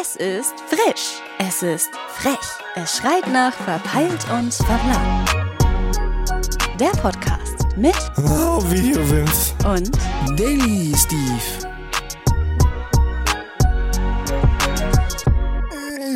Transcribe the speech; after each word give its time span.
Es 0.00 0.16
ist 0.16 0.54
frisch. 0.68 1.20
Es 1.38 1.62
ist 1.62 1.90
frech. 2.14 2.38
Es 2.76 2.96
schreit 2.96 3.26
nach 3.28 3.52
verpeilt 3.52 4.24
und 4.32 4.52
verplant. 4.54 5.30
Der 6.78 6.90
Podcast 7.00 7.66
mit 7.76 7.94
Oh, 8.16 8.62
Video 8.70 8.98
Vince. 9.10 9.52
und 9.66 9.90
Daily 10.38 10.94
Steve. 10.96 11.68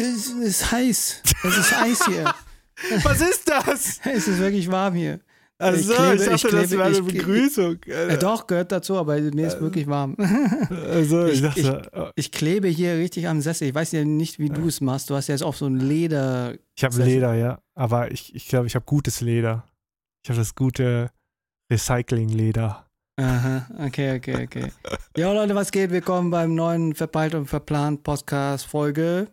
Es 0.01 0.29
ist 0.29 0.73
heiß. 0.73 1.23
Es 1.43 1.57
ist 1.59 1.81
heiß 1.81 2.07
hier. 2.07 2.35
Was 3.03 3.21
ist 3.21 3.49
das? 3.49 4.01
Es 4.05 4.29
ist 4.29 4.39
wirklich 4.39 4.71
warm 4.71 4.95
hier. 4.95 5.21
Also, 5.59 5.93
ich, 5.93 5.97
klebe- 5.99 6.17
dachte, 6.17 6.35
ich 6.35 6.43
das 6.43 6.51
klebe- 6.51 6.71
wäre 6.71 6.83
eine 6.85 6.99
ich- 6.99 7.05
Begrüßung. 7.05 7.83
Äh, 7.85 8.19
doch, 8.19 8.47
gehört 8.47 8.73
dazu, 8.73 8.97
aber 8.97 9.21
mir 9.21 9.47
ist 9.47 9.61
wirklich 9.61 9.87
warm. 9.87 10.17
Also, 10.91 11.27
ich, 11.27 11.43
Ich- 11.45 11.63
dachte, 11.65 11.91
oh, 11.95 12.09
Ich 12.17 12.33
klebe 12.33 12.69
hier 12.69 12.95
richtig 12.97 13.29
am 13.29 13.41
Sessel. 13.41 13.69
Ich 13.69 13.75
weiß 13.75 13.93
ja 13.93 14.05
nicht, 14.05 14.39
wie 14.39 14.49
du 14.49 14.67
es 14.67 14.81
machst. 14.81 15.11
Du 15.11 15.15
hast 15.15 15.29
ja 15.29 15.35
jetzt 15.35 15.43
auch 15.43 15.55
so 15.55 15.67
ein 15.67 15.77
Leder. 15.79 16.55
ich 16.77 16.85
habe. 16.85 17.03
Leder, 17.05 17.35
ja. 17.35 17.61
Aber 17.75 18.11
ich, 18.11 18.35
ich 18.35 18.49
glaube, 18.49 18.67
ich 18.67 18.75
habe 18.75 18.85
gutes 18.85 19.21
Leder. 19.21 19.65
Ich 20.25 20.31
habe 20.31 20.39
das 20.41 20.55
gute 20.55 21.11
Recycling-Leder. 21.71 22.87
Aha, 23.17 23.67
okay, 23.87 24.17
okay, 24.17 24.45
okay. 24.45 24.73
Ja, 25.17 25.33
Leute, 25.33 25.55
was 25.55 25.71
geht? 25.71 25.91
Willkommen 25.91 26.31
beim 26.31 26.55
neuen 26.57 26.95
Verpeilt 26.95 27.35
und 27.37 27.47
Verplant 27.47 28.03
Podcast 28.03 28.67
Folge. 28.67 29.29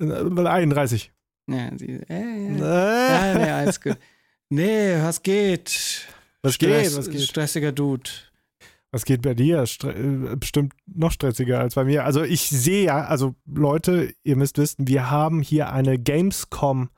Äh, 0.00 0.06
31. 0.06 1.10
Ja, 1.50 1.70
sie, 1.76 1.94
äh, 2.08 2.54
Äh, 2.54 2.58
ja, 2.60 3.34
nee, 3.34 3.50
alles 3.50 3.80
gut. 3.80 3.96
Nee, 4.50 4.94
was 5.02 5.22
geht? 5.22 6.06
was 6.42 6.54
Stress, 6.54 6.88
geht? 6.88 6.98
Was 6.98 7.10
geht? 7.10 7.22
Stressiger 7.22 7.72
Dude. 7.72 8.10
Was 8.90 9.04
geht 9.04 9.20
bei 9.20 9.34
dir? 9.34 9.66
Stre 9.66 9.92
äh, 9.92 10.36
bestimmt 10.36 10.72
noch 10.86 11.12
stressiger 11.12 11.60
als 11.60 11.74
bei 11.74 11.84
mir. 11.84 12.04
Also 12.04 12.22
ich 12.22 12.48
sehe 12.48 12.84
ja, 12.84 13.04
also 13.04 13.34
Leute, 13.44 14.14
ihr 14.22 14.36
müsst 14.36 14.56
wissen, 14.56 14.88
wir 14.88 15.10
haben 15.10 15.42
hier 15.42 15.70
eine 15.72 15.98
Gamescom 15.98 16.88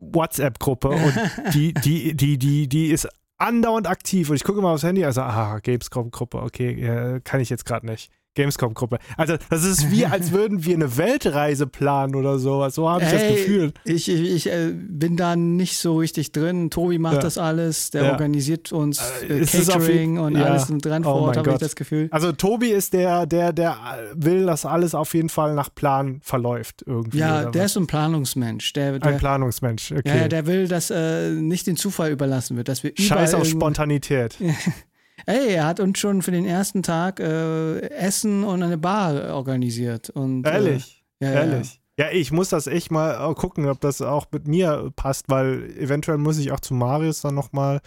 WhatsApp-Gruppe 0.00 0.88
und 0.88 1.14
die, 1.54 1.72
die, 1.72 2.16
die, 2.16 2.36
die, 2.36 2.68
die 2.68 2.86
ist 2.88 3.08
andauernd 3.36 3.86
aktiv 3.86 4.30
und 4.30 4.36
ich 4.36 4.42
gucke 4.42 4.60
mal 4.60 4.72
aufs 4.74 4.82
Handy, 4.82 5.04
also, 5.04 5.20
ah, 5.20 5.60
Gamescom-Gruppe, 5.60 6.42
okay, 6.42 7.20
kann 7.22 7.40
ich 7.40 7.50
jetzt 7.50 7.64
gerade 7.64 7.86
nicht. 7.86 8.10
Gamescom-Gruppe. 8.38 8.98
Also, 9.16 9.36
das 9.50 9.64
ist 9.64 9.90
wie, 9.90 10.06
als 10.06 10.30
würden 10.32 10.64
wir 10.64 10.74
eine 10.74 10.96
Weltreise 10.96 11.66
planen 11.66 12.14
oder 12.14 12.38
sowas. 12.38 12.74
So 12.74 12.88
habe 12.88 13.02
ich 13.04 13.10
das 13.10 13.22
Ey, 13.22 13.32
Gefühl. 13.34 13.72
Ich, 13.84 14.08
ich, 14.08 14.20
ich 14.20 14.46
äh, 14.50 14.72
bin 14.72 15.16
da 15.16 15.34
nicht 15.36 15.76
so 15.78 15.96
richtig 15.98 16.32
drin. 16.32 16.70
Tobi 16.70 16.98
macht 16.98 17.14
Ja. 17.14 17.20
das 17.20 17.36
alles, 17.38 17.90
der 17.90 18.04
Ja. 18.04 18.12
organisiert 18.12 18.72
uns 18.72 19.00
Äh, 19.28 19.40
äh, 19.40 19.46
Catering 19.46 20.18
und 20.18 20.36
ja. 20.36 20.44
alles 20.44 20.68
dran 20.68 21.02
Oh 21.02 21.10
vor 21.10 21.14
Ort, 21.22 21.36
mein 21.36 21.46
habe 21.46 21.50
ich 21.52 21.58
das 21.58 21.76
Gefühl. 21.76 22.08
Also, 22.12 22.32
Tobi 22.32 22.68
ist 22.68 22.92
der, 22.92 23.26
der, 23.26 23.52
der 23.52 23.76
will, 24.14 24.46
dass 24.46 24.64
alles 24.64 24.94
auf 24.94 25.14
jeden 25.14 25.28
Fall 25.28 25.54
nach 25.54 25.74
Plan 25.74 26.20
verläuft 26.22 26.84
irgendwie. 26.86 27.18
Ja, 27.18 27.46
der 27.46 27.62
was? 27.62 27.66
ist 27.66 27.72
so 27.74 27.80
ein 27.80 27.86
Planungsmensch. 27.86 28.72
Der, 28.74 28.94
ein 28.94 29.00
der, 29.00 29.10
Planungsmensch. 29.12 29.92
Okay. 29.92 30.18
ja, 30.20 30.28
der 30.28 30.46
will, 30.46 30.68
dass 30.68 30.90
äh, 30.90 31.30
nicht 31.30 31.66
den 31.66 31.76
Zufall 31.76 32.10
überlassen 32.10 32.56
wird, 32.56 32.68
dass 32.68 32.82
wir 32.84 32.92
Scheiß 32.96 33.34
auf 33.34 33.46
Spontanität. 33.46 34.36
Ey, 35.28 35.52
er 35.54 35.66
hat 35.66 35.78
uns 35.78 35.98
schon 35.98 36.22
für 36.22 36.30
den 36.30 36.46
ersten 36.46 36.82
Tag 36.82 37.20
äh, 37.20 37.80
Essen 37.90 38.44
und 38.44 38.62
eine 38.62 38.78
Bar 38.78 39.34
organisiert. 39.34 40.08
Und, 40.10 40.44
Ehrlich. 40.46 41.04
Äh, 41.20 41.24
ja, 41.26 41.32
Ehrlich. 41.32 41.80
Ja, 41.98 42.06
ich 42.12 42.30
muss 42.30 42.48
das 42.48 42.66
echt 42.68 42.90
mal 42.92 43.30
äh, 43.30 43.34
gucken, 43.34 43.66
ob 43.68 43.80
das 43.80 44.00
auch 44.00 44.26
mit 44.32 44.46
mir 44.46 44.92
passt, 44.96 45.24
weil 45.28 45.68
eventuell 45.78 46.16
muss 46.16 46.38
ich 46.38 46.52
auch 46.52 46.60
zu 46.60 46.72
Marius 46.72 47.20
dann 47.22 47.34
nochmal 47.34 47.80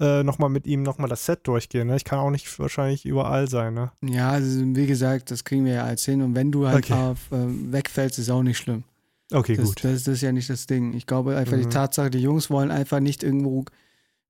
äh, 0.00 0.22
noch 0.24 0.38
mal 0.38 0.48
mit 0.48 0.66
ihm 0.66 0.82
nochmal 0.82 1.08
das 1.10 1.26
Set 1.26 1.46
durchgehen. 1.46 1.86
Ne? 1.88 1.96
Ich 1.96 2.04
kann 2.04 2.18
auch 2.18 2.30
nicht 2.30 2.58
wahrscheinlich 2.58 3.04
überall 3.04 3.48
sein. 3.48 3.74
Ne? 3.74 3.92
Ja, 4.02 4.10
ja 4.16 4.30
also, 4.30 4.60
wie 4.74 4.86
gesagt, 4.86 5.30
das 5.30 5.44
kriegen 5.44 5.66
wir 5.66 5.74
ja 5.74 5.84
als 5.84 6.04
hin. 6.06 6.22
Und 6.22 6.34
wenn 6.34 6.50
du 6.50 6.66
halt 6.66 6.86
Okay. 6.90 6.94
auf, 6.94 7.18
äh, 7.30 7.36
wegfällst, 7.72 8.18
ist 8.18 8.30
auch 8.30 8.42
nicht 8.42 8.58
schlimm. 8.58 8.82
Okay, 9.30 9.54
Das, 9.56 9.66
gut. 9.66 9.84
das, 9.84 10.04
das 10.04 10.14
ist 10.14 10.22
ja 10.22 10.32
nicht 10.32 10.50
das 10.50 10.66
Ding. 10.66 10.94
Ich 10.94 11.06
glaube 11.06 11.36
einfach 11.36 11.56
die 11.58 11.66
Mhm. 11.66 11.70
Tatsache, 11.70 12.10
die 12.10 12.18
Jungs 12.18 12.50
wollen 12.50 12.70
einfach 12.72 12.98
nicht 12.98 13.22
irgendwo 13.22 13.64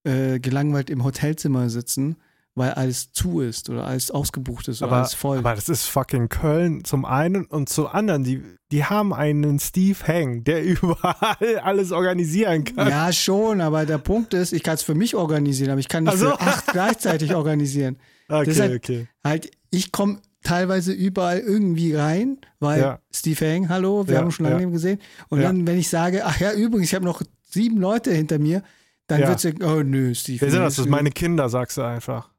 äh, 0.05 0.41
gelangweilt 0.41 0.91
im 0.91 1.05
Hotelzimmer 1.05 1.71
sitzen, 1.71 2.17
weil 2.61 2.73
alles 2.75 3.11
zu 3.13 3.41
ist 3.41 3.69
oder 3.71 3.85
alles 3.87 4.11
ausgebucht 4.13 4.69
ist 4.69 4.81
oder 4.83 4.93
aber, 4.93 5.01
alles 5.01 5.15
voll. 5.15 5.39
aber 5.39 5.55
das 5.55 5.69
ist 5.69 5.87
fucking 5.87 6.29
Köln 6.29 6.85
zum 6.85 7.05
einen 7.05 7.47
und 7.47 7.69
zum 7.69 7.87
anderen. 7.89 8.23
Die, 8.23 8.43
die 8.71 8.85
haben 8.85 9.13
einen 9.13 9.59
Steve 9.59 9.99
Hang, 10.07 10.45
der 10.45 10.63
überall 10.81 11.59
alles 11.63 11.91
organisieren 11.91 12.65
kann. 12.65 12.89
ja, 12.89 13.13
schon, 13.13 13.61
aber 13.61 13.85
der 13.87 13.99
Punkt 13.99 14.33
ist, 14.35 14.53
ich 14.53 14.63
kann 14.63 14.75
es 14.75 14.83
für 14.83 14.95
mich 14.95 15.17
organisieren, 15.17 15.71
aber 15.71 15.81
ich 15.81 15.89
kann 15.89 16.05
nicht 16.05 16.13
Ach 16.15 16.19
so. 16.19 16.31
für 16.31 16.41
acht 16.41 16.67
gleichzeitig 16.69 17.35
organisieren. 17.35 17.97
Okay, 18.33 18.55
halt- 18.61 18.75
okay. 18.77 19.09
Halt, 19.25 19.51
ich 19.71 19.91
komme 19.91 20.21
teilweise 20.45 20.93
überall 20.93 21.41
irgendwie 21.41 21.95
rein, 21.97 22.39
weil 22.61 22.81
Ja. 22.81 22.99
Steve 23.13 23.45
Hang, 23.55 23.69
hallo, 23.69 24.07
wir 24.07 24.15
Ja, 24.15 24.21
haben 24.21 24.27
uns 24.27 24.37
schon 24.37 24.47
lange 24.47 24.63
ja. 24.63 24.69
gesehen. 24.69 25.01
Und 25.31 25.41
Ja. 25.41 25.49
dann, 25.49 25.67
wenn 25.67 25.77
ich 25.79 25.89
sage, 25.89 26.25
ach 26.25 26.39
ja, 26.39 26.53
übrigens, 26.53 26.87
ich 26.91 26.95
habe 26.95 27.05
noch 27.05 27.23
sieben 27.51 27.79
Leute 27.79 28.13
hinter 28.15 28.39
mir, 28.39 28.63
dann 29.09 29.21
Ja. 29.23 29.29
wird 29.29 29.45
es, 29.45 29.53
oh 29.65 29.83
nö, 29.83 30.15
Steve. 30.15 30.41
Wer 30.43 30.51
sind 30.53 30.61
das? 30.61 30.77
Das 30.77 30.85
sind 30.85 30.91
meine 30.93 31.11
Kinder, 31.11 31.49
sagst 31.49 31.77
du 31.77 31.83
einfach. 31.83 32.30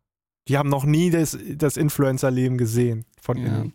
Die 0.51 0.57
haben 0.57 0.67
noch 0.69 0.84
nie 0.84 1.09
das, 1.12 1.38
das 1.56 1.78
Influencer-Leben 1.78 2.57
gesehen 2.57 3.06
von 3.22 3.38
Ja. 3.38 3.45
innen. 3.45 3.73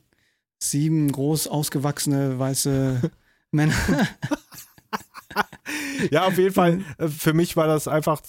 Sieben 0.63 1.11
groß 1.11 1.49
ausgewachsene 1.49 2.39
weiße 2.39 3.01
Männer. 3.51 3.73
Ja, 6.11 6.27
auf 6.27 6.37
jeden 6.39 6.53
Fall. 6.53 6.81
äh, 6.99 7.09
Für 7.09 7.33
mich 7.33 7.57
war 7.57 7.67
das 7.67 7.89
einfach, 7.89 8.21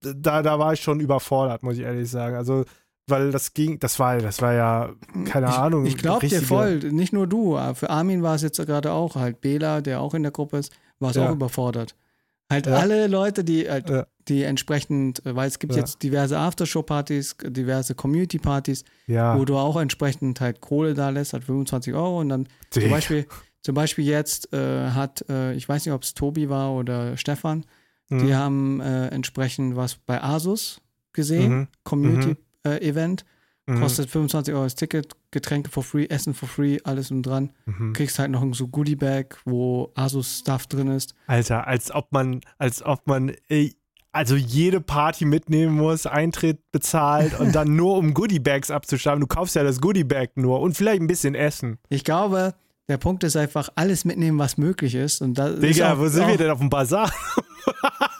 da, 0.00 0.42
da 0.42 0.58
war 0.58 0.72
ich 0.72 0.80
schon 0.82 0.98
überfordert, 0.98 1.62
muss 1.62 1.76
ich 1.76 1.82
ehrlich 1.82 2.10
sagen. 2.10 2.34
Also, 2.36 2.64
weil 3.06 3.30
das 3.30 3.54
ging, 3.54 3.78
das 3.78 3.98
war, 4.00 4.18
das 4.18 4.42
war 4.42 4.54
ja, 4.54 4.92
keine 5.26 5.46
ich, 5.48 5.52
Ahnung. 5.54 5.86
Ich 5.86 5.96
glaube 5.96 6.26
dir 6.26 6.42
voll, 6.42 6.78
nicht 6.78 7.12
nur 7.12 7.26
du. 7.28 7.56
aber 7.56 7.74
Für 7.76 7.90
Armin 7.90 8.22
war 8.22 8.34
es 8.34 8.42
jetzt 8.42 8.56
gerade 8.58 8.92
auch 8.92 9.14
halt. 9.14 9.40
Bela, 9.40 9.80
der 9.82 10.00
auch 10.00 10.14
in 10.14 10.22
der 10.24 10.32
Gruppe 10.32 10.58
ist, 10.58 10.72
war 10.98 11.10
es 11.10 11.16
Ja. 11.16 11.28
auch 11.28 11.32
überfordert. 11.32 11.94
Halt 12.50 12.66
Ja. 12.66 12.74
alle 12.76 13.06
Leute, 13.06 13.42
die 13.44 13.68
halt, 13.68 13.88
Ja. 13.88 14.06
die 14.28 14.42
entsprechend, 14.42 15.24
äh, 15.26 15.34
weil 15.34 15.48
es 15.48 15.58
gibt 15.58 15.72
Ja. 15.74 15.80
jetzt 15.80 16.02
diverse 16.02 16.38
Aftershow-Partys, 16.38 17.36
diverse 17.46 17.94
Community-Partys, 17.94 18.84
wo 19.06 19.44
du 19.44 19.56
auch 19.56 19.76
entsprechend 19.76 20.40
halt 20.40 20.60
Kohle 20.60 20.94
da 20.94 21.08
lässt, 21.10 21.32
halt 21.32 21.44
25 21.44 21.94
Euro 21.94 22.20
und 22.20 22.28
dann 22.28 22.46
zum 22.70 22.82
Digga. 22.82 22.94
Beispiel, 22.96 23.26
zum 23.62 23.74
Beispiel 23.74 24.04
jetzt 24.04 24.52
äh, 24.52 24.90
hat, 24.90 25.24
äh, 25.28 25.54
ich 25.54 25.68
weiß 25.68 25.86
nicht, 25.86 25.94
ob 25.94 26.02
es 26.02 26.12
Tobi 26.14 26.48
war 26.50 26.72
oder 26.74 27.16
Stefan, 27.16 27.64
Mhm. 28.10 28.18
die 28.26 28.34
haben 28.34 28.80
äh, 28.80 29.08
entsprechend 29.08 29.76
was 29.76 29.94
bei 29.96 30.22
Asus 30.22 30.80
gesehen, 31.14 31.52
Mhm. 31.60 31.68
Community-Event, 31.84 33.24
Mhm. 33.24 33.28
Kostet 33.66 34.10
25 34.10 34.52
Euro 34.54 34.64
das 34.64 34.74
Ticket, 34.74 35.14
Getränke 35.30 35.70
for 35.70 35.82
free, 35.82 36.06
Essen 36.06 36.34
for 36.34 36.48
free, 36.48 36.78
alles 36.84 37.10
und 37.10 37.22
dran. 37.22 37.50
Mhm. 37.64 37.94
Kriegst 37.94 38.18
halt 38.18 38.30
noch 38.30 38.42
ein 38.42 38.52
so 38.52 38.68
Goodie-Bag, 38.68 39.38
wo 39.46 39.90
Asus-Stuff 39.94 40.66
drin 40.66 40.88
ist. 40.88 41.14
Alter, 41.26 41.66
als 41.66 41.90
ob 41.94 42.12
man, 42.12 42.40
als 42.58 42.84
ob 42.84 43.06
man, 43.06 43.32
ey, 43.48 43.74
also 44.12 44.36
jede 44.36 44.80
Party 44.80 45.24
mitnehmen 45.24 45.76
muss, 45.76 46.06
Eintritt 46.06 46.60
bezahlt 46.72 47.38
und 47.40 47.54
dann 47.54 47.74
nur 47.76 47.96
um 47.96 48.14
Goodie-Bags 48.14 48.70
abzuschreiben. 48.70 49.20
Du 49.20 49.26
kaufst 49.26 49.56
ja 49.56 49.64
das 49.64 49.80
Goodie-Bag 49.80 50.36
nur 50.36 50.60
und 50.60 50.76
vielleicht 50.76 51.00
ein 51.00 51.06
bisschen 51.06 51.34
Essen. 51.34 51.78
Ich 51.88 52.04
glaube, 52.04 52.54
der 52.88 52.98
Punkt 52.98 53.24
ist 53.24 53.36
einfach, 53.36 53.70
alles 53.76 54.04
mitnehmen, 54.04 54.38
was 54.38 54.58
möglich 54.58 54.94
ist. 54.94 55.22
Und 55.22 55.38
da 55.38 55.48
ist 55.48 55.62
Digga, 55.62 55.94
auch, 55.94 55.98
wo 55.98 56.08
sind 56.08 56.24
auch, 56.24 56.28
wir 56.28 56.36
denn 56.36 56.50
auf 56.50 56.58
dem 56.58 56.68
Bazar? 56.68 57.10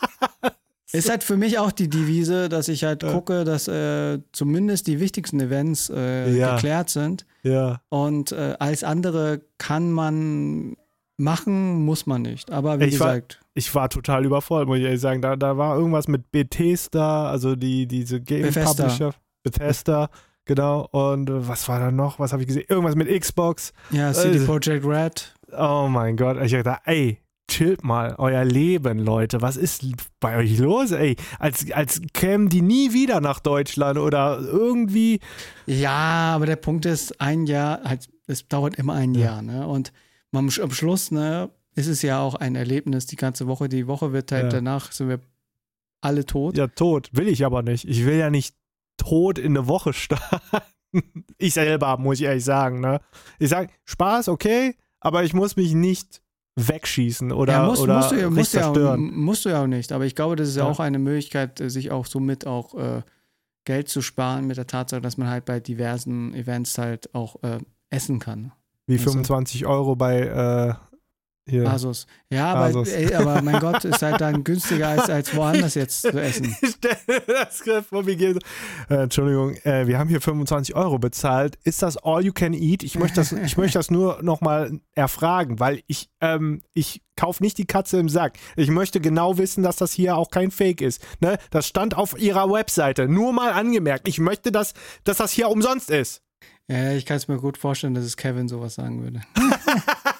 Ist 0.94 1.10
halt 1.10 1.24
für 1.24 1.36
mich 1.36 1.58
auch 1.58 1.72
die 1.72 1.88
Devise, 1.88 2.48
dass 2.48 2.68
ich 2.68 2.84
halt 2.84 3.02
Ja. 3.02 3.12
gucke, 3.12 3.44
dass 3.44 3.68
äh, 3.68 4.18
zumindest 4.32 4.86
die 4.86 5.00
wichtigsten 5.00 5.40
Events 5.40 5.90
äh, 5.90 6.30
Ja. 6.36 6.54
geklärt 6.54 6.88
sind. 6.90 7.26
Ja. 7.42 7.80
Und 7.88 8.32
äh, 8.32 8.54
alles 8.58 8.84
andere 8.84 9.40
kann 9.58 9.90
man 9.92 10.76
machen, 11.16 11.84
muss 11.84 12.06
man 12.06 12.22
nicht. 12.22 12.50
Aber 12.50 12.80
wie 12.80 12.84
Ich 12.84 13.00
war- 13.00 13.08
gesagt, 13.08 13.40
ich 13.54 13.74
war 13.74 13.88
total 13.88 14.24
überfordert, 14.24 14.66
muss 14.68 14.78
ich 14.78 14.84
ehrlich 14.84 15.00
sagen. 15.00 15.20
Da, 15.22 15.36
da 15.36 15.56
war 15.56 15.76
irgendwas 15.76 16.08
mit 16.08 16.30
Bethesda, 16.32 17.28
also 17.30 17.54
die, 17.56 17.86
diese 17.86 18.20
Game 18.20 18.42
Bethesda. 18.42 18.84
Publisher. 18.84 19.14
Bethesda, 19.42 20.08
genau. 20.44 20.88
Und 20.90 21.30
äh, 21.30 21.48
was 21.48 21.68
war 21.68 21.78
da 21.78 21.90
noch? 21.90 22.18
Was 22.18 22.32
habe 22.32 22.42
ich 22.42 22.48
gesehen? 22.48 22.64
Irgendwas 22.68 22.94
mit 22.96 23.08
Xbox. 23.20 23.72
ja, 23.90 24.12
CD 24.12 24.38
Also- 24.38 24.46
Projekt 24.46 24.84
Red. 24.86 25.34
Oh 25.56 25.86
mein 25.88 26.16
Gott. 26.16 26.36
Ich 26.42 26.50
dachte, 26.52 26.78
ey, 26.84 27.18
chillt 27.54 27.84
mal 27.84 28.14
euer 28.18 28.44
Leben, 28.44 28.98
Leute. 28.98 29.40
Was 29.42 29.56
ist 29.56 29.84
bei 30.20 30.36
euch 30.36 30.58
los, 30.58 30.90
ey? 30.90 31.16
Als, 31.38 31.70
als 31.72 32.00
kämen 32.12 32.48
die 32.48 32.62
nie 32.62 32.92
wieder 32.92 33.20
nach 33.20 33.40
Deutschland 33.40 33.98
oder 33.98 34.40
irgendwie. 34.40 35.20
Ja, 35.66 36.32
aber 36.34 36.46
der 36.46 36.56
Punkt 36.56 36.84
ist, 36.86 37.20
ein 37.20 37.46
Jahr, 37.46 37.82
halt, 37.84 38.08
es 38.26 38.48
dauert 38.48 38.76
immer 38.76 38.94
ein 38.94 39.14
Ja. 39.14 39.26
Jahr, 39.26 39.42
ne? 39.42 39.66
Und 39.66 39.92
man, 40.30 40.50
am 40.60 40.70
Schluss, 40.70 41.10
ne, 41.10 41.50
ist 41.74 41.86
es 41.86 42.02
ja 42.02 42.20
auch 42.20 42.34
ein 42.34 42.54
Erlebnis 42.56 43.06
die 43.06 43.16
ganze 43.16 43.46
Woche. 43.46 43.68
Die 43.68 43.86
Woche 43.86 44.12
wird 44.12 44.32
halt 44.32 44.44
Ja. 44.44 44.48
danach, 44.50 44.92
sind 44.92 45.08
wir 45.08 45.20
alle 46.00 46.26
tot. 46.26 46.56
Ja, 46.56 46.66
tot. 46.66 47.10
Will 47.12 47.28
ich 47.28 47.44
aber 47.44 47.62
nicht. 47.62 47.84
Ich 47.88 48.04
will 48.04 48.16
ja 48.16 48.30
nicht 48.30 48.54
tot 48.96 49.38
in 49.38 49.56
eine 49.56 49.66
Woche 49.68 49.92
starten. 49.92 50.58
Ich 51.38 51.54
selber, 51.54 51.98
muss 51.98 52.20
ich 52.20 52.26
ehrlich 52.26 52.44
sagen, 52.44 52.78
ne? 52.78 53.00
Ich 53.40 53.48
sag, 53.48 53.68
Spaß, 53.84 54.28
okay, 54.28 54.76
aber 55.00 55.24
ich 55.24 55.34
muss 55.34 55.56
mich 55.56 55.74
nicht 55.74 56.22
wegschießen 56.56 57.32
oder, 57.32 57.52
ja, 57.54 57.66
musst, 57.66 57.82
oder 57.82 57.96
musst, 57.96 58.12
du 58.12 58.30
musst, 58.30 58.54
du 58.54 58.58
ja, 58.58 58.62
zerstören. 58.64 59.14
musst 59.16 59.44
du 59.44 59.48
ja 59.48 59.62
auch 59.62 59.66
nicht. 59.66 59.90
Aber 59.92 60.04
ich 60.06 60.14
glaube, 60.14 60.36
das 60.36 60.48
ist 60.48 60.56
ja, 60.56 60.64
Ja. 60.64 60.70
auch 60.70 60.80
eine 60.80 60.98
Möglichkeit, 60.98 61.60
äh, 61.60 61.68
sich 61.68 61.90
auch 61.90 62.06
somit 62.06 62.46
auch 62.46 62.74
äh, 62.74 63.02
Geld 63.64 63.88
zu 63.88 64.02
sparen 64.02 64.46
mit 64.46 64.56
der 64.56 64.66
Tatsache, 64.66 65.00
dass 65.00 65.16
man 65.16 65.28
halt 65.28 65.44
bei 65.46 65.58
diversen 65.60 66.34
Events 66.34 66.78
halt 66.78 67.12
auch 67.14 67.42
äh, 67.42 67.58
essen 67.90 68.18
kann. 68.18 68.52
Wie 68.86 68.94
Also- 68.98 69.10
25 69.10 69.66
Euro 69.66 69.96
bei 69.96 70.20
äh, 70.20 70.74
hier. 71.46 71.70
Asus. 71.70 72.06
Ja, 72.30 72.54
aber, 72.54 72.64
Asus. 72.64 72.88
ey, 72.88 73.14
aber 73.14 73.42
mein 73.42 73.60
Gott, 73.60 73.84
ist 73.84 74.00
halt 74.00 74.20
dann 74.20 74.44
günstiger 74.44 74.88
als, 74.88 75.10
als 75.10 75.36
woanders 75.36 75.74
jetzt 75.74 76.02
zu 76.02 76.20
essen. 76.20 76.56
Ich 76.64 76.70
stelle 76.70 77.22
das 77.26 77.58
Skript 77.58 77.88
vor 77.88 78.02
mir 78.02 78.16
geht. 78.16 78.38
Äh, 78.88 78.94
Entschuldigung, 78.94 79.54
äh, 79.64 79.86
wir 79.86 79.98
haben 79.98 80.08
hier 80.08 80.20
25 80.20 80.74
Euro 80.74 80.98
bezahlt. 80.98 81.58
Ist 81.64 81.82
das 81.82 81.96
all 81.98 82.24
you 82.24 82.32
can 82.32 82.54
eat? 82.54 82.82
Ich 82.82 82.98
möchte 82.98 83.16
das, 83.16 83.32
ich 83.32 83.56
möchte 83.56 83.78
das 83.78 83.90
nur 83.90 84.22
nochmal 84.22 84.80
erfragen, 84.94 85.60
weil 85.60 85.82
ich, 85.86 86.10
ähm, 86.20 86.62
ich 86.72 87.02
kaufe 87.16 87.42
nicht 87.42 87.58
die 87.58 87.66
Katze 87.66 87.98
im 87.98 88.08
Sack. 88.08 88.38
Ich 88.56 88.70
möchte 88.70 89.00
genau 89.00 89.36
wissen, 89.36 89.62
dass 89.62 89.76
das 89.76 89.92
hier 89.92 90.16
auch 90.16 90.30
kein 90.30 90.50
Fake 90.50 90.80
ist. 90.80 91.02
Ne? 91.20 91.38
Das 91.50 91.66
stand 91.66 91.96
auf 91.96 92.18
ihrer 92.18 92.50
Webseite. 92.50 93.06
Nur 93.08 93.32
mal 93.32 93.52
angemerkt. 93.52 94.08
Ich 94.08 94.18
möchte, 94.18 94.50
dass, 94.50 94.72
dass 95.04 95.18
das 95.18 95.32
hier 95.32 95.48
umsonst 95.48 95.90
ist. 95.90 96.22
Ja, 96.68 96.92
ich 96.92 97.04
kann 97.04 97.18
es 97.18 97.28
mir 97.28 97.36
gut 97.36 97.58
vorstellen, 97.58 97.92
dass 97.92 98.04
es 98.04 98.16
Kevin 98.16 98.48
sowas 98.48 98.74
sagen 98.74 99.02
würde. 99.02 99.20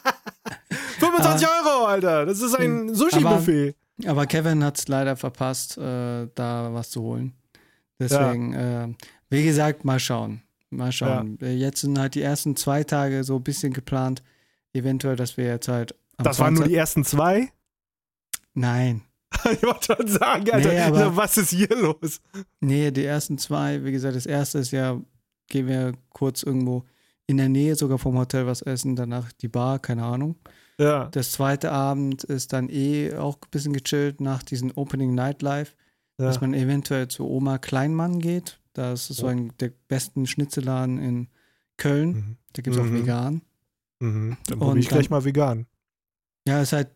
25 0.98 1.46
Euro, 1.48 1.86
Alter. 1.86 2.26
Das 2.26 2.40
ist 2.40 2.54
ein 2.54 2.94
Sushi-Buffet. 2.94 3.74
Aber 4.06 4.26
Kevin 4.26 4.64
hat 4.64 4.78
es 4.78 4.88
leider 4.88 5.16
verpasst, 5.16 5.78
äh, 5.78 6.26
da 6.34 6.70
was 6.72 6.90
zu 6.90 7.02
holen. 7.02 7.32
Deswegen, 7.98 8.52
äh, 8.54 8.88
wie 9.30 9.44
gesagt, 9.44 9.84
mal 9.84 10.00
schauen. 10.00 10.42
Mal 10.70 10.90
schauen. 10.90 11.38
Äh, 11.40 11.54
Jetzt 11.54 11.82
sind 11.82 11.98
halt 11.98 12.14
die 12.16 12.22
ersten 12.22 12.56
zwei 12.56 12.82
Tage 12.82 13.22
so 13.22 13.36
ein 13.36 13.42
bisschen 13.44 13.72
geplant. 13.72 14.22
Eventuell, 14.72 15.14
dass 15.14 15.36
wir 15.36 15.44
jetzt 15.46 15.68
halt. 15.68 15.94
Das 16.18 16.38
waren 16.40 16.54
nur 16.54 16.62
20 16.64 16.72
die 16.72 16.76
ersten 16.78 17.04
zwei. 17.04 17.52
Nein. 18.54 19.02
Ich 19.52 19.62
wollte 19.64 19.96
schon 19.96 20.06
sagen, 20.08 20.48
Alter, 20.50 20.68
Nee, 20.72 20.80
aber- 20.80 21.16
was 21.16 21.36
ist 21.36 21.50
hier 21.50 21.68
los? 21.70 22.20
Nee, 22.60 22.90
die 22.92 23.04
ersten 23.04 23.36
zwei, 23.36 23.84
wie 23.84 23.90
gesagt, 23.92 24.14
das 24.16 24.26
erste 24.26 24.58
ist 24.58 24.70
ja, 24.70 25.00
gehen 25.48 25.66
wir 25.66 25.92
kurz 26.10 26.44
irgendwo 26.44 26.84
in 27.26 27.36
der 27.38 27.48
Nähe 27.48 27.74
sogar 27.74 27.98
vom 27.98 28.16
Hotel 28.16 28.46
was 28.46 28.62
essen, 28.62 28.94
danach 28.96 29.32
die 29.32 29.48
Bar, 29.48 29.80
keine 29.80 30.04
Ahnung. 30.04 30.36
Ja. 30.78 31.06
Das 31.12 31.32
zweite 31.32 31.70
Abend 31.72 32.24
ist 32.24 32.52
dann 32.52 32.68
eh 32.68 33.14
auch 33.14 33.36
ein 33.36 33.50
bisschen 33.50 33.72
gechillt 33.72 34.20
nach 34.20 34.42
diesem 34.42 34.72
Opening 34.76 35.14
Nightlife, 35.14 35.74
ja. 36.18 36.26
dass 36.26 36.40
man 36.40 36.52
eventuell 36.54 37.08
zu 37.08 37.28
Oma 37.28 37.58
Kleinmann 37.58 38.18
geht. 38.18 38.58
Das 38.72 39.08
ist 39.10 39.18
so 39.18 39.26
ein 39.28 39.52
der 39.60 39.70
besten 39.88 40.26
Schnitzelladen 40.26 40.98
in 40.98 41.28
Köln. 41.76 42.08
Mhm. 42.12 42.36
Da 42.54 42.62
gibt 42.62 42.74
es 42.76 42.82
auch 42.82 42.86
Mhm. 42.86 42.94
vegan. 43.02 43.42
Mhm. 44.00 44.36
Dann 44.46 44.54
Und 44.54 44.58
probiere 44.58 44.78
ich 44.80 44.88
gleich 44.88 45.08
dann- 45.08 45.16
mal 45.18 45.24
vegan. 45.24 45.66
Ja, 46.46 46.60
ist 46.60 46.72
halt 46.72 46.88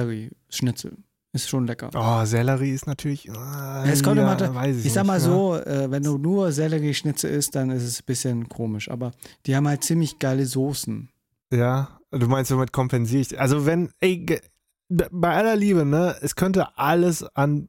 Sellerie-Schnitzel. 0.00 0.96
Ist 1.32 1.48
schon 1.48 1.66
lecker. 1.66 1.90
Oh, 1.94 2.24
Sellerie 2.24 2.70
ist 2.72 2.86
natürlich. 2.86 3.28
Äh, 3.28 3.32
Es 3.90 4.02
kommt 4.02 4.16
ja, 4.16 4.22
immer 4.22 4.36
da- 4.36 4.54
weiß 4.54 4.78
ich, 4.78 4.86
Ich 4.86 4.92
sag 4.92 5.02
nicht, 5.02 5.08
mal 5.08 5.18
ne? 5.18 5.24
so, 5.24 5.56
äh, 5.56 5.90
wenn 5.90 6.02
du 6.02 6.16
nur 6.18 6.50
Sellerie-Schnitzel 6.52 7.30
isst, 7.30 7.54
dann 7.54 7.70
ist 7.70 7.82
es 7.82 8.00
ein 8.00 8.04
bisschen 8.06 8.48
komisch. 8.48 8.90
Aber 8.90 9.12
die 9.44 9.54
haben 9.54 9.68
halt 9.68 9.84
ziemlich 9.84 10.18
geile 10.18 10.46
Soßen. 10.46 11.08
Ja, 11.52 12.00
du 12.10 12.26
meinst, 12.28 12.48
somit 12.50 12.72
kompensiere 12.72 13.22
ich. 13.22 13.40
Also, 13.40 13.66
wenn, 13.66 13.90
ey, 14.00 14.26
bei 14.88 15.34
aller 15.34 15.56
Liebe, 15.56 15.84
ne, 15.84 16.16
es 16.20 16.34
könnte 16.36 16.76
alles 16.78 17.22
an 17.34 17.68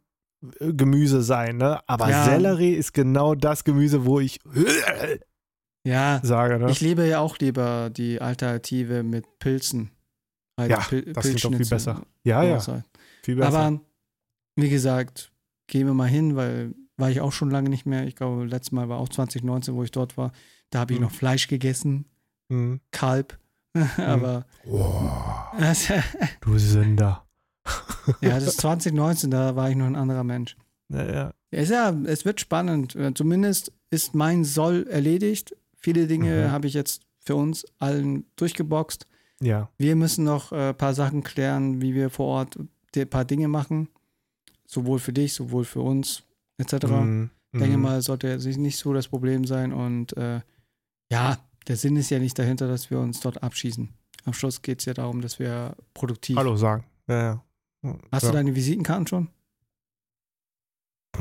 äh, 0.60 0.74
Gemüse 0.74 1.22
sein, 1.22 1.58
ne, 1.58 1.80
aber 1.88 2.10
Ja. 2.10 2.26
Sellerie 2.26 2.74
ist 2.74 2.94
genau 2.94 3.36
das 3.36 3.64
Gemüse, 3.64 4.06
wo 4.06 4.20
ich 4.20 4.40
Ja, 5.84 6.20
sage, 6.24 6.60
ne. 6.60 6.70
ich 6.72 6.82
liebe 6.82 7.08
ja 7.08 7.20
auch 7.20 7.38
lieber 7.40 7.90
die 7.90 8.20
Alternative 8.22 9.04
mit 9.04 9.40
Pilzen. 9.40 9.92
Halt 10.60 10.72
Ja, 10.72 10.80
Pil 10.80 11.14
das 11.14 11.24
klingt 11.26 11.44
doch 11.46 11.54
viel 11.56 11.66
besser. 11.68 12.02
Ja, 12.24 12.44
ja, 12.44 12.66
halt. 12.66 12.84
viel 13.24 13.36
besser. 13.36 13.60
Aber 13.60 13.80
wie 14.56 14.70
gesagt, 14.70 15.32
gehen 15.68 15.88
wir 15.88 15.94
mal 15.94 16.08
hin, 16.10 16.36
weil 16.36 16.74
war 16.98 17.12
ich 17.12 17.22
auch 17.22 17.32
schon 17.32 17.52
lange 17.52 17.70
nicht 17.70 17.86
mehr. 17.86 18.08
Ich 18.08 18.16
glaube, 18.16 18.44
letztes 18.46 18.72
Mal 18.72 18.90
war 18.90 18.98
auch 18.98 19.08
2019, 19.10 19.76
wo 19.76 19.84
ich 19.84 19.92
dort 19.92 20.18
war. 20.18 20.32
Da 20.72 20.80
habe 20.80 20.94
ich 20.94 21.00
Mhm. 21.00 21.06
noch 21.06 21.12
Fleisch 21.12 21.48
gegessen, 21.48 22.06
Hm. 22.52 22.80
Kalb. 22.92 23.38
Aber 23.98 24.46
Oh, 24.70 25.10
das, 25.60 25.88
du 26.42 26.58
Sünder. 26.58 27.26
ja, 28.22 28.32
das 28.40 28.44
ist 28.48 28.62
2019, 28.62 29.32
da 29.32 29.56
war 29.56 29.70
ich 29.70 29.76
noch 29.76 29.86
ein 29.86 29.96
anderer 29.96 30.24
Mensch. 30.24 30.56
Ja, 30.90 31.06
ja. 31.06 31.34
Ja, 31.52 31.90
es 32.06 32.26
wird 32.26 32.40
spannend. 32.42 32.96
Äh, 32.96 33.14
Zumindest 33.14 33.72
ist 33.90 34.14
mein 34.16 34.44
Soll 34.44 34.86
erledigt. 34.90 35.56
Viele 35.76 36.08
Dinge 36.08 36.48
Mhm. 36.48 36.52
habe 36.52 36.68
ich 36.68 36.74
jetzt 36.74 37.02
für 37.20 37.36
uns 37.36 37.66
allen 37.80 38.26
durchgeboxt. 38.36 39.08
ja. 39.42 39.70
Wir 39.78 39.96
müssen 39.96 40.24
noch 40.26 40.52
ein 40.52 40.60
äh, 40.72 40.74
paar 40.74 40.94
Sachen 40.94 41.24
klären, 41.24 41.82
wie 41.82 41.94
wir 41.94 42.10
vor 42.10 42.28
Ort 42.28 42.58
ein 42.96 43.10
paar 43.10 43.26
Dinge 43.26 43.48
machen. 43.48 43.90
Sowohl 44.66 45.00
für 45.00 45.14
dich, 45.14 45.34
sowohl 45.34 45.64
für 45.66 45.82
uns, 45.82 46.24
etc. 46.58 46.88
Mhm. 46.88 47.30
denke 47.54 47.78
Mhm. 47.78 47.84
mal, 47.84 48.02
sollte 48.02 48.28
es 48.30 48.46
nicht 48.46 48.78
so 48.78 48.94
das 48.94 49.08
Problem 49.08 49.46
sein. 49.46 49.72
Und 49.74 50.16
äh, 50.18 50.42
ja, 51.12 51.38
der 51.68 51.76
Sinn 51.76 51.96
ist 51.98 52.10
ja 52.10 52.20
nicht 52.20 52.38
dahinter, 52.40 52.68
dass 52.68 52.90
wir 52.90 53.00
uns 53.00 53.20
dort 53.20 53.44
abschießen. 53.44 53.90
Am 54.26 54.34
Schluss 54.34 54.62
geht 54.62 54.80
es 54.80 54.86
ja 54.86 54.94
darum, 54.94 55.22
dass 55.22 55.40
wir 55.40 55.76
produktiv. 55.94 56.36
Hallo 56.38 56.56
sagen. 56.58 56.86
Ja, 57.08 57.44
ja. 57.84 58.00
Hast 58.12 58.24
ja. 58.24 58.30
du 58.30 58.36
deine 58.38 58.56
Visitenkarten 58.56 59.08
schon? 59.08 59.30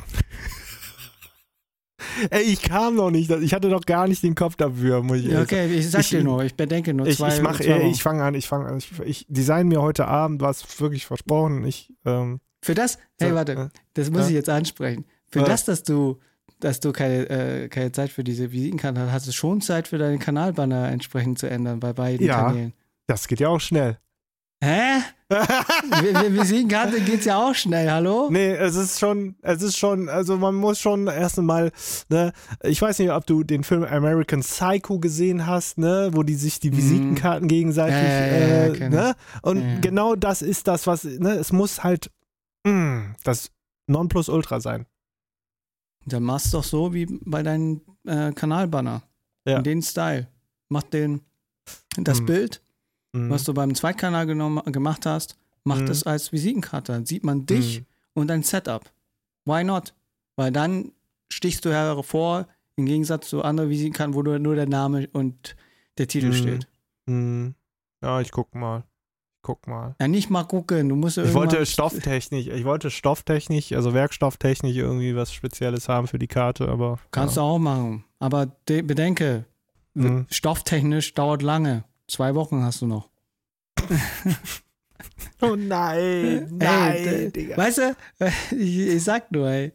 Ey, 2.30 2.42
ich 2.44 2.62
kam 2.62 2.94
noch 2.94 3.10
nicht. 3.10 3.30
Ich 3.30 3.52
hatte 3.52 3.68
noch 3.68 3.84
gar 3.84 4.08
nicht 4.08 4.22
den 4.22 4.34
Kopf 4.34 4.56
dafür, 4.56 5.02
muss 5.02 5.18
ich 5.18 5.36
okay, 5.36 5.66
ich 5.66 5.90
sag 5.90 6.00
Ich- 6.00 6.08
dir 6.10 6.24
nur, 6.24 6.42
ich 6.44 6.54
bedenke 6.54 6.94
nur 6.94 7.06
Ich, 7.06 7.18
zwei. 7.18 7.34
ich 7.34 7.42
mach, 7.42 7.56
zwei 7.60 7.64
äh, 7.80 7.90
ich 7.90 8.02
fange 8.02 8.22
an, 8.24 8.34
ich 8.34 8.46
fange 8.48 8.66
an. 8.66 8.78
Ich, 8.78 8.90
ich 9.00 9.26
design 9.28 9.68
mir 9.68 9.82
heute 9.82 10.06
Abend 10.06 10.40
was 10.40 10.80
wirklich 10.80 11.04
versprochen. 11.06 11.64
Ich, 11.64 11.92
ähm, 12.04 12.40
Für 12.62 12.74
das, 12.74 12.98
hey, 13.20 13.34
warte, 13.34 13.52
äh, 13.52 13.68
das 13.94 14.10
muss 14.10 14.22
ja. 14.22 14.28
ich 14.28 14.34
jetzt 14.34 14.48
ansprechen. 14.48 15.04
Für 15.28 15.40
Ja. 15.40 15.44
das, 15.46 15.64
dass 15.66 15.82
du, 15.82 16.18
dass 16.60 16.80
du 16.80 16.92
keine, 16.92 17.28
äh, 17.28 17.68
keine 17.68 17.92
Zeit 17.92 18.10
für 18.10 18.24
diese 18.24 18.50
Visitenkarte 18.52 19.00
hast, 19.00 19.12
hast 19.12 19.28
du 19.28 19.32
schon 19.32 19.60
Zeit 19.60 19.88
für 19.88 19.98
deinen 19.98 20.18
Kanalbanner 20.18 20.88
entsprechend 20.90 21.38
zu 21.38 21.48
ändern 21.48 21.80
bei 21.80 21.92
beiden 21.92 22.26
Ja. 22.26 22.44
Kanälen. 22.46 22.72
das 23.06 23.28
geht 23.28 23.40
ja 23.40 23.48
auch 23.48 23.60
schnell. 23.60 23.98
Hä? 24.64 25.00
Vi- 25.30 26.14
vi- 26.14 26.32
Visitenkarte 26.40 27.00
geht's 27.00 27.24
ja 27.26 27.36
auch 27.36 27.54
schnell, 27.54 27.90
hallo? 27.90 28.28
nee, 28.30 28.52
es 28.52 28.74
ist 28.76 28.98
schon, 29.00 29.34
es 29.42 29.60
ist 29.60 29.76
schon, 29.76 30.08
also 30.08 30.36
man 30.38 30.54
muss 30.54 30.78
schon 30.78 31.08
erst 31.08 31.38
einmal, 31.38 31.72
ne, 32.08 32.32
ich 32.62 32.80
weiß 32.80 32.98
nicht, 33.00 33.10
ob 33.10 33.26
du 33.26 33.42
den 33.42 33.64
Film 33.64 33.82
American 33.84 34.40
Psycho 34.40 34.98
gesehen 35.00 35.46
hast, 35.46 35.76
ne, 35.78 36.10
wo 36.12 36.22
die 36.22 36.36
sich 36.36 36.58
die 36.60 36.70
Mhm. 36.70 36.76
Visitenkarten 36.76 37.48
gegenseitig, 37.48 37.96
Ja, 37.96 38.26
ja, 38.26 38.66
ja, 38.68 38.74
äh, 38.74 38.88
ne, 38.88 39.14
und 39.42 39.82
genau 39.82 40.14
das 40.14 40.40
ist 40.42 40.68
das, 40.68 40.86
was, 40.86 41.04
ne, 41.04 41.32
es 41.32 41.52
muss 41.52 41.82
halt, 41.84 42.10
mh, 42.66 43.16
das 43.24 43.50
Nonplusultra 43.88 44.60
sein. 44.60 44.86
Dann 46.06 46.22
machst 46.22 46.52
du 46.52 46.58
doch 46.58 46.64
so 46.64 46.94
wie 46.94 47.06
bei 47.06 47.42
deinem 47.42 47.80
äh, 48.04 48.32
Kanalbanner. 48.32 49.02
Ja. 49.44 49.58
In 49.58 49.64
den 49.64 49.82
Style. 49.82 50.28
Mach 50.68 50.82
den, 50.84 51.20
das 51.96 52.20
Mhm. 52.20 52.26
Bild, 52.26 52.62
Mhm. 53.12 53.30
was 53.30 53.44
du 53.44 53.52
beim 53.54 53.74
Zweitkanal 53.74 54.26
genommen, 54.26 54.60
gemacht 54.72 55.06
hast, 55.06 55.36
mach 55.64 55.80
Mhm. 55.80 55.86
das 55.86 56.02
als 56.04 56.32
Visitenkarte. 56.32 56.92
Dann 56.92 57.06
sieht 57.06 57.24
man 57.24 57.46
dich 57.46 57.80
Mhm. 57.80 57.86
und 58.14 58.28
dein 58.28 58.42
Setup. 58.42 58.90
Why 59.44 59.62
not? 59.64 59.94
Weil 60.36 60.52
dann 60.52 60.92
stichst 61.32 61.64
du 61.64 61.70
hervor, 61.72 62.46
im 62.76 62.86
Gegensatz 62.86 63.28
zu 63.30 63.42
anderen 63.42 63.70
Visitenkarten, 63.70 64.14
wo 64.14 64.22
nur, 64.22 64.54
der 64.54 64.68
Name 64.68 65.08
und 65.12 65.56
der 65.98 66.06
Titel 66.08 66.28
Mhm. 66.28 66.32
steht. 66.34 66.68
Mhm. 67.06 67.54
Ja, 68.02 68.20
ich 68.20 68.30
guck 68.30 68.54
mal. 68.54 68.84
Guck 69.46 69.68
mal. 69.68 69.94
Ja, 70.00 70.08
nicht 70.08 70.28
mal 70.28 70.42
gucken, 70.42 70.88
du 70.88 70.96
musst 70.96 71.18
ja 71.18 71.22
Ich 71.22 71.32
wollte 71.32 71.64
Stofftechnik, 71.64 72.48
ich 72.48 72.64
wollte 72.64 72.90
Stofftechnik, 72.90 73.70
also 73.70 73.94
Werkstofftechnik 73.94 74.74
irgendwie 74.74 75.14
was 75.14 75.32
Spezielles 75.32 75.88
haben 75.88 76.08
für 76.08 76.18
die 76.18 76.26
Karte, 76.26 76.66
aber. 76.68 76.98
Kannst 77.12 77.36
ja. 77.36 77.42
du 77.42 77.48
auch 77.48 77.58
machen. 77.60 78.02
Aber 78.18 78.46
de 78.68 78.82
bedenke, 78.82 79.44
Mhm. 79.94 80.26
stofftechnisch 80.30 81.14
dauert 81.14 81.42
lange. 81.42 81.84
Zwei 82.08 82.34
Wochen 82.34 82.64
hast 82.64 82.82
du 82.82 82.86
noch. 82.88 83.08
Oh 85.42 85.54
nein, 85.54 86.48
Ey, 86.60 87.30
d- 87.30 87.56
weißt 87.56 87.78
du, 87.78 87.96
ich, 88.56 88.78
ich 88.88 89.04
sag 89.04 89.30
nur, 89.32 89.48
ey. 89.48 89.72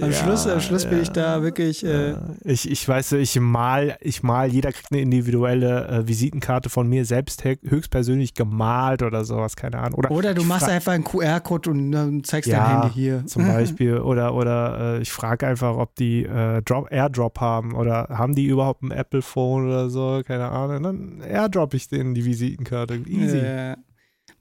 Am 0.00 0.12
Schluss, 0.12 0.46
am 0.48 0.60
Schluss 0.60 0.84
bin 0.86 1.02
ich 1.02 1.10
da 1.10 1.40
wirklich. 1.42 1.84
Äh, 1.84 2.10
Ja. 2.10 2.20
Ich, 2.44 2.68
ich 2.70 2.86
weiß, 2.88 3.12
ich 3.12 3.38
mal, 3.38 3.96
ich 4.00 4.22
mal, 4.24 4.48
jeder 4.52 4.72
kriegt 4.72 4.90
eine 4.90 5.00
individuelle 5.02 5.86
äh, 5.88 6.08
Visitenkarte 6.08 6.68
von 6.68 6.88
mir 6.88 7.04
selbst 7.04 7.44
höchstpersönlich 7.44 8.34
gemalt 8.34 9.02
oder 9.02 9.24
sowas, 9.24 9.54
keine 9.56 9.78
Ahnung. 9.78 9.98
Oder, 10.00 10.10
oder 10.10 10.34
du 10.34 10.42
machst 10.44 10.68
einfach 10.68 10.92
einen 10.92 11.04
QR-Code 11.04 11.70
und 11.70 11.92
dann 11.92 12.24
zeigst 12.24 12.50
Ja, 12.50 12.64
dein 12.66 12.82
Handy 12.82 12.94
hier. 12.94 13.26
zum 13.26 13.46
Beispiel 13.46 13.98
oder 13.98 14.34
oder 14.34 14.96
äh, 14.98 15.02
ich 15.02 15.12
frage 15.12 15.46
einfach, 15.46 15.76
ob 15.76 15.94
die 15.94 16.24
äh, 16.24 16.60
Drop, 16.62 16.90
Airdrop 16.90 17.40
haben 17.40 17.74
oder 17.74 18.08
haben 18.10 18.34
die 18.34 18.46
überhaupt 18.46 18.82
ein 18.82 18.90
Apple 18.90 19.22
Phone 19.22 19.66
oder 19.66 19.90
so, 19.90 20.22
keine 20.26 20.48
Ahnung. 20.48 20.82
Dann 20.82 21.20
Airdrop 21.20 21.72
ich 21.74 21.88
denen 21.88 22.14
die 22.14 22.24
Visitenkarte. 22.24 22.96
Easy. 23.06 23.38
Äh, 23.38 23.76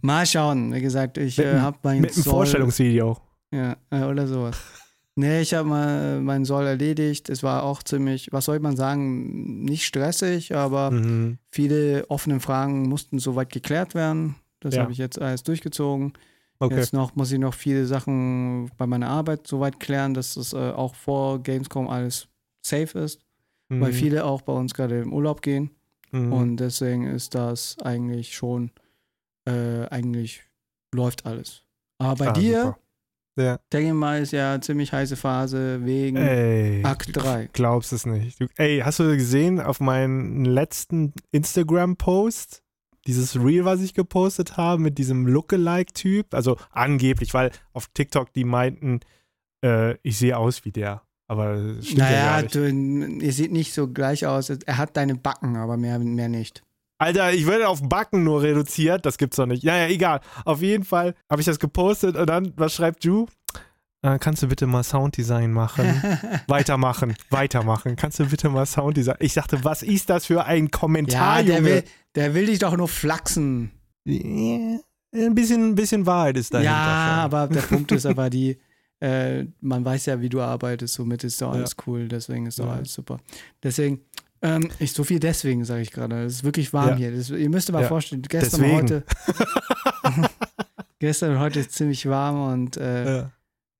mal 0.03 0.25
schauen. 0.25 0.73
Wie 0.73 0.81
gesagt, 0.81 1.17
ich 1.17 1.39
äh, 1.39 1.59
habe 1.59 1.77
mein 1.83 2.01
Mit 2.01 2.13
einem 2.13 2.21
Soll- 2.23 2.33
Vorstellungsvideo. 2.33 3.17
Ja, 3.51 3.75
äh, 3.89 4.03
oder 4.03 4.27
sowas. 4.27 4.57
Nee, 5.15 5.41
ich 5.41 5.53
habe 5.53 5.69
mal 5.69 6.21
meinen 6.21 6.43
Soll 6.43 6.65
erledigt. 6.65 7.29
Es 7.29 7.43
war 7.43 7.61
auch 7.61 7.83
ziemlich, 7.83 8.29
was 8.31 8.45
soll 8.45 8.59
man 8.59 8.75
sagen, 8.75 9.63
nicht 9.63 9.85
stressig, 9.85 10.55
aber 10.55 10.89
Mhm. 10.89 11.37
viele 11.51 12.09
offene 12.09 12.39
Fragen 12.39 12.89
mussten 12.89 13.19
soweit 13.19 13.51
geklärt 13.51 13.93
werden. 13.93 14.37
Das 14.59 14.73
Ja. 14.73 14.81
habe 14.81 14.91
ich 14.91 14.97
jetzt 14.97 15.21
alles 15.21 15.43
durchgezogen. 15.43 16.13
Okay. 16.57 16.77
Jetzt 16.77 16.93
noch 16.93 17.15
muss 17.15 17.31
ich 17.31 17.37
noch 17.37 17.53
viele 17.53 17.85
Sachen 17.85 18.71
bei 18.75 18.87
meiner 18.87 19.07
Arbeit 19.09 19.45
soweit 19.45 19.79
klären, 19.79 20.15
dass 20.15 20.35
es 20.35 20.53
äh, 20.53 20.57
auch 20.71 20.95
vor 20.95 21.43
Gamescom 21.43 21.89
alles 21.89 22.27
safe 22.65 22.97
ist, 22.97 23.19
weil 23.69 23.91
Mhm. 23.91 23.95
viele 23.95 24.25
auch 24.25 24.41
bei 24.41 24.53
uns 24.53 24.73
gerade 24.73 24.99
im 24.99 25.13
Urlaub 25.13 25.43
gehen. 25.43 25.69
Mhm. 26.11 26.33
Und 26.33 26.57
deswegen 26.57 27.05
ist 27.05 27.35
das 27.35 27.77
eigentlich 27.83 28.33
schon, 28.33 28.71
äh, 29.45 29.85
eigentlich 29.89 30.43
läuft 30.93 31.25
alles. 31.25 31.63
Aber 31.99 32.15
bei 32.15 32.27
ah, 32.29 32.33
dir, 32.33 32.77
ja. 33.37 33.59
denke 33.71 33.87
ich 33.87 33.93
mal, 33.93 34.21
ist 34.21 34.31
ja 34.31 34.59
ziemlich 34.61 34.91
heiße 34.93 35.15
Phase 35.15 35.85
wegen 35.85 36.17
ey, 36.17 36.83
Akt 36.83 37.09
3. 37.13 37.49
Glaubst 37.53 37.93
es 37.93 38.05
nicht. 38.05 38.39
Du, 38.39 38.47
ey, 38.57 38.79
hast 38.79 38.99
du 38.99 39.15
gesehen 39.15 39.59
auf 39.59 39.79
meinen 39.79 40.45
letzten 40.45 41.13
Instagram-Post? 41.31 42.61
Dieses 43.05 43.35
Reel, 43.35 43.65
was 43.65 43.81
ich 43.81 43.93
gepostet 43.93 44.55
habe 44.55 44.81
mit 44.81 44.97
diesem 44.97 45.27
Lookalike-Typ, 45.27 46.33
also 46.33 46.57
angeblich, 46.71 47.33
weil 47.33 47.51
auf 47.73 47.87
TikTok 47.87 48.31
die 48.31 48.45
meinten, 48.45 49.01
äh, 49.63 49.97
ich 50.03 50.17
sehe 50.17 50.37
aus 50.37 50.63
wie 50.63 50.71
der. 50.71 51.01
Aber 51.27 51.81
stimmt 51.81 51.97
naja, 51.97 52.17
ja 52.17 52.25
gar 52.25 52.41
nicht. 52.43 52.55
Du, 52.55 53.25
ihr 53.25 53.33
seht 53.33 53.51
nicht 53.51 53.73
so 53.73 53.87
gleich 53.87 54.25
aus. 54.25 54.49
Er 54.49 54.77
hat 54.77 54.95
deine 54.95 55.15
Backen, 55.15 55.57
aber 55.57 55.77
mehr, 55.77 55.99
mehr 55.99 56.29
nicht. 56.29 56.63
Alter, 57.03 57.33
ich 57.33 57.45
werde 57.47 57.67
auf 57.67 57.81
Backen 57.87 58.23
nur 58.23 58.41
reduziert. 58.41 59.05
Das 59.05 59.17
gibt's 59.17 59.35
doch 59.35 59.45
nicht. 59.45 59.61
Ja, 59.61 59.75
ja, 59.75 59.87
egal. 59.87 60.21
Auf 60.45 60.61
jeden 60.61 60.85
Fall 60.85 61.15
habe 61.29 61.41
ich 61.41 61.45
das 61.45 61.59
gepostet 61.59 62.15
und 62.15 62.27
dann, 62.27 62.53
was 62.55 62.73
schreibt 62.73 63.03
Ju? 63.03 63.25
Äh, 64.03 64.19
kannst 64.19 64.41
du 64.41 64.47
bitte 64.47 64.67
mal 64.67 64.83
Sounddesign 64.83 65.51
machen? 65.51 65.85
weitermachen, 66.47 67.15
weitermachen. 67.29 67.97
Kannst 67.97 68.19
du 68.19 68.25
bitte 68.25 68.47
mal 68.47 68.65
Sounddesign? 68.65 69.17
Ich 69.19 69.33
dachte, 69.33 69.65
was 69.65 69.83
ist 69.83 70.09
das 70.09 70.27
für 70.27 70.45
ein 70.45 70.71
Kommentar, 70.71 71.39
ja, 71.39 71.43
der 71.43 71.55
Junge? 71.57 71.69
Will, 71.69 71.83
der 72.15 72.33
will 72.33 72.45
dich 72.45 72.59
doch 72.59 72.77
nur 72.77 72.87
flachsen. 72.87 73.71
Yeah. 74.07 74.79
Ein 75.13 75.35
bisschen, 75.35 75.71
ein 75.71 75.75
bisschen 75.75 76.05
Wahrheit 76.05 76.37
ist 76.37 76.53
dahinter. 76.53 76.71
Ja, 76.71 77.09
schon. 77.09 77.19
aber 77.25 77.47
der 77.53 77.61
Punkt 77.63 77.91
ist 77.91 78.05
aber 78.05 78.29
die, 78.29 78.57
äh, 79.01 79.45
man 79.59 79.83
weiß 79.83 80.05
ja, 80.05 80.21
wie 80.21 80.29
du 80.29 80.39
arbeitest, 80.39 80.93
somit 80.93 81.25
ist 81.25 81.41
doch 81.41 81.51
alles 81.51 81.75
ja. 81.77 81.83
cool, 81.85 82.07
deswegen 82.07 82.45
ist 82.45 82.59
doch 82.59 82.67
ja. 82.67 82.73
alles 82.73 82.93
super. 82.93 83.19
Deswegen, 83.61 83.99
ähm, 84.43 84.69
ich, 84.77 84.91
so 84.91 85.05
viel 85.05 85.19
deswegen, 85.19 85.63
sage 85.63 85.81
ich 85.81 85.91
gerade. 85.91 86.23
Es 86.23 86.33
ist 86.33 86.43
wirklich 86.43 86.73
warm 86.73 86.89
ja. 86.89 86.95
hier. 86.95 87.15
Das, 87.15 87.29
ihr 87.29 87.49
müsst 87.49 87.71
mal 87.71 87.87
vorstellen, 87.87 88.21
gestern 88.23 88.61
deswegen. 88.61 88.79
und 88.79 88.83
heute. 88.83 90.29
gestern 90.99 91.31
und 91.31 91.39
heute 91.39 91.61
ist 91.61 91.71
ziemlich 91.71 92.07
warm 92.09 92.51
und 92.53 92.75
äh, 92.75 93.25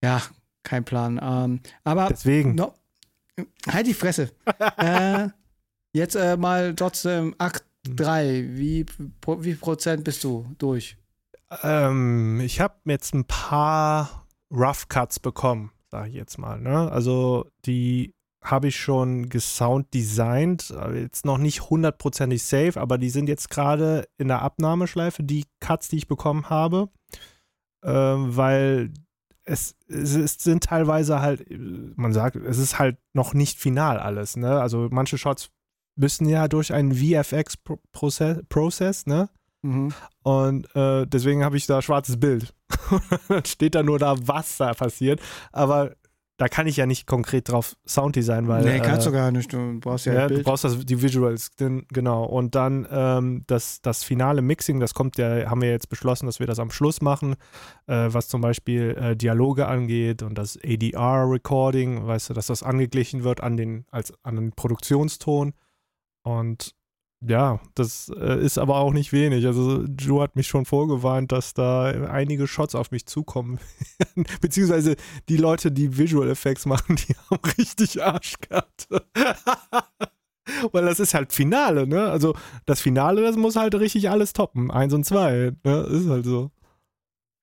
ja. 0.02 0.22
kein 0.64 0.86
Plan. 0.86 1.20
Ähm, 1.22 1.60
aber 1.84 2.08
deswegen. 2.10 2.56
No, 2.56 2.74
halt 3.68 3.88
die 3.88 3.94
Fresse. 3.94 4.32
äh, 4.78 5.28
jetzt 5.92 6.16
äh, 6.16 6.38
mal 6.38 6.74
trotzdem 6.76 7.36
Akt 7.40 7.66
3. 7.90 8.26
Hm. 8.26 8.58
Wie, 8.58 8.86
wie 9.40 9.56
Prozent 9.56 10.06
bist 10.06 10.24
du 10.24 10.48
durch? 10.60 10.96
Ähm, 11.62 12.40
ich 12.40 12.62
habe 12.62 12.76
jetzt 12.86 13.14
ein 13.14 13.26
paar 13.26 14.26
Rough 14.50 14.88
Cuts 14.88 15.20
bekommen, 15.20 15.72
sage 15.92 16.08
ich 16.08 16.16
jetzt 16.16 16.38
mal. 16.38 16.58
Ne? 16.60 16.90
Also 16.90 17.52
die 17.66 18.14
habe 18.44 18.68
ich 18.68 18.76
schon 18.76 19.30
gesound 19.30 19.94
designt, 19.94 20.74
jetzt 20.94 21.26
noch 21.26 21.38
nicht 21.38 21.70
hundertprozentig 21.70 22.44
safe, 22.44 22.80
aber 22.80 22.98
die 22.98 23.10
sind 23.10 23.30
jetzt 23.30 23.50
gerade 23.50 24.08
in 24.18 24.28
der 24.28 24.42
Abnahmeschleife, 24.42 25.24
die 25.24 25.46
Cuts, 25.60 25.88
die 25.88 25.98
ich 25.98 26.08
bekommen 26.08 26.50
habe, 26.50 26.90
äh, 27.84 27.92
weil 27.92 28.94
es, 29.46 29.76
es, 29.88 30.38
sind 30.40 30.64
teilweise 30.64 31.22
halt, 31.22 31.46
man 31.50 32.14
sagt, 32.14 32.36
es 32.36 32.58
ist 32.58 32.80
halt 32.80 32.98
noch 33.14 33.34
nicht 33.34 33.60
final 33.60 34.00
alles, 34.00 34.38
ne? 34.38 34.62
Also 34.62 34.88
manche 34.92 35.18
Shots 35.18 35.50
müssen 35.96 36.28
ja 36.28 36.48
durch 36.48 36.74
einen 36.74 36.94
VFX-Prozess, 36.94 39.06
ne? 39.06 39.30
Mhm. 39.64 39.94
Und 40.24 40.76
äh, 40.76 41.08
deswegen 41.08 41.44
habe 41.44 41.58
ich 41.58 41.66
da 41.66 41.82
schwarzes 41.82 42.20
Bild. 42.20 42.54
dann 43.28 43.46
steht 43.46 43.76
da 43.76 43.84
nur 43.84 44.00
da, 44.00 44.16
was 44.28 44.58
da 44.58 44.74
passiert. 44.74 45.22
Aber 45.52 45.96
da 46.38 46.48
kann 46.48 46.66
ich 46.66 46.78
ja 46.78 46.88
nicht 46.88 47.06
konkret 47.06 47.50
drauf 47.50 47.76
Sounddesign, 47.88 48.48
weil. 48.48 48.64
Nee, 48.64 48.80
kannst 48.80 49.06
äh, 49.06 49.12
du 49.12 49.16
gar 49.16 49.32
nicht. 49.32 49.54
Du 49.54 49.80
brauchst 49.80 50.06
ja, 50.08 50.14
ja 50.14 50.28
Du 50.28 50.42
brauchst 50.42 50.64
das, 50.64 50.84
die 50.84 51.02
Visuals, 51.02 51.52
denn, 51.52 51.86
genau. 51.90 52.26
Und 52.26 52.56
dann 52.56 52.88
ähm, 52.90 53.44
das, 53.46 53.82
das 53.82 54.04
finale 54.04 54.42
Mixing, 54.42 54.80
das 54.80 54.96
kommt 54.96 55.18
ja, 55.18 55.50
haben 55.50 55.62
wir 55.62 55.70
jetzt 55.70 55.90
beschlossen, 55.90 56.26
dass 56.26 56.40
wir 56.40 56.48
das 56.48 56.58
am 56.58 56.72
Schluss 56.72 57.02
machen, 57.02 57.36
äh, 57.86 58.08
was 58.10 58.30
zum 58.30 58.42
Beispiel 58.42 58.98
äh, 59.00 59.16
Dialoge 59.16 59.68
angeht 59.68 60.24
und 60.24 60.36
das 60.38 60.58
ADR-Recording, 60.58 62.08
weißt 62.08 62.32
du, 62.32 62.34
dass 62.34 62.48
das 62.48 62.64
angeglichen 62.64 63.24
wird 63.24 63.42
an 63.42 63.56
den, 63.56 63.86
als, 63.92 64.12
an 64.24 64.36
den 64.36 64.54
Produktionston. 64.54 65.54
Und 66.24 66.74
ja, 67.26 67.60
das 67.76 68.12
äh, 68.16 68.44
ist 68.44 68.58
aber 68.58 68.78
auch 68.78 68.92
nicht 68.92 69.14
wenig. 69.14 69.46
Also 69.46 69.84
Joe 69.84 70.22
hat 70.22 70.36
mich 70.36 70.48
schon 70.48 70.66
vorgewarnt, 70.66 71.32
dass 71.32 71.54
da 71.54 71.86
einige 71.86 72.48
Shots 72.48 72.76
auf 72.76 72.92
mich 72.92 73.06
zukommen. 73.06 73.60
Beziehungsweise 74.42 74.96
die 75.30 75.38
Leute, 75.38 75.72
die 75.72 75.98
Visual 75.98 76.30
Effects 76.30 76.66
machen, 76.66 76.96
die 77.08 77.16
haben 77.30 77.42
richtig 77.58 78.04
Arsch 78.04 78.36
gehabt. 78.40 78.88
Weil 80.72 80.86
das 80.86 81.00
ist 81.00 81.14
halt 81.14 81.32
Finale, 81.32 81.88
ne? 81.88 82.10
Also 82.10 82.36
das 82.66 82.82
Finale, 82.82 83.22
das 83.22 83.38
muss 83.38 83.56
halt 83.56 83.76
richtig 83.76 84.10
alles 84.10 84.34
toppen. 84.34 84.72
Eins 84.72 84.94
und 84.94 85.06
zwei, 85.06 85.54
ne? 85.64 85.80
Ist 85.84 86.10
halt 86.10 86.26
so. 86.26 86.52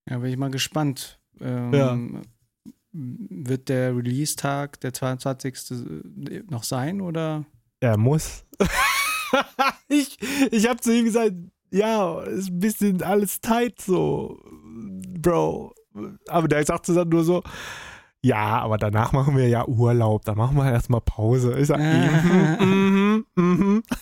Ja, 0.08 0.18
bin 0.18 0.30
ich 0.30 0.36
mal 0.36 0.50
gespannt. 0.50 1.18
Ähm, 1.40 1.72
ja. 1.72 1.98
Wird 2.92 3.68
der 3.70 3.96
Release-Tag, 3.96 4.80
der 4.80 4.92
22. 4.92 5.56
noch 6.50 6.64
sein, 6.64 7.00
oder? 7.00 7.46
Er 7.80 7.96
muss. 7.96 8.44
Ich 9.90 10.18
ich 10.50 10.68
habe 10.68 10.80
zu 10.80 10.94
ihm 10.96 11.04
gesagt, 11.04 11.34
ja, 11.70 12.20
ist 12.22 12.50
ein 12.50 12.60
bisschen 12.60 13.02
alles 13.02 13.40
tight 13.40 13.80
so, 13.80 14.38
Bro. 15.20 15.74
Aber 16.28 16.48
der 16.48 16.64
sagte 16.64 16.94
dann 16.94 17.08
nur 17.08 17.24
so, 17.24 17.42
ja, 18.22 18.60
aber 18.60 18.78
danach 18.78 19.12
machen 19.12 19.36
wir 19.36 19.48
ja 19.48 19.66
Urlaub, 19.66 20.24
da 20.24 20.34
machen 20.34 20.56
wir 20.56 20.70
erstmal 20.70 21.00
Pause. 21.00 21.58
Ich 21.58 21.66
sag, 21.68 21.78
mhm, 21.78 23.24
mhm, 23.36 23.42
mhm. 23.42 23.82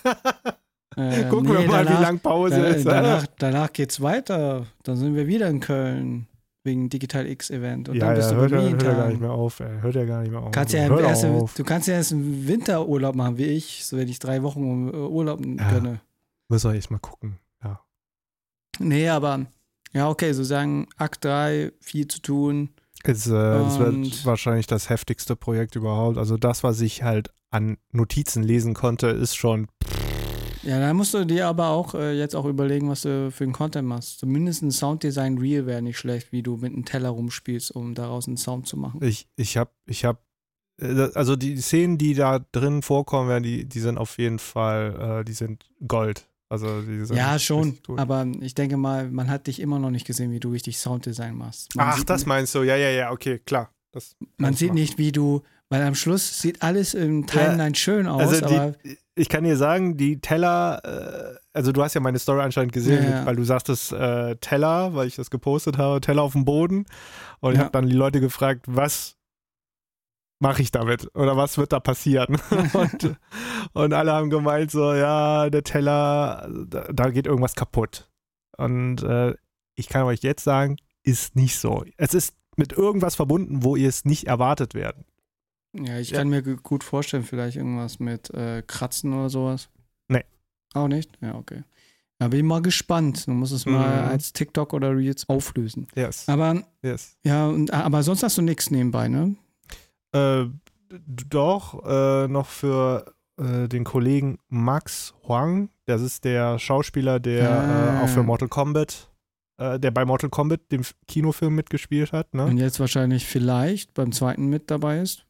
Äh, 0.96 1.28
Gucken 1.28 1.52
nee, 1.52 1.58
wir 1.60 1.68
mal, 1.68 1.84
danach, 1.84 1.98
wie 2.00 2.02
lang 2.02 2.18
Pause 2.18 2.60
da, 2.60 2.66
ist. 2.66 2.84
Danach, 2.84 3.26
danach 3.38 3.72
geht's 3.72 4.00
weiter. 4.00 4.66
Dann 4.82 4.96
sind 4.96 5.14
wir 5.14 5.28
wieder 5.28 5.48
in 5.48 5.60
Köln 5.60 6.27
wegen 6.64 6.88
Digital 6.88 7.26
X-Event. 7.26 7.88
Und 7.88 7.96
ja, 7.96 8.06
dann 8.06 8.14
bist 8.16 8.30
ja, 8.30 8.36
du 8.36 8.40
hört, 8.42 8.52
er, 8.52 8.62
hört 8.62 8.82
er 8.82 8.94
gar 8.94 9.08
nicht 9.08 9.20
mehr 9.20 9.30
auf, 9.30 9.60
ey. 9.60 9.80
Hört 9.80 9.96
er 9.96 10.06
gar 10.06 10.22
nicht 10.22 10.30
mehr 10.30 10.42
auf. 10.42 10.50
Kannst 10.50 10.74
ja 10.74 10.80
erst, 10.80 11.24
du 11.24 11.64
kannst 11.64 11.88
ja 11.88 11.94
erst 11.94 12.12
einen 12.12 12.46
Winterurlaub 12.46 13.14
machen, 13.14 13.38
wie 13.38 13.44
ich, 13.44 13.84
so 13.84 13.96
wenn 13.96 14.08
ich 14.08 14.18
drei 14.18 14.42
Wochen 14.42 14.88
äh, 14.88 14.96
Urlaub 14.96 15.44
ja, 15.44 15.70
gönne. 15.70 16.00
Muss 16.48 16.64
ich 16.64 16.72
echt 16.72 16.90
mal 16.90 16.98
gucken, 16.98 17.38
ja. 17.62 17.80
Nee, 18.78 19.08
aber 19.08 19.46
ja, 19.92 20.08
okay, 20.08 20.32
so 20.32 20.44
sagen 20.44 20.88
Akt 20.96 21.24
3, 21.24 21.72
viel 21.80 22.08
zu 22.08 22.20
tun. 22.20 22.70
Es, 23.04 23.26
äh, 23.26 23.30
es 23.30 23.78
wird 23.78 24.26
wahrscheinlich 24.26 24.66
das 24.66 24.88
heftigste 24.88 25.36
Projekt 25.36 25.76
überhaupt. 25.76 26.18
Also 26.18 26.36
das, 26.36 26.62
was 26.62 26.80
ich 26.80 27.02
halt 27.02 27.30
an 27.50 27.78
Notizen 27.92 28.42
lesen 28.42 28.74
konnte, 28.74 29.08
ist 29.08 29.36
schon. 29.36 29.68
Ja, 30.62 30.78
da 30.80 30.92
musst 30.92 31.14
du 31.14 31.24
dir 31.24 31.46
aber 31.46 31.68
auch 31.68 31.94
äh, 31.94 32.12
jetzt 32.18 32.34
auch 32.34 32.44
überlegen, 32.44 32.88
was 32.88 33.02
du 33.02 33.30
für 33.30 33.44
einen 33.44 33.52
Content 33.52 33.86
machst. 33.86 34.18
Zumindest 34.18 34.62
ein 34.62 34.70
Sounddesign 34.70 35.38
Real 35.38 35.66
wäre 35.66 35.82
nicht 35.82 35.98
schlecht, 35.98 36.32
wie 36.32 36.42
du 36.42 36.56
mit 36.56 36.72
einem 36.72 36.84
Teller 36.84 37.10
rumspielst, 37.10 37.70
um 37.70 37.94
daraus 37.94 38.26
einen 38.26 38.36
Sound 38.36 38.66
zu 38.66 38.76
machen. 38.76 39.02
Ich, 39.02 39.28
ich 39.36 39.56
hab, 39.56 39.72
ich 39.86 40.04
hab, 40.04 40.22
äh, 40.80 41.08
also 41.14 41.36
die 41.36 41.56
Szenen, 41.56 41.98
die 41.98 42.14
da 42.14 42.40
drin 42.52 42.82
vorkommen, 42.82 43.42
die, 43.42 43.64
die 43.64 43.80
sind 43.80 43.98
auf 43.98 44.18
jeden 44.18 44.38
Fall, 44.38 45.20
äh, 45.20 45.24
die 45.24 45.34
sind 45.34 45.70
Gold. 45.86 46.28
Also 46.50 46.80
ja, 47.12 47.38
schon. 47.38 47.78
Aber 47.98 48.26
ich 48.40 48.54
denke 48.54 48.78
mal, 48.78 49.10
man 49.10 49.28
hat 49.28 49.48
dich 49.48 49.60
immer 49.60 49.78
noch 49.78 49.90
nicht 49.90 50.06
gesehen, 50.06 50.30
wie 50.30 50.40
du 50.40 50.50
richtig 50.50 50.78
Sounddesign 50.78 51.36
machst. 51.36 51.76
Man 51.76 51.88
Ach, 51.90 52.02
das 52.04 52.24
meinst 52.24 52.54
du? 52.54 52.62
Ja, 52.62 52.74
ja, 52.74 52.88
ja, 52.88 53.10
okay, 53.10 53.38
klar. 53.38 53.70
Das 53.92 54.16
man 54.38 54.54
sieht 54.54 54.68
machen. 54.68 54.80
nicht, 54.80 54.98
wie 54.98 55.12
du, 55.12 55.42
weil 55.68 55.82
am 55.82 55.94
Schluss 55.94 56.40
sieht 56.40 56.62
alles 56.62 56.94
im 56.94 57.26
Timeline 57.26 57.68
ja, 57.68 57.74
schön 57.74 58.06
aus. 58.06 58.22
Also 58.22 58.46
die, 58.46 58.96
ich 59.18 59.28
kann 59.28 59.44
dir 59.44 59.56
sagen, 59.56 59.96
die 59.96 60.20
Teller, 60.20 60.80
äh, 60.84 61.38
also 61.52 61.72
du 61.72 61.82
hast 61.82 61.94
ja 61.94 62.00
meine 62.00 62.18
Story 62.18 62.40
anscheinend 62.42 62.72
gesehen, 62.72 63.04
ja, 63.04 63.10
ja. 63.10 63.26
weil 63.26 63.36
du 63.36 63.44
sagtest 63.44 63.92
äh, 63.92 64.36
Teller, 64.36 64.94
weil 64.94 65.08
ich 65.08 65.16
das 65.16 65.30
gepostet 65.30 65.78
habe, 65.78 66.00
Teller 66.00 66.22
auf 66.22 66.32
dem 66.32 66.44
Boden. 66.44 66.86
Und 67.40 67.54
ich 67.54 67.58
habe 67.58 67.70
dann 67.70 67.86
die 67.86 67.96
Leute 67.96 68.20
gefragt, 68.20 68.64
was 68.66 69.16
mache 70.40 70.62
ich 70.62 70.70
damit? 70.70 71.10
Oder 71.14 71.36
was 71.36 71.58
wird 71.58 71.72
da 71.72 71.80
passieren? 71.80 72.38
und, 72.72 73.16
und, 73.72 73.92
alle 73.92 74.12
haben 74.12 74.30
gemeint, 74.30 74.70
so, 74.70 74.94
ja, 74.94 75.50
der 75.50 75.64
Teller, 75.64 76.48
da, 76.66 76.88
da 76.92 77.10
geht 77.10 77.26
irgendwas 77.26 77.54
kaputt. 77.54 78.08
Und 78.56 79.02
äh, 79.02 79.34
ich 79.74 79.88
kann 79.88 80.04
euch 80.04 80.20
jetzt 80.22 80.44
sagen, 80.44 80.76
ist 81.02 81.36
nicht 81.36 81.58
so. 81.58 81.84
Es 81.96 82.14
ist 82.14 82.34
mit 82.56 82.72
irgendwas 82.72 83.16
verbunden, 83.16 83.62
wo 83.62 83.76
ihr 83.76 83.88
es 83.88 84.04
nicht 84.04 84.26
erwartet 84.26 84.74
werden. 84.74 85.04
Ja, 85.72 85.98
ich 85.98 86.10
ja. 86.10 86.18
kann 86.18 86.28
mir 86.28 86.42
gut 86.42 86.82
vorstellen, 86.84 87.24
vielleicht 87.24 87.56
irgendwas 87.56 87.98
mit 87.98 88.30
äh, 88.30 88.62
Kratzen 88.66 89.12
oder 89.12 89.28
sowas. 89.28 89.68
Nee. 90.08 90.24
Auch 90.74 90.88
nicht? 90.88 91.10
Ja, 91.20 91.34
okay. 91.34 91.62
Da 92.18 92.28
bin 92.28 92.40
ich 92.40 92.44
mal 92.44 92.62
gespannt. 92.62 93.26
Du 93.26 93.32
musst 93.32 93.52
es 93.52 93.66
mhm. 93.66 93.72
mal 93.74 94.04
als 94.04 94.32
TikTok 94.32 94.72
oder 94.72 94.96
Reels 94.96 95.28
auflösen. 95.28 95.86
Yes. 95.94 96.28
Aber, 96.28 96.62
yes. 96.82 97.16
ja, 97.24 97.46
und, 97.46 97.72
aber 97.72 98.02
sonst 98.02 98.22
hast 98.22 98.38
du 98.38 98.42
nichts 98.42 98.70
nebenbei, 98.70 99.08
ne? 99.08 99.36
Äh, 100.12 100.46
doch, 101.28 101.84
äh, 101.84 102.28
noch 102.28 102.46
für 102.46 103.14
äh, 103.36 103.68
den 103.68 103.84
Kollegen 103.84 104.38
Max 104.48 105.14
Huang. 105.26 105.68
Das 105.84 106.00
ist 106.00 106.24
der 106.24 106.58
Schauspieler, 106.58 107.20
der 107.20 107.50
ah. 107.50 108.02
auch 108.02 108.08
für 108.08 108.22
Mortal 108.22 108.48
Kombat 108.48 109.08
äh, 109.58 109.78
der 109.78 109.90
bei 109.90 110.04
Mortal 110.04 110.30
Kombat, 110.30 110.72
dem 110.72 110.82
Kinofilm, 111.06 111.54
mitgespielt 111.54 112.12
hat. 112.12 112.32
Ne? 112.34 112.44
Und 112.44 112.58
jetzt 112.58 112.80
wahrscheinlich 112.80 113.26
vielleicht 113.26 113.92
beim 113.94 114.12
zweiten 114.12 114.46
mit 114.46 114.70
dabei 114.70 115.00
ist. 115.00 115.26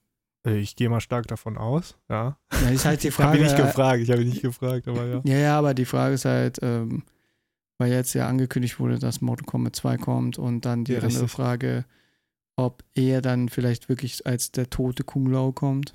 Äh, 0.48 0.58
ich 0.58 0.76
gehe 0.76 0.88
mal 0.88 1.00
stark 1.00 1.26
davon 1.26 1.56
aus, 1.56 1.96
ja. 2.08 2.38
Ja, 2.62 2.68
ist 2.70 2.84
halt 2.84 3.02
die 3.04 3.10
Frage. 3.10 3.38
ich 3.38 3.44
habe 3.44 3.54
nicht 3.56 3.66
gefragt, 3.66 4.00
ich 4.02 4.10
habe 4.10 4.24
nicht 4.24 4.42
gefragt, 4.42 4.88
aber 4.88 5.06
ja. 5.06 5.20
Ja, 5.24 5.36
ja, 5.38 5.58
aber 5.58 5.74
die 5.74 5.84
Frage 5.84 6.14
ist 6.14 6.24
halt, 6.24 6.58
ähm, 6.62 7.02
weil 7.78 7.92
jetzt 7.92 8.14
ja 8.14 8.26
angekündigt 8.28 8.80
wurde, 8.80 8.98
dass 8.98 9.20
Mortal 9.20 9.46
Kombat 9.46 9.76
2 9.76 9.96
kommt 9.98 10.38
und 10.38 10.64
dann 10.64 10.84
die 10.84 10.92
Ja, 10.92 10.98
andere 11.00 11.22
richtig. 11.22 11.30
Frage, 11.30 11.84
ob 12.56 12.82
er 12.94 13.22
dann 13.22 13.48
vielleicht 13.48 13.88
wirklich 13.88 14.26
als 14.26 14.50
der 14.50 14.68
tote 14.68 15.04
Kung 15.04 15.26
Lao 15.30 15.52
kommt. 15.52 15.94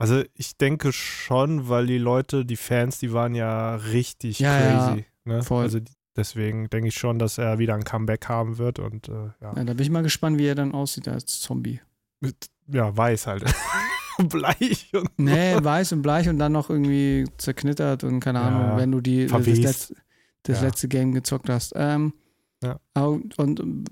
Also 0.00 0.22
ich 0.34 0.56
denke 0.58 0.92
schon, 0.92 1.68
weil 1.68 1.86
die 1.86 1.98
Leute, 1.98 2.44
die 2.44 2.56
Fans, 2.56 2.98
die 2.98 3.12
waren 3.12 3.34
ja 3.34 3.74
richtig 3.76 4.38
Ja, 4.38 4.60
ja, 4.60 4.86
crazy. 4.88 5.06
ne? 5.24 5.42
voll. 5.42 5.64
Also 5.64 5.80
deswegen 6.14 6.68
denke 6.70 6.88
ich 6.88 6.94
schon, 6.94 7.18
dass 7.18 7.38
er 7.38 7.58
wieder 7.58 7.74
ein 7.74 7.84
Comeback 7.84 8.28
haben 8.28 8.58
wird 8.58 8.78
und 8.78 9.08
äh, 9.08 9.12
ja. 9.40 9.54
Ja, 9.56 9.64
da 9.64 9.72
bin 9.74 9.80
ich 9.80 9.90
mal 9.90 10.02
gespannt, 10.02 10.38
wie 10.38 10.46
er 10.46 10.54
dann 10.54 10.72
aussieht 10.72 11.08
als 11.08 11.40
Zombie. 11.40 11.80
Ja, 12.70 12.94
weiß 12.96 13.26
halt. 13.26 13.44
Bleich 14.18 14.90
und 14.94 15.08
Nee, 15.16 15.56
weiß 15.62 15.92
und 15.92 16.02
bleich 16.02 16.28
und 16.28 16.38
dann 16.40 16.50
noch 16.52 16.70
irgendwie 16.70 17.24
zerknittert 17.38 18.02
und 18.02 18.18
keine 18.18 18.40
Ahnung, 18.40 18.70
Ja, 18.70 18.76
wenn 18.76 18.90
du 18.90 19.00
die 19.00 19.26
das, 19.28 19.46
letzte, 19.46 19.94
das 20.42 20.58
Ja. 20.60 20.66
letzte 20.66 20.88
Game 20.88 21.12
gezockt 21.14 21.48
hast. 21.48 21.72
Ähm, 21.76 22.12
Ja. 22.60 22.80
Und 22.96 23.36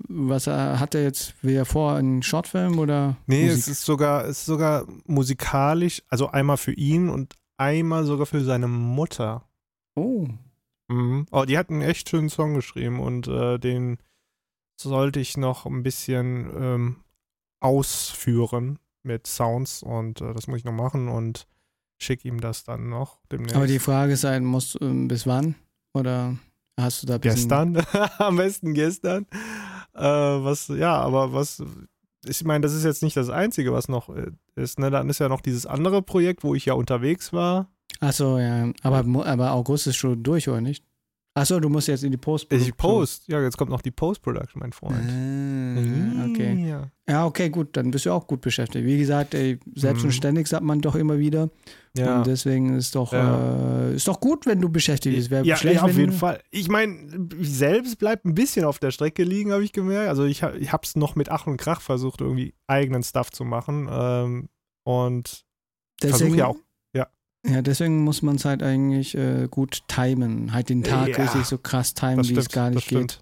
was 0.09 0.47
er, 0.47 0.81
hat 0.81 0.93
er 0.95 1.03
jetzt 1.03 1.41
wieder 1.45 1.63
vor, 1.63 1.93
einen 1.93 2.23
Shortfilm 2.23 2.77
oder? 2.77 3.15
Nee, 3.25 3.43
Musik? 3.45 3.59
es 3.59 3.67
ist 3.69 3.85
sogar, 3.85 4.25
es 4.25 4.39
ist 4.39 4.45
sogar 4.47 4.85
musikalisch, 5.05 6.03
also 6.09 6.27
einmal 6.27 6.57
für 6.57 6.73
ihn 6.73 7.07
und 7.07 7.35
einmal 7.55 8.03
sogar 8.03 8.25
für 8.25 8.43
seine 8.43 8.67
Mutter. 8.67 9.47
Oh, 9.95 10.27
Mhm. 10.89 11.25
Oh, 11.31 11.43
die 11.45 11.57
hat 11.57 11.69
einen 11.69 11.81
echt 11.81 12.09
schönen 12.09 12.29
Song 12.29 12.53
geschrieben 12.53 12.99
und 12.99 13.27
äh, 13.27 13.57
den 13.59 13.97
sollte 14.79 15.19
ich 15.21 15.35
noch 15.37 15.65
ein 15.65 15.83
bisschen 15.83 16.49
ähm, 16.57 16.95
ausführen 17.59 18.79
mit 19.03 19.27
Sounds 19.27 19.83
und 19.83 20.21
äh, 20.21 20.33
das 20.33 20.47
muss 20.47 20.59
ich 20.59 20.65
noch 20.65 20.73
machen 20.73 21.07
und 21.07 21.47
schicke 21.97 22.27
ihm 22.27 22.41
das 22.41 22.63
dann 22.63 22.89
noch 22.89 23.19
demnächst. 23.31 23.55
aber 23.55 23.67
die 23.67 23.79
Frage 23.79 24.13
ist 24.13 24.23
halt, 24.23 24.43
musst, 24.43 24.77
ähm, 24.81 25.07
bis 25.07 25.25
wann? 25.25 25.55
Oder 25.93 26.37
hast 26.79 27.03
du 27.03 27.07
da 27.07 27.17
gestern, 27.17 27.83
am 28.19 28.37
besten 28.37 28.73
gestern. 28.73 29.25
Äh, 29.93 30.01
was, 30.01 30.67
ja, 30.67 30.95
aber 30.95 31.33
was, 31.33 31.63
ich 32.25 32.43
meine, 32.43 32.61
das 32.61 32.73
ist 32.73 32.83
jetzt 32.83 33.01
nicht 33.01 33.17
das 33.17 33.29
Einzige, 33.29 33.73
was 33.73 33.87
noch 33.87 34.09
äh, 34.09 34.31
ist. 34.55 34.79
Ne? 34.79 34.91
Dann 34.91 35.09
ist 35.09 35.19
ja 35.19 35.29
noch 35.29 35.41
dieses 35.41 35.65
andere 35.65 36.01
Projekt, 36.01 36.43
wo 36.43 36.53
ich 36.53 36.65
ja 36.65 36.73
unterwegs 36.73 37.33
war. 37.33 37.69
Achso, 37.99 38.37
ja. 38.37 38.71
Aber, 38.83 39.03
aber 39.25 39.51
August 39.53 39.87
ist 39.87 39.95
schon 39.95 40.21
durch, 40.21 40.47
oder 40.49 40.61
nicht? 40.61 40.83
Achso, 41.37 41.59
du 41.59 41.69
musst 41.69 41.87
jetzt 41.87 42.03
in 42.03 42.11
die 42.11 42.17
Post. 42.17 42.51
Ich 42.51 42.75
post, 42.75 43.27
ja, 43.27 43.41
jetzt 43.41 43.57
kommt 43.57 43.69
noch 43.69 43.81
die 43.81 43.91
Post-Production, 43.91 44.59
mein 44.59 44.71
Freund. 44.73 44.95
Ah, 45.07 46.25
okay. 46.29 46.67
Ja. 46.67 46.89
Ja, 47.07 47.25
okay, 47.25 47.49
gut, 47.49 47.77
dann 47.77 47.91
bist 47.91 48.05
du 48.05 48.11
auch 48.11 48.25
gut 48.27 48.41
beschäftigt. 48.41 48.85
Wie 48.85 48.97
gesagt, 48.97 49.33
ey, 49.33 49.59
selbst 49.75 50.03
Mhm. 50.03 50.45
sagt 50.45 50.63
man 50.63 50.81
doch 50.81 50.95
immer 50.95 51.19
wieder. 51.19 51.49
Ja. 51.95 52.17
Und 52.17 52.27
deswegen 52.27 52.75
ist 52.75 52.95
doch, 52.95 53.13
Ja. 53.13 53.87
äh, 53.89 53.95
ist 53.95 54.07
doch 54.07 54.19
gut, 54.19 54.45
wenn 54.45 54.59
du 54.59 54.69
beschäftigt 54.69 55.15
bist. 55.15 55.29
Wäre 55.29 55.45
Ja, 55.45 55.55
schlecht, 55.57 55.77
ja, 55.77 55.83
auf 55.83 55.95
jeden 55.95 56.11
Fall. 56.11 56.41
Ich 56.51 56.69
meine, 56.69 57.27
ich 57.39 57.51
selbst 57.53 57.97
bleibt 57.99 58.25
ein 58.25 58.33
bisschen 58.35 58.65
auf 58.65 58.79
der 58.79 58.91
Strecke 58.91 59.23
liegen, 59.23 59.51
habe 59.51 59.63
ich 59.63 59.71
gemerkt. 59.73 60.09
Also 60.09 60.25
ich, 60.25 60.41
ich 60.59 60.71
habe 60.73 60.83
es 60.83 60.95
noch 60.95 61.15
mit 61.15 61.29
Ach 61.29 61.47
und 61.47 61.57
Krach 61.57 61.81
versucht, 61.81 62.21
irgendwie 62.21 62.55
eigenen 62.67 63.03
Stuff 63.03 63.31
zu 63.31 63.45
machen. 63.45 63.87
Ähm, 63.91 64.49
und 64.83 65.45
versuche 66.01 66.35
ja 66.35 66.47
auch. 66.47 66.57
Ja, 67.45 67.61
deswegen 67.61 68.03
muss 68.03 68.21
man 68.21 68.35
es 68.35 68.45
halt 68.45 68.61
eigentlich 68.63 69.15
äh, 69.15 69.47
gut 69.49 69.83
timen. 69.87 70.53
Halt 70.53 70.69
den 70.69 70.83
Tag 70.83 71.09
Ja, 71.09 71.23
richtig 71.23 71.45
so 71.45 71.57
krass 71.57 71.93
timen, 71.93 72.27
wie 72.27 72.33
es 72.35 72.49
gar 72.49 72.69
nicht 72.69 72.87
geht. 72.89 73.21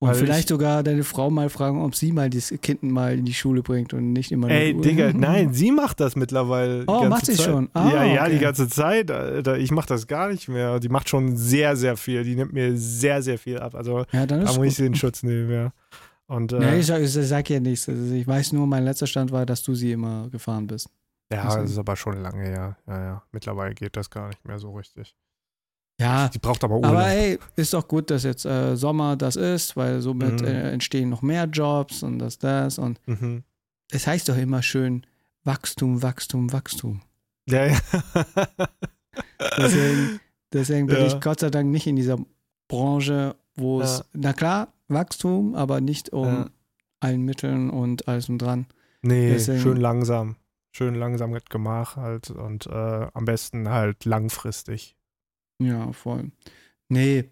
Und 0.00 0.10
Weil 0.10 0.14
vielleicht 0.14 0.40
ich- 0.44 0.48
sogar 0.48 0.84
deine 0.84 1.02
Frau 1.02 1.28
mal 1.28 1.48
fragen, 1.50 1.82
ob 1.82 1.96
sie 1.96 2.12
mal 2.12 2.30
das 2.30 2.54
Kind 2.62 2.84
mal 2.84 3.18
in 3.18 3.24
die 3.24 3.34
Schule 3.34 3.62
bringt 3.62 3.92
und 3.94 4.12
nicht 4.12 4.30
immer 4.30 4.48
Ey. 4.48 4.72
Digga, 4.80 5.12
nein, 5.14 5.52
sie 5.52 5.72
macht 5.72 5.98
das 5.98 6.14
mittlerweile. 6.14 6.84
Oh, 6.86 7.04
macht 7.06 7.26
sie 7.26 7.32
Zeit. 7.34 7.46
schon? 7.46 7.68
Ah, 7.72 7.90
ja, 7.90 8.04
ja, 8.04 8.26
die 8.28 8.34
okay. 8.36 8.44
ganze 8.44 8.68
Zeit. 8.68 9.10
Alter. 9.10 9.58
Ich 9.58 9.72
mache 9.72 9.88
das 9.88 10.06
gar 10.06 10.28
nicht 10.30 10.46
mehr. 10.46 10.78
Die 10.78 10.88
macht 10.88 11.08
schon 11.08 11.36
sehr, 11.36 11.74
sehr 11.74 11.96
viel. 11.96 12.22
Die 12.22 12.36
nimmt 12.36 12.52
mir 12.52 12.76
sehr, 12.76 13.22
sehr 13.22 13.38
viel 13.38 13.58
ab. 13.58 13.74
Also 13.74 14.04
Ja, 14.12 14.24
dann 14.24 14.44
da 14.44 14.52
muss 14.52 14.66
ich 14.66 14.74
sie 14.76 14.86
in 14.86 14.94
Schutz 14.94 15.24
nehmen, 15.24 15.50
ja. 15.50 15.72
Und 16.28 16.52
äh, 16.52 16.78
ich, 16.78 16.86
sag, 16.86 17.00
ich 17.02 17.10
sag 17.10 17.50
ja 17.50 17.58
nichts. 17.58 17.88
Also 17.88 18.14
ich 18.14 18.24
weiß 18.26 18.52
nur, 18.52 18.68
mein 18.68 18.84
letzter 18.84 19.08
Stand 19.08 19.32
war, 19.32 19.46
dass 19.46 19.64
du 19.64 19.74
sie 19.74 19.90
immer 19.90 20.28
gefahren 20.30 20.68
bist. 20.68 20.90
Ja, 21.32 21.56
das 21.56 21.70
ist 21.70 21.78
aber 21.78 21.96
schon 21.96 22.20
lange 22.22 22.42
her. 22.44 22.76
Ja, 22.86 23.04
ja. 23.04 23.22
Mittlerweile 23.32 23.74
geht 23.74 23.96
das 23.96 24.08
gar 24.10 24.28
nicht 24.28 24.44
mehr 24.46 24.58
so 24.58 24.72
richtig. 24.72 25.14
Ja, 26.00 26.28
Die 26.28 26.38
braucht 26.38 26.62
aber 26.62 26.76
Urlaub. 26.76 26.92
aber 26.92 27.06
ey, 27.08 27.38
ist 27.56 27.74
doch 27.74 27.86
gut, 27.88 28.08
dass 28.10 28.22
jetzt 28.22 28.44
äh, 28.46 28.76
Sommer 28.76 29.16
das 29.16 29.34
ist, 29.36 29.76
weil 29.76 30.00
somit 30.00 30.40
Mhm. 30.40 30.46
äh, 30.46 30.70
entstehen 30.70 31.08
noch 31.10 31.22
mehr 31.22 31.44
Jobs 31.46 32.02
und 32.04 32.18
das, 32.20 32.38
das. 32.38 32.78
Und 32.78 33.00
mhm. 33.06 33.42
es 33.90 34.06
heißt 34.06 34.28
doch 34.28 34.36
immer 34.36 34.62
schön 34.62 35.04
Wachstum, 35.44 36.00
Wachstum, 36.02 36.52
Wachstum. 36.52 37.00
Ja, 37.48 37.66
ja. 37.66 37.78
Deswegen, 39.56 40.20
deswegen 40.52 40.86
bin 40.86 40.96
Ja. 40.98 41.06
ich 41.06 41.20
Gott 41.20 41.40
sei 41.40 41.50
Dank 41.50 41.70
nicht 41.70 41.86
in 41.86 41.96
dieser 41.96 42.18
Branche, 42.68 43.36
wo 43.56 43.80
es, 43.80 43.98
Ja. 43.98 44.04
na 44.12 44.32
klar, 44.32 44.72
Wachstum, 44.88 45.54
aber 45.54 45.80
nicht 45.80 46.12
um 46.12 46.26
Ja. 46.26 46.46
allen 47.00 47.22
Mitteln 47.22 47.70
und 47.70 48.06
alles 48.08 48.28
und 48.28 48.38
dran. 48.38 48.66
nee, 49.02 49.30
Deswegen- 49.30 49.60
schön 49.60 49.76
langsam. 49.78 50.36
Schön 50.78 50.94
langsam 50.94 51.32
mit 51.32 51.50
Gemach 51.50 51.96
halt 51.96 52.30
und 52.30 52.68
äh, 52.68 53.08
am 53.12 53.24
besten 53.24 53.68
halt 53.68 54.04
langfristig. 54.04 54.94
Ja, 55.60 55.90
voll. 55.92 56.30
Nee, 56.88 57.24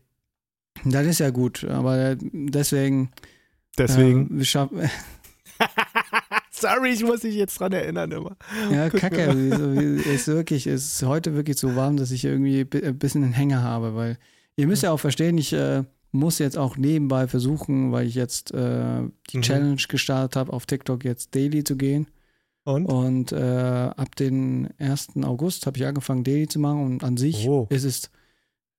das 0.85 1.07
ist 1.07 1.21
ja 1.21 1.31
gut, 1.31 1.63
aber 1.63 2.17
deswegen. 2.21 3.13
Deswegen. 3.79 4.37
Wir 4.37 4.45
schaffen, 4.45 4.81
Sorry, 6.51 6.91
ich 6.91 7.05
muss 7.05 7.21
dich 7.21 7.37
jetzt 7.37 7.61
dran 7.61 7.71
erinnern 7.73 8.11
immer. 8.11 8.37
ja, 8.73 8.91
kacke. 8.91 9.29
also, 9.29 9.71
ist 9.71 10.27
wirklich, 10.27 10.67
es 10.67 10.95
ist 10.95 11.03
heute 11.05 11.37
wirklich 11.37 11.57
so 11.59 11.77
warm, 11.77 11.97
dass 11.97 12.11
ich 12.11 12.25
irgendwie 12.25 12.67
ein 12.83 12.99
bisschen 12.99 13.23
einen 13.23 13.33
Hänger 13.33 13.63
habe, 13.63 13.95
weil 13.95 14.19
ihr 14.57 14.67
müsst 14.67 14.83
ja 14.83 14.91
auch 14.91 14.99
verstehen, 14.99 15.39
ich 15.39 15.53
äh, 15.53 15.85
muss 16.11 16.41
jetzt 16.41 16.59
auch 16.59 16.77
nebenbei 16.77 17.29
versuchen, 17.29 17.93
weil 17.93 18.09
ich 18.09 18.17
jetzt 18.17 18.53
äh, 18.53 19.03
die 19.31 19.37
Mhm. 19.37 19.43
Challenge 19.43 19.83
gestartet 19.89 20.35
habe, 20.35 20.53
auf 20.53 20.67
TikTok 20.67 21.05
jetzt 21.05 21.33
daily 21.37 21.63
zu 21.63 21.77
gehen. 21.77 22.09
Und? 22.67 22.87
Und 22.87 23.33
äh, 23.33 23.37
ab 23.97 24.17
dem 24.17 24.69
1. 24.79 25.17
August 25.23 25.67
habe 25.67 25.79
ich 25.79 25.87
angefangen, 25.87 26.25
daily 26.25 26.49
zu 26.49 26.59
machen 26.59 26.85
und 26.85 27.05
an 27.05 27.17
sich 27.17 27.49
Oh. 27.49 27.67
ist 27.71 27.85
es 27.85 28.11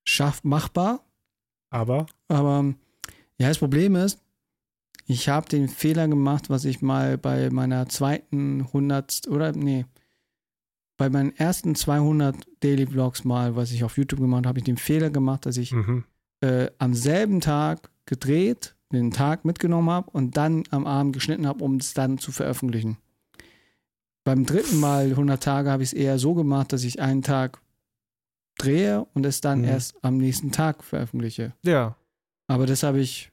schaff 0.03 0.43
machbar. 0.43 1.03
Aber? 1.69 2.05
Aber 2.27 2.73
ja, 3.39 3.47
das 3.47 3.57
Problem 3.59 3.95
ist, 3.95 4.19
ich 5.05 5.29
habe 5.29 5.47
den 5.47 5.69
Fehler 5.69 6.07
gemacht, 6.07 6.49
was 6.49 6.65
ich 6.65 6.81
mal 6.81 7.17
bei 7.17 7.49
meiner 7.49 7.87
zweiten 7.87 8.61
100 8.61 9.27
oder 9.29 9.53
nee, 9.53 9.85
bei 10.97 11.09
meinen 11.09 11.35
ersten 11.37 11.75
200 11.75 12.35
Daily 12.61 12.87
Vlogs 12.87 13.23
mal, 13.23 13.55
was 13.55 13.71
ich 13.71 13.83
auf 13.83 13.97
YouTube 13.97 14.19
gemacht 14.19 14.39
habe, 14.39 14.49
habe 14.49 14.59
ich 14.59 14.65
den 14.65 14.77
Fehler 14.77 15.09
gemacht, 15.09 15.45
dass 15.45 15.55
ich 15.57 15.71
Mhm. 15.71 16.03
äh, 16.41 16.69
am 16.77 16.93
selben 16.93 17.39
Tag 17.39 17.89
gedreht, 18.05 18.75
den 18.91 19.11
Tag 19.11 19.45
mitgenommen 19.45 19.89
habe 19.89 20.09
und 20.11 20.35
dann 20.37 20.63
am 20.71 20.85
Abend 20.87 21.13
geschnitten 21.13 21.47
habe, 21.47 21.63
um 21.63 21.75
es 21.77 21.93
dann 21.93 22.17
zu 22.17 22.31
veröffentlichen. 22.31 22.97
Beim 24.27 24.45
dritten 24.45 24.81
Mal 24.81 25.05
100 25.11 25.41
Tage 25.41 25.71
habe 25.71 25.83
ich 25.83 25.89
es 25.89 25.93
eher 25.93 26.19
so 26.19 26.33
gemacht, 26.33 26.73
dass 26.73 26.83
ich 26.83 26.99
einen 27.01 27.21
Tag 27.21 27.61
drehe 28.57 29.07
und 29.13 29.25
es 29.25 29.39
dann 29.39 29.59
Mhm. 29.59 29.65
erst 29.69 29.95
am 30.03 30.17
nächsten 30.17 30.51
Tag 30.51 30.83
veröffentliche. 30.83 31.53
Ja. 31.63 31.95
Aber 32.47 32.65
das 32.65 32.83
habe 32.83 32.99
ich 32.99 33.31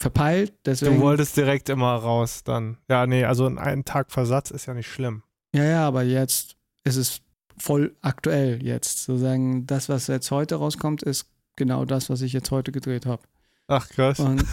verpeilt, 0.00 0.50
Du 0.50 0.56
deswegen. 0.66 1.00
wolltest 1.00 1.36
direkt 1.36 1.68
immer 1.68 1.96
raus 1.96 2.44
dann. 2.44 2.76
Ja, 2.88 3.08
nee, 3.08 3.24
also 3.24 3.44
ein 3.46 3.58
einen 3.58 3.84
Tag 3.84 4.12
Versatz 4.12 4.52
ist 4.52 4.66
ja 4.66 4.74
nicht 4.74 4.86
schlimm. 4.86 5.24
Ja, 5.52 5.64
ja, 5.64 5.84
aber 5.88 6.04
jetzt 6.04 6.54
ist 6.84 6.94
es 6.94 7.20
voll 7.58 7.96
aktuell 8.00 8.62
jetzt. 8.62 9.02
Sozusagen, 9.02 9.66
das, 9.66 9.88
was 9.88 10.06
jetzt 10.06 10.30
heute 10.30 10.54
rauskommt, 10.54 11.02
ist 11.02 11.26
genau 11.56 11.84
das, 11.84 12.08
was 12.08 12.20
ich 12.20 12.32
jetzt 12.32 12.52
heute 12.52 12.70
gedreht 12.70 13.04
habe. 13.04 13.22
Ach 13.66 13.88
krass. 13.88 14.20
Und 14.20 14.44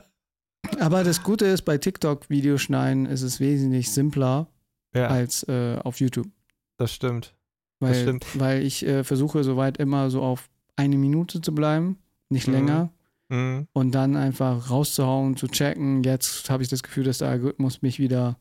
aber 0.80 1.04
das 1.04 1.22
Gute 1.22 1.44
ist, 1.44 1.62
bei 1.66 1.76
TikTok 1.76 2.30
Videos 2.30 2.62
schneiden 2.62 3.04
ist 3.04 3.20
es 3.20 3.38
wesentlich 3.38 3.90
simpler 3.90 4.46
ja, 4.94 5.08
als 5.08 5.42
äh, 5.48 5.78
auf 5.82 6.00
YouTube. 6.00 6.28
das 6.76 6.92
stimmt. 6.92 7.34
Weil, 7.80 7.94
stimmt. 7.94 8.26
weil 8.38 8.62
ich 8.62 8.86
äh, 8.86 9.02
versuche, 9.04 9.42
soweit 9.42 9.76
immer 9.78 10.08
so 10.10 10.22
auf 10.22 10.48
eine 10.76 10.96
Minute 10.96 11.40
zu 11.40 11.52
bleiben, 11.54 11.98
nicht 12.28 12.46
Mhm. 12.46 12.54
länger. 12.54 12.90
Mhm. 13.28 13.66
Und 13.72 13.92
dann 13.92 14.14
einfach 14.16 14.70
rauszuhauen, 14.70 15.36
zu 15.36 15.48
checken. 15.48 16.02
Jetzt 16.04 16.48
habe 16.50 16.62
ich 16.62 16.68
das 16.68 16.82
Gefühl, 16.82 17.04
dass 17.04 17.18
der 17.18 17.28
Algorithmus 17.28 17.82
mich 17.82 17.98
wieder, 17.98 18.36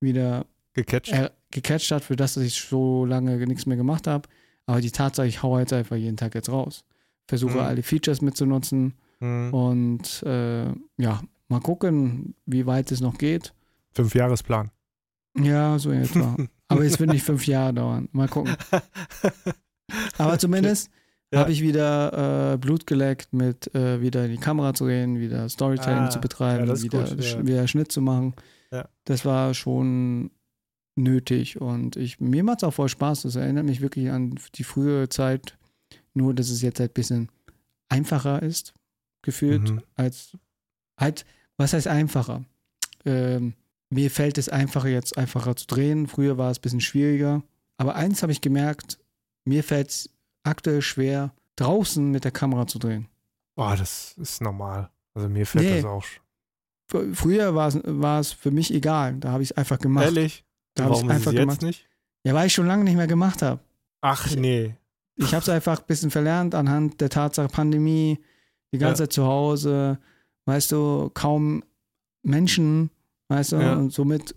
wieder 0.00 0.44
Gecatcht. 0.74 1.12
äh, 1.12 1.30
gecatcht 1.50 1.90
hat, 1.92 2.04
für 2.04 2.16
das, 2.16 2.34
dass 2.34 2.44
ich 2.44 2.54
so 2.60 3.04
lange 3.04 3.36
nichts 3.46 3.64
mehr 3.66 3.76
gemacht 3.76 4.06
habe. 4.06 4.28
Aber 4.66 4.80
die 4.80 4.90
Tatsache, 4.90 5.26
ich 5.26 5.42
haue 5.42 5.60
jetzt 5.60 5.72
einfach 5.72 5.96
jeden 5.96 6.16
Tag 6.16 6.34
jetzt 6.34 6.50
raus. 6.50 6.84
Versuche 7.26 7.54
Mhm. 7.54 7.60
alle 7.60 7.82
Features 7.82 8.20
mitzunutzen 8.20 8.94
Mhm. 9.20 9.54
und 9.54 10.22
äh, 10.24 10.66
ja, 10.98 11.22
mal 11.48 11.60
gucken, 11.60 12.34
wie 12.46 12.66
weit 12.66 12.92
es 12.92 13.00
noch 13.00 13.16
geht. 13.18 13.54
Fünfjahresplan. 13.94 14.70
Ja, 15.42 15.78
so 15.78 15.90
etwa. 15.92 16.36
Aber 16.68 16.84
es 16.84 16.98
wird 17.00 17.10
nicht 17.10 17.24
fünf 17.24 17.46
Jahre 17.46 17.74
dauern. 17.74 18.08
Mal 18.12 18.28
gucken. 18.28 18.56
Aber 20.18 20.38
zumindest 20.38 20.90
Ja. 21.32 21.40
habe 21.40 21.52
ich 21.52 21.60
wieder 21.62 22.52
äh, 22.54 22.56
Blut 22.58 22.86
geleckt, 22.86 23.32
mit 23.32 23.74
äh, 23.74 24.00
wieder 24.00 24.24
in 24.24 24.30
die 24.32 24.38
Kamera 24.38 24.74
zu 24.74 24.86
gehen, 24.86 25.18
wieder 25.20 25.48
Storytelling 25.48 26.04
Ah, 26.04 26.10
zu 26.10 26.20
betreiben, 26.20 26.66
ja, 26.68 26.82
wieder, 26.82 27.04
gut, 27.04 27.10
ja. 27.10 27.16
sch- 27.38 27.46
wieder 27.46 27.68
Schnitt 27.68 27.92
zu 27.92 28.00
machen. 28.00 28.34
Ja. 28.70 28.88
Das 29.04 29.24
war 29.24 29.52
schon 29.54 30.30
nötig 30.96 31.60
und 31.60 31.96
ich, 31.96 32.18
mir 32.20 32.42
macht 32.44 32.58
es 32.58 32.64
auch 32.64 32.74
voll 32.74 32.88
Spaß. 32.88 33.22
Das 33.22 33.36
erinnert 33.36 33.64
mich 33.66 33.80
wirklich 33.80 34.10
an 34.10 34.38
die 34.54 34.64
frühere 34.64 35.08
Zeit, 35.08 35.56
nur 36.14 36.34
dass 36.34 36.50
es 36.50 36.60
jetzt 36.62 36.80
halt 36.80 36.90
ein 36.92 36.94
bisschen 36.94 37.28
einfacher 37.88 38.42
ist, 38.42 38.74
gefühlt, 39.22 39.70
mhm. 39.70 39.82
als 39.94 40.36
halt, 40.98 41.24
was 41.56 41.72
heißt 41.72 41.86
einfacher? 41.88 42.44
Ähm, 43.04 43.54
mir 43.90 44.10
fällt 44.10 44.38
es 44.38 44.48
einfacher, 44.48 44.88
jetzt 44.88 45.16
einfacher 45.16 45.56
zu 45.56 45.66
drehen. 45.66 46.06
Früher 46.06 46.36
war 46.38 46.50
es 46.50 46.58
ein 46.58 46.62
bisschen 46.62 46.80
schwieriger. 46.80 47.42
Aber 47.76 47.94
eins 47.94 48.22
habe 48.22 48.32
ich 48.32 48.40
gemerkt, 48.40 48.98
mir 49.44 49.64
fällt 49.64 49.90
es 49.90 50.10
aktuell 50.42 50.82
schwer, 50.82 51.32
draußen 51.56 52.10
mit 52.10 52.24
der 52.24 52.32
Kamera 52.32 52.66
zu 52.66 52.78
drehen. 52.78 53.08
Boah, 53.54 53.76
das 53.76 54.14
ist 54.18 54.40
normal. 54.40 54.90
Also 55.14 55.28
mir 55.28 55.46
fällt 55.46 55.64
nee. 55.64 55.76
das 55.76 55.84
auch. 55.84 56.04
Früher 56.86 57.54
war 57.54 58.20
es 58.20 58.32
für 58.32 58.50
mich 58.50 58.72
egal. 58.72 59.16
Da 59.16 59.32
habe 59.32 59.42
ich 59.42 59.50
es 59.50 59.56
einfach 59.56 59.78
gemacht. 59.78 60.06
Ehrlich? 60.06 60.44
Da 60.74 60.84
habe 60.84 60.94
ich 60.94 61.02
es 61.02 61.08
einfach 61.08 61.32
gemacht. 61.32 61.62
nicht? 61.62 61.86
Ja, 62.24 62.34
weil 62.34 62.46
ich 62.46 62.54
schon 62.54 62.66
lange 62.66 62.84
nicht 62.84 62.96
mehr 62.96 63.06
gemacht 63.06 63.42
habe. 63.42 63.60
Ach 64.00 64.34
nee. 64.36 64.74
Ich 65.16 65.34
habe 65.34 65.42
es 65.42 65.48
einfach 65.48 65.80
ein 65.80 65.86
bisschen 65.86 66.10
verlernt 66.10 66.54
anhand 66.54 67.00
der 67.00 67.10
Tatsache 67.10 67.48
Pandemie, 67.48 68.18
die 68.72 68.78
ganze 68.78 69.02
ja. 69.02 69.06
Zeit 69.06 69.12
zu 69.12 69.24
Hause, 69.26 69.98
weißt 70.46 70.72
du, 70.72 71.10
kaum 71.12 71.64
Menschen, 72.22 72.90
weißt 73.28 73.52
du, 73.52 73.56
ja. 73.56 73.74
und 73.74 73.92
somit 73.92 74.34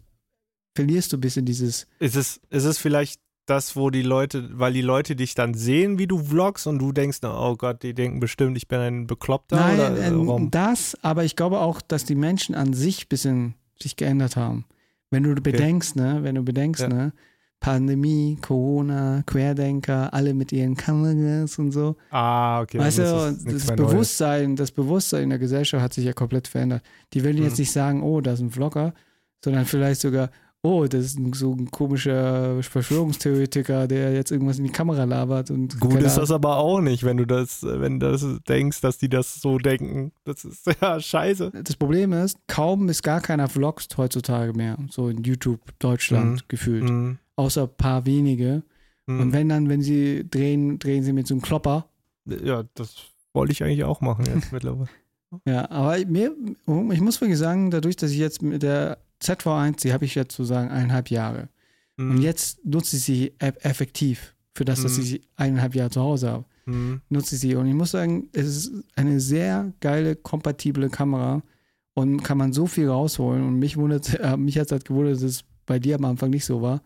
verlierst 0.75 1.11
du 1.11 1.17
ein 1.17 1.21
bisschen 1.21 1.45
dieses. 1.45 1.87
Ist 1.99 2.15
es, 2.15 2.41
ist 2.49 2.65
es 2.65 2.77
vielleicht 2.77 3.21
das, 3.45 3.75
wo 3.75 3.89
die 3.89 4.01
Leute, 4.01 4.49
weil 4.53 4.73
die 4.73 4.81
Leute 4.81 5.15
dich 5.15 5.35
dann 5.35 5.53
sehen, 5.53 5.97
wie 5.97 6.07
du 6.07 6.19
vloggst 6.19 6.67
und 6.67 6.79
du 6.79 6.91
denkst, 6.91 7.19
oh 7.23 7.55
Gott, 7.55 7.83
die 7.83 7.93
denken 7.93 8.19
bestimmt, 8.19 8.55
ich 8.55 8.67
bin 8.67 8.79
ein 8.79 9.07
Bekloppter? 9.07 9.57
Nein, 9.57 9.79
oder, 9.79 10.43
äh, 10.43 10.47
das, 10.49 10.95
aber 11.01 11.25
ich 11.25 11.35
glaube 11.35 11.59
auch, 11.59 11.81
dass 11.81 12.05
die 12.05 12.15
Menschen 12.15 12.55
an 12.55 12.73
sich 12.73 13.05
ein 13.05 13.09
bisschen 13.09 13.55
sich 13.79 13.95
geändert 13.95 14.35
haben. 14.35 14.65
Wenn 15.09 15.23
du 15.23 15.35
bedenkst, 15.35 15.97
okay. 15.97 16.13
ne, 16.13 16.23
wenn 16.23 16.35
du 16.35 16.43
bedenkst, 16.43 16.83
ja. 16.83 16.87
ne, 16.87 17.13
Pandemie, 17.61 18.39
Corona, 18.41 19.23
Querdenker, 19.27 20.11
alle 20.13 20.33
mit 20.33 20.51
ihren 20.51 20.75
Kameras 20.75 21.59
und 21.59 21.71
so. 21.71 21.95
Ah, 22.09 22.59
okay. 22.61 22.79
Weißt 22.79 22.97
du, 22.97 23.37
das 23.45 23.67
Bewusstsein, 23.67 24.55
das 24.55 24.71
Bewusstsein 24.71 25.23
in 25.23 25.29
der 25.29 25.39
Gesellschaft 25.39 25.81
hat 25.81 25.93
sich 25.93 26.03
ja 26.03 26.13
komplett 26.13 26.47
verändert. 26.47 26.81
Die 27.13 27.23
würden 27.23 27.43
jetzt 27.43 27.57
hm. 27.57 27.61
nicht 27.61 27.71
sagen, 27.71 28.03
oh, 28.03 28.19
das 28.19 28.39
ist 28.39 28.41
ein 28.41 28.49
Vlogger, 28.49 28.93
sondern 29.45 29.65
vielleicht 29.65 30.01
sogar, 30.01 30.31
oh, 30.63 30.87
das 30.87 31.05
ist 31.05 31.19
ein, 31.19 31.33
so 31.33 31.53
ein 31.53 31.69
komischer 31.69 32.63
Verschwörungstheoretiker, 32.63 33.87
der 33.87 34.13
jetzt 34.13 34.31
irgendwas 34.31 34.57
in 34.57 34.63
die 34.63 34.71
Kamera 34.71 35.03
labert. 35.03 35.51
Und 35.51 35.79
Gut 35.79 36.01
ist 36.01 36.17
das 36.17 36.31
aber 36.31 36.57
auch 36.57 36.81
nicht, 36.81 37.03
wenn 37.03 37.17
du 37.17 37.25
das, 37.25 37.61
wenn 37.61 37.99
du 37.99 38.11
das 38.11 38.25
denkst, 38.49 38.81
dass 38.81 38.97
die 38.97 39.09
das 39.09 39.39
so 39.39 39.59
denken. 39.59 40.13
Das 40.23 40.45
ist 40.45 40.65
ja 40.81 40.99
scheiße. 40.99 41.51
Das 41.63 41.75
Problem 41.75 42.11
ist, 42.13 42.39
kaum 42.47 42.87
bis 42.87 43.03
gar 43.03 43.21
keiner 43.21 43.47
vlogst 43.47 43.97
heutzutage 43.97 44.53
mehr, 44.53 44.77
so 44.89 45.09
in 45.09 45.23
YouTube 45.23 45.61
Deutschland 45.77 46.31
mhm. 46.31 46.45
gefühlt. 46.47 46.89
Mhm. 46.89 47.19
Außer 47.41 47.63
ein 47.63 47.75
paar 47.75 48.05
wenige. 48.05 48.61
Mhm. 49.07 49.19
Und 49.19 49.33
wenn 49.33 49.49
dann, 49.49 49.67
wenn 49.67 49.81
sie 49.81 50.29
drehen, 50.29 50.77
drehen 50.77 51.03
sie 51.03 51.11
mit 51.11 51.25
so 51.25 51.33
einem 51.33 51.41
Klopper. 51.41 51.87
Ja, 52.25 52.63
das 52.75 52.95
wollte 53.33 53.51
ich 53.51 53.63
eigentlich 53.63 53.83
auch 53.83 53.99
machen 53.99 54.25
jetzt 54.25 54.51
mittlerweile. 54.51 54.89
Ja, 55.45 55.71
aber 55.71 55.97
mir, 56.05 56.35
ich 56.91 57.01
muss 57.01 57.19
wirklich 57.19 57.39
sagen, 57.39 57.71
dadurch, 57.71 57.95
dass 57.95 58.11
ich 58.11 58.19
jetzt 58.19 58.43
mit 58.43 58.61
der 58.61 58.99
ZV1, 59.21 59.81
die 59.81 59.91
habe 59.91 60.05
ich 60.05 60.13
jetzt 60.13 60.35
sozusagen 60.35 60.69
eineinhalb 60.69 61.09
Jahre. 61.09 61.49
Mhm. 61.97 62.11
Und 62.11 62.21
jetzt 62.21 62.63
nutze 62.63 62.97
ich 62.97 63.03
sie 63.03 63.33
effektiv 63.39 64.35
für 64.53 64.65
das, 64.65 64.83
dass 64.83 64.97
mhm. 64.97 65.03
ich 65.03 65.09
sie 65.09 65.21
eineinhalb 65.35 65.73
Jahre 65.73 65.89
zu 65.89 66.01
Hause 66.01 66.29
habe. 66.29 66.45
Mhm. 66.65 67.01
Nutze 67.09 67.35
ich 67.35 67.41
sie. 67.41 67.55
Und 67.55 67.67
ich 67.67 67.73
muss 67.73 67.91
sagen, 67.91 68.29
es 68.33 68.45
ist 68.45 68.71
eine 68.95 69.19
sehr 69.19 69.73
geile, 69.79 70.15
kompatible 70.15 70.89
Kamera 70.89 71.41
und 71.93 72.21
kann 72.21 72.37
man 72.37 72.53
so 72.53 72.67
viel 72.67 72.87
rausholen. 72.87 73.43
Und 73.43 73.57
mich 73.57 73.77
wundert, 73.77 74.19
äh, 74.19 74.37
mich 74.37 74.59
hat 74.59 74.67
es 74.67 74.71
halt 74.73 74.85
gewundert, 74.85 75.15
dass 75.15 75.23
es 75.23 75.43
bei 75.65 75.79
dir 75.79 75.95
am 75.95 76.05
Anfang 76.05 76.29
nicht 76.29 76.45
so 76.45 76.61
war. 76.61 76.81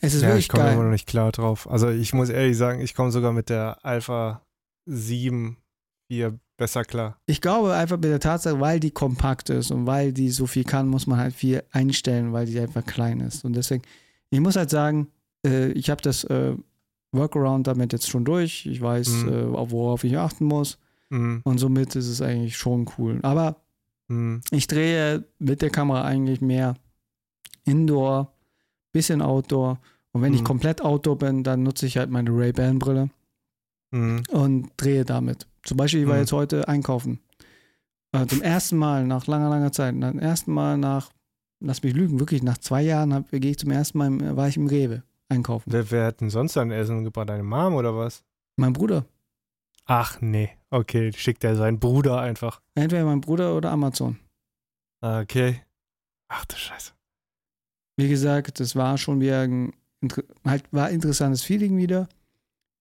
Es 0.00 0.14
ist 0.14 0.22
ja, 0.22 0.28
wirklich 0.28 0.46
ich 0.46 0.48
komme 0.48 0.72
immer 0.72 0.84
noch 0.84 0.90
nicht 0.90 1.06
klar 1.06 1.32
drauf. 1.32 1.68
Also 1.70 1.88
ich 1.88 2.12
muss 2.12 2.28
ehrlich 2.28 2.56
sagen, 2.56 2.80
ich 2.80 2.94
komme 2.94 3.10
sogar 3.10 3.32
mit 3.32 3.48
der 3.48 3.78
Alpha 3.84 4.42
7 4.86 5.56
4 6.08 6.38
besser 6.56 6.84
klar. 6.84 7.18
Ich 7.26 7.40
glaube 7.40 7.74
einfach 7.74 7.96
mit 7.96 8.04
der 8.04 8.20
Tatsache, 8.20 8.60
weil 8.60 8.80
die 8.80 8.90
kompakt 8.90 9.48
ist 9.48 9.70
und 9.70 9.86
weil 9.86 10.12
die 10.12 10.30
so 10.30 10.46
viel 10.46 10.64
kann, 10.64 10.88
muss 10.88 11.06
man 11.06 11.18
halt 11.18 11.34
viel 11.34 11.62
einstellen, 11.70 12.32
weil 12.32 12.46
die 12.46 12.60
einfach 12.60 12.84
klein 12.84 13.20
ist. 13.20 13.44
Und 13.44 13.54
deswegen, 13.54 13.82
ich 14.28 14.40
muss 14.40 14.56
halt 14.56 14.70
sagen, 14.70 15.08
äh, 15.46 15.70
ich 15.72 15.88
habe 15.88 16.02
das 16.02 16.24
äh, 16.24 16.54
Workaround 17.12 17.66
damit 17.66 17.92
jetzt 17.92 18.08
schon 18.08 18.24
durch. 18.24 18.66
Ich 18.66 18.80
weiß, 18.80 19.08
mhm. 19.08 19.28
äh, 19.28 19.70
worauf 19.70 20.04
ich 20.04 20.18
achten 20.18 20.44
muss. 20.44 20.78
Mhm. 21.08 21.40
Und 21.44 21.58
somit 21.58 21.96
ist 21.96 22.08
es 22.08 22.20
eigentlich 22.20 22.56
schon 22.56 22.88
cool. 22.98 23.20
Aber 23.22 23.56
mhm. 24.08 24.42
ich 24.50 24.66
drehe 24.66 25.24
mit 25.38 25.62
der 25.62 25.70
Kamera 25.70 26.04
eigentlich 26.04 26.40
mehr 26.40 26.74
Indoor, 27.64 28.32
bisschen 28.92 29.22
Outdoor. 29.22 29.78
Und 30.12 30.22
wenn 30.22 30.34
ich 30.34 30.40
mhm. 30.40 30.46
komplett 30.46 30.82
Outdoor 30.82 31.18
bin, 31.18 31.44
dann 31.44 31.62
nutze 31.62 31.86
ich 31.86 31.96
halt 31.96 32.10
meine 32.10 32.30
Ray-Ban-Brille 32.30 33.10
mhm. 33.92 34.22
und 34.30 34.70
drehe 34.76 35.04
damit. 35.04 35.46
Zum 35.62 35.76
Beispiel, 35.76 36.02
ich 36.02 36.08
war 36.08 36.14
mhm. 36.14 36.20
jetzt 36.20 36.32
heute 36.32 36.68
einkaufen. 36.68 37.20
Äh, 38.12 38.26
zum 38.26 38.42
ersten 38.42 38.76
Mal 38.76 39.06
nach 39.06 39.26
langer, 39.26 39.50
langer 39.50 39.72
Zeit. 39.72 39.94
Zum 39.94 40.18
ersten 40.18 40.52
Mal 40.52 40.78
nach, 40.78 41.10
lass 41.60 41.82
mich 41.82 41.94
lügen, 41.94 42.18
wirklich 42.18 42.42
nach 42.42 42.58
zwei 42.58 42.82
Jahren 42.82 43.24
gehe 43.30 43.50
ich 43.52 43.58
zum 43.58 43.70
ersten 43.70 43.98
Mal, 43.98 44.36
war 44.36 44.48
ich 44.48 44.56
im 44.56 44.66
Rewe 44.66 45.02
einkaufen. 45.28 45.72
Wer, 45.72 45.90
wer 45.90 46.06
hat 46.06 46.20
denn 46.20 46.30
sonst 46.30 46.56
ein 46.56 46.72
Essen 46.72 47.04
gebracht? 47.04 47.28
Deine 47.28 47.44
Mom 47.44 47.74
oder 47.74 47.96
was? 47.96 48.24
Mein 48.56 48.72
Bruder. 48.72 49.04
Ach 49.86 50.20
nee, 50.20 50.50
okay, 50.70 51.12
schickt 51.12 51.44
er 51.44 51.56
seinen 51.56 51.78
Bruder 51.78 52.20
einfach. 52.20 52.60
Entweder 52.74 53.04
mein 53.04 53.20
Bruder 53.20 53.56
oder 53.56 53.70
Amazon. 53.70 54.18
Okay. 55.00 55.62
Ach 56.28 56.44
du 56.44 56.56
Scheiße. 56.56 56.92
Wie 58.00 58.08
gesagt, 58.08 58.60
das 58.60 58.74
war 58.76 58.98
schon 58.98 59.20
wieder 59.20 59.42
ein, 59.42 59.72
halt 60.44 60.64
war 60.72 60.90
interessantes 60.90 61.42
Feeling 61.42 61.76
wieder. 61.76 62.08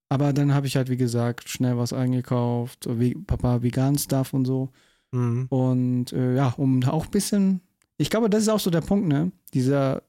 Aber 0.09 0.33
dann 0.33 0.53
habe 0.53 0.65
ich 0.65 0.75
halt, 0.75 0.89
wie 0.89 0.97
gesagt, 0.97 1.49
schnell 1.49 1.77
was 1.77 1.93
eingekauft, 1.93 2.87
wie, 2.99 3.13
Papa 3.13 3.61
vegan 3.61 3.97
Stuff 3.97 4.33
und 4.33 4.45
so. 4.45 4.69
Mhm. 5.11 5.45
Und 5.49 6.13
äh, 6.13 6.35
ja, 6.35 6.53
um 6.57 6.83
auch 6.83 7.05
ein 7.05 7.11
bisschen, 7.11 7.61
ich 7.97 8.09
glaube, 8.09 8.29
das 8.29 8.43
ist 8.43 8.49
auch 8.49 8.59
so 8.59 8.71
der 8.71 8.81
Punkt, 8.81 9.07
ne? 9.07 9.31
Dieser 9.53 10.01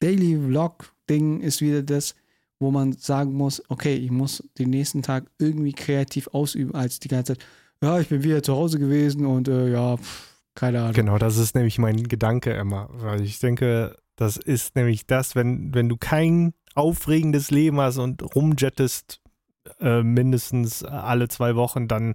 Daily 0.00 0.36
Vlog-Ding 0.36 1.40
ist 1.40 1.60
wieder 1.60 1.82
das, 1.82 2.14
wo 2.58 2.70
man 2.70 2.92
sagen 2.94 3.32
muss, 3.32 3.62
okay, 3.68 3.94
ich 3.94 4.10
muss 4.10 4.42
den 4.58 4.70
nächsten 4.70 5.02
Tag 5.02 5.26
irgendwie 5.38 5.72
kreativ 5.72 6.28
ausüben, 6.28 6.74
als 6.74 6.98
die 6.98 7.08
ganze 7.08 7.34
Zeit, 7.34 7.46
ja, 7.80 8.00
ich 8.00 8.08
bin 8.08 8.24
wieder 8.24 8.42
zu 8.42 8.54
Hause 8.54 8.80
gewesen 8.80 9.24
und 9.24 9.46
äh, 9.46 9.70
ja, 9.70 9.96
pff, 9.96 10.28
keine 10.56 10.80
Ahnung. 10.80 10.94
Genau, 10.94 11.18
das 11.18 11.36
ist 11.36 11.54
nämlich 11.54 11.78
mein 11.78 12.08
Gedanke 12.08 12.52
immer, 12.52 12.88
weil 12.92 13.22
ich 13.22 13.38
denke, 13.38 13.96
das 14.18 14.36
ist 14.36 14.74
nämlich 14.74 15.06
das, 15.06 15.36
wenn, 15.36 15.72
wenn 15.72 15.88
du 15.88 15.96
kein 15.96 16.52
aufregendes 16.74 17.52
Leben 17.52 17.80
hast 17.80 17.98
und 17.98 18.34
rumjettest 18.34 19.20
äh, 19.80 20.02
mindestens 20.02 20.82
alle 20.82 21.28
zwei 21.28 21.54
Wochen, 21.54 21.86
dann 21.86 22.14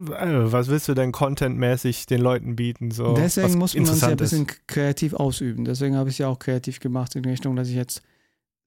äh, 0.00 0.52
was 0.52 0.68
willst 0.68 0.88
du 0.88 0.94
denn 0.94 1.12
contentmäßig 1.12 2.06
den 2.06 2.22
Leuten 2.22 2.56
bieten? 2.56 2.90
So, 2.90 3.12
Deswegen 3.12 3.58
muss 3.58 3.74
man 3.74 3.84
es 3.84 4.00
ja 4.00 4.08
ein 4.08 4.16
bisschen 4.16 4.46
kreativ 4.66 5.12
ausüben. 5.12 5.66
Deswegen 5.66 5.96
habe 5.96 6.08
ich 6.08 6.14
es 6.14 6.18
ja 6.18 6.28
auch 6.28 6.38
kreativ 6.38 6.80
gemacht 6.80 7.14
in 7.14 7.26
Richtung, 7.26 7.56
dass 7.56 7.68
ich 7.68 7.76
jetzt 7.76 8.02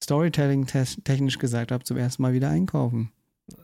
Storytelling 0.02 0.66
technisch 0.66 1.38
gesagt 1.38 1.72
habe, 1.72 1.82
zum 1.82 1.96
ersten 1.96 2.22
Mal 2.22 2.32
wieder 2.32 2.48
einkaufen. 2.48 3.10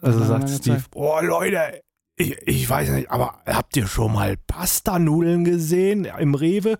Also 0.00 0.24
sagt 0.24 0.50
Steve, 0.50 0.78
Zeit. 0.78 0.86
oh 0.94 1.20
Leute, 1.22 1.82
ich, 2.16 2.36
ich, 2.46 2.68
weiß 2.68 2.90
nicht, 2.90 3.10
aber 3.12 3.42
habt 3.46 3.76
ihr 3.76 3.86
schon 3.86 4.12
mal 4.12 4.36
Pasta-Nudeln 4.48 5.44
gesehen 5.44 6.04
im 6.04 6.34
Rewe? 6.34 6.78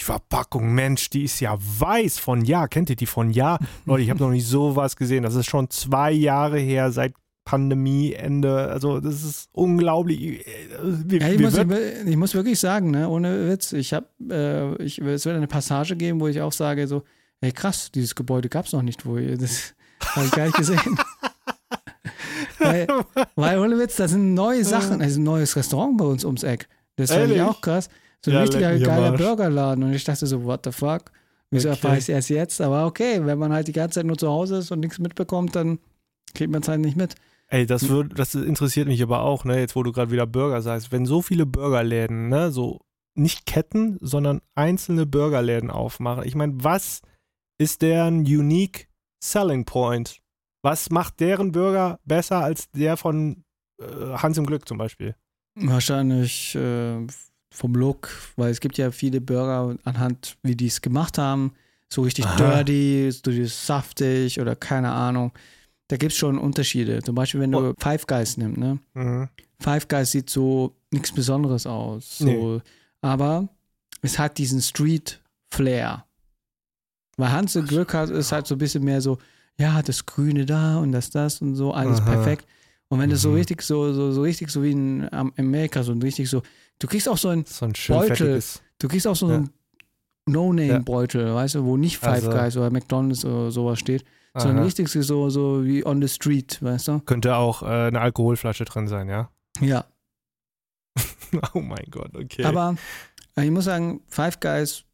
Die 0.00 0.04
Verpackung, 0.04 0.72
Mensch, 0.72 1.10
die 1.10 1.24
ist 1.24 1.40
ja 1.40 1.58
weiß 1.58 2.18
von 2.18 2.44
Ja. 2.46 2.68
Kennt 2.68 2.88
ihr 2.88 2.96
die 2.96 3.06
von 3.06 3.30
Ja? 3.30 3.58
Leute, 3.84 4.02
ich 4.02 4.08
habe 4.08 4.20
noch 4.20 4.30
nicht 4.30 4.46
sowas 4.46 4.96
gesehen. 4.96 5.22
Das 5.22 5.34
ist 5.34 5.50
schon 5.50 5.68
zwei 5.68 6.10
Jahre 6.10 6.58
her, 6.58 6.90
seit 6.90 7.12
Pandemieende. 7.44 8.70
Also, 8.70 9.00
das 9.00 9.22
ist 9.22 9.50
unglaublich. 9.52 10.42
Wie, 10.82 11.18
ja, 11.18 11.28
ich, 11.28 11.38
muss, 11.38 11.58
ich, 12.06 12.16
muss, 12.16 12.34
wirklich 12.34 12.58
sagen, 12.58 12.90
ne, 12.92 13.10
ohne 13.10 13.48
Witz, 13.50 13.72
ich 13.72 13.92
habe, 13.92 14.06
äh, 14.30 14.82
ich, 14.82 15.00
es 15.00 15.26
wird 15.26 15.36
eine 15.36 15.46
Passage 15.46 15.96
geben, 15.96 16.20
wo 16.20 16.28
ich 16.28 16.40
auch 16.40 16.52
sage, 16.52 16.86
so, 16.86 17.02
ey 17.42 17.52
krass, 17.52 17.90
dieses 17.92 18.14
Gebäude 18.14 18.48
gab 18.48 18.66
es 18.66 18.72
noch 18.72 18.82
nicht, 18.82 19.04
wo 19.04 19.18
ihr 19.18 19.36
das 19.36 19.74
habe 20.16 20.26
ich 20.26 20.32
gar 20.32 20.44
nicht 20.46 20.56
gesehen. 20.56 20.80
weil, 22.58 22.86
weil, 23.34 23.58
ohne 23.58 23.78
Witz, 23.78 23.96
das 23.96 24.12
sind 24.12 24.32
neue 24.32 24.64
Sachen, 24.64 25.02
also 25.02 25.20
ein 25.20 25.24
neues 25.24 25.56
Restaurant 25.56 25.98
bei 25.98 26.06
uns 26.06 26.24
ums 26.24 26.42
Eck. 26.42 26.68
Das 26.96 27.12
finde 27.12 27.34
ich 27.34 27.42
auch 27.42 27.60
krass. 27.60 27.90
So 28.24 28.30
ein 28.30 28.34
ja, 28.34 28.40
richtiger 28.42 28.78
geiler 28.78 29.12
Burgerladen. 29.16 29.84
Und 29.84 29.92
ich 29.92 30.04
dachte 30.04 30.26
so, 30.26 30.44
what 30.44 30.60
the 30.64 30.72
fuck? 30.72 31.10
Wieso 31.50 31.68
okay. 31.68 31.76
erfahre 31.76 31.94
ich 31.94 32.04
es 32.04 32.08
erst 32.08 32.30
jetzt? 32.30 32.60
Aber 32.60 32.86
okay, 32.86 33.24
wenn 33.24 33.38
man 33.38 33.52
halt 33.52 33.68
die 33.68 33.72
ganze 33.72 33.96
Zeit 33.96 34.06
nur 34.06 34.18
zu 34.18 34.28
Hause 34.28 34.58
ist 34.58 34.70
und 34.70 34.80
nichts 34.80 34.98
mitbekommt, 34.98 35.56
dann 35.56 35.78
kriegt 36.34 36.52
man 36.52 36.62
es 36.62 36.68
halt 36.68 36.80
nicht 36.80 36.96
mit. 36.96 37.14
Ey, 37.48 37.66
das, 37.66 37.88
wird, 37.88 38.16
das 38.16 38.36
interessiert 38.36 38.86
mich 38.86 39.02
aber 39.02 39.22
auch, 39.22 39.44
ne, 39.44 39.58
jetzt 39.58 39.74
wo 39.74 39.82
du 39.82 39.90
gerade 39.90 40.12
wieder 40.12 40.26
Burger 40.26 40.62
sagst. 40.62 40.92
Wenn 40.92 41.06
so 41.06 41.20
viele 41.20 41.46
Burgerläden, 41.46 42.28
ne, 42.28 42.52
so 42.52 42.80
nicht 43.16 43.46
Ketten, 43.46 43.98
sondern 44.00 44.40
einzelne 44.54 45.06
Burgerläden 45.06 45.70
aufmachen. 45.70 46.24
Ich 46.24 46.36
meine, 46.36 46.52
was 46.56 47.02
ist 47.58 47.82
deren 47.82 48.20
unique 48.20 48.88
selling 49.22 49.64
point? 49.64 50.20
Was 50.62 50.90
macht 50.90 51.18
deren 51.18 51.52
Burger 51.52 51.98
besser 52.04 52.38
als 52.38 52.70
der 52.70 52.96
von 52.96 53.44
äh, 53.80 53.84
Hans 54.14 54.38
im 54.38 54.46
Glück 54.46 54.68
zum 54.68 54.78
Beispiel? 54.78 55.16
Wahrscheinlich 55.56 56.54
äh, 56.54 57.06
vom 57.52 57.74
Look, 57.74 58.10
weil 58.36 58.50
es 58.50 58.60
gibt 58.60 58.78
ja 58.78 58.90
viele 58.90 59.20
Burger 59.20 59.76
anhand, 59.84 60.36
wie 60.42 60.56
die 60.56 60.66
es 60.66 60.80
gemacht 60.80 61.18
haben, 61.18 61.52
so 61.88 62.02
richtig 62.02 62.24
Aha. 62.24 62.62
dirty, 62.62 63.10
so 63.10 63.30
saftig 63.44 64.40
oder 64.40 64.54
keine 64.56 64.92
Ahnung. 64.92 65.32
Da 65.88 65.96
gibt 65.96 66.12
es 66.12 66.18
schon 66.18 66.38
Unterschiede. 66.38 67.02
Zum 67.02 67.16
Beispiel, 67.16 67.40
wenn 67.40 67.50
du 67.50 67.74
Five 67.78 68.06
Guys 68.06 68.36
nimmst, 68.36 68.58
ne? 68.58 68.78
Mhm. 68.94 69.28
Five 69.58 69.88
Guys 69.88 70.12
sieht 70.12 70.30
so 70.30 70.76
nichts 70.92 71.12
Besonderes 71.12 71.66
aus. 71.66 72.18
So, 72.18 72.24
Nee. 72.26 72.60
Aber 73.02 73.48
es 74.02 74.18
hat 74.18 74.38
diesen 74.38 74.60
Street-Flair. 74.60 76.04
Weil 77.16 77.32
Hans 77.32 77.58
Glück 77.66 77.92
hat, 77.92 78.10
ist 78.10 78.32
halt 78.32 78.46
so 78.46 78.54
ein 78.54 78.58
bisschen 78.58 78.84
mehr 78.84 79.00
so, 79.00 79.18
ja, 79.58 79.82
das 79.82 80.06
Grüne 80.06 80.46
da 80.46 80.78
und 80.78 80.92
das, 80.92 81.10
das 81.10 81.42
und 81.42 81.54
so, 81.54 81.72
alles 81.72 82.00
Aha. 82.00 82.10
perfekt. 82.14 82.46
Und 82.92 82.98
wenn 82.98 83.08
das 83.10 83.22
so 83.22 83.30
Mhm. 83.30 83.34
richtig, 83.36 83.62
so, 83.62 83.92
so, 83.92 84.12
so 84.12 84.20
richtig, 84.22 84.50
so 84.50 84.62
wie 84.62 84.72
in 84.72 85.08
Am- 85.12 85.32
Amerika, 85.38 85.82
so 85.82 85.92
ein 85.92 86.02
richtig 86.02 86.28
so, 86.28 86.42
du 86.80 86.86
kriegst 86.88 87.08
auch 87.08 87.16
so 87.18 87.28
ein, 87.28 87.44
So 87.46 87.64
ein 87.66 87.72
Beutel. 87.88 88.16
fettiges. 88.16 88.62
du 88.78 88.88
kriegst 88.88 89.06
auch 89.06 89.14
so 89.16 89.28
Ja. 89.30 89.36
einen 89.36 89.50
No-Name-Beutel, 90.26 91.34
weißt 91.34 91.54
du, 91.56 91.64
wo 91.64 91.76
nicht 91.76 91.98
Five 91.98 92.24
Also- 92.26 92.30
Guys 92.30 92.56
oder 92.56 92.70
McDonalds 92.70 93.24
oder 93.24 93.50
sowas 93.50 93.78
steht, 93.78 94.04
sondern 94.34 94.58
Aha. 94.58 94.64
richtig 94.66 94.88
so, 94.88 95.30
so 95.30 95.64
wie 95.64 95.84
on 95.86 96.00
the 96.02 96.08
street, 96.08 96.62
weißt 96.62 96.88
du? 96.88 97.00
Könnte 97.00 97.36
auch 97.36 97.62
äh, 97.62 97.66
eine 97.66 98.00
Alkoholflasche 98.00 98.64
drin 98.64 98.86
sein, 98.88 99.08
ja? 99.08 99.30
Ja. 99.60 99.84
oh 101.54 101.60
mein 101.60 101.86
Gott, 101.90 102.14
okay. 102.16 102.44
Aber 102.44 102.76
äh, 103.36 103.44
ich 103.44 103.50
muss 103.50 103.64
sagen, 103.66 104.02
Five 104.08 104.40
Guys, 104.40 104.84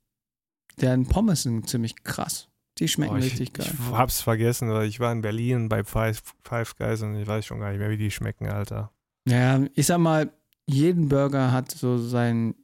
deren 0.80 1.06
Pommes 1.06 1.42
sind 1.44 1.68
ziemlich 1.68 2.02
krass. 2.04 2.48
Die 2.78 2.88
schmecken 2.88 3.14
Oh, 3.14 3.18
ich, 3.18 3.24
richtig 3.24 3.52
geil. 3.54 3.66
Ich 3.72 3.92
hab's 3.96 4.20
vergessen, 4.20 4.70
weil 4.70 4.86
ich 4.86 5.00
war 5.00 5.10
in 5.12 5.22
Berlin 5.22 5.68
bei 5.68 5.82
Five, 5.84 6.22
Five 6.44 6.76
Guys 6.76 7.00
und 7.02 7.16
ich 7.16 7.26
weiß 7.26 7.46
schon 7.46 7.60
gar 7.60 7.70
nicht 7.70 7.78
mehr, 7.78 7.90
wie 7.90 7.96
die 7.96 8.10
schmecken, 8.10 8.48
Alter. 8.48 8.92
Ja, 9.26 9.60
ich 9.74 9.86
sag 9.86 9.98
mal, 9.98 10.30
jeden 10.66 11.08
Burger 11.08 11.52
hat 11.52 11.70
so 11.72 11.96
sein, 11.98 12.54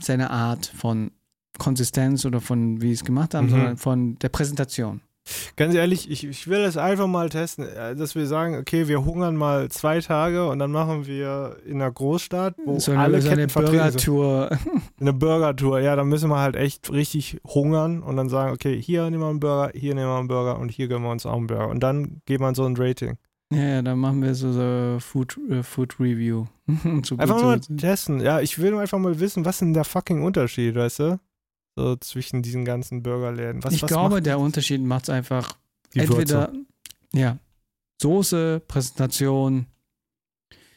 seine 0.00 0.30
Art 0.30 0.66
von 0.66 1.10
Konsistenz 1.58 2.24
oder 2.24 2.40
von 2.40 2.80
wie 2.82 2.88
sie 2.88 2.92
es 2.94 3.04
gemacht 3.04 3.34
haben, 3.34 3.46
Mhm. 3.46 3.50
sondern 3.50 3.76
von 3.78 4.18
der 4.18 4.28
Präsentation. 4.28 5.00
Ganz 5.56 5.74
ehrlich, 5.74 6.10
ich, 6.10 6.24
ich 6.24 6.48
will 6.48 6.62
das 6.62 6.76
einfach 6.76 7.06
mal 7.06 7.28
testen, 7.28 7.66
äh, 7.68 7.94
dass 7.94 8.14
wir 8.14 8.26
sagen, 8.26 8.56
okay, 8.56 8.88
wir 8.88 9.04
hungern 9.04 9.36
mal 9.36 9.68
zwei 9.70 10.00
Tage 10.00 10.48
und 10.48 10.58
dann 10.58 10.70
machen 10.70 11.06
wir 11.06 11.56
in 11.66 11.76
einer 11.76 11.90
Großstadt, 11.90 12.54
wo 12.64 12.78
so 12.78 12.92
eine, 12.92 13.00
alle 13.00 13.22
so 13.22 13.30
eine. 13.30 13.46
Burger-Tour. 13.46 14.50
Eine 15.00 15.12
Burger-Tour, 15.12 15.80
ja, 15.80 15.94
dann 15.94 16.08
müssen 16.08 16.28
wir 16.28 16.40
halt 16.40 16.56
echt 16.56 16.90
richtig 16.92 17.38
hungern 17.46 18.02
und 18.02 18.16
dann 18.16 18.28
sagen, 18.28 18.52
okay, 18.52 18.80
hier 18.80 19.08
nehmen 19.10 19.22
wir 19.22 19.28
einen 19.28 19.40
Burger, 19.40 19.70
hier 19.74 19.94
nehmen 19.94 20.08
wir 20.08 20.18
einen 20.18 20.28
Burger 20.28 20.58
und 20.58 20.70
hier 20.70 20.88
gönnen 20.88 21.04
wir 21.04 21.12
uns 21.12 21.24
auch 21.24 21.36
einen 21.36 21.46
Burger. 21.46 21.68
Und 21.68 21.80
dann 21.80 22.20
geben 22.26 22.44
wir 22.44 22.54
so 22.54 22.64
ein 22.64 22.76
Rating. 22.76 23.16
ja, 23.52 23.58
ja, 23.58 23.82
dann 23.82 23.98
machen 23.98 24.22
wir 24.22 24.34
so, 24.34 24.52
so 24.52 24.98
Food, 24.98 25.38
äh, 25.50 25.62
Food 25.62 26.00
Review. 26.00 26.46
so 27.04 27.16
Einfach 27.16 27.40
mal 27.40 27.62
so, 27.62 27.76
testen. 27.76 28.20
Ja, 28.20 28.40
ich 28.40 28.58
will 28.58 28.76
einfach 28.76 28.98
mal 28.98 29.20
wissen, 29.20 29.44
was 29.44 29.56
ist 29.56 29.60
denn 29.60 29.74
der 29.74 29.84
fucking 29.84 30.22
Unterschied, 30.22 30.74
weißt 30.74 30.98
du? 30.98 31.20
So 31.78 31.94
zwischen 31.96 32.42
diesen 32.42 32.64
ganzen 32.64 33.02
Burgerläden. 33.04 33.62
Was, 33.62 33.72
ich 33.72 33.82
was 33.82 33.88
glaube, 33.88 34.16
macht 34.16 34.26
der 34.26 34.40
Unterschied 34.40 34.80
macht 34.82 35.04
es 35.04 35.10
einfach 35.10 35.56
die 35.94 36.00
entweder, 36.00 36.48
Würze? 36.52 36.66
ja, 37.12 37.38
Soße, 38.02 38.60
Präsentation, 38.66 39.66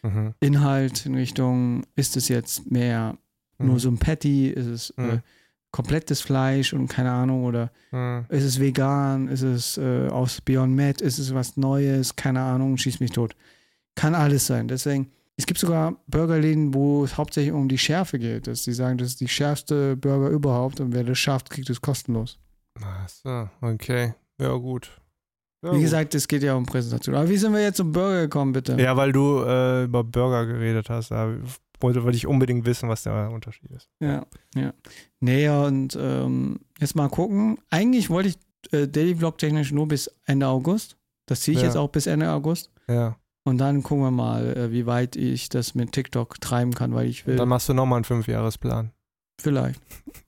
Mhm. 0.04 0.34
Inhalt 0.40 1.06
in 1.06 1.16
Richtung, 1.16 1.84
ist 1.96 2.18
es 2.18 2.28
jetzt 2.28 2.70
mehr 2.72 3.18
nur 3.60 3.76
Mhm. 3.76 3.80
so 3.80 3.90
ein 3.90 3.98
Patty, 4.00 4.50
ist 4.50 4.66
es 4.68 4.90
äh, 4.98 5.02
Mhm. 5.16 5.22
komplettes 5.72 6.22
Fleisch 6.22 6.74
und 6.74 6.88
keine 6.88 7.12
Ahnung, 7.12 7.44
oder 7.46 7.72
Mhm. 7.92 8.26
ist 8.30 8.44
es 8.44 8.60
vegan, 8.60 9.28
ist 9.28 9.42
es 9.44 9.78
äh, 9.78 10.08
aus 10.08 10.42
Beyond 10.42 10.76
Meat, 10.76 11.02
ist 11.02 11.18
es 11.20 11.34
was 11.34 11.58
Neues, 11.58 12.16
keine 12.16 12.42
Ahnung, 12.42 12.78
schieß 12.78 13.00
mich 13.00 13.12
tot. 13.12 13.36
Kann 13.96 14.16
alles 14.16 14.48
sein. 14.48 14.68
Deswegen, 14.68 15.12
es 15.42 15.48
gibt 15.48 15.60
sogar 15.60 15.96
Burgerläden, 16.08 16.74
wo 16.74 17.04
es 17.04 17.18
hauptsächlich 17.18 17.52
um 17.54 17.68
die 17.68 17.78
Schärfe 17.78 18.20
geht. 18.20 18.48
Dass 18.48 18.64
die 18.64 18.74
sagen, 18.74 18.98
das 18.98 19.10
ist 19.10 19.22
die 19.22 19.28
schärfste 19.28 19.96
Burger 19.98 20.30
überhaupt 20.30 20.80
und 20.80 20.94
wer 20.94 21.04
das 21.04 21.18
schafft, 21.18 21.50
kriegt 21.50 21.70
es 21.70 21.82
kostenlos. 21.82 22.38
Ach 22.82 23.10
so, 23.10 23.50
okay. 23.62 24.14
Ja, 24.40 24.54
gut. 24.56 24.92
Ja, 25.64 25.74
Wie 25.74 25.82
gesagt, 25.82 26.16
es 26.16 26.28
geht 26.28 26.42
ja 26.44 26.56
um 26.56 26.66
Präsentation. 26.66 27.16
Aber 27.16 27.30
wie 27.30 27.38
sind 27.38 27.54
wir 27.54 27.62
jetzt 27.62 27.78
zum 27.78 27.92
Burger 27.92 28.22
gekommen, 28.22 28.52
bitte? 28.52 28.80
Ja, 28.82 28.96
weil 28.98 29.12
du 29.12 29.44
äh, 29.44 29.84
über 29.84 30.04
Burger 30.04 30.46
geredet 30.48 30.90
hast. 30.90 31.12
Da 31.12 31.36
wollte, 31.80 32.04
wollte 32.04 32.18
ich 32.18 32.26
unbedingt 32.28 32.66
wissen, 32.66 32.90
was 32.90 33.04
der 33.04 33.30
Unterschied 33.32 33.70
ist. 33.72 33.90
Ja, 34.00 34.26
ja. 34.56 34.74
Nee, 35.20 35.50
und 35.50 35.96
ähm, 36.00 36.60
jetzt 36.80 36.96
mal 36.96 37.10
gucken. 37.10 37.58
Eigentlich 37.70 38.10
wollte 38.10 38.30
ich 38.30 38.38
äh, 38.72 38.88
Daily 38.88 39.16
Vlog 39.16 39.38
technisch 39.38 39.72
nur 39.72 39.88
bis 39.88 40.10
Ende 40.26 40.48
August. 40.48 40.98
Das 41.28 41.42
ziehe 41.42 41.56
ich 41.56 41.62
Ja. 41.62 41.68
jetzt 41.68 41.78
auch 41.78 41.90
bis 41.90 42.08
Ende 42.08 42.30
August. 42.32 42.72
Ja. 42.88 43.18
Und 43.44 43.58
dann 43.58 43.82
gucken 43.82 44.04
wir 44.04 44.12
mal, 44.12 44.56
äh, 44.56 44.72
wie 44.72 44.86
weit 44.86 45.16
ich 45.16 45.50
das 45.50 45.74
mit 45.74 45.92
TikTok 45.94 46.40
treiben 46.42 46.74
kann, 46.76 46.94
weil 46.94 47.08
ich 47.08 47.26
will. 47.26 47.36
Dann 47.38 47.50
machst 47.50 47.68
du 47.70 47.74
nochmal 47.74 47.98
einen 47.98 48.06
Fünfjahresplan. 48.06 48.92
Vielleicht. 49.40 49.82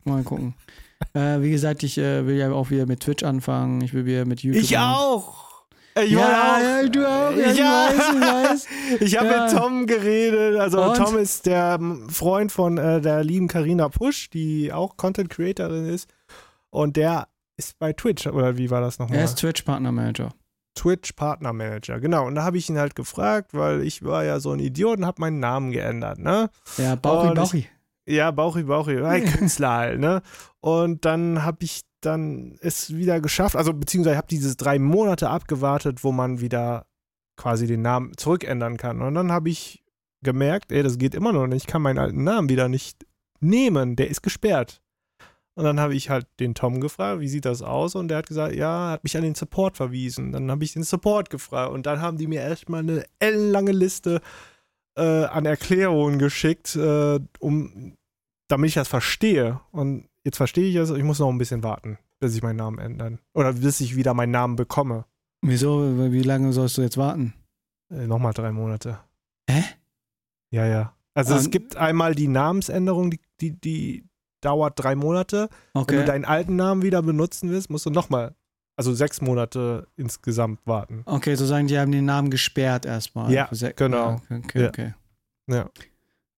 Mal 0.03 0.23
gucken. 0.23 0.55
äh, 1.13 1.39
wie 1.41 1.51
gesagt, 1.51 1.83
ich 1.83 1.97
äh, 1.99 2.25
will 2.25 2.35
ja 2.37 2.51
auch 2.51 2.71
wieder 2.71 2.87
mit 2.87 3.01
Twitch 3.01 3.23
anfangen. 3.23 3.81
Ich 3.81 3.93
will 3.93 4.05
wieder 4.05 4.25
mit 4.25 4.41
YouTube. 4.41 4.63
Ich 4.63 4.77
auch! 4.77 5.43
Ich 5.95 6.09
Ja, 6.09 6.55
auch. 6.55 6.59
ja, 6.59 6.87
du 6.89 7.05
auch. 7.07 7.31
Ja, 7.37 7.51
ich 7.51 7.57
Ja. 7.59 7.87
weiß, 7.87 8.15
ich 8.15 8.21
weiß. 8.21 8.67
Ich 9.01 9.17
habe 9.19 9.27
Ja. 9.27 9.43
mit 9.45 9.55
Tom 9.55 9.85
geredet. 9.85 10.57
Also 10.59 10.81
Und? 10.83 10.97
Tom 10.97 11.15
ist 11.17 11.45
der 11.45 11.77
ähm, 11.79 12.09
Freund 12.09 12.51
von 12.51 12.79
äh, 12.79 12.99
der 12.99 13.23
lieben 13.23 13.47
Karina 13.47 13.89
Pusch, 13.89 14.31
die 14.31 14.73
auch 14.73 14.97
Content 14.97 15.29
Creatorin 15.29 15.85
ist. 15.85 16.09
Und 16.71 16.97
der 16.97 17.27
ist 17.57 17.77
bei 17.77 17.93
Twitch, 17.93 18.25
oder 18.25 18.57
wie 18.57 18.71
war 18.71 18.81
das 18.81 18.97
nochmal? 18.97 19.19
Er 19.19 19.25
ist 19.25 19.37
Twitch-Partner-Manager. 19.37 20.29
Twitch 20.29 20.31
Partner 20.31 20.31
Manager. 20.31 20.42
Genau. 21.99 22.25
Und 22.27 22.35
da 22.35 22.43
habe 22.43 22.57
ich 22.57 22.69
ihn 22.69 22.77
halt 22.77 22.95
gefragt, 22.95 23.53
weil 23.53 23.81
ich 23.83 24.03
war 24.03 24.23
ja 24.23 24.39
so 24.39 24.51
ein 24.51 24.59
Idiot 24.59 24.97
und 24.99 25.05
habe 25.05 25.21
meinen 25.21 25.39
Namen 25.39 25.71
geändert, 25.71 26.19
ne? 26.19 26.49
Ja, 26.77 26.95
Bauchi, 26.95 27.27
Und 27.27 27.33
ich- 27.33 27.39
Bauchi. 27.39 27.67
Ja, 28.05 28.31
Bauchi, 28.31 28.63
Bauchi, 28.63 28.97
ein 29.01 29.23
Künstler 29.39 29.71
halt, 29.71 29.99
ne? 29.99 30.21
Und 30.59 31.05
dann 31.05 31.43
habe 31.43 31.63
ich 31.63 31.83
dann 32.01 32.57
es 32.59 32.93
wieder 32.93 33.21
geschafft, 33.21 33.55
also 33.55 33.73
beziehungsweise 33.73 34.17
habe 34.17 34.27
diese 34.27 34.55
drei 34.57 34.77
Monate 34.77 35.29
abgewartet, 35.29 36.03
wo 36.03 36.11
man 36.11 36.41
wieder 36.41 36.85
quasi 37.37 37.65
den 37.65 37.81
Namen 37.81 38.11
zurückändern 38.17 38.75
kann. 38.77 39.01
Und 39.01 39.15
dann 39.15 39.31
habe 39.31 39.49
ich 39.49 39.83
gemerkt, 40.21 40.71
ey, 40.73 40.83
das 40.83 40.97
geht 40.97 41.15
immer 41.15 41.31
noch 41.31 41.47
nicht, 41.47 41.63
ich 41.63 41.67
kann 41.67 41.81
meinen 41.81 41.97
alten 41.99 42.23
Namen 42.25 42.49
wieder 42.49 42.67
nicht 42.67 43.05
nehmen, 43.39 43.95
der 43.95 44.09
ist 44.09 44.21
gesperrt. 44.21 44.81
Und 45.55 45.65
dann 45.65 45.79
habe 45.79 45.93
ich 45.93 46.09
halt 46.09 46.25
den 46.39 46.55
Tom 46.55 46.81
gefragt, 46.81 47.19
wie 47.19 47.27
sieht 47.27 47.45
das 47.45 47.61
aus? 47.61 47.93
Und 47.93 48.07
der 48.07 48.17
hat 48.17 48.27
gesagt, 48.27 48.55
ja, 48.55 48.91
hat 48.91 49.03
mich 49.03 49.15
an 49.15 49.23
den 49.23 49.35
Support 49.35 49.77
verwiesen. 49.77 50.31
Dann 50.31 50.49
habe 50.49 50.63
ich 50.63 50.73
den 50.73 50.83
Support 50.83 51.29
gefragt 51.29 51.71
und 51.71 51.85
dann 51.85 52.01
haben 52.01 52.17
die 52.17 52.25
mir 52.27 52.41
erstmal 52.41 52.79
eine 52.79 53.05
ellenlange 53.19 53.71
Liste 53.71 54.21
äh, 54.97 55.25
an 55.25 55.45
Erklärungen 55.45 56.17
geschickt, 56.17 56.75
äh, 56.75 57.19
um, 57.39 57.95
damit 58.47 58.69
ich 58.69 58.73
das 58.73 58.87
verstehe. 58.87 59.59
Und 59.71 60.07
jetzt 60.23 60.37
verstehe 60.37 60.67
ich 60.69 60.75
es, 60.75 60.89
ich 60.89 61.03
muss 61.03 61.19
noch 61.19 61.29
ein 61.29 61.37
bisschen 61.37 61.61
warten, 61.61 61.99
bis 62.19 62.35
ich 62.35 62.41
meinen 62.41 62.57
Namen 62.57 62.79
ändern. 62.79 63.19
Oder 63.35 63.53
bis 63.53 63.79
ich 63.79 63.95
wieder 63.95 64.15
meinen 64.15 64.31
Namen 64.31 64.55
bekomme. 64.55 65.05
Wieso? 65.41 66.11
Wie 66.11 66.23
lange 66.23 66.51
sollst 66.53 66.77
du 66.77 66.81
jetzt 66.81 66.97
warten? 66.97 67.33
Äh, 67.91 68.07
Nochmal 68.07 68.33
drei 68.33 68.51
Monate. 68.51 68.99
Hä? 69.47 69.63
Ja, 70.51 70.65
ja. 70.65 70.95
Also 71.13 71.35
es 71.35 71.45
Ähm, 71.45 71.51
gibt 71.51 71.75
einmal 71.75 72.15
die 72.15 72.27
Namensänderung, 72.27 73.11
die, 73.11 73.19
die, 73.39 73.51
die 73.59 74.03
dauert 74.45 74.73
drei 74.77 74.95
Monate. 74.95 75.49
Wenn 75.73 75.81
Okay. 75.83 75.95
du 75.97 76.05
deinen 76.05 76.25
alten 76.25 76.55
Namen 76.55 76.81
wieder 76.81 77.01
benutzen 77.01 77.49
willst, 77.49 77.69
musst 77.69 77.85
du 77.85 77.89
nochmal, 77.89 78.35
also 78.75 78.93
sechs 78.93 79.21
Monate 79.21 79.87
insgesamt 79.95 80.59
warten. 80.65 81.03
Okay, 81.05 81.35
so 81.35 81.45
sagen 81.45 81.67
die 81.67 81.77
haben 81.79 81.91
den 81.91 82.05
Namen 82.05 82.29
gesperrt 82.29 82.85
erstmal. 82.85 83.31
Ja, 83.31 83.47
se- 83.51 83.73
genau. 83.75 84.21
Ja, 84.29 84.37
okay, 84.37 84.61
Ja. 84.61 84.67
okay. 84.69 84.93
Ja. 85.47 85.69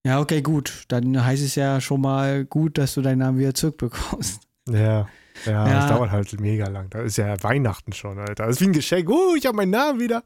Ja, 0.04 0.20
okay, 0.20 0.40
gut. 0.42 0.84
Dann 0.88 1.24
heißt 1.24 1.42
es 1.42 1.54
ja 1.56 1.80
schon 1.80 2.00
mal 2.00 2.44
gut, 2.44 2.78
dass 2.78 2.94
du 2.94 3.02
deinen 3.02 3.18
Namen 3.18 3.38
wieder 3.38 3.54
zurückbekommst. 3.54 4.40
Ja. 4.68 5.08
Ja, 5.44 5.66
Ja. 5.68 5.80
das 5.80 5.88
dauert 5.88 6.10
halt 6.12 6.40
mega 6.40 6.66
lang. 6.68 6.88
Da 6.90 7.00
ist 7.02 7.16
ja 7.18 7.42
Weihnachten 7.42 7.92
schon, 7.92 8.18
Alter. 8.18 8.46
Das 8.46 8.56
ist 8.56 8.60
wie 8.62 8.66
ein 8.66 8.72
Geschenk. 8.72 9.08
Uh, 9.10 9.34
ich 9.36 9.44
habe 9.46 9.56
meinen 9.56 9.70
Namen 9.70 10.00
wieder. 10.00 10.22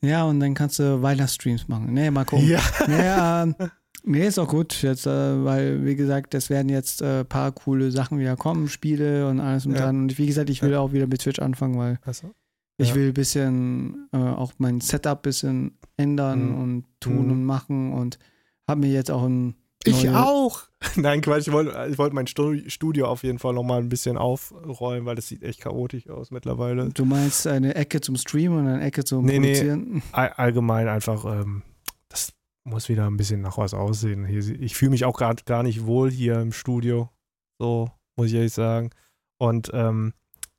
Ja, 0.00 0.24
und 0.24 0.40
dann 0.40 0.54
kannst 0.54 0.78
du 0.78 1.02
Weihnachtsstreams 1.02 1.68
machen. 1.68 1.92
Nee, 1.92 2.10
mal 2.10 2.24
gucken. 2.24 2.48
Ja. 2.48 2.60
Ja, 2.88 3.46
nee, 4.04 4.26
ist 4.26 4.38
auch 4.38 4.48
gut 4.48 4.82
jetzt, 4.82 5.06
äh, 5.06 5.44
weil, 5.44 5.84
wie 5.84 5.96
gesagt, 5.96 6.34
es 6.34 6.50
werden 6.50 6.68
jetzt 6.68 7.02
ein 7.02 7.20
äh, 7.20 7.24
paar 7.24 7.52
coole 7.52 7.90
Sachen 7.90 8.18
wieder 8.18 8.36
kommen, 8.36 8.68
Spiele 8.68 9.28
und 9.28 9.40
alles 9.40 9.66
und 9.66 9.72
Ja. 9.74 9.82
dran. 9.82 10.02
Und 10.02 10.18
wie 10.18 10.26
gesagt, 10.26 10.50
ich 10.50 10.62
will 10.62 10.74
auch 10.74 10.92
wieder 10.92 11.06
mit 11.06 11.20
Twitch 11.22 11.38
anfangen, 11.40 11.78
weil 11.78 11.98
Achso. 12.04 12.30
ich 12.76 12.90
Ja. 12.90 12.94
will 12.94 13.08
ein 13.08 13.14
bisschen 13.14 14.08
äh, 14.12 14.16
auch 14.18 14.52
mein 14.58 14.80
Setup 14.80 15.18
ein 15.18 15.22
bisschen 15.22 15.78
ändern 15.96 16.50
Mhm. 16.52 16.62
und 16.62 16.84
tun 17.00 17.26
Mhm. 17.26 17.32
und 17.32 17.44
machen 17.44 17.92
und 17.92 18.18
habe 18.68 18.80
mir 18.80 18.90
jetzt 18.92 19.10
auch 19.10 19.24
ein 19.24 19.54
Ich 19.84 20.08
auch. 20.10 20.62
Nein, 20.96 21.20
Quatsch, 21.22 21.46
ich 21.46 21.52
wollte 21.52 21.72
ich 21.90 21.96
wollte 21.98 22.14
mein 22.14 22.26
Stu- 22.26 22.68
Studio 22.68 23.06
auf 23.06 23.22
jeden 23.22 23.38
Fall 23.38 23.54
nochmal 23.54 23.80
ein 23.80 23.88
bisschen 23.88 24.16
aufräumen, 24.18 25.06
weil 25.06 25.14
das 25.16 25.28
sieht 25.28 25.42
echt 25.42 25.60
chaotisch 25.60 26.08
aus 26.10 26.30
mittlerweile. 26.30 26.90
Du 26.90 27.04
meinst 27.04 27.46
eine 27.46 27.74
Ecke 27.74 28.00
zum 28.00 28.16
Streamen 28.16 28.58
und 28.58 28.66
eine 28.66 28.82
Ecke 28.82 29.04
zum 29.04 29.24
Nee, 29.24 29.38
nee. 29.38 29.52
Produzieren? 29.54 30.02
All, 30.12 30.28
allgemein 30.30 30.88
einfach, 30.88 31.24
ähm, 31.24 31.62
muss 32.68 32.88
wieder 32.88 33.06
ein 33.06 33.16
bisschen 33.16 33.40
nach 33.40 33.58
was 33.58 33.74
aussehen. 33.74 34.24
Hier, 34.24 34.40
ich 34.60 34.74
fühle 34.76 34.90
mich 34.90 35.04
auch 35.04 35.16
gerade 35.16 35.42
gar 35.44 35.62
nicht 35.62 35.86
wohl 35.86 36.10
hier 36.10 36.40
im 36.40 36.52
Studio. 36.52 37.10
So, 37.58 37.90
muss 38.16 38.28
ich 38.28 38.34
ehrlich 38.34 38.52
sagen. 38.52 38.90
Und 39.38 39.70
ähm, 39.72 40.14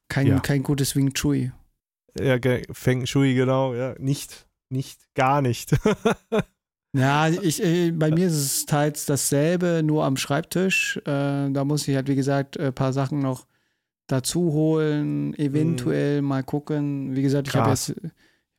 Kein, 0.09 0.27
Ja. 0.27 0.39
kein 0.39 0.63
gutes 0.63 0.95
Wing 0.95 1.13
Chui. 1.13 1.51
ja, 2.19 2.37
Feng 2.71 3.05
Shui, 3.05 3.35
genau, 3.35 3.73
ja, 3.75 3.95
nicht, 3.99 4.47
nicht, 4.69 5.01
gar 5.13 5.41
nicht. 5.41 5.71
Ja, 6.91 7.29
ich, 7.29 7.63
äh, 7.63 7.91
bei 7.91 8.09
mir 8.09 8.25
ist 8.25 8.33
es 8.33 8.65
teils 8.65 9.05
dasselbe, 9.05 9.81
nur 9.83 10.05
am 10.05 10.17
Schreibtisch. 10.17 10.97
Äh, 11.05 11.51
da 11.51 11.63
muss 11.63 11.87
ich 11.87 11.95
halt, 11.95 12.07
wie 12.07 12.15
gesagt, 12.15 12.59
ein 12.59 12.73
paar 12.73 12.93
Sachen 12.93 13.19
noch 13.19 13.45
dazu 14.07 14.53
holen, 14.53 15.37
eventuell 15.37 16.21
mhm. 16.21 16.27
mal 16.27 16.43
gucken. 16.43 17.15
Wie 17.15 17.21
gesagt, 17.21 17.47
ich 17.47 17.55
habe 17.55 17.69
jetzt, 17.69 17.93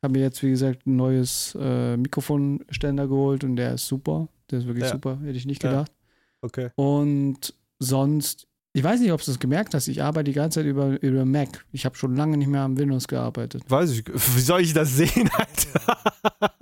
hab 0.01 0.11
mir 0.11 0.19
jetzt, 0.19 0.41
wie 0.43 0.49
gesagt, 0.49 0.87
ein 0.87 0.95
neues 0.95 1.55
äh, 1.59 1.95
Mikrofonständer 1.97 3.07
geholt 3.07 3.43
und 3.43 3.55
der 3.55 3.75
ist 3.75 3.87
super. 3.87 4.27
Der 4.49 4.59
ist 4.59 4.67
wirklich 4.67 4.85
ja. 4.85 4.91
super, 4.91 5.19
hätte 5.23 5.37
ich 5.37 5.45
nicht 5.45 5.61
gedacht. 5.61 5.89
Ja. 5.89 5.95
Okay. 6.41 6.69
Und 6.75 7.53
sonst, 7.79 8.47
ich 8.73 8.83
weiß 8.83 8.99
nicht, 8.99 9.11
ob 9.11 9.23
du 9.23 9.31
es 9.31 9.39
gemerkt 9.39 9.73
hast, 9.73 9.87
ich 9.87 10.01
arbeite 10.01 10.25
die 10.25 10.33
ganze 10.33 10.59
Zeit 10.59 10.65
über, 10.65 11.01
über 11.01 11.25
Mac. 11.25 11.65
Ich 11.71 11.85
habe 11.85 11.95
schon 11.95 12.15
lange 12.15 12.37
nicht 12.37 12.47
mehr 12.47 12.61
am 12.61 12.77
Windows 12.77 13.07
gearbeitet. 13.07 13.63
Weiß 13.67 13.91
ich, 13.91 14.05
wie 14.35 14.41
soll 14.41 14.61
ich 14.61 14.73
das 14.73 14.95
sehen, 14.95 15.29
Alter? 15.33 15.97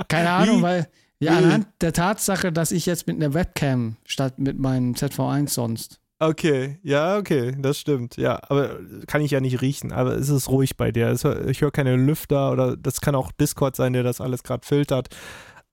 Keine 0.08 0.32
Ahnung, 0.32 0.62
weil 0.62 0.88
ja, 1.20 1.38
anhand 1.38 1.68
der 1.82 1.94
Tatsache, 1.94 2.52
dass 2.52 2.72
ich 2.72 2.86
jetzt 2.86 3.08
mit 3.08 3.18
einer 3.18 3.34
Webcam 3.34 3.98
statt 4.06 4.40
mit 4.40 4.58
meinem 4.58 4.94
ZV1 4.94 5.50
sonst. 5.50 6.00
Okay, 6.22 6.80
ja, 6.84 7.18
okay, 7.18 7.56
das 7.58 7.80
stimmt. 7.80 8.18
Ja, 8.18 8.42
aber 8.50 8.78
kann 9.08 9.22
ich 9.22 9.32
ja 9.32 9.40
nicht 9.40 9.62
riechen. 9.62 9.94
Aber 9.94 10.16
es 10.16 10.28
ist 10.28 10.50
ruhig 10.50 10.76
bei 10.76 10.92
dir. 10.92 11.12
Ich 11.48 11.62
höre 11.62 11.72
keine 11.72 11.96
Lüfter 11.96 12.52
oder 12.52 12.76
das 12.76 13.00
kann 13.00 13.16
auch 13.16 13.32
Discord 13.32 13.78
sein, 13.78 13.94
der 13.94 14.04
das 14.04 14.20
alles 14.20 14.44
gerade 14.44 14.66
filtert. 14.66 15.16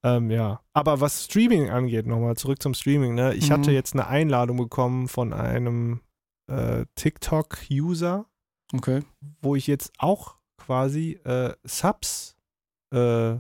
Ähm, 0.05 0.31
ja, 0.31 0.61
aber 0.73 1.01
was 1.01 1.25
Streaming 1.25 1.71
angeht, 1.71 2.07
nochmal 2.07 2.37
zurück 2.37 2.63
zum 2.63 2.75
Streaming. 2.75 3.15
Ne? 3.15 3.35
Ich 3.35 3.49
mhm. 3.49 3.55
hatte 3.55 3.73
jetzt 3.73 3.95
eine 3.95 4.07
Einladung 4.07 4.57
bekommen 4.57 5.09
von 5.09 5.33
einem 5.33 6.01
äh, 6.49 6.85
TikTok-User, 6.95 8.27
okay. 8.73 9.03
wo 9.41 9.57
ich 9.57 9.67
jetzt 9.67 9.93
auch 9.99 10.37
quasi 10.59 11.19
äh, 11.25 11.55
Subs 11.65 12.37
äh, 12.95 13.37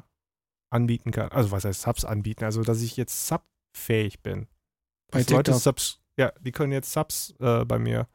anbieten 0.70 1.12
kann. 1.12 1.30
Also 1.30 1.52
was 1.52 1.64
heißt 1.64 1.82
Subs 1.82 2.04
anbieten? 2.04 2.44
Also 2.44 2.62
dass 2.62 2.82
ich 2.82 2.96
jetzt 2.96 3.28
subfähig 3.28 4.22
bin. 4.22 4.48
Bei 5.12 5.20
dass 5.20 5.26
TikTok. 5.26 5.46
Leute 5.46 5.54
Subs, 5.54 6.00
ja, 6.16 6.32
die 6.40 6.52
können 6.52 6.72
jetzt 6.72 6.92
Subs 6.92 7.34
äh, 7.40 7.64
bei 7.64 7.78
mir. 7.78 8.06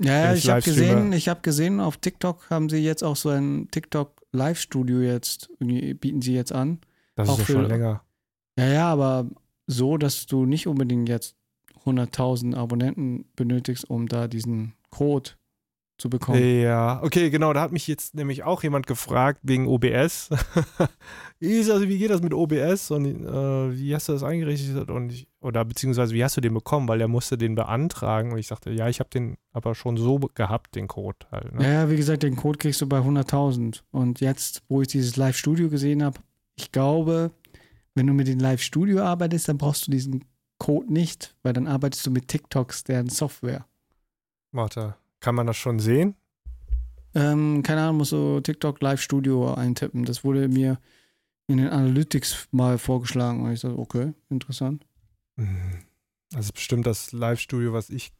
Ja, 0.00 0.24
ja 0.24 0.34
ich, 0.34 0.44
ich 0.44 0.50
habe 0.50 0.62
gesehen, 0.62 1.12
ich 1.12 1.28
habe 1.28 1.40
gesehen, 1.40 1.80
auf 1.80 1.96
TikTok 1.96 2.50
haben 2.50 2.68
sie 2.68 2.78
jetzt 2.78 3.02
auch 3.02 3.16
so 3.16 3.30
ein 3.30 3.68
TikTok 3.70 4.22
Live-Studio 4.32 5.00
jetzt, 5.00 5.50
bieten 5.58 6.22
sie 6.22 6.34
jetzt 6.34 6.52
an. 6.52 6.80
Das 7.16 7.28
auch 7.28 7.38
ist 7.38 7.48
ja 7.48 7.54
schon 7.54 7.66
länger. 7.66 8.02
Ja, 8.58 8.66
ja, 8.66 8.92
aber 8.92 9.26
so, 9.66 9.96
dass 9.96 10.26
du 10.26 10.46
nicht 10.46 10.66
unbedingt 10.66 11.08
jetzt 11.08 11.36
100.000 11.84 12.54
Abonnenten 12.54 13.24
benötigst, 13.34 13.88
um 13.88 14.08
da 14.08 14.28
diesen 14.28 14.74
Code 14.90 15.30
zu 15.98 16.08
bekommen. 16.08 16.60
Ja, 16.60 17.02
okay, 17.02 17.28
genau. 17.28 17.52
Da 17.52 17.60
hat 17.60 17.72
mich 17.72 17.86
jetzt 17.88 18.14
nämlich 18.14 18.44
auch 18.44 18.62
jemand 18.62 18.86
gefragt 18.86 19.40
wegen 19.42 19.66
OBS. 19.66 20.30
also, 20.30 20.88
wie 21.88 21.98
geht 21.98 22.10
das 22.10 22.22
mit 22.22 22.32
OBS 22.32 22.92
und 22.92 23.04
äh, 23.04 23.76
wie 23.76 23.94
hast 23.94 24.08
du 24.08 24.12
das 24.12 24.22
eingerichtet 24.22 24.90
und 24.90 25.12
ich, 25.12 25.26
oder 25.40 25.64
beziehungsweise 25.64 26.14
wie 26.14 26.22
hast 26.22 26.36
du 26.36 26.40
den 26.40 26.54
bekommen, 26.54 26.88
weil 26.88 27.00
er 27.00 27.08
musste 27.08 27.36
den 27.36 27.56
beantragen 27.56 28.32
und 28.32 28.38
ich 28.38 28.46
sagte, 28.46 28.70
ja, 28.70 28.88
ich 28.88 29.00
habe 29.00 29.10
den 29.10 29.36
aber 29.52 29.74
schon 29.74 29.96
so 29.96 30.18
gehabt, 30.34 30.76
den 30.76 30.86
Code 30.86 31.18
halt. 31.32 31.52
Ne? 31.52 31.64
Ja, 31.64 31.90
wie 31.90 31.96
gesagt, 31.96 32.22
den 32.22 32.36
Code 32.36 32.58
kriegst 32.58 32.80
du 32.80 32.86
bei 32.86 33.00
100.000 33.00 33.82
und 33.90 34.20
jetzt, 34.20 34.62
wo 34.68 34.80
ich 34.80 34.88
dieses 34.88 35.16
Live-Studio 35.16 35.68
gesehen 35.68 36.04
habe, 36.04 36.20
ich 36.54 36.70
glaube, 36.70 37.32
wenn 37.94 38.06
du 38.06 38.12
mit 38.12 38.28
dem 38.28 38.38
Live-Studio 38.38 39.02
arbeitest, 39.02 39.48
dann 39.48 39.58
brauchst 39.58 39.86
du 39.86 39.90
diesen 39.90 40.24
Code 40.58 40.92
nicht, 40.92 41.34
weil 41.42 41.52
dann 41.52 41.66
arbeitest 41.66 42.06
du 42.06 42.10
mit 42.12 42.28
TikToks, 42.28 42.84
deren 42.84 43.08
Software. 43.08 43.66
Warte, 44.52 44.96
kann 45.20 45.34
man 45.34 45.46
das 45.46 45.56
schon 45.56 45.78
sehen? 45.78 46.14
Ähm, 47.14 47.62
keine 47.62 47.82
Ahnung, 47.82 47.98
muss 47.98 48.10
so 48.10 48.40
TikTok 48.40 48.80
Live 48.80 49.00
Studio 49.00 49.54
eintippen. 49.54 50.04
Das 50.04 50.24
wurde 50.24 50.48
mir 50.48 50.78
in 51.48 51.56
den 51.58 51.68
Analytics 51.68 52.48
mal 52.50 52.78
vorgeschlagen 52.78 53.42
und 53.42 53.52
ich 53.52 53.60
dachte, 53.60 53.78
okay, 53.78 54.12
interessant. 54.28 54.84
Das 56.30 56.46
ist 56.46 56.52
bestimmt 56.52 56.86
das 56.86 57.12
Live 57.12 57.40
Studio, 57.40 57.72
was 57.72 57.90
ich 57.90 58.12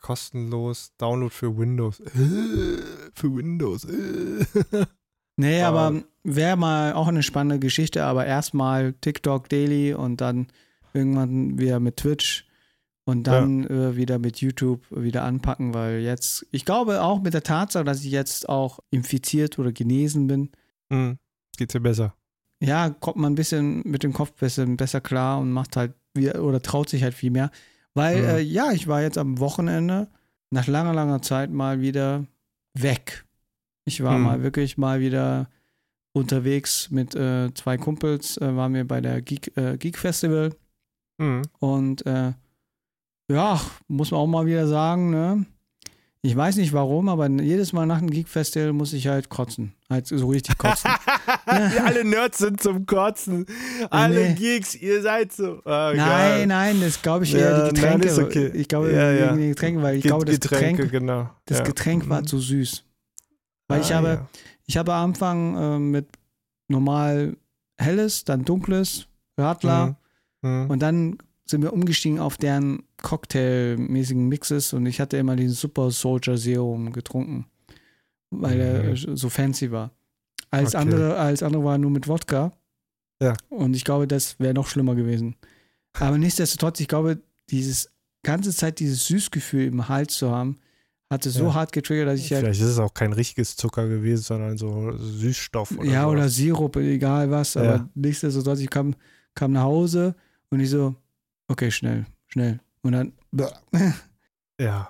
kostenlos 0.00 0.92
Download 0.98 1.32
für 1.32 1.56
Windows. 1.56 2.02
für 3.14 3.34
Windows. 3.34 3.86
nee, 5.36 5.62
aber 5.62 6.02
wäre 6.22 6.56
mal 6.56 6.92
auch 6.92 7.08
eine 7.08 7.22
spannende 7.22 7.58
Geschichte, 7.58 8.04
aber 8.04 8.26
erstmal 8.26 8.92
TikTok 8.92 9.48
Daily 9.48 9.94
und 9.94 10.20
dann 10.20 10.48
irgendwann 10.92 11.58
wieder 11.58 11.80
mit 11.80 11.96
Twitch 11.96 12.46
und 13.04 13.26
dann 13.26 13.64
ja. 13.64 13.70
äh, 13.70 13.96
wieder 13.96 14.18
mit 14.18 14.40
YouTube 14.40 14.84
wieder 14.90 15.24
anpacken, 15.24 15.74
weil 15.74 16.00
jetzt, 16.00 16.46
ich 16.50 16.64
glaube 16.64 17.02
auch 17.02 17.20
mit 17.20 17.34
der 17.34 17.42
Tatsache, 17.42 17.84
dass 17.84 18.04
ich 18.04 18.10
jetzt 18.10 18.48
auch 18.48 18.80
infiziert 18.90 19.58
oder 19.58 19.72
genesen 19.72 20.26
bin, 20.26 20.50
mhm. 20.88 21.18
geht's 21.56 21.72
dir 21.72 21.80
besser. 21.80 22.14
Ja, 22.60 22.88
kommt 22.88 23.16
man 23.16 23.32
ein 23.32 23.36
bisschen 23.36 23.82
mit 23.84 24.02
dem 24.02 24.12
Kopf 24.12 24.32
besser, 24.32 24.64
besser 24.66 25.00
klar 25.00 25.38
und 25.38 25.52
macht 25.52 25.76
halt 25.76 25.94
wieder 26.14 26.42
oder 26.42 26.62
traut 26.62 26.88
sich 26.88 27.02
halt 27.02 27.14
viel 27.14 27.30
mehr. 27.30 27.50
Weil, 27.92 28.22
mhm. 28.22 28.28
äh, 28.28 28.40
ja, 28.40 28.72
ich 28.72 28.88
war 28.88 29.02
jetzt 29.02 29.18
am 29.18 29.38
Wochenende 29.38 30.08
nach 30.50 30.66
langer, 30.66 30.94
langer 30.94 31.20
Zeit 31.20 31.50
mal 31.50 31.80
wieder 31.80 32.26
weg. 32.72 33.26
Ich 33.84 34.02
war 34.02 34.16
mhm. 34.16 34.24
mal 34.24 34.42
wirklich 34.42 34.78
mal 34.78 35.00
wieder 35.00 35.50
unterwegs 36.12 36.90
mit 36.90 37.14
äh, 37.14 37.52
zwei 37.54 37.76
Kumpels, 37.76 38.38
äh, 38.38 38.56
waren 38.56 38.72
wir 38.72 38.86
bei 38.86 39.00
der 39.00 39.20
Geek, 39.20 39.56
äh, 39.56 39.76
Geek 39.76 39.98
Festival. 39.98 40.54
Mhm. 41.18 41.42
Und 41.58 42.06
äh, 42.06 42.32
ja, 43.30 43.60
muss 43.88 44.10
man 44.10 44.20
auch 44.20 44.26
mal 44.26 44.46
wieder 44.46 44.66
sagen, 44.66 45.10
ne? 45.10 45.46
Ich 46.26 46.34
weiß 46.34 46.56
nicht 46.56 46.72
warum, 46.72 47.10
aber 47.10 47.28
jedes 47.28 47.74
Mal 47.74 47.84
nach 47.84 47.98
einem 47.98 48.08
Geek-Festival 48.08 48.72
muss 48.72 48.94
ich 48.94 49.08
halt 49.08 49.28
kotzen. 49.28 49.74
Halt 49.90 50.06
so 50.06 50.26
richtig 50.28 50.56
kotzen. 50.56 50.90
Alle 51.44 52.02
Nerds 52.02 52.38
sind 52.38 52.62
zum 52.62 52.86
Kotzen. 52.86 53.44
Alle 53.90 54.28
nee. 54.30 54.34
Geeks, 54.34 54.74
ihr 54.74 55.02
seid 55.02 55.34
so. 55.34 55.58
Oh, 55.58 55.60
nein, 55.66 55.96
geil. 55.96 56.46
nein, 56.46 56.80
das 56.80 57.02
glaube 57.02 57.24
ich 57.24 57.34
eher 57.34 57.50
ja, 57.50 57.68
die 57.68 57.74
Getränke. 57.74 58.06
Nein, 58.06 58.24
okay. 58.24 58.50
Ich 58.54 58.68
glaube 58.68 58.90
ja, 58.90 59.12
ja. 59.12 59.26
wegen 59.26 59.36
den 59.38 59.50
Getränken, 59.50 59.82
weil 59.82 59.96
ich 59.96 60.02
Get 60.02 60.08
glaube, 60.08 60.24
das 60.24 60.40
Getränke, 60.40 60.84
Getränk, 60.84 60.92
genau. 60.92 61.30
das 61.44 61.62
Getränk 61.62 62.08
war 62.08 62.22
mhm. 62.22 62.26
zu 62.26 62.38
süß. 62.38 62.84
Weil 63.68 63.80
ah, 63.80 63.82
ich 63.82 63.92
habe, 63.92 64.26
ich 64.64 64.78
habe 64.78 64.94
am 64.94 65.10
Anfang 65.10 65.56
äh, 65.56 65.78
mit 65.78 66.08
normal 66.68 67.36
helles, 67.76 68.24
dann 68.24 68.46
dunkles, 68.46 69.08
Radler 69.36 69.98
mhm. 70.40 70.48
Mhm. 70.48 70.70
und 70.70 70.78
dann 70.80 71.18
sind 71.44 71.60
wir 71.60 71.74
umgestiegen 71.74 72.18
auf 72.18 72.38
deren 72.38 72.82
Cocktailmäßigen 73.04 74.28
Mixes 74.28 74.72
und 74.72 74.86
ich 74.86 74.98
hatte 74.98 75.18
immer 75.18 75.36
diesen 75.36 75.54
Super 75.54 75.90
Soldier 75.90 76.38
Serum 76.38 76.90
getrunken, 76.90 77.46
weil 78.30 78.56
mhm. 78.56 78.88
er 78.88 79.16
so 79.16 79.28
fancy 79.28 79.70
war. 79.70 79.90
Als, 80.50 80.74
okay. 80.74 80.82
andere, 80.82 81.16
als 81.16 81.42
andere 81.42 81.64
war 81.64 81.76
nur 81.76 81.90
mit 81.90 82.08
Wodka. 82.08 82.52
Ja. 83.20 83.34
Und 83.50 83.76
ich 83.76 83.84
glaube, 83.84 84.08
das 84.08 84.40
wäre 84.40 84.54
noch 84.54 84.68
schlimmer 84.68 84.94
gewesen. 84.94 85.36
Aber 85.92 86.16
nichtsdestotrotz, 86.16 86.80
ich 86.80 86.88
glaube, 86.88 87.20
dieses 87.50 87.90
ganze 88.22 88.54
Zeit 88.54 88.80
dieses 88.80 89.06
Süßgefühl 89.06 89.66
im 89.66 89.86
Hals 89.88 90.14
zu 90.14 90.30
haben, 90.30 90.56
hatte 91.10 91.28
so 91.28 91.44
ja. 91.44 91.54
hart 91.54 91.72
getriggert, 91.72 92.08
dass 92.08 92.20
ich 92.20 92.32
halt. 92.32 92.42
Vielleicht 92.42 92.62
ist 92.62 92.68
es 92.68 92.78
auch 92.78 92.94
kein 92.94 93.12
richtiges 93.12 93.54
Zucker 93.54 93.86
gewesen, 93.86 94.22
sondern 94.22 94.56
so 94.56 94.96
Süßstoff 94.96 95.72
oder 95.72 95.84
Ja, 95.84 96.04
sowas. 96.04 96.12
oder 96.12 96.28
Sirup, 96.30 96.76
egal 96.76 97.30
was. 97.30 97.56
Aber 97.56 97.66
ja. 97.66 97.88
nichtsdestotrotz, 97.94 98.60
ich 98.60 98.70
kam, 98.70 98.94
kam 99.34 99.52
nach 99.52 99.64
Hause 99.64 100.14
und 100.48 100.60
ich 100.60 100.70
so, 100.70 100.94
okay, 101.48 101.70
schnell, 101.70 102.06
schnell. 102.28 102.60
Und 102.84 102.92
dann. 102.92 103.12
Ja. 104.60 104.88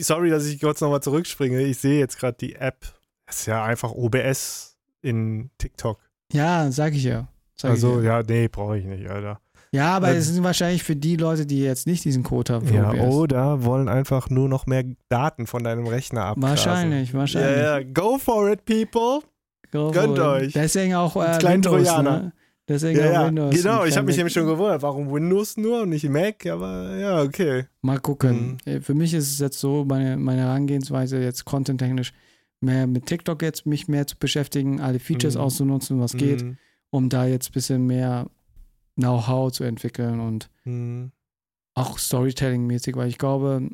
Sorry, 0.00 0.30
dass 0.30 0.46
ich 0.46 0.60
kurz 0.60 0.80
nochmal 0.80 1.02
zurückspringe. 1.02 1.62
Ich 1.62 1.78
sehe 1.78 2.00
jetzt 2.00 2.18
gerade 2.18 2.36
die 2.36 2.56
App. 2.56 2.80
Das 3.26 3.40
ist 3.40 3.46
ja 3.46 3.64
einfach 3.64 3.92
OBS 3.92 4.76
in 5.02 5.50
TikTok. 5.58 6.00
Ja, 6.32 6.70
sag 6.72 6.94
ich 6.94 7.04
ja. 7.04 7.28
Sag 7.54 7.70
also, 7.70 8.00
ich 8.00 8.06
ja. 8.06 8.18
ja, 8.18 8.26
nee, 8.26 8.48
brauche 8.48 8.76
ich 8.76 8.84
nicht, 8.84 9.08
Alter. 9.08 9.40
Ja, 9.70 9.96
aber 9.96 10.10
es 10.10 10.26
sind 10.26 10.42
wahrscheinlich 10.44 10.82
für 10.82 10.96
die 10.96 11.16
Leute, 11.16 11.46
die 11.46 11.60
jetzt 11.62 11.86
nicht 11.86 12.04
diesen 12.04 12.22
Code 12.22 12.54
haben. 12.54 12.74
Ja, 12.74 12.90
OBS. 12.90 13.14
oder 13.14 13.64
wollen 13.64 13.88
einfach 13.88 14.28
nur 14.28 14.48
noch 14.48 14.66
mehr 14.66 14.84
Daten 15.08 15.46
von 15.46 15.64
deinem 15.64 15.86
Rechner 15.86 16.24
ab. 16.24 16.36
Wahrscheinlich, 16.40 17.14
wahrscheinlich. 17.14 17.56
Ja, 17.56 17.78
ja, 17.78 17.84
go 17.84 18.18
for 18.18 18.50
it, 18.50 18.64
people. 18.64 19.20
Go 19.70 19.90
Gönnt 19.90 20.18
euch. 20.18 20.52
Deswegen 20.52 20.94
auch 20.94 21.16
äh, 21.16 21.42
Windows, 21.42 21.86
Trojaner. 21.86 22.20
Ne? 22.20 22.32
Deswegen 22.68 23.00
ja. 23.00 23.26
Windows. 23.26 23.54
Genau, 23.54 23.84
ich 23.84 23.96
habe 23.96 24.06
mich 24.06 24.16
nämlich 24.16 24.32
schon 24.32 24.46
gewundert, 24.46 24.82
warum 24.82 25.10
Windows 25.10 25.56
nur 25.56 25.82
und 25.82 25.88
nicht 25.88 26.08
Mac, 26.08 26.46
aber 26.46 26.96
ja, 26.96 27.22
okay. 27.22 27.64
Mal 27.80 27.98
gucken. 27.98 28.58
Mhm. 28.64 28.82
Für 28.82 28.94
mich 28.94 29.14
ist 29.14 29.32
es 29.32 29.38
jetzt 29.40 29.58
so, 29.58 29.84
meine, 29.84 30.16
meine 30.16 30.42
Herangehensweise 30.42 31.20
jetzt 31.20 31.44
content-technisch 31.44 32.12
mehr 32.60 32.86
mit 32.86 33.06
TikTok 33.06 33.42
jetzt 33.42 33.66
mich 33.66 33.88
mehr 33.88 34.06
zu 34.06 34.16
beschäftigen, 34.16 34.80
alle 34.80 35.00
Features 35.00 35.34
mhm. 35.34 35.40
auszunutzen, 35.40 36.00
was 36.00 36.16
geht, 36.16 36.42
mhm. 36.42 36.56
um 36.90 37.08
da 37.08 37.26
jetzt 37.26 37.50
ein 37.50 37.52
bisschen 37.52 37.86
mehr 37.86 38.30
Know-how 38.94 39.50
zu 39.50 39.64
entwickeln 39.64 40.20
und 40.20 40.48
mhm. 40.64 41.10
auch 41.74 41.98
Storytelling-mäßig, 41.98 42.94
weil 42.94 43.08
ich 43.08 43.18
glaube, 43.18 43.68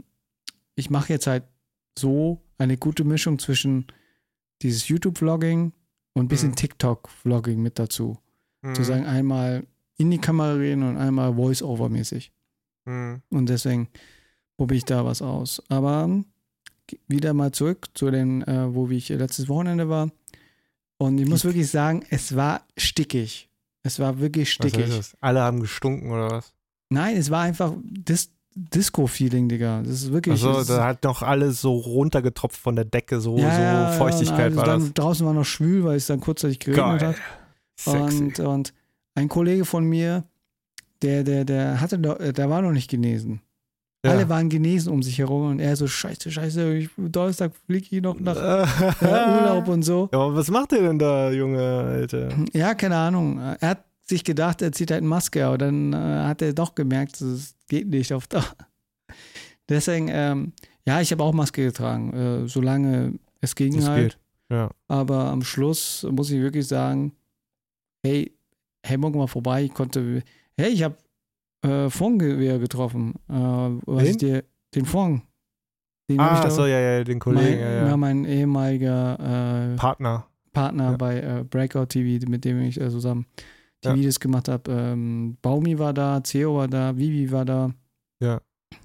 ich 0.76 0.89
mache 0.89 1.12
jetzt 1.12 1.26
halt 1.26 1.45
so 1.99 2.41
eine 2.57 2.78
gute 2.78 3.05
Mischung 3.05 3.39
zwischen 3.39 3.86
dieses 4.62 4.89
YouTube-Vlogging 4.89 5.72
und 6.14 6.24
ein 6.24 6.28
bisschen 6.28 6.51
mhm. 6.51 6.57
TikTok-Vlogging 6.57 7.61
mit 7.61 7.78
dazu. 7.78 8.18
Mhm. 8.62 8.74
Zu 8.74 8.84
sagen, 8.84 9.06
einmal 9.06 9.64
in 9.96 10.11
die 10.11 10.18
Kamera 10.18 10.54
reden 10.54 10.82
und 10.82 10.96
einmal 10.96 11.34
Voice-Over-mäßig. 11.34 12.32
Mhm. 12.84 13.22
Und 13.30 13.48
deswegen 13.48 13.88
probiere 14.56 14.78
ich 14.78 14.84
da 14.84 15.04
was 15.04 15.22
aus. 15.22 15.62
Aber 15.68 16.22
wieder 17.06 17.34
mal 17.34 17.52
zurück 17.52 17.88
zu 17.94 18.11
den, 18.11 18.42
äh, 18.42 18.74
wo 18.74 18.88
ich 18.88 19.09
letztes 19.09 19.48
Wochenende 19.48 19.88
war. 19.88 20.11
Und 20.96 21.18
ich 21.18 21.28
muss 21.28 21.44
wirklich 21.44 21.70
sagen, 21.70 22.04
es 22.11 22.34
war 22.34 22.62
stickig. 22.76 23.48
Es 23.82 23.98
war 23.98 24.18
wirklich 24.18 24.52
stickig. 24.52 25.14
Alle 25.20 25.40
haben 25.40 25.61
gestunken 25.61 26.11
oder 26.11 26.30
was? 26.30 26.52
Nein, 26.90 27.16
es 27.16 27.30
war 27.30 27.42
einfach, 27.42 27.74
das, 27.84 28.30
Disco-Feeling, 28.59 29.48
Digga. 29.48 29.82
Das 29.82 30.02
ist 30.02 30.12
wirklich. 30.12 30.42
Also, 30.44 30.74
da 30.74 30.84
hat 30.84 31.04
noch 31.04 31.22
alles 31.22 31.61
so 31.61 31.74
runtergetropft 31.76 32.56
von 32.56 32.74
der 32.74 32.84
Decke, 32.84 33.20
so, 33.20 33.38
ja, 33.38 33.92
so 33.92 33.98
Feuchtigkeit 33.98 34.52
ja, 34.52 34.56
war 34.56 34.64
dann 34.64 34.80
das. 34.80 34.94
Draußen 34.94 35.24
war 35.24 35.32
noch 35.32 35.44
schwül, 35.44 35.84
weil 35.84 35.96
es 35.96 36.06
dann 36.06 36.20
kurzzeitig 36.20 36.59
geregnet 36.59 37.00
Geil. 37.00 37.09
hat. 37.11 37.16
Sexy. 37.79 38.22
Und, 38.24 38.41
und 38.41 38.74
ein 39.14 39.29
Kollege 39.29 39.64
von 39.64 39.85
mir, 39.85 40.24
der, 41.03 41.22
der, 41.22 41.45
der 41.45 41.81
hatte 41.81 41.99
der 41.99 42.51
war 42.51 42.62
noch 42.62 42.72
nicht 42.72 42.91
genesen. 42.91 43.41
Ja. 44.05 44.12
Alle 44.12 44.29
waren 44.29 44.49
genesen 44.49 44.93
um 44.93 45.03
sich 45.03 45.18
herum 45.18 45.51
und 45.51 45.61
er 45.61 45.74
so, 45.74 45.89
scheiße, 45.89 46.31
scheiße, 46.31 46.74
ich, 46.74 46.91
Donnerstag 46.97 47.53
fliege 47.66 47.97
ich 47.97 48.03
noch 48.03 48.18
nach 48.20 48.37
äh, 48.37 49.05
Urlaub 49.05 49.66
und 49.66 49.83
so. 49.83 50.09
Ja, 50.12 50.20
aber 50.20 50.37
was 50.37 50.51
macht 50.51 50.70
der 50.70 50.83
denn 50.83 51.01
da, 51.01 51.33
Junge, 51.33 51.61
Alter? 51.61 52.29
Ja, 52.53 52.74
keine 52.74 52.97
Ahnung. 52.97 53.41
Er 53.61 53.70
hat 53.70 53.85
sich 54.07 54.22
gedacht, 54.22 54.62
er 54.62 54.70
zieht 54.70 54.93
halt 54.93 55.01
eine 55.01 55.09
Maske, 55.09 55.45
aber 55.45 55.59
dann 55.59 55.93
äh, 55.93 55.97
hat 55.97 56.43
er 56.43 56.53
doch 56.53 56.76
gemerkt, 56.76 57.20
es 57.20 57.57
geht 57.66 57.89
nicht 57.89 58.12
auf 58.12 58.29
Dauer. 58.29 58.45
Deswegen, 59.68 60.09
ähm, 60.11 60.53
ja, 60.87 61.01
ich 61.01 61.11
habe 61.11 61.24
auch 61.24 61.33
Maske 61.35 61.64
getragen, 61.64 62.12
äh, 62.12 62.49
solange 62.49 63.14
es 63.41 63.57
ging 63.57 63.74
Das 63.74 63.89
halt. 63.89 64.12
geht. 64.12 64.18
Ja. 64.51 64.70
Aber 64.87 65.24
am 65.24 65.43
Schluss 65.43 66.07
muss 66.09 66.31
ich 66.31 66.41
wirklich 66.41 66.66
sagen, 66.68 67.12
hey, 68.09 68.32
hey, 68.86 68.96
morgen 68.96 69.18
mal 69.18 69.26
vorbei, 69.26 69.64
ich 69.64 69.74
konnte, 69.74 70.22
hey, 70.56 70.70
ich 70.72 70.82
habe 70.82 70.96
äh, 71.62 71.90
Fondgewehr 71.90 72.59
getroffen. 72.59 73.14
Äh, 73.28 73.32
was 73.32 74.02
Wen? 74.04 74.11
ich 74.11 74.16
dir, 74.16 74.44
den 74.74 74.86
Fond. 74.86 75.22
Den 76.11 76.20
Ah, 76.20 76.40
da- 76.42 76.50
so, 76.50 76.64
ja, 76.66 76.78
ja, 76.80 77.04
den 77.04 77.18
Kollegen, 77.18 77.61
mein, 77.61 77.61
ja, 77.61 77.86
ja. 77.88 77.96
mein 77.96 78.24
ehemaliger 78.24 79.72
äh, 79.74 79.76
Partner. 79.76 80.26
Partner 80.52 80.92
Ja. 80.92 80.96
bei 80.96 81.20
äh, 81.20 81.44
Breakout 81.44 81.86
TV, 81.86 82.26
mit 82.30 82.44
dem 82.44 82.62
ich 82.62 82.80
äh, 82.80 82.88
zusammen 82.90 83.26
die 83.84 83.88
Ja. 83.88 83.94
Videos 83.94 84.18
gemacht 84.18 84.48
habe. 84.48 84.70
Ähm, 84.72 85.36
Baumi 85.42 85.78
war 85.78 85.92
da, 85.92 86.20
Theo 86.20 86.56
war 86.56 86.66
da, 86.68 86.96
Vivi 86.96 87.30
war 87.30 87.44
da. 87.44 87.70
Ja. 88.22 88.40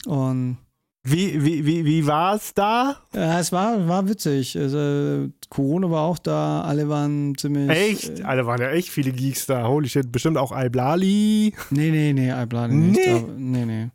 Und 0.06 0.58
Wie, 1.06 1.44
wie, 1.44 1.66
wie, 1.66 1.84
wie 1.84 2.08
war 2.08 2.36
es 2.36 2.54
da? 2.54 2.96
ja, 3.14 3.38
es 3.38 3.52
war, 3.52 3.90
war 3.90 4.08
witzig. 4.08 4.58
Also, 4.58 5.30
Corona 5.50 5.92
war 5.92 6.04
auch 6.04 6.18
da, 6.18 6.62
alle 6.62 6.88
waren 6.88 7.36
ziemlich. 7.38 7.70
Echt? 7.70 8.20
Äh, 8.20 8.24
Alter, 8.24 8.46
waren 8.46 8.62
ja 8.62 8.70
echt 8.70 8.90
viele 8.90 9.12
Geeks 9.12 9.46
da. 9.46 9.68
Holy 9.68 9.90
shit. 9.90 10.12
Bestimmt 10.14 10.38
auch 10.38 10.54
Alblali. 10.54 11.54
nee, 11.72 11.92
nee, 11.92 12.14
nee, 12.14 12.32
Alblade 12.32 12.74
nicht. 12.74 13.06
Nee? 13.06 13.12
Aber, 13.12 13.28
nee, 13.34 13.66
nee. 13.66 13.90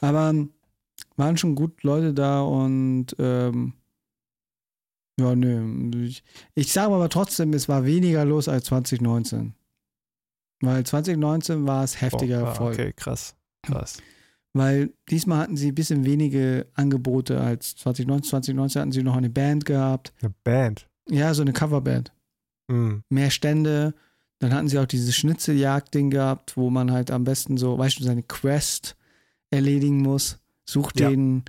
Aber 0.00 0.30
ähm, 0.30 0.50
waren 1.16 1.36
schon 1.36 1.54
gut 1.54 1.82
Leute 1.82 2.14
da 2.14 2.40
und 2.40 3.14
ähm, 3.18 3.74
ja, 5.20 5.34
nö. 5.36 6.06
Ich, 6.06 6.24
ich 6.54 6.72
sage 6.72 6.94
aber 6.94 7.10
trotzdem, 7.10 7.52
es 7.52 7.68
war 7.68 7.84
weniger 7.84 8.24
los 8.24 8.48
als 8.48 8.64
2019. 8.64 9.54
Weil 10.60 10.84
2019 10.84 11.66
war 11.66 11.84
es 11.84 12.00
heftiger 12.00 12.40
Boah, 12.40 12.48
ah, 12.48 12.54
voll. 12.54 12.72
Okay, 12.72 12.92
krass. 12.96 13.36
Krass. 13.62 13.98
Weil 14.56 14.92
diesmal 15.10 15.38
hatten 15.40 15.56
sie 15.56 15.68
ein 15.72 15.74
bisschen 15.74 16.04
wenige 16.04 16.66
Angebote 16.74 17.40
als 17.40 17.74
2019. 17.76 18.30
2019 18.30 18.80
hatten 18.80 18.92
sie 18.92 19.02
noch 19.02 19.16
eine 19.16 19.28
Band 19.30 19.64
gehabt. 19.66 20.12
Eine 20.22 20.32
Band. 20.44 20.88
Ja, 21.10 21.34
so 21.34 21.42
eine 21.42 21.52
Coverband. 21.52 22.12
Hm. 22.70 23.02
Mehr 23.10 23.30
Stände. 23.30 23.94
Dann 24.38 24.52
hatten 24.54 24.68
sie 24.68 24.78
auch 24.78 24.86
dieses 24.86 25.14
Schnitzeljagd-Ding 25.16 26.10
gehabt, 26.10 26.56
wo 26.56 26.70
man 26.70 26.92
halt 26.92 27.10
am 27.10 27.24
besten 27.24 27.56
so, 27.56 27.76
weißt 27.78 27.98
du, 28.00 28.04
seine 28.04 28.22
Quest 28.22 28.96
erledigen 29.50 29.98
muss. 30.02 30.38
Such 30.68 30.92
Ja. 30.96 31.10
den 31.10 31.42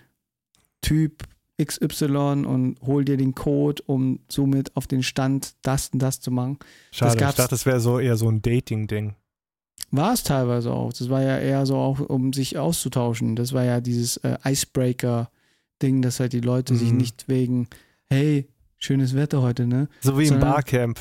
Typ 0.81 1.23
XY 1.63 2.45
und 2.45 2.77
hol 2.81 3.05
dir 3.05 3.17
den 3.17 3.33
Code, 3.33 3.81
um 3.85 4.19
somit 4.27 4.75
auf 4.75 4.87
den 4.87 5.03
Stand 5.03 5.55
das 5.61 5.89
und 5.89 5.99
das 5.99 6.19
zu 6.19 6.31
machen. 6.31 6.57
Schade. 6.91 7.13
Ich 7.13 7.19
gab's- 7.19 7.35
dachte, 7.37 7.51
das 7.51 7.65
wäre 7.65 7.79
so 7.79 7.99
eher 7.99 8.17
so 8.17 8.29
ein 8.29 8.41
Dating-Ding. 8.41 9.15
War 9.95 10.13
es 10.13 10.23
teilweise 10.23 10.71
auch. 10.71 10.91
Das 10.93 11.09
war 11.09 11.21
ja 11.21 11.37
eher 11.37 11.65
so 11.65 11.75
auch, 11.77 11.99
um 11.99 12.33
sich 12.33 12.57
auszutauschen. 12.57 13.35
Das 13.35 13.53
war 13.53 13.63
ja 13.63 13.81
dieses 13.81 14.17
äh, 14.17 14.37
Icebreaker-Ding, 14.43 16.01
dass 16.01 16.19
halt 16.19 16.33
die 16.33 16.41
Leute 16.41 16.75
sich 16.75 16.91
Mhm. 16.91 16.97
nicht 16.97 17.27
wegen, 17.27 17.67
hey, 18.09 18.47
schönes 18.77 19.15
Wetter 19.15 19.41
heute, 19.41 19.67
ne? 19.67 19.87
So 20.01 20.17
wie 20.17 20.23
im 20.23 20.29
Sondern- 20.29 20.51
Barcamp. 20.51 20.99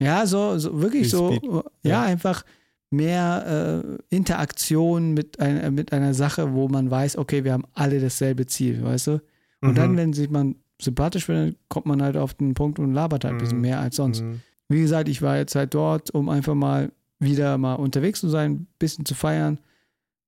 Ja, 0.00 0.26
so, 0.26 0.58
so 0.58 0.80
wirklich 0.80 1.04
Wie 1.04 1.08
so, 1.08 1.32
Speed. 1.34 1.50
ja, 1.82 2.02
einfach 2.02 2.44
mehr 2.90 3.82
äh, 3.84 4.14
Interaktion 4.16 5.12
mit, 5.12 5.38
ein, 5.40 5.74
mit 5.74 5.92
einer 5.92 6.14
Sache, 6.14 6.54
wo 6.54 6.68
man 6.68 6.90
weiß, 6.90 7.18
okay, 7.18 7.44
wir 7.44 7.52
haben 7.52 7.64
alle 7.74 8.00
dasselbe 8.00 8.46
Ziel, 8.46 8.82
weißt 8.82 9.06
du? 9.08 9.12
Und 9.60 9.70
Mhm. 9.72 9.74
dann, 9.74 9.96
wenn 9.96 10.12
sich 10.12 10.30
man 10.30 10.56
sympathisch 10.80 11.26
findet, 11.26 11.58
kommt 11.68 11.84
man 11.86 12.02
halt 12.02 12.16
auf 12.16 12.32
den 12.34 12.54
Punkt 12.54 12.78
und 12.78 12.94
labert 12.94 13.24
halt 13.24 13.34
ein 13.34 13.38
bisschen 13.38 13.58
Mhm. 13.58 13.62
mehr 13.62 13.80
als 13.80 13.96
sonst. 13.96 14.22
Mhm. 14.22 14.40
Wie 14.68 14.80
gesagt, 14.80 15.08
ich 15.08 15.20
war 15.20 15.36
jetzt 15.36 15.54
halt 15.54 15.74
dort, 15.74 16.10
um 16.12 16.28
einfach 16.30 16.54
mal 16.54 16.90
wieder 17.20 17.56
mal 17.58 17.74
unterwegs 17.74 18.20
zu 18.20 18.28
sein, 18.28 18.66
bisschen 18.78 19.04
zu 19.04 19.14
feiern, 19.14 19.60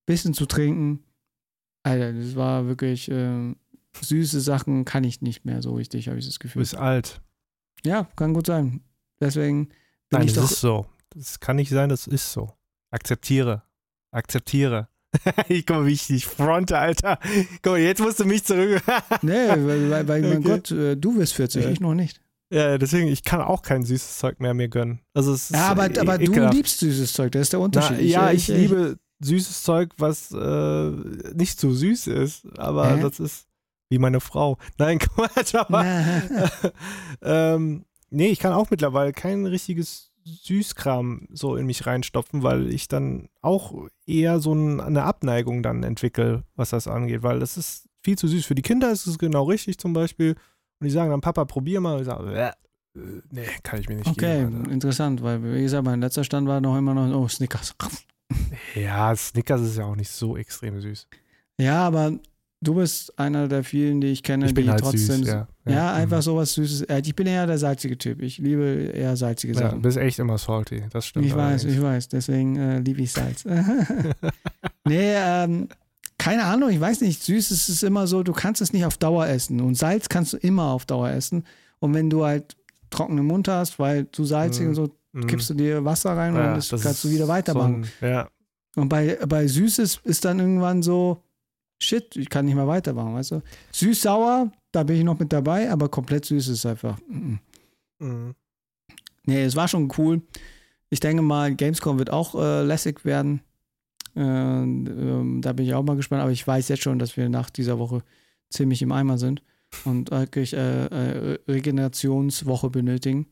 bisschen 0.06 0.34
zu 0.34 0.46
trinken. 0.46 1.02
Alter, 1.82 2.12
das 2.12 2.36
war 2.36 2.66
wirklich 2.66 3.10
äh, 3.10 3.54
süße 4.00 4.40
Sachen, 4.40 4.84
kann 4.84 5.02
ich 5.04 5.20
nicht 5.22 5.44
mehr 5.44 5.62
so 5.62 5.74
richtig, 5.74 6.08
habe 6.08 6.18
ich 6.18 6.26
das 6.26 6.34
Du 6.34 6.40
Gefühl. 6.40 6.60
bist 6.60 6.76
alt. 6.76 7.20
Ja, 7.84 8.04
kann 8.16 8.34
gut 8.34 8.46
sein. 8.46 8.82
Deswegen 9.20 9.66
bin 9.68 9.74
Nein, 10.20 10.22
ich 10.28 10.32
das 10.34 10.44
doch. 10.44 10.50
ist 10.52 10.60
so. 10.60 10.86
Das 11.14 11.40
kann 11.40 11.56
nicht 11.56 11.70
sein, 11.70 11.88
das 11.88 12.06
ist 12.06 12.32
so. 12.32 12.52
Akzeptiere. 12.90 13.62
Akzeptiere. 14.12 14.88
ich 15.48 15.66
guck 15.66 15.76
mal, 15.76 15.86
wie 15.86 15.92
ich 15.92 16.06
dich 16.06 16.26
fronte, 16.26 16.78
Alter. 16.78 17.18
Guck 17.62 17.72
mal, 17.72 17.78
jetzt 17.80 18.00
musst 18.00 18.20
du 18.20 18.24
mich 18.24 18.44
zurück. 18.44 18.82
nee, 19.22 19.32
weil, 19.48 19.90
weil, 19.90 20.08
weil 20.08 20.22
mein 20.22 20.38
Okay. 20.38 20.42
Gott, 20.48 20.70
äh, 20.70 20.96
du 20.96 21.16
wirst 21.16 21.34
40, 21.34 21.64
Ja. 21.64 21.70
ich 21.70 21.80
noch 21.80 21.94
nicht. 21.94 22.20
Ja, 22.52 22.78
deswegen, 22.78 23.08
ich 23.08 23.24
kann 23.24 23.40
auch 23.40 23.62
kein 23.62 23.84
süßes 23.84 24.18
Zeug 24.18 24.40
mehr 24.40 24.52
mir 24.54 24.68
gönnen. 24.68 25.00
Also 25.14 25.32
es 25.32 25.50
ist 25.50 25.56
Ja, 25.56 25.68
aber, 25.68 25.90
e- 25.90 25.98
aber 25.98 26.18
du 26.18 26.32
liebst 26.50 26.80
süßes 26.80 27.12
Zeug, 27.12 27.32
das 27.32 27.42
ist 27.42 27.52
der 27.52 27.60
Unterschied. 27.60 27.96
Na, 27.96 28.02
ja, 28.02 28.30
ich, 28.30 28.48
liebe 28.48 28.98
süßes 29.20 29.62
Zeug, 29.62 29.90
was 29.98 30.32
äh, 30.32 30.90
nicht 31.34 31.58
so 31.58 31.72
süß 31.72 32.08
ist, 32.08 32.46
aber 32.58 32.96
Hä? 32.96 33.02
das 33.02 33.20
ist 33.20 33.46
wie 33.88 33.98
meine 33.98 34.20
Frau. 34.20 34.58
Nein, 34.78 34.98
Quatsch, 34.98 35.54
aber 35.54 35.84
ähm, 37.22 37.84
nee, 38.10 38.28
ich 38.28 38.38
kann 38.38 38.52
auch 38.52 38.70
mittlerweile 38.70 39.12
kein 39.12 39.46
richtiges 39.46 40.12
Süßkram 40.24 41.28
so 41.32 41.56
in 41.56 41.66
mich 41.66 41.86
reinstopfen, 41.86 42.42
weil 42.42 42.72
ich 42.72 42.88
dann 42.88 43.28
auch 43.40 43.74
eher 44.06 44.40
so 44.40 44.54
ein, 44.54 44.80
eine 44.80 45.04
Abneigung 45.04 45.62
dann 45.62 45.82
entwickle, 45.82 46.44
was 46.54 46.70
das 46.70 46.86
angeht, 46.86 47.22
weil 47.22 47.40
das 47.40 47.56
ist 47.56 47.88
viel 48.02 48.16
zu 48.18 48.28
süß. 48.28 48.44
Für 48.44 48.54
die 48.54 48.62
Kinder 48.62 48.90
ist 48.90 49.06
es 49.06 49.18
genau 49.18 49.44
richtig 49.44 49.78
zum 49.78 49.92
Beispiel. 49.92 50.36
Und 50.82 50.86
die 50.86 50.90
sagen 50.90 51.10
dann, 51.10 51.20
Papa, 51.20 51.44
probier 51.44 51.80
mal. 51.80 51.94
Und 51.94 52.00
ich 52.00 52.06
sage, 52.06 52.36
äh, 52.36 52.50
nee, 53.30 53.46
kann 53.62 53.78
ich 53.78 53.88
mir 53.88 53.94
nicht 53.94 54.08
okay, 54.08 54.40
geben. 54.40 54.62
Alter. 54.62 54.72
interessant, 54.72 55.22
weil, 55.22 55.40
wie 55.44 55.62
gesagt, 55.62 55.84
mein 55.84 56.00
letzter 56.00 56.24
Stand 56.24 56.48
war 56.48 56.60
noch 56.60 56.76
immer 56.76 56.92
noch, 56.92 57.08
oh, 57.16 57.28
Snickers. 57.28 57.72
Ja, 58.74 59.14
Snickers 59.14 59.60
ist 59.60 59.76
ja 59.76 59.84
auch 59.84 59.94
nicht 59.94 60.10
so 60.10 60.36
extrem 60.36 60.80
süß. 60.80 61.06
Ja, 61.60 61.86
aber 61.86 62.14
du 62.62 62.74
bist 62.74 63.16
einer 63.16 63.46
der 63.46 63.62
vielen, 63.62 64.00
die 64.00 64.08
ich 64.08 64.24
kenne, 64.24 64.46
Ich 64.46 64.54
bin 64.54 64.64
die 64.64 64.70
halt 64.70 64.80
trotzdem. 64.80 65.18
süß, 65.18 65.28
ja. 65.28 65.46
Ja, 65.68 65.92
einfach 65.94 66.16
mhm. 66.16 66.22
sowas 66.22 66.54
Süßes. 66.54 66.82
Äh, 66.82 67.02
Ich 67.04 67.14
bin 67.14 67.28
eher 67.28 67.46
der 67.46 67.58
salzige 67.58 67.96
Typ. 67.96 68.20
Ich 68.22 68.38
liebe 68.38 68.90
eher 68.92 69.16
salzige 69.16 69.52
Ja, 69.52 69.60
du 69.60 69.66
Sachen. 69.66 69.82
bist 69.82 69.98
echt 69.98 70.18
immer 70.18 70.36
salty, 70.38 70.82
das 70.90 71.06
stimmt. 71.06 71.26
ich 71.26 71.32
weiß, 71.36 71.62
allerdings. 71.62 71.74
ich 71.74 71.82
weiß. 71.82 72.08
Deswegen 72.08 72.56
äh, 72.56 72.78
liebe 72.80 73.02
ich 73.02 73.12
Salz. 73.12 73.44
nee, 74.88 75.12
ähm, 75.14 75.68
keine 76.22 76.44
Ahnung, 76.44 76.70
ich 76.70 76.80
weiß 76.80 77.00
nicht. 77.00 77.20
Süß 77.22 77.50
ist 77.50 77.68
es 77.68 77.82
immer 77.82 78.06
so, 78.06 78.22
du 78.22 78.32
kannst 78.32 78.60
es 78.60 78.72
nicht 78.72 78.84
auf 78.84 78.96
Dauer 78.96 79.26
essen. 79.26 79.60
Und 79.60 79.74
Salz 79.74 80.08
kannst 80.08 80.32
du 80.32 80.36
immer 80.36 80.66
auf 80.70 80.86
Dauer 80.86 81.10
essen. 81.10 81.44
Und 81.80 81.94
wenn 81.94 82.10
du 82.10 82.24
halt 82.24 82.56
trockenen 82.90 83.26
Mund 83.26 83.48
hast, 83.48 83.78
weil 83.80 84.08
zu 84.12 84.24
salzig 84.24 84.62
Mhm. 84.62 84.68
und 84.68 84.74
so, 84.76 84.90
Mhm. 85.12 85.26
kippst 85.26 85.50
du 85.50 85.54
dir 85.54 85.84
Wasser 85.84 86.16
rein 86.16 86.34
Ja, 86.36 86.50
und 86.50 86.56
das, 86.58 86.68
das 86.68 86.82
kannst 86.82 87.02
du 87.02 87.10
wieder 87.10 87.26
weitermachen. 87.26 87.84
So 88.00 88.06
ein, 88.06 88.10
ja, 88.12 88.28
Und 88.76 88.88
bei, 88.88 89.18
bei 89.26 89.46
Süßes 89.48 90.00
ist 90.04 90.24
dann 90.24 90.38
irgendwann 90.38 90.82
so, 90.82 91.22
shit, 91.82 92.14
ich 92.16 92.30
kann 92.30 92.44
nicht 92.44 92.54
mehr 92.54 92.68
weitermachen, 92.68 93.14
weißt 93.14 93.32
du? 93.32 93.42
Süß-sauer, 93.72 94.52
da 94.70 94.82
bin 94.84 94.96
ich 94.98 95.04
noch 95.04 95.18
mit 95.18 95.32
dabei, 95.32 95.70
aber 95.70 95.88
komplett 95.88 96.24
süß 96.24 96.48
ist 96.48 96.64
einfach. 96.66 96.98
mm, 97.08 97.34
mm. 97.98 98.06
mhm. 98.06 98.34
Nee, 99.26 99.42
es 99.44 99.56
war 99.56 99.66
schon 99.68 99.92
cool. 99.98 100.22
Ich 100.88 101.00
denke 101.00 101.22
mal, 101.22 101.54
Gamescom 101.54 101.98
wird 101.98 102.10
auch 102.10 102.34
äh, 102.34 102.62
lässig 102.62 103.04
werden. 103.04 103.40
Äh, 104.16 104.20
ähm, 104.20 105.40
da 105.42 105.52
bin 105.52 105.66
ich 105.66 105.74
auch 105.74 105.82
mal 105.82 105.96
gespannt, 105.96 106.22
aber 106.22 106.30
ich 106.32 106.46
weiß 106.46 106.68
jetzt 106.68 106.82
schon, 106.82 106.98
dass 106.98 107.16
wir 107.16 107.28
nach 107.28 107.50
dieser 107.50 107.78
Woche 107.78 108.02
ziemlich 108.50 108.82
im 108.82 108.92
Eimer 108.92 109.18
sind 109.18 109.42
und 109.84 110.10
wirklich 110.10 110.52
äh, 110.54 110.84
äh, 110.86 111.38
Regenerationswoche 111.48 112.68
benötigen, 112.70 113.26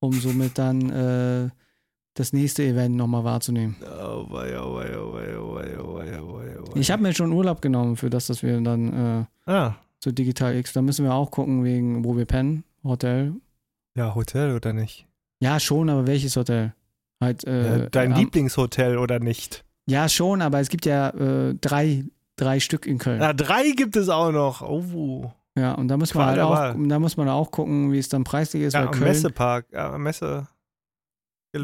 um 0.00 0.12
somit 0.12 0.58
dann 0.58 0.90
äh, 0.90 1.50
das 2.14 2.32
nächste 2.32 2.64
Event 2.64 2.96
nochmal 2.96 3.22
wahrzunehmen. 3.22 3.76
Ich 6.74 6.90
habe 6.90 7.02
mir 7.02 7.12
schon 7.14 7.32
Urlaub 7.32 7.62
genommen 7.62 7.96
für 7.96 8.10
das, 8.10 8.26
dass 8.26 8.42
wir 8.42 8.60
dann 8.60 9.26
äh, 9.46 9.50
Ah, 9.50 9.74
zu 10.00 10.12
Digital 10.12 10.56
X, 10.56 10.72
da 10.72 10.82
müssen 10.82 11.04
wir 11.04 11.14
auch 11.14 11.30
gucken, 11.30 11.64
wegen 11.64 12.04
wo 12.04 12.16
wir 12.16 12.24
pennen, 12.24 12.64
Hotel. 12.84 13.34
ja, 13.94 14.14
Hotel 14.14 14.54
oder 14.54 14.72
nicht? 14.72 15.06
Ja, 15.40 15.58
schon, 15.60 15.88
aber 15.90 16.06
welches 16.06 16.36
Hotel? 16.36 16.74
Halt, 17.20 17.44
äh, 17.44 17.78
Ja, 17.82 17.86
Dein 17.90 18.14
Lieblingshotel 18.14 18.98
oder 18.98 19.18
nicht? 19.20 19.64
Ja, 19.88 20.08
schon, 20.08 20.42
aber 20.42 20.60
es 20.60 20.68
gibt 20.68 20.84
ja 20.86 21.10
äh, 21.10 21.54
drei, 21.60 22.04
drei 22.36 22.60
Stück 22.60 22.86
in 22.86 22.98
Köln. 22.98 23.20
Ja, 23.20 23.32
drei 23.32 23.70
gibt 23.70 23.96
es 23.96 24.08
auch 24.08 24.30
noch. 24.32 24.60
Oh. 24.62 25.32
Ja, 25.56 25.72
und 25.74 25.88
da 25.88 25.96
muss 25.96 26.14
man 26.14 26.26
halt 26.26 26.38
auch, 26.40 26.74
da 26.88 26.98
muss 26.98 27.16
man 27.16 27.28
auch 27.28 27.50
gucken, 27.50 27.90
wie 27.92 27.98
es 27.98 28.08
dann 28.08 28.22
preislich 28.24 28.62
ist, 28.62 28.74
Ja, 28.74 28.84
am 28.84 28.90
Köln 28.92 29.04
Messepark, 29.04 29.66
ja, 29.72 29.92
am 29.92 30.02
Messegelände 30.02 30.46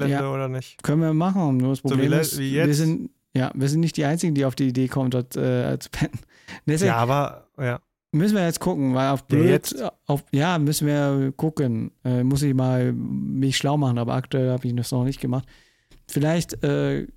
Ja. 0.08 0.28
oder 0.32 0.48
nicht? 0.48 0.82
können 0.82 1.02
wir 1.02 1.14
machen. 1.14 1.58
Nur 1.58 1.70
das 1.70 1.84
wie 1.84 1.88
Problem 1.88 2.10
le- 2.10 2.20
ist, 2.20 2.38
wie 2.38 2.52
wir 2.54 2.66
jetzt? 2.66 2.78
sind, 2.78 3.10
Ja, 3.36 3.50
wir 3.54 3.68
sind 3.68 3.80
nicht 3.80 3.96
die 3.96 4.04
Einzigen, 4.04 4.34
die 4.34 4.44
auf 4.44 4.54
die 4.54 4.68
Idee 4.68 4.88
kommen, 4.88 5.10
dort 5.10 5.36
äh, 5.36 5.78
zu 5.80 5.90
pennen. 5.90 6.18
Deswegen 6.66 6.88
ja, 6.88 6.96
aber, 6.96 7.48
ja. 7.58 7.78
Müssen 8.12 8.36
wir 8.36 8.44
jetzt 8.46 8.60
gucken, 8.60 8.94
weil 8.94 9.10
auf 9.10 9.24
blöd, 9.26 9.74
ja, 9.76 9.92
auf, 10.06 10.24
ja 10.32 10.56
müssen 10.58 10.86
wir 10.86 11.32
gucken. 11.36 11.90
Äh, 12.04 12.22
muss 12.22 12.42
ich 12.42 12.54
mal 12.54 12.92
mich 12.92 13.56
schlau 13.56 13.76
machen, 13.76 13.98
aber 13.98 14.14
aktuell 14.14 14.50
habe 14.52 14.66
ich 14.68 14.74
das 14.76 14.92
noch 14.92 15.02
nicht 15.04 15.20
gemacht. 15.20 15.46
Vielleicht, 16.08 16.62
äh, 16.62 17.08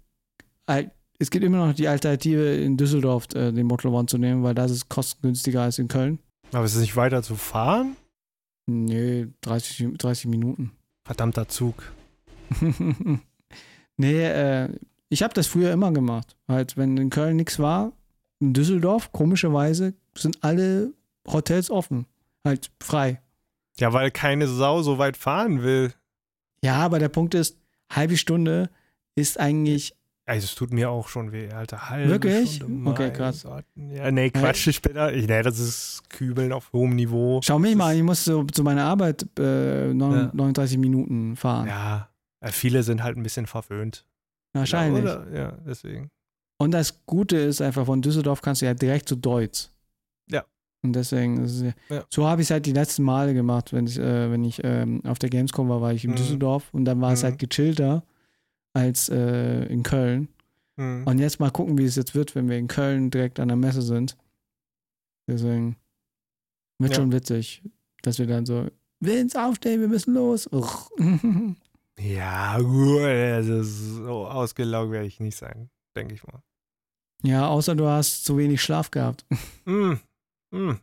es 1.19 1.31
gibt 1.31 1.43
immer 1.43 1.65
noch 1.65 1.73
die 1.73 1.87
Alternative 1.87 2.55
in 2.55 2.77
Düsseldorf, 2.77 3.25
äh, 3.33 3.51
den 3.51 3.67
Model 3.67 3.91
One 3.91 4.05
zu 4.05 4.17
nehmen, 4.17 4.43
weil 4.43 4.55
das 4.55 4.71
ist 4.71 4.89
kostengünstiger 4.89 5.63
als 5.63 5.79
in 5.79 5.87
Köln. 5.87 6.19
Aber 6.51 6.65
ist 6.65 6.75
es 6.75 6.81
nicht 6.81 6.95
weiter 6.95 7.23
zu 7.23 7.35
fahren? 7.35 7.95
Nee, 8.67 9.27
30, 9.41 9.97
30 9.97 10.27
Minuten. 10.27 10.71
Verdammter 11.05 11.47
Zug. 11.47 11.91
nee, 13.97 14.23
äh, 14.23 14.69
ich 15.09 15.23
habe 15.23 15.33
das 15.33 15.47
früher 15.47 15.71
immer 15.71 15.91
gemacht. 15.91 16.35
Halt, 16.47 16.77
wenn 16.77 16.97
in 16.97 17.09
Köln 17.09 17.37
nichts 17.37 17.59
war, 17.59 17.93
in 18.39 18.53
Düsseldorf, 18.53 19.11
komischerweise, 19.11 19.93
sind 20.15 20.43
alle 20.43 20.93
Hotels 21.27 21.71
offen. 21.71 22.05
Halt 22.45 22.69
frei. 22.81 23.21
Ja, 23.79 23.93
weil 23.93 24.11
keine 24.11 24.47
Sau 24.47 24.81
so 24.81 24.97
weit 24.97 25.17
fahren 25.17 25.63
will. 25.63 25.93
Ja, 26.63 26.75
aber 26.75 26.99
der 26.99 27.09
Punkt 27.09 27.35
ist, 27.35 27.57
halbe 27.91 28.17
Stunde 28.17 28.69
ist 29.15 29.39
eigentlich. 29.39 29.95
Also 30.27 30.43
es 30.43 30.55
tut 30.55 30.73
mir 30.73 30.89
auch 30.89 31.07
schon 31.07 31.31
weh, 31.31 31.49
Alter. 31.51 31.89
Halbe 31.89 32.09
Wirklich? 32.09 32.57
Stunde, 32.57 32.91
okay, 32.91 33.13
krass. 33.13 33.47
Ja, 33.75 34.11
nee, 34.11 34.29
Quatsch, 34.29 34.67
ich 34.67 34.81
bin 34.81 34.95
da. 34.95 35.09
Ich, 35.09 35.25
nee, 35.25 35.41
das 35.41 35.57
ist 35.57 36.03
Kübeln 36.09 36.51
auf 36.51 36.73
hohem 36.73 36.97
Niveau. 36.97 37.39
Schau 37.41 37.57
mich 37.59 37.77
mal, 37.77 37.95
ich 37.95 38.03
muss 38.03 38.25
so 38.25 38.43
zu 38.43 38.61
meiner 38.61 38.83
Arbeit 38.83 39.25
äh, 39.39 39.93
39 39.93 40.75
ja. 40.75 40.79
Minuten 40.81 41.37
fahren. 41.37 41.67
Ja, 41.67 42.09
viele 42.51 42.83
sind 42.83 43.03
halt 43.03 43.15
ein 43.15 43.23
bisschen 43.23 43.47
verwöhnt. 43.47 44.05
Wahrscheinlich. 44.51 45.05
Ja, 45.05 45.21
oder? 45.21 45.37
ja, 45.37 45.57
deswegen. 45.65 46.09
Und 46.57 46.71
das 46.71 47.05
Gute 47.05 47.37
ist 47.37 47.61
einfach, 47.61 47.85
von 47.85 48.01
Düsseldorf 48.01 48.41
kannst 48.41 48.61
du 48.61 48.65
ja 48.65 48.73
direkt 48.73 49.07
zu 49.07 49.15
Deutz. 49.15 49.71
Ja. 50.29 50.43
Und 50.83 50.91
deswegen, 50.91 51.45
ist, 51.45 51.63
ja. 51.87 52.03
so 52.09 52.27
habe 52.27 52.41
ich 52.41 52.47
es 52.47 52.51
halt 52.51 52.65
die 52.65 52.73
letzten 52.73 53.03
Male 53.03 53.33
gemacht, 53.33 53.71
wenn 53.71 53.87
ich, 53.87 53.97
äh, 53.97 54.29
wenn 54.29 54.43
ich 54.43 54.59
ähm, 54.65 55.05
auf 55.05 55.19
der 55.19 55.29
Gamescom 55.29 55.69
war, 55.69 55.79
war 55.79 55.93
ich 55.93 56.03
in 56.03 56.11
mhm. 56.11 56.15
Düsseldorf 56.17 56.65
und 56.73 56.83
dann 56.83 56.99
war 56.99 57.11
mhm. 57.11 57.13
es 57.13 57.23
halt 57.23 57.39
gechillter 57.39 58.03
als 58.77 59.09
äh, 59.09 59.65
in 59.65 59.83
Köln. 59.83 60.29
Mhm. 60.77 61.03
Und 61.05 61.19
jetzt 61.19 61.39
mal 61.39 61.51
gucken, 61.51 61.77
wie 61.77 61.85
es 61.85 61.95
jetzt 61.95 62.15
wird, 62.15 62.35
wenn 62.35 62.49
wir 62.49 62.57
in 62.57 62.67
Köln 62.67 63.09
direkt 63.09 63.39
an 63.39 63.47
der 63.47 63.57
Messe 63.57 63.81
sind. 63.81 64.15
Deswegen 65.27 65.75
wird 66.79 66.91
ja. 66.91 66.97
schon 66.97 67.11
witzig, 67.11 67.63
dass 68.03 68.19
wir 68.19 68.27
dann 68.27 68.45
so, 68.45 68.67
Willens 68.99 69.35
aufstehen, 69.35 69.81
wir 69.81 69.87
müssen 69.87 70.13
los. 70.13 70.49
ja, 71.99 72.59
gut, 72.59 73.01
also 73.01 73.63
so 73.63 74.27
ausgelaugt 74.27 74.91
werde 74.91 75.07
ich 75.07 75.19
nicht 75.19 75.37
sein, 75.37 75.69
denke 75.95 76.13
ich 76.13 76.25
mal. 76.25 76.41
Ja, 77.23 77.47
außer 77.47 77.75
du 77.75 77.87
hast 77.87 78.25
zu 78.25 78.37
wenig 78.37 78.61
Schlaf 78.61 78.91
gehabt. 78.91 79.25
Mm. 79.65 79.93
Mm. 80.51 80.77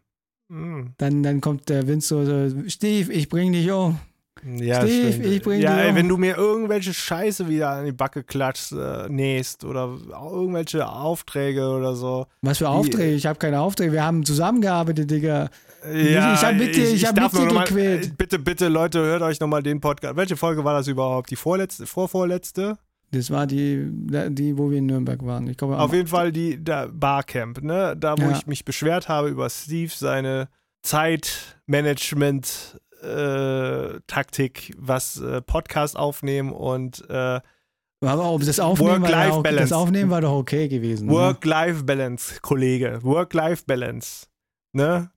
Mm. 0.49 0.95
Dann, 0.99 1.23
dann 1.23 1.41
kommt 1.41 1.69
der 1.69 1.87
Wind 1.87 2.03
so, 2.03 2.25
so 2.25 2.69
Steve, 2.69 3.13
ich 3.13 3.29
bring 3.29 3.53
dich 3.53 3.71
um. 3.71 3.99
Ja, 4.45 4.83
Steve, 4.83 5.13
stimmt. 5.13 5.27
ich 5.27 5.43
bring 5.43 5.61
ja, 5.61 5.89
um. 5.89 5.95
wenn 5.95 6.09
du 6.09 6.17
mir 6.17 6.37
irgendwelche 6.37 6.93
Scheiße 6.93 7.49
wieder 7.49 7.71
an 7.71 7.87
die 7.87 7.93
Backe 7.93 8.23
klatschst, 8.23 8.73
äh, 8.73 9.09
nähst 9.09 9.65
oder 9.65 9.97
irgendwelche 10.11 10.87
Aufträge 10.87 11.67
oder 11.69 11.95
so. 11.95 12.27
Was 12.43 12.59
für 12.59 12.69
Aufträge? 12.69 13.11
Die, 13.11 13.17
ich 13.17 13.27
habe 13.27 13.39
keine 13.39 13.61
Aufträge. 13.61 13.93
Wir 13.93 14.05
haben 14.05 14.25
zusammengearbeitet, 14.25 15.11
Digga. 15.11 15.49
Ja, 15.93 16.35
ich 16.35 16.43
habe 16.43 16.57
mit 16.57 16.75
dir, 16.77 16.85
ich, 16.89 16.95
ich 16.95 17.07
hab 17.07 17.15
mit 17.15 17.33
dir 17.33 17.47
gequält. 17.47 18.09
Mal, 18.09 18.15
bitte, 18.17 18.39
bitte, 18.39 18.69
Leute, 18.69 19.01
hört 19.01 19.23
euch 19.23 19.41
nochmal 19.41 19.63
den 19.63 19.81
Podcast. 19.81 20.17
Welche 20.17 20.37
Folge 20.37 20.65
war 20.65 20.75
das 20.75 20.89
überhaupt? 20.89 21.31
Die 21.31 21.37
vorletzte, 21.37 21.87
vorvorletzte? 21.87 22.79
Das 23.11 23.31
war 23.31 23.47
die, 23.47 23.87
die, 23.91 24.59
wo 24.59 24.71
wir 24.71 24.79
in 24.79 24.87
Nürnberg 24.87 25.25
waren. 25.25 25.47
Ich 25.47 25.57
glaube, 25.57 25.79
Auf 25.79 25.93
jeden 25.93 26.09
Fall 26.09 26.33
die 26.33 26.57
der 26.63 26.89
Barcamp, 26.89 27.63
ne? 27.63 27.97
Da, 27.97 28.17
wo 28.19 28.23
ja. 28.23 28.33
ich 28.33 28.47
mich 28.47 28.65
beschwert 28.65 29.09
habe 29.09 29.29
über 29.29 29.49
Steve, 29.51 29.93
seine 29.95 30.49
Zeitmanagement 30.83 32.81
äh, 33.05 34.01
Taktik, 34.07 34.75
was 34.79 35.21
äh, 35.21 35.43
Podcast 35.43 35.97
aufnehmen 35.97 36.53
und 36.53 37.09
äh, 37.09 37.41
aber 38.01 38.31
ob 38.31 38.45
das 38.45 38.61
Aufnehmen, 38.61 39.03
war 39.03 39.33
auch, 39.33 39.43
das 39.43 39.73
Aufnehmen 39.73 40.11
war 40.11 40.21
doch 40.21 40.33
okay 40.33 40.69
gewesen. 40.69 41.07
Ne? 41.07 41.13
Work-Life-Balance, 41.13 42.41
Kollege. 42.43 42.99
Work-Life-Balance. 43.03 44.27
Ne? 44.73 45.11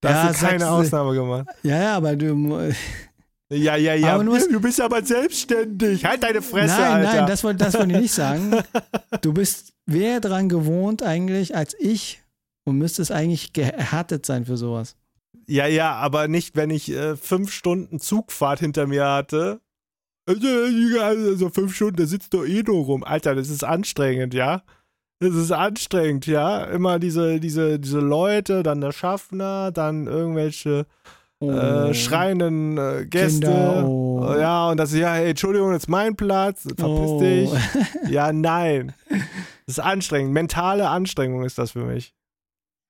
Da 0.00 0.10
ja, 0.10 0.22
hast 0.24 0.42
du 0.42 0.46
keine 0.46 0.68
Ausnahme 0.68 1.14
gemacht. 1.14 1.46
Ja, 1.62 1.80
ja, 1.80 1.96
aber 1.96 2.16
du. 2.16 2.72
Ja, 3.52 3.76
ja, 3.76 3.94
ja. 3.94 4.18
du 4.18 4.60
bist 4.60 4.80
aber 4.80 5.04
selbstständig. 5.04 6.04
Halt 6.04 6.22
deine 6.22 6.42
Fresse, 6.42 6.74
nein, 6.74 6.92
Alter. 6.92 7.16
Nein, 7.16 7.26
das 7.26 7.44
wollte 7.44 7.64
das 7.64 7.74
wollt 7.74 7.90
ich 7.90 7.98
nicht 7.98 8.12
sagen. 8.12 8.56
Du 9.20 9.32
bist 9.32 9.74
mehr 9.86 10.20
dran 10.20 10.48
gewohnt 10.48 11.02
eigentlich 11.02 11.54
als 11.54 11.76
ich 11.78 12.22
und 12.64 12.78
müsstest 12.78 13.12
eigentlich 13.12 13.52
gehärtet 13.52 14.26
sein 14.26 14.46
für 14.46 14.56
sowas. 14.56 14.96
Ja, 15.46 15.66
ja, 15.66 15.94
aber 15.94 16.28
nicht, 16.28 16.56
wenn 16.56 16.70
ich 16.70 16.90
äh, 16.90 17.16
fünf 17.16 17.52
Stunden 17.52 17.98
Zugfahrt 17.98 18.60
hinter 18.60 18.86
mir 18.86 19.06
hatte. 19.06 19.60
Also, 20.26 20.46
also 21.00 21.48
fünf 21.50 21.74
Stunden, 21.74 21.96
da 21.96 22.06
sitzt 22.06 22.32
du 22.32 22.44
eh 22.44 22.62
nur 22.62 22.84
rum. 22.84 23.04
Alter, 23.04 23.34
das 23.34 23.48
ist 23.48 23.64
anstrengend, 23.64 24.34
ja. 24.34 24.62
Das 25.18 25.34
ist 25.34 25.52
anstrengend, 25.52 26.26
ja. 26.26 26.64
Immer 26.64 26.98
diese, 26.98 27.40
diese, 27.40 27.78
diese 27.78 28.00
Leute, 28.00 28.62
dann 28.62 28.80
der 28.80 28.92
Schaffner, 28.92 29.72
dann 29.72 30.06
irgendwelche 30.06 30.86
äh, 31.40 31.44
oh. 31.44 31.50
äh, 31.50 31.94
schreienden 31.94 32.78
äh, 32.78 33.06
Gäste. 33.06 33.46
Kinder, 33.46 33.84
oh. 33.86 34.34
Ja, 34.38 34.70
und 34.70 34.76
das 34.78 34.92
ist 34.92 34.98
ja, 34.98 35.12
hey, 35.12 35.30
Entschuldigung, 35.30 35.72
das 35.72 35.84
ist 35.84 35.88
mein 35.88 36.14
Platz, 36.14 36.62
verpiss 36.62 36.86
oh. 36.86 37.20
dich. 37.20 37.50
Ja, 38.08 38.32
nein. 38.32 38.94
Das 39.66 39.78
ist 39.78 39.80
anstrengend. 39.80 40.32
Mentale 40.32 40.88
Anstrengung 40.88 41.44
ist 41.44 41.58
das 41.58 41.72
für 41.72 41.84
mich. 41.84 42.14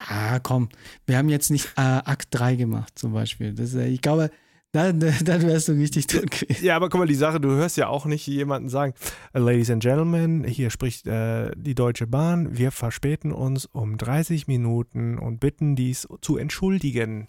Ah, 0.08 0.38
komm. 0.40 0.68
Wir 1.06 1.18
haben 1.18 1.28
jetzt 1.28 1.50
nicht 1.50 1.66
äh, 1.76 1.80
Akt 1.80 2.28
3 2.30 2.56
gemacht, 2.56 2.98
zum 2.98 3.12
Beispiel. 3.12 3.54
Das, 3.54 3.74
äh, 3.74 3.86
ich 3.86 4.00
glaube, 4.00 4.30
dann, 4.72 5.00
dann 5.00 5.42
wärst 5.42 5.68
du 5.68 5.72
richtig 5.72 6.06
tot 6.06 6.30
gewesen. 6.30 6.64
Ja, 6.64 6.76
aber 6.76 6.88
guck 6.88 7.00
mal, 7.00 7.06
die 7.06 7.14
Sache, 7.14 7.40
du 7.40 7.50
hörst 7.50 7.76
ja 7.76 7.88
auch 7.88 8.06
nicht 8.06 8.26
jemanden 8.26 8.68
sagen, 8.68 8.94
Ladies 9.32 9.70
and 9.70 9.82
Gentlemen, 9.82 10.44
hier 10.44 10.70
spricht 10.70 11.06
äh, 11.06 11.50
die 11.56 11.74
Deutsche 11.74 12.06
Bahn, 12.06 12.56
wir 12.56 12.72
verspäten 12.72 13.32
uns 13.32 13.66
um 13.66 13.98
30 13.98 14.48
Minuten 14.48 15.18
und 15.18 15.40
bitten 15.40 15.76
dies 15.76 16.08
zu 16.22 16.38
entschuldigen. 16.38 17.28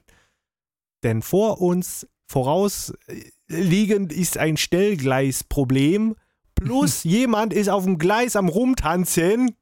Denn 1.04 1.22
vor 1.22 1.62
uns 1.62 2.08
vorausliegend 2.28 4.14
ist 4.14 4.38
ein 4.38 4.56
Stellgleisproblem, 4.56 6.16
plus 6.56 7.04
jemand 7.04 7.54
ist 7.54 7.68
auf 7.68 7.84
dem 7.84 7.98
Gleis 7.98 8.38
am 8.38 8.48
Rumtanzen. 8.48 9.56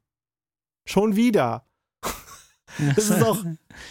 Schon 0.86 1.16
wieder. 1.16 1.66
Das 2.96 3.10
ist 3.10 3.22
doch, 3.22 3.44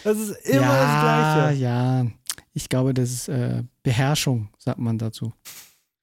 das 0.03 0.17
ist 0.17 0.31
immer 0.47 0.61
ja, 0.61 0.81
das 0.81 1.35
Gleiche. 1.35 1.61
Ja, 1.61 2.05
ich 2.53 2.69
glaube, 2.69 2.93
das 2.93 3.11
ist 3.11 3.27
äh, 3.29 3.63
Beherrschung, 3.83 4.49
sagt 4.57 4.79
man 4.79 4.97
dazu. 4.97 5.33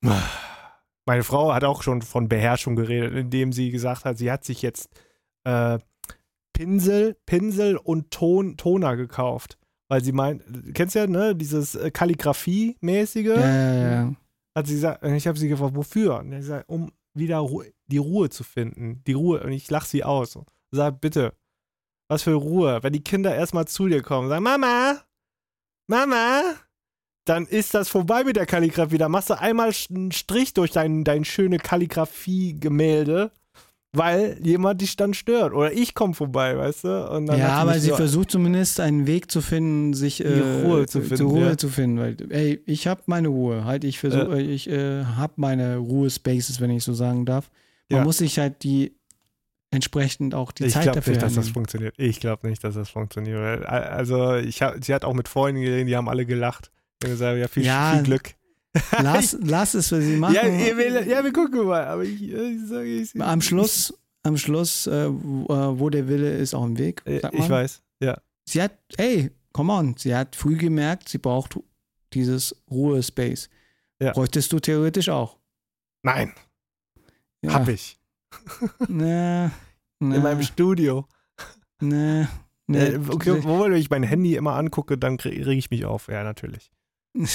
Meine 0.00 1.24
Frau 1.24 1.52
hat 1.52 1.64
auch 1.64 1.82
schon 1.82 2.02
von 2.02 2.28
Beherrschung 2.28 2.76
geredet, 2.76 3.14
indem 3.14 3.52
sie 3.52 3.70
gesagt 3.70 4.04
hat, 4.04 4.18
sie 4.18 4.30
hat 4.30 4.44
sich 4.44 4.62
jetzt 4.62 4.88
äh, 5.44 5.78
Pinsel, 6.52 7.16
Pinsel 7.26 7.76
und 7.76 8.10
Ton, 8.10 8.56
Toner 8.56 8.96
gekauft. 8.96 9.58
Weil 9.88 10.04
sie 10.04 10.12
meint, 10.12 10.42
kennst 10.74 10.94
du 10.94 10.98
ja, 10.98 11.06
ne, 11.06 11.34
dieses 11.34 11.74
äh, 11.74 11.90
Kalligrafie-mäßige? 11.90 13.26
Ja, 13.26 13.72
ja, 13.72 13.90
ja. 13.90 14.14
Hat 14.54 14.66
sie 14.66 14.74
gesagt, 14.74 15.02
ich 15.04 15.26
habe 15.26 15.38
sie 15.38 15.48
gefragt, 15.48 15.74
wofür? 15.74 16.18
Und 16.18 16.32
ich 16.32 16.40
gesagt, 16.40 16.68
um 16.68 16.92
wieder 17.14 17.38
Ru 17.38 17.62
die 17.86 17.98
Ruhe 17.98 18.28
zu 18.28 18.44
finden. 18.44 19.02
Die 19.06 19.14
Ruhe. 19.14 19.42
Und 19.42 19.52
ich 19.52 19.70
lache 19.70 19.88
sie 19.88 20.04
aus. 20.04 20.38
Sag, 20.70 21.00
bitte, 21.00 21.32
was 22.08 22.22
für 22.22 22.34
Ruhe. 22.34 22.78
Wenn 22.82 22.92
die 22.92 23.04
Kinder 23.04 23.34
erstmal 23.34 23.66
zu 23.66 23.86
dir 23.86 24.02
kommen, 24.02 24.28
sagen, 24.28 24.42
Mama, 24.42 25.02
Mama, 25.86 26.42
dann 27.28 27.46
ist 27.46 27.74
das 27.74 27.88
vorbei 27.88 28.24
mit 28.24 28.36
der 28.36 28.46
Kalligrafie. 28.46 28.98
Da 28.98 29.08
machst 29.08 29.30
du 29.30 29.38
einmal 29.38 29.72
einen 29.90 30.12
Strich 30.12 30.54
durch 30.54 30.70
dein, 30.70 31.04
dein 31.04 31.24
schöne 31.24 31.58
Kalligrafie-Gemälde, 31.58 33.30
weil 33.92 34.38
jemand 34.42 34.80
dich 34.80 34.96
dann 34.96 35.12
stört. 35.12 35.52
Oder 35.52 35.72
ich 35.72 35.94
komme 35.94 36.14
vorbei, 36.14 36.56
weißt 36.56 36.84
du? 36.84 36.88
ja, 37.36 37.48
aber 37.50 37.78
sie 37.78 37.90
so 37.90 37.96
versucht 37.96 38.30
zumindest 38.30 38.80
einen 38.80 39.06
Weg 39.06 39.30
zu 39.30 39.42
finden, 39.42 39.92
sich 39.92 40.24
äh, 40.24 40.40
Ruhe 40.64 40.86
zu 40.86 41.02
finden. 41.02 41.26
Ruhe 41.26 41.48
ja. 41.48 41.58
zu 41.58 41.68
finden. 41.68 41.98
Weil, 41.98 42.16
ey, 42.30 42.62
ich 42.64 42.86
habe 42.86 43.02
meine 43.06 43.28
Ruhe. 43.28 43.64
Halt, 43.64 43.84
ich 43.84 43.98
versuche, 43.98 44.38
äh. 44.38 44.42
ich 44.42 44.68
äh, 44.70 45.04
habe 45.04 45.34
meine 45.36 45.76
Ruhe-Spaces, 45.76 46.60
wenn 46.60 46.70
ich 46.70 46.84
so 46.84 46.94
sagen 46.94 47.26
darf. 47.26 47.50
Man 47.90 48.00
ja. 48.00 48.04
muss 48.04 48.18
sich 48.18 48.38
halt 48.38 48.62
die 48.62 48.97
entsprechend 49.70 50.34
auch 50.34 50.52
die 50.52 50.64
ich 50.64 50.72
Zeit 50.72 50.94
dafür 50.94 51.12
nicht, 51.12 51.22
dass 51.22 51.34
das 51.34 51.48
funktioniert. 51.48 51.94
Ich 51.98 52.20
glaube 52.20 52.48
nicht, 52.48 52.62
dass 52.64 52.74
das 52.74 52.90
funktioniert. 52.90 53.66
Also 53.66 54.36
ich 54.36 54.62
hab, 54.62 54.82
sie 54.82 54.94
hat 54.94 55.04
auch 55.04 55.14
mit 55.14 55.28
Freunden 55.28 55.60
geredet, 55.60 55.88
die 55.88 55.96
haben 55.96 56.08
alle 56.08 56.26
gelacht. 56.26 56.70
Ich 57.02 57.10
gesagt, 57.10 57.38
ja, 57.38 57.48
viel, 57.48 57.64
ja, 57.64 57.92
viel 57.94 58.02
Glück. 58.02 58.34
Lass, 59.00 59.36
lass 59.42 59.74
es 59.74 59.88
für 59.88 60.00
sie 60.00 60.16
machen. 60.16 60.34
Ja, 60.34 60.44
wir, 60.44 61.06
ja, 61.06 61.22
wir 61.22 61.32
gucken 61.32 61.66
mal. 61.66 61.84
Aber 61.84 62.02
ich, 62.02 62.22
ich 62.32 62.66
sage, 62.66 62.86
ich, 62.86 63.20
am 63.20 63.40
Schluss, 63.40 63.94
am 64.22 64.36
Schluss, 64.36 64.86
äh, 64.86 65.08
wo 65.08 65.90
der 65.90 66.08
Wille 66.08 66.36
ist, 66.36 66.54
auch 66.54 66.64
im 66.64 66.78
Weg. 66.78 67.02
Äh, 67.04 67.20
ich 67.32 67.48
weiß, 67.48 67.82
ja. 68.00 68.18
Sie 68.44 68.62
hat, 68.62 68.72
ey, 68.96 69.30
come 69.52 69.72
on, 69.72 69.96
sie 69.96 70.14
hat 70.14 70.34
früh 70.34 70.56
gemerkt, 70.56 71.08
sie 71.08 71.18
braucht 71.18 71.58
dieses 72.14 72.56
Ruhe-Space. 72.70 73.48
Ja. 74.00 74.12
Bräuchtest 74.12 74.52
du 74.52 74.60
theoretisch 74.60 75.08
auch. 75.08 75.36
Nein. 76.02 76.32
Ja. 77.42 77.54
Hab 77.54 77.68
ich. 77.68 77.97
Na, 78.88 79.50
Nee. 80.00 80.16
In 80.16 80.22
meinem 80.22 80.42
Studio. 80.42 81.06
Nee. 81.80 82.26
nee. 82.66 82.78
Äh, 82.78 83.00
okay, 83.08 83.42
wo, 83.42 83.64
wenn 83.64 83.72
ich 83.72 83.90
mein 83.90 84.02
Handy 84.02 84.36
immer 84.36 84.54
angucke, 84.54 84.96
dann 84.96 85.16
rege 85.16 85.54
ich 85.54 85.70
mich 85.70 85.84
auf. 85.84 86.08
Ja, 86.08 86.22
natürlich. 86.22 86.70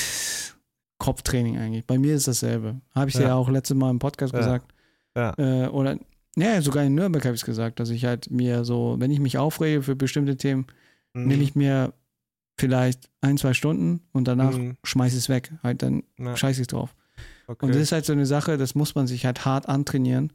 Kopftraining 0.97 1.57
eigentlich. 1.57 1.85
Bei 1.85 1.97
mir 1.97 2.15
ist 2.15 2.27
dasselbe. 2.27 2.81
Habe 2.95 3.09
ich 3.09 3.15
ja. 3.15 3.21
ja 3.23 3.35
auch 3.35 3.49
letztes 3.49 3.75
Mal 3.75 3.89
im 3.89 3.99
Podcast 3.99 4.33
ja. 4.33 4.39
gesagt. 4.39 4.73
Ja. 5.15 5.33
Äh, 5.37 5.67
oder, 5.67 5.97
ja, 6.37 6.61
sogar 6.61 6.83
in 6.83 6.95
Nürnberg 6.95 7.23
habe 7.25 7.35
ich 7.35 7.41
es 7.41 7.45
gesagt, 7.45 7.79
dass 7.79 7.89
ich 7.89 8.05
halt 8.05 8.31
mir 8.31 8.63
so, 8.63 8.95
wenn 8.99 9.11
ich 9.11 9.19
mich 9.19 9.37
aufrege 9.37 9.83
für 9.83 9.95
bestimmte 9.95 10.37
Themen, 10.37 10.65
mhm. 11.13 11.27
nehme 11.27 11.43
ich 11.43 11.55
mir 11.55 11.93
vielleicht 12.57 13.09
ein, 13.21 13.37
zwei 13.37 13.53
Stunden 13.53 14.01
und 14.13 14.27
danach 14.27 14.57
mhm. 14.57 14.77
schmeiße 14.83 15.15
ich 15.15 15.23
es 15.23 15.29
weg. 15.29 15.51
Halt, 15.63 15.81
dann 15.81 16.03
ja. 16.17 16.37
scheiße 16.37 16.61
ich 16.61 16.67
drauf. 16.67 16.95
Okay. 17.47 17.65
Und 17.65 17.75
das 17.75 17.81
ist 17.81 17.91
halt 17.91 18.05
so 18.05 18.13
eine 18.13 18.25
Sache, 18.25 18.57
das 18.57 18.73
muss 18.73 18.95
man 18.95 19.05
sich 19.05 19.25
halt 19.25 19.43
hart 19.43 19.67
antrainieren, 19.67 20.31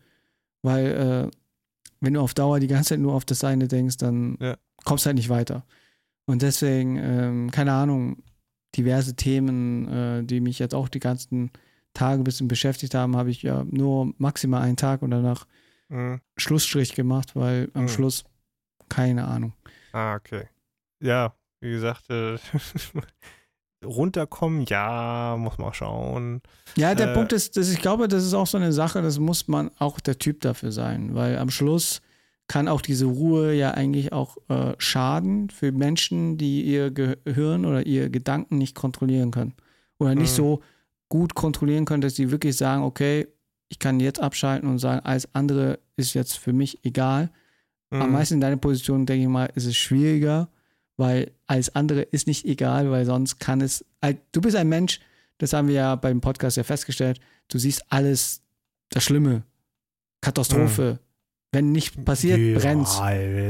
weil 0.62 0.86
äh, 0.86 1.30
wenn 2.00 2.14
du 2.14 2.20
auf 2.20 2.34
Dauer 2.34 2.60
die 2.60 2.66
ganze 2.66 2.90
Zeit 2.90 3.00
nur 3.00 3.14
auf 3.14 3.24
das 3.24 3.44
eine 3.44 3.68
denkst, 3.68 3.96
dann 3.96 4.36
ja. 4.40 4.56
kommst 4.84 5.04
du 5.04 5.08
halt 5.08 5.16
nicht 5.16 5.28
weiter. 5.28 5.64
Und 6.26 6.42
deswegen, 6.42 6.96
ähm, 6.96 7.50
keine 7.50 7.72
Ahnung, 7.72 8.22
diverse 8.76 9.16
Themen, 9.16 9.88
äh, 9.88 10.24
die 10.24 10.40
mich 10.40 10.58
jetzt 10.58 10.74
auch 10.74 10.88
die 10.88 11.00
ganzen 11.00 11.50
Tage 11.94 12.20
ein 12.20 12.24
bisschen 12.24 12.48
beschäftigt 12.48 12.94
haben, 12.94 13.16
habe 13.16 13.30
ich 13.30 13.42
ja 13.42 13.64
nur 13.64 14.12
maximal 14.18 14.62
einen 14.62 14.76
Tag 14.76 15.02
und 15.02 15.10
danach 15.10 15.46
mhm. 15.88 16.20
Schlussstrich 16.36 16.94
gemacht, 16.94 17.34
weil 17.34 17.70
am 17.74 17.82
mhm. 17.82 17.88
Schluss 17.88 18.24
keine 18.88 19.26
Ahnung. 19.26 19.52
Ah, 19.92 20.14
okay. 20.14 20.48
Ja, 21.00 21.34
wie 21.60 21.70
gesagt, 21.70 22.10
äh, 22.10 22.36
runterkommen, 23.84 24.64
ja, 24.68 25.36
muss 25.38 25.58
man 25.58 25.72
schauen. 25.72 26.42
Ja, 26.76 26.94
der 26.94 27.10
äh, 27.10 27.14
Punkt 27.14 27.32
ist, 27.32 27.56
dass 27.56 27.70
ich 27.70 27.80
glaube, 27.80 28.08
das 28.08 28.24
ist 28.24 28.34
auch 28.34 28.46
so 28.46 28.58
eine 28.58 28.72
Sache, 28.72 29.02
das 29.02 29.18
muss 29.18 29.48
man 29.48 29.70
auch 29.78 30.00
der 30.00 30.18
Typ 30.18 30.40
dafür 30.40 30.72
sein, 30.72 31.14
weil 31.14 31.38
am 31.38 31.50
Schluss 31.50 32.00
kann 32.48 32.66
auch 32.66 32.80
diese 32.80 33.04
Ruhe 33.04 33.52
ja 33.52 33.72
eigentlich 33.72 34.12
auch 34.12 34.38
äh, 34.48 34.72
schaden 34.78 35.50
für 35.50 35.70
Menschen, 35.70 36.38
die 36.38 36.62
ihr 36.62 36.90
Gehirn 36.90 37.66
oder 37.66 37.86
ihr 37.86 38.08
Gedanken 38.08 38.56
nicht 38.56 38.74
kontrollieren 38.74 39.30
können. 39.30 39.54
Oder 39.98 40.14
nicht 40.14 40.32
mhm. 40.32 40.36
so 40.36 40.62
gut 41.08 41.34
kontrollieren 41.34 41.84
können, 41.84 42.00
dass 42.00 42.16
sie 42.16 42.30
wirklich 42.30 42.56
sagen, 42.56 42.82
okay, 42.82 43.28
ich 43.68 43.78
kann 43.78 44.00
jetzt 44.00 44.20
abschalten 44.20 44.68
und 44.68 44.78
sagen, 44.78 45.04
alles 45.04 45.28
andere 45.34 45.78
ist 45.96 46.14
jetzt 46.14 46.38
für 46.38 46.54
mich 46.54 46.84
egal. 46.84 47.30
Mhm. 47.90 48.02
Am 48.02 48.12
meisten 48.12 48.34
in 48.34 48.40
deiner 48.40 48.56
Position, 48.56 49.04
denke 49.04 49.22
ich 49.22 49.28
mal, 49.28 49.50
ist 49.54 49.66
es 49.66 49.76
schwieriger, 49.76 50.48
weil 50.98 51.30
alles 51.46 51.74
andere 51.74 52.02
ist 52.02 52.26
nicht 52.26 52.44
egal, 52.44 52.90
weil 52.90 53.06
sonst 53.06 53.38
kann 53.38 53.62
es. 53.62 53.84
Du 54.32 54.42
bist 54.42 54.56
ein 54.56 54.68
Mensch, 54.68 55.00
das 55.38 55.54
haben 55.54 55.68
wir 55.68 55.74
ja 55.74 55.94
beim 55.94 56.20
Podcast 56.20 56.58
ja 56.58 56.64
festgestellt, 56.64 57.20
du 57.48 57.58
siehst 57.58 57.90
alles, 57.90 58.42
das 58.90 59.04
Schlimme, 59.04 59.44
Katastrophe, 60.20 60.98
mhm. 61.00 61.08
Wenn 61.50 61.72
nicht 61.72 62.04
passiert, 62.04 62.38
ja, 62.38 62.58
brennt's. 62.58 63.00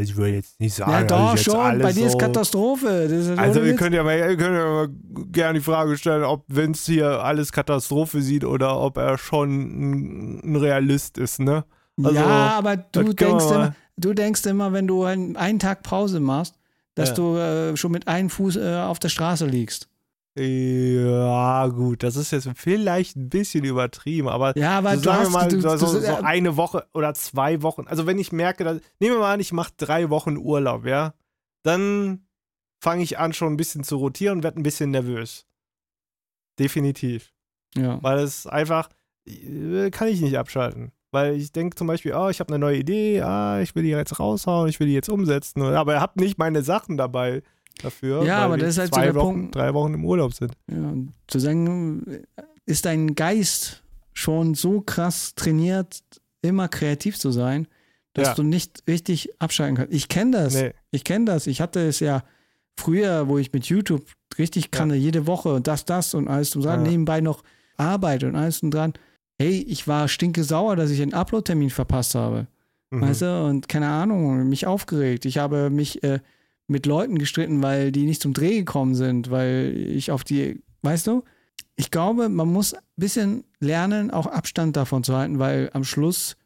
Ich 0.03 0.15
würde 0.15 0.35
jetzt 0.35 0.61
nicht 0.61 0.73
sagen. 0.73 0.93
Ja, 0.93 1.03
doch, 1.03 1.37
schon. 1.37 1.81
Bei 1.81 1.93
dir 1.93 2.07
ist 2.07 2.17
Katastrophe. 2.17 2.87
Ist 2.87 3.37
also, 3.37 3.61
ihr 3.61 3.75
könnt, 3.75 3.93
ja 3.93 4.05
mal, 4.05 4.17
ihr 4.17 4.37
könnt 4.37 4.55
ja 4.55 4.65
mal 4.65 4.89
gerne 5.33 5.59
die 5.59 5.65
Frage 5.65 5.97
stellen, 5.97 6.23
ob 6.23 6.45
Vince 6.47 6.93
hier 6.93 7.25
alles 7.25 7.51
Katastrophe 7.51 8.23
sieht 8.23 8.45
oder 8.45 8.79
ob 8.79 8.99
er 8.99 9.19
schon 9.19 10.45
ein 10.45 10.55
Realist 10.55 11.19
ist, 11.19 11.41
ne? 11.41 11.65
Also, 12.01 12.15
ja, 12.15 12.53
aber 12.57 12.77
du 12.77 13.13
denkst, 13.13 13.51
immer, 13.51 13.75
du 13.97 14.15
denkst 14.15 14.47
immer, 14.47 14.73
wenn 14.73 14.87
du 14.87 15.03
einen, 15.03 15.37
einen 15.37 15.59
Tag 15.59 15.83
Pause 15.83 16.21
machst, 16.21 16.55
dass 16.99 17.11
ja. 17.11 17.15
du 17.15 17.37
äh, 17.37 17.77
schon 17.77 17.93
mit 17.93 18.09
einem 18.09 18.29
Fuß 18.29 18.57
äh, 18.57 18.77
auf 18.77 18.99
der 18.99 19.09
Straße 19.09 19.47
liegst. 19.47 19.89
Ja, 20.37 21.67
gut, 21.69 22.03
das 22.03 22.17
ist 22.17 22.31
jetzt 22.31 22.49
vielleicht 22.55 23.17
ein 23.17 23.29
bisschen 23.29 23.65
übertrieben, 23.65 24.29
aber, 24.29 24.57
ja, 24.57 24.79
aber 24.79 24.97
so 24.97 25.03
sagen 25.03 25.25
wir 25.25 25.31
mal, 25.31 25.49
du, 25.49 25.61
so, 25.61 25.77
so, 25.77 26.01
so, 26.01 26.15
eine 26.17 26.57
Woche 26.57 26.87
oder 26.95 27.15
zwei 27.15 27.63
Wochen. 27.63 27.87
Also 27.89 28.07
wenn 28.07 28.19
ich 28.19 28.31
merke, 28.31 28.63
dass, 28.63 28.81
nehmen 29.01 29.15
wir 29.15 29.21
mal 29.21 29.35
an, 29.35 29.41
ich 29.41 29.53
mache 29.53 29.73
drei 29.77 30.11
Wochen 30.11 30.37
Urlaub, 30.37 30.87
ja, 30.87 31.15
dann 31.65 32.27
fange 32.81 33.03
ich 33.03 33.19
an, 33.19 33.33
schon 33.33 33.53
ein 33.53 33.57
bisschen 33.57 33.83
zu 33.83 33.97
rotieren 33.97 34.39
und 34.39 34.45
werde 34.45 34.61
ein 34.61 34.63
bisschen 34.63 34.91
nervös. 34.91 35.47
Definitiv. 36.59 37.33
Ja. 37.77 38.03
Weil 38.03 38.19
es 38.19 38.47
einfach, 38.47 38.91
äh, 39.27 39.91
kann 39.91 40.09
ich 40.09 40.21
nicht 40.21 40.39
abschalten. 40.39 40.93
Weil 41.11 41.37
ich 41.37 41.53
denke 41.53 41.75
zum 41.77 41.87
Beispiel, 41.87 42.15
oh, 42.15 42.29
ich 42.29 42.41
habe 42.41 42.53
eine 42.53 42.59
neue 42.59 42.79
Idee, 42.79 43.23
ah, 43.23 43.61
ich 43.61 43.75
will 43.75 43.83
die 43.83 43.91
jetzt 43.91 44.21
raushauen, 44.21 44.69
ich 44.69 44.79
will 44.79 44.89
die 44.89 44.93
jetzt 44.93 45.09
umsetzen. 45.09 45.63
Aber 45.63 45.95
ihr 45.95 46.01
habt 46.01 46.21
nicht 46.21 46.39
meine 46.39 46.63
Sachen 46.63 46.97
dabei 46.99 47.43
dafür. 47.83 48.25
Ja, 48.25 48.39
aber 48.39 48.59
das 48.59 48.71
ist 48.71 48.79
halt 48.79 48.95
zwei 48.95 49.07
so 49.07 49.13
der 49.13 49.15
Wochen, 49.15 49.35
Punkt. 49.35 49.55
drei 49.55 49.73
Wochen 49.73 49.95
im 49.95 50.05
Urlaub 50.05 50.35
sind. 50.35 50.53
Ja, 50.71 50.93
zu 51.27 51.39
sagen, 51.39 52.25
ist 52.67 52.85
dein 52.85 53.15
Geist 53.15 53.83
schon 54.13 54.55
so 54.55 54.81
krass 54.81 55.35
trainiert, 55.35 56.03
immer 56.43 56.69
kreativ 56.69 57.19
zu 57.19 57.31
sein, 57.31 57.69
dass 58.13 58.29
ja. 58.29 58.35
du 58.35 58.43
nicht 58.43 58.83
richtig 58.87 59.31
abschalten 59.39 59.77
kannst. 59.77 59.95
Ich 59.95 60.09
kenne 60.09 60.33
das. 60.33 60.55
Nee. 60.55 60.73
Ich 60.91 61.05
kenne 61.05 61.25
das. 61.25 61.47
Ich 61.47 61.61
hatte 61.61 61.81
es 61.87 62.01
ja 62.01 62.25
früher, 62.77 63.29
wo 63.29 63.39
ich 63.39 63.53
mit 63.53 63.67
YouTube 63.67 64.05
richtig 64.39 64.71
kannte, 64.71 64.95
ja. 64.95 65.01
jede 65.01 65.27
Woche 65.27 65.55
und 65.55 65.67
das, 65.67 65.85
das 65.85 66.15
und 66.15 66.29
alles 66.29 66.51
zu 66.51 66.61
sagen, 66.61 66.85
ja. 66.85 66.91
nebenbei 66.91 67.21
noch 67.21 67.43
Arbeit 67.77 68.25
und 68.25 68.35
alles 68.35 68.63
und 68.63 68.73
dran. 68.73 68.93
Hey, 69.39 69.65
ich 69.69 69.87
war 69.87 70.09
stinke 70.09 70.43
sauer, 70.45 70.77
dass 70.77 70.91
ich 70.91 71.01
einen 71.01 71.15
Upload-Termin 71.15 71.71
verpasst 71.71 72.15
habe. 72.15 72.47
Mhm. 72.91 73.01
Weißt 73.03 73.23
du, 73.23 73.45
und 73.45 73.69
keine 73.69 73.89
Ahnung, 73.89 74.49
mich 74.49 74.67
aufgeregt. 74.67 75.25
Ich 75.25 75.39
habe 75.39 75.71
mich 75.71 76.03
äh, 76.03 76.21
mit 76.67 76.87
Leuten 76.87 77.19
gestritten, 77.19 77.63
weil 77.63 77.93
die 77.93 78.05
nicht 78.05 78.23
zum 78.23 78.35
Dreh 78.35 78.59
gekommen 78.59 78.95
sind, 78.95 79.31
weil 79.31 79.75
ich 79.77 80.11
auf 80.11 80.25
die, 80.25 80.63
weißt 80.83 81.07
du? 81.07 81.25
Ich 81.77 81.91
glaube, 81.91 82.29
man 82.29 82.53
muss 82.53 82.75
ein 82.75 82.81
bisschen 82.97 83.45
lernen, 83.61 84.11
auch 84.11 84.27
Abstand 84.27 84.77
davon 84.77 85.05
zu 85.05 85.17
halten, 85.17 85.39
weil 85.39 85.71
am 85.73 85.85
Schluss 85.85 86.37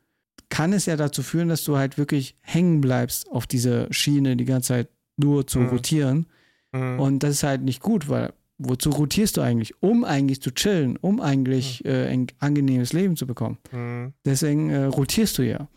kann 0.50 0.74
es 0.74 0.84
ja 0.84 0.96
dazu 0.96 1.22
führen, 1.22 1.48
dass 1.48 1.64
du 1.64 1.78
halt 1.78 1.96
wirklich 1.96 2.36
hängen 2.42 2.82
bleibst 2.82 3.30
auf 3.30 3.46
dieser 3.46 3.90
Schiene 3.92 4.36
die 4.36 4.44
ganze 4.44 4.68
Zeit 4.68 4.88
nur 5.16 5.46
zu 5.46 5.60
mhm. 5.60 5.68
rotieren. 5.68 6.26
Mhm. 6.72 7.00
Und 7.00 7.22
das 7.22 7.30
ist 7.30 7.42
halt 7.42 7.62
nicht 7.62 7.80
gut, 7.80 8.08
weil 8.08 8.34
wozu 8.64 8.90
rotierst 8.90 9.36
du 9.36 9.40
eigentlich? 9.40 9.74
Um 9.80 10.04
eigentlich 10.04 10.40
zu 10.40 10.50
chillen, 10.52 10.96
um 10.96 11.20
eigentlich 11.20 11.82
mhm. 11.84 11.90
äh, 11.90 12.06
ein 12.08 12.26
angenehmes 12.38 12.92
Leben 12.92 13.16
zu 13.16 13.26
bekommen. 13.26 13.58
Mhm. 13.70 14.12
Deswegen 14.24 14.70
äh, 14.70 14.84
rotierst 14.84 15.38
du 15.38 15.42
ja. 15.42 15.68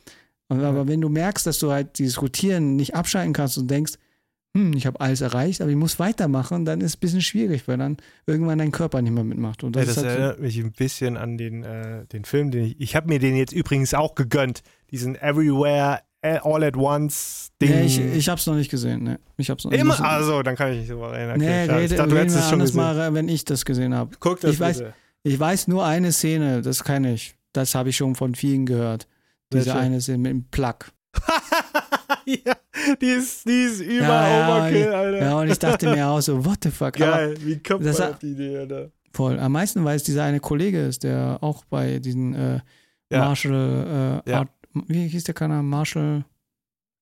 Und, 0.47 0.61
aber 0.61 0.88
wenn 0.88 1.01
du 1.01 1.09
merkst, 1.09 1.45
dass 1.47 1.59
du 1.59 1.71
halt 1.71 1.97
dieses 1.97 2.21
Rotieren 2.21 2.75
nicht 2.75 2.95
abschalten 2.95 3.33
kannst 3.33 3.57
und 3.57 3.69
denkst, 3.69 3.93
hm, 4.55 4.71
ich 4.73 4.86
habe 4.86 5.01
alles 5.01 5.19
erreicht, 5.19 5.59
aber 5.59 5.69
ich 5.69 5.75
muss 5.75 5.99
weitermachen, 5.99 6.63
dann 6.63 6.79
ist 6.79 6.91
es 6.91 6.95
ein 6.95 6.99
bisschen 7.01 7.21
schwierig, 7.21 7.67
weil 7.67 7.77
dann 7.77 7.97
irgendwann 8.25 8.57
dein 8.57 8.71
Körper 8.71 9.01
nicht 9.01 9.11
mehr 9.11 9.25
mitmacht. 9.25 9.65
Und 9.65 9.75
das, 9.75 9.88
ja, 9.88 9.93
das 9.93 9.97
halt 9.97 10.07
erinnert 10.07 10.38
so 10.38 10.43
mich 10.43 10.57
ein 10.59 10.71
bisschen 10.71 11.17
an 11.17 11.38
den, 11.38 11.63
äh, 11.63 12.05
den 12.05 12.23
Film, 12.23 12.51
den 12.51 12.67
ich, 12.67 12.79
ich 12.79 12.95
habe 12.95 13.09
mir 13.09 13.19
den 13.19 13.36
jetzt 13.36 13.51
übrigens 13.51 13.93
auch 13.93 14.15
gegönnt, 14.15 14.63
diesen 14.91 15.15
Everywhere 15.15 15.99
All 16.43 16.63
at 16.63 16.76
Once 16.76 17.51
Ding. 17.61 17.69
Nee, 17.69 17.86
ich, 17.86 17.99
ich 17.99 18.30
habe 18.30 18.39
es 18.39 18.45
noch 18.45 18.55
nicht 18.55 18.69
gesehen. 18.69 19.03
Nee, 19.03 19.17
ich 19.38 19.49
hab's 19.49 19.63
noch 19.63 19.71
Immer, 19.71 19.93
nicht 19.93 20.03
also 20.03 20.43
dann 20.43 20.55
kann 20.55 20.71
ich 20.73 20.80
nicht 20.80 20.88
so 20.89 21.01
erinnern. 21.03 21.38
Okay, 21.38 21.67
nee, 21.67 21.73
rede, 21.73 21.84
ich 21.84 21.95
dachte, 21.95 22.09
du 22.09 22.17
hättest 22.17 22.38
es 22.38 22.49
schon 22.49 22.59
gesehen. 22.59 22.78
mal, 22.78 23.13
wenn 23.13 23.30
ich 23.30 23.45
das 23.45 23.63
gesehen 23.63 23.95
habe. 23.95 24.15
Guck 24.19 24.41
das 24.41 24.53
ich 24.53 24.59
weiß, 24.59 24.84
ich 25.23 25.39
weiß 25.39 25.67
nur 25.67 25.86
eine 25.86 26.11
Szene, 26.11 26.61
das 26.61 26.84
kann 26.84 27.05
ich. 27.05 27.36
Das 27.53 27.73
habe 27.76 27.89
ich 27.89 27.97
schon 27.97 28.15
von 28.15 28.36
vielen 28.36 28.65
gehört. 28.65 29.07
Diese 29.53 29.67
Welche? 29.67 29.80
eine 29.80 30.01
Szene 30.01 30.17
mit 30.17 30.32
dem 30.32 30.43
Plug. 30.45 30.76
ja, 32.26 32.53
die 33.01 33.05
ist, 33.05 33.47
die 33.47 33.63
ist 33.63 33.80
über 33.80 34.03
ja, 34.03 34.57
Overkill, 34.57 34.82
ja, 34.82 34.91
Alter. 34.91 35.19
Ja, 35.19 35.39
und 35.39 35.47
ich 35.49 35.59
dachte 35.59 35.89
mir 35.89 36.07
auch 36.07 36.19
so, 36.19 36.43
what 36.43 36.57
the 36.61 36.71
fuck. 36.71 36.93
Geil, 36.93 37.36
wie 37.39 37.61
kommt 37.61 37.86
man 37.86 37.93
auf 37.95 38.19
die 38.19 38.32
Idee, 38.32 38.57
Alter? 38.57 38.91
Voll. 39.13 39.39
Am 39.39 39.53
meisten, 39.53 39.86
weil 39.86 39.95
es 39.95 40.03
dieser 40.03 40.23
eine 40.23 40.41
Kollege 40.41 40.82
ist, 40.82 41.03
der 41.03 41.38
auch 41.39 41.63
bei 41.65 41.99
diesen 41.99 42.36
äh, 42.36 42.59
ja. 43.09 43.19
Martial 43.19 44.21
äh, 44.26 44.32
Art, 44.34 44.49
wie 44.88 45.07
hieß 45.07 45.23
der 45.23 45.34
Kanal? 45.34 45.63
Martial 45.63 46.26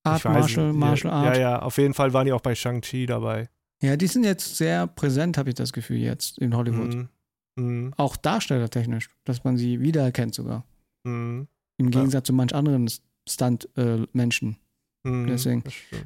Art 0.03 0.25
Martial, 0.25 0.73
Martial 0.73 1.13
Art. 1.13 1.35
Ja, 1.35 1.41
ja, 1.41 1.61
auf 1.61 1.77
jeden 1.77 1.93
Fall 1.93 2.13
waren 2.13 2.25
die 2.25 2.33
auch 2.33 2.41
bei 2.41 2.55
Shang-Chi 2.55 3.05
dabei. 3.05 3.49
Ja, 3.81 3.95
die 3.97 4.07
sind 4.07 4.23
jetzt 4.23 4.57
sehr 4.57 4.87
präsent, 4.87 5.37
habe 5.37 5.49
ich 5.49 5.55
das 5.55 5.73
Gefühl, 5.73 5.97
jetzt 5.97 6.37
in 6.39 6.55
Hollywood. 6.55 6.93
Mhm. 6.93 7.09
Mhm. 7.55 7.93
Auch 7.97 8.15
darstellertechnisch, 8.17 9.09
dass 9.23 9.43
man 9.43 9.57
sie 9.57 9.81
wiedererkennt 9.81 10.35
sogar. 10.35 10.65
Mhm. 11.03 11.47
Im 11.77 11.91
Gegensatz 11.91 12.21
ja. 12.21 12.23
zu 12.25 12.33
manch 12.33 12.53
anderen 12.53 12.89
Stunt-Menschen. 13.27 14.57
Äh, 15.05 15.09
mhm, 15.09 15.27
Deswegen. 15.27 15.63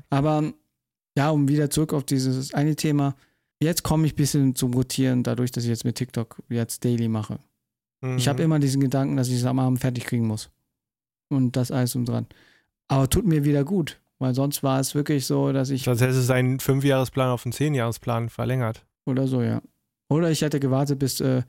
Aber 0.09 0.53
ja, 1.17 1.29
um 1.29 1.47
wieder 1.47 1.69
zurück 1.69 1.93
auf 1.93 2.03
dieses 2.03 2.53
eine 2.53 2.75
Thema. 2.75 3.15
Jetzt 3.59 3.83
komme 3.83 4.05
ich 4.05 4.13
ein 4.13 4.17
bisschen 4.17 4.55
zum 4.55 4.73
Rotieren, 4.73 5.23
dadurch, 5.23 5.51
dass 5.51 5.63
ich 5.63 5.69
jetzt 5.69 5.83
mit 5.83 5.95
TikTok 5.95 6.41
jetzt 6.47 6.85
daily 6.85 7.07
mache. 7.07 7.39
Mhm. 8.01 8.17
Ich 8.17 8.27
habe 8.27 8.43
immer 8.43 8.59
diesen 8.59 8.81
Gedanken, 8.81 9.17
dass 9.17 9.29
ich 9.29 9.35
es 9.35 9.45
am 9.45 9.57
Abend 9.57 9.79
fertig 9.79 10.05
kriegen 10.05 10.27
muss. 10.27 10.51
Und 11.29 11.55
das 11.55 11.71
alles 11.71 11.95
um 11.95 12.05
dran. 12.05 12.25
Aber 12.87 13.09
tut 13.09 13.25
mir 13.25 13.43
wieder 13.43 13.63
gut, 13.63 13.99
weil 14.19 14.33
sonst 14.33 14.63
war 14.63 14.79
es 14.79 14.95
wirklich 14.95 15.25
so, 15.25 15.51
dass 15.51 15.69
ich. 15.69 15.83
Sonst 15.83 16.01
hättest 16.01 16.19
du 16.19 16.23
seinen 16.23 16.59
Fünfjahresplan 16.59 17.29
auf 17.29 17.45
einen 17.45 17.53
Zehnjahresplan 17.53 18.29
verlängert. 18.29 18.85
Oder 19.05 19.27
so, 19.27 19.41
ja. 19.41 19.61
Oder 20.09 20.31
ich 20.31 20.41
hätte 20.41 20.59
gewartet, 20.59 20.99
bis 20.99 21.19
äh, 21.19 21.43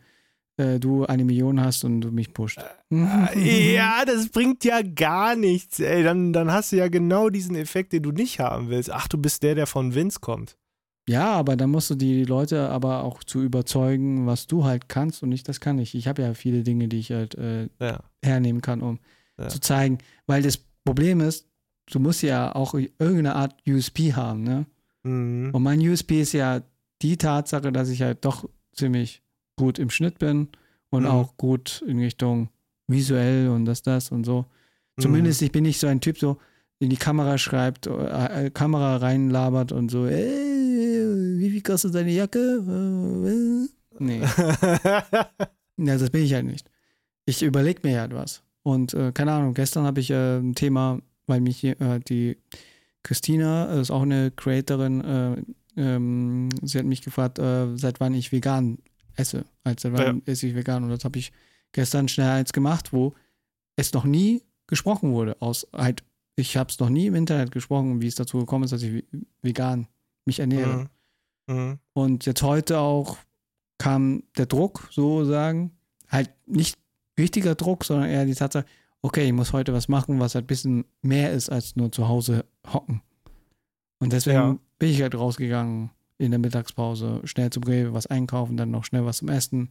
äh, 0.59 0.81
du 0.81 1.07
eine 1.07 1.25
Million 1.25 1.63
hast 1.63 1.85
und 1.85 2.01
du 2.01 2.11
mich 2.11 2.35
pusht. 2.35 2.59
Äh, 2.91 3.75
ja, 3.75 4.05
das 4.05 4.29
bringt 4.29 4.65
ja 4.65 4.83
gar 4.83 5.37
nichts, 5.37 5.79
ey. 5.81 6.03
Dann, 6.03 6.33
dann 6.33 6.53
hast 6.53 6.73
du 6.73 6.77
ja 6.77 6.89
genau 6.89 7.31
diesen 7.31 7.55
Effekt, 7.55 7.93
den 7.93 8.03
du 8.03 8.11
nicht 8.11 8.41
haben 8.41 8.69
willst. 8.69 8.91
Ach, 8.91 9.09
du 9.09 9.19
bist 9.19 9.43
der, 9.43 9.55
der 9.55 9.67
von 9.67 9.95
Vince 9.95 10.19
kommt. 10.21 10.57
Ja, 11.09 11.33
aber 11.33 11.57
dann 11.57 11.71
musst 11.71 11.89
du 11.89 11.95
die 11.95 12.25
Leute 12.25 12.69
aber 12.69 13.03
auch 13.03 13.25
zu 13.25 13.43
überzeugen, 13.43 14.27
was 14.27 14.47
du 14.47 14.65
halt 14.65 14.91
kannst 14.91 15.23
und 15.23 15.31
nicht 15.31 15.49
das 15.49 15.59
kann 15.59 15.79
ich. 15.79 15.95
Ich 15.95 16.07
habe 16.07 16.21
ja 16.21 16.35
viele 16.35 16.63
Dinge, 16.63 16.89
die 16.89 16.99
ich 16.99 17.13
halt 17.13 17.35
äh, 17.37 17.69
ja. 17.81 18.01
hernehmen 18.23 18.61
kann, 18.61 18.83
um 18.83 18.99
ja. 19.39 19.49
zu 19.49 19.61
zeigen. 19.61 19.99
Weil 20.27 20.43
das 20.43 20.59
Problem 20.85 21.21
ist, 21.21 21.47
du 21.91 21.99
musst 22.01 22.23
ja 22.23 22.55
auch 22.55 22.75
irgendeine 22.75 23.35
Art 23.37 23.55
USP 23.67 24.13
haben, 24.15 24.43
ne? 24.43 24.67
Mhm. 25.05 25.51
Und 25.53 25.63
mein 25.63 25.81
USP 25.81 26.21
ist 26.21 26.33
ja 26.33 26.63
die 27.03 27.17
Tatsache, 27.17 27.73
dass 27.73 27.89
ich 27.89 28.03
halt 28.03 28.25
doch 28.25 28.49
ziemlich 28.73 29.23
gut 29.57 29.79
im 29.79 29.91
Schnitt 29.91 30.19
bin 30.19 30.49
und 30.91 31.03
Mhm. 31.05 31.09
auch 31.09 31.37
gut 31.37 31.83
in 31.87 31.99
Richtung 32.01 32.49
visuell 32.87 33.49
und 33.49 33.65
das, 33.65 33.83
das 33.83 34.11
und 34.11 34.25
so. 34.25 34.47
Zumindest 35.01 35.43
ich 35.43 35.53
bin 35.53 35.63
nicht 35.63 35.79
so 35.79 35.87
ein 35.87 36.01
Typ, 36.01 36.19
so 36.19 36.39
in 36.81 36.91
die 36.91 36.97
Kamera 36.97 37.39
schreibt, 37.39 37.87
äh, 37.87 38.47
äh, 38.47 38.51
Kamera 38.51 38.97
reinlabert 38.97 39.71
und 39.73 39.91
so, 39.91 40.07
ey, 40.07 41.39
wie 41.39 41.51
viel 41.51 41.63
kostet 41.63 41.95
deine 41.95 42.11
Jacke? 42.13 42.39
Äh, 42.39 43.29
äh. 43.29 43.69
Nee, 44.01 44.21
ja, 45.77 45.99
das 45.99 46.11
bin 46.11 46.23
ich 46.25 46.35
halt 46.35 46.47
nicht. 46.47 46.71
Ich 47.27 47.43
überlege 47.43 47.81
mir 47.87 48.01
halt 48.01 48.15
was. 48.15 48.43
Und 48.69 48.93
äh, 48.93 49.13
keine 49.13 49.33
Ahnung, 49.33 49.55
gestern 49.55 49.87
habe 49.87 50.01
ich 50.01 50.11
äh, 50.11 50.37
ein 50.37 50.55
Thema, 50.55 51.01
weil 51.27 51.41
mich 51.41 51.57
hier, 51.57 51.81
äh, 51.81 52.01
die 52.01 52.37
Christina 53.03 53.73
äh, 53.73 53.81
ist 53.81 53.91
auch 53.91 54.03
eine 54.03 54.31
Creatorin, 54.31 55.01
äh, 55.01 55.43
ähm, 55.79 56.51
sie 56.61 56.79
hat 56.79 56.85
mich 56.85 57.01
gefragt, 57.01 57.39
äh, 57.39 57.75
seit 57.79 57.99
wann 57.99 58.13
ich 58.13 58.31
vegan 58.31 58.77
esse. 59.17 59.47
Also 59.65 59.89
seit 59.89 59.99
wann 59.99 60.23
esse 60.27 60.49
ich 60.49 60.55
vegan? 60.55 60.85
Und 60.85 60.91
das 60.91 61.03
habe 61.05 61.19
ich 61.19 61.33
gestern 61.73 62.09
schnell 62.09 62.29
eins 62.29 62.53
gemacht, 62.53 62.93
wo 62.93 63.15
es 63.77 63.95
noch 63.95 64.05
nie 64.05 64.43
gesprochen 64.67 65.13
wurde. 65.13 65.41
Aus 65.41 65.67
halt, 65.73 66.05
ich 66.37 66.59
habe 66.59 66.69
es 66.69 66.79
noch 66.79 66.91
nie 66.91 67.07
im 67.07 67.15
Internet 67.15 67.53
gesprochen, 67.53 68.03
wie 68.03 68.07
es 68.07 68.17
dazu 68.17 68.39
gekommen 68.39 68.65
ist, 68.65 68.73
dass 68.73 68.83
ich 68.83 69.03
vegan 69.41 69.89
mich 70.27 70.41
ernähre. 70.41 70.91
Mhm. 71.47 71.57
Mhm. 71.57 71.79
Und 71.95 72.27
jetzt 72.27 72.43
heute 72.43 72.81
auch 72.81 73.17
kam 73.79 74.25
der 74.37 74.45
Druck, 74.45 74.91
so 74.91 75.25
sagen, 75.25 75.71
halt 76.11 76.31
nicht 76.45 76.77
richtiger 77.19 77.55
Druck, 77.55 77.85
sondern 77.85 78.09
eher 78.09 78.25
die 78.25 78.35
Tatsache, 78.35 78.65
okay, 79.03 79.27
ich 79.27 79.33
muss 79.33 79.53
heute 79.53 79.73
was 79.73 79.89
machen, 79.89 80.21
was 80.21 80.35
halt 80.35 80.45
ein 80.45 80.49
bisschen 80.49 80.85
mehr 81.03 81.33
ist 81.33 81.51
als 81.51 81.77
nur 81.77 81.93
zu 81.93 82.09
Hause 82.09 82.45
hocken. 82.73 83.03
Und 84.01 84.13
deswegen 84.13 84.37
Ja. 84.39 84.59
bin 84.79 84.91
ich 84.91 85.03
halt 85.03 85.15
rausgegangen 85.15 85.91
in 86.19 86.31
der 86.31 86.41
Mittagspause, 86.41 87.21
schnell 87.25 87.51
zum 87.51 87.63
Rewe, 87.65 87.93
was 87.95 88.07
einkaufen, 88.07 88.57
dann 88.57 88.71
noch 88.71 88.85
schnell 88.85 89.05
was 89.05 89.19
zum 89.19 89.29
Essen. 89.29 89.69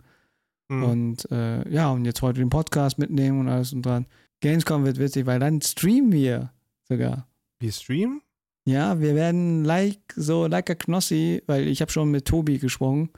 Mhm. 0.70 0.84
Und 0.84 1.32
äh, 1.32 1.68
ja, 1.70 1.90
und 1.92 2.06
jetzt 2.06 2.22
heute 2.22 2.40
den 2.40 2.50
Podcast 2.50 2.98
mitnehmen 3.00 3.40
und 3.40 3.48
alles 3.50 3.74
und 3.74 3.86
dran. 3.86 4.06
Gamescom 4.42 4.86
wird 4.86 5.00
witzig, 5.00 5.26
weil 5.26 5.40
dann 5.40 5.62
streamen 5.62 6.12
wir 6.12 6.52
sogar. 6.84 7.28
Wir 7.60 7.72
streamen? 7.72 8.22
Ja, 8.66 9.00
wir 9.00 9.16
werden 9.16 9.64
like, 9.64 10.14
so 10.16 10.46
like 10.46 10.70
a 10.70 10.76
Knossi, 10.76 11.42
weil 11.48 11.68
ich 11.68 11.82
habe 11.82 11.92
schon 11.92 12.12
mit 12.12 12.26
Tobi 12.26 12.60
gesprochen, 12.60 13.10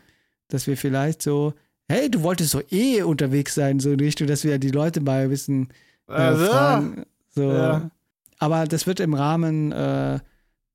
dass 0.47 0.67
wir 0.67 0.77
vielleicht 0.77 1.21
so, 1.23 1.53
hey, 1.89 2.09
du 2.09 2.21
wolltest 2.23 2.51
so 2.51 2.61
eh 2.71 3.01
unterwegs 3.01 3.55
sein, 3.55 3.79
so 3.79 3.91
in 3.91 3.99
Richtung, 3.99 4.27
dass 4.27 4.43
wir 4.43 4.57
die 4.59 4.71
Leute 4.71 5.01
mal 5.01 5.23
ein 5.23 5.29
bisschen 5.29 5.69
äh, 6.07 6.13
Also, 6.13 6.45
fragen. 6.45 7.03
So. 7.29 7.51
Ja. 7.51 7.91
Aber 8.37 8.65
das 8.65 8.87
wird 8.87 8.99
im 8.99 9.13
Rahmen 9.13 9.71
äh, 9.71 10.19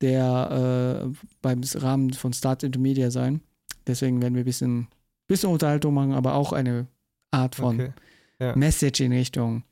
der, 0.01 1.05
äh, 1.07 1.27
beim 1.41 1.62
Rahmen 1.75 2.12
von 2.12 2.33
Start 2.33 2.62
into 2.62 2.79
Media 2.79 3.11
sein. 3.11 3.41
Deswegen 3.87 4.21
werden 4.21 4.35
wir 4.35 4.43
ein 4.43 4.47
bisschen, 4.47 4.89
bisschen 5.27 5.51
Unterhaltung 5.51 5.95
machen, 5.95 6.12
aber 6.12 6.35
auch 6.35 6.53
eine 6.53 6.87
Art 7.31 7.55
von 7.55 7.81
Okay. 7.81 7.93
Ja. 8.41 8.57
Message 8.57 9.01
in 9.01 9.12
Richtung, 9.12 9.62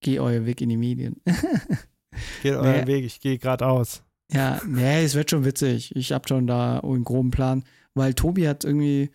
geh 0.00 0.20
euer 0.20 0.44
Weg 0.44 0.60
in 0.60 0.68
die 0.68 0.76
Medien. 0.76 1.16
Geht 2.42 2.52
euren 2.54 2.80
Nee. 2.82 2.86
Weg, 2.86 3.04
ich 3.06 3.20
gehe 3.20 3.38
geradeaus. 3.38 4.02
Ja, 4.30 4.60
nee, 4.66 5.02
es 5.02 5.14
wird 5.14 5.30
schon 5.30 5.44
witzig. 5.46 5.96
Ich 5.96 6.12
habe 6.12 6.28
schon 6.28 6.46
da 6.46 6.80
einen 6.80 7.04
groben 7.04 7.30
Plan, 7.30 7.64
weil 7.94 8.12
Tobi 8.14 8.46
hat 8.46 8.64
irgendwie 8.64 9.10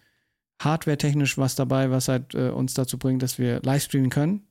hardware-technisch 0.62 1.38
was 1.38 1.56
dabei, 1.56 1.92
was 1.92 2.08
halt 2.08 2.34
äh, 2.36 2.50
uns 2.50 2.74
dazu 2.74 2.98
bringt, 2.98 3.22
dass 3.24 3.38
wir 3.38 3.62
livestreamen 3.62 4.10
können. 4.10 4.48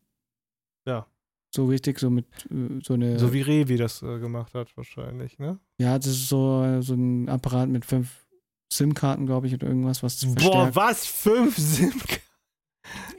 Ja. 0.87 1.07
So 1.55 1.67
richtig, 1.67 1.99
so 1.99 2.11
mit 2.11 2.27
äh, 2.51 2.81
so 2.83 2.95
eine. 2.95 3.19
So 3.19 3.33
wie 3.33 3.41
Revi 3.41 3.77
das 3.77 4.03
äh, 4.03 4.19
gemacht 4.19 4.55
hat, 4.55 4.77
wahrscheinlich, 4.77 5.39
ne? 5.39 5.59
ja, 5.79 5.97
das 5.99 6.07
ist 6.09 6.29
so, 6.29 6.81
so 6.83 6.95
ein 6.95 7.29
Apparat 7.29 7.69
mit 7.69 7.85
fünf 7.85 8.27
SIM-Karten, 8.73 9.27
glaube 9.27 9.47
ich, 9.47 9.55
oder 9.55 9.67
irgendwas, 9.69 10.03
was 10.03 10.21
Boah, 10.35 10.75
was? 10.75 11.07
Fünf 11.07 11.57
SIM? 11.59 11.93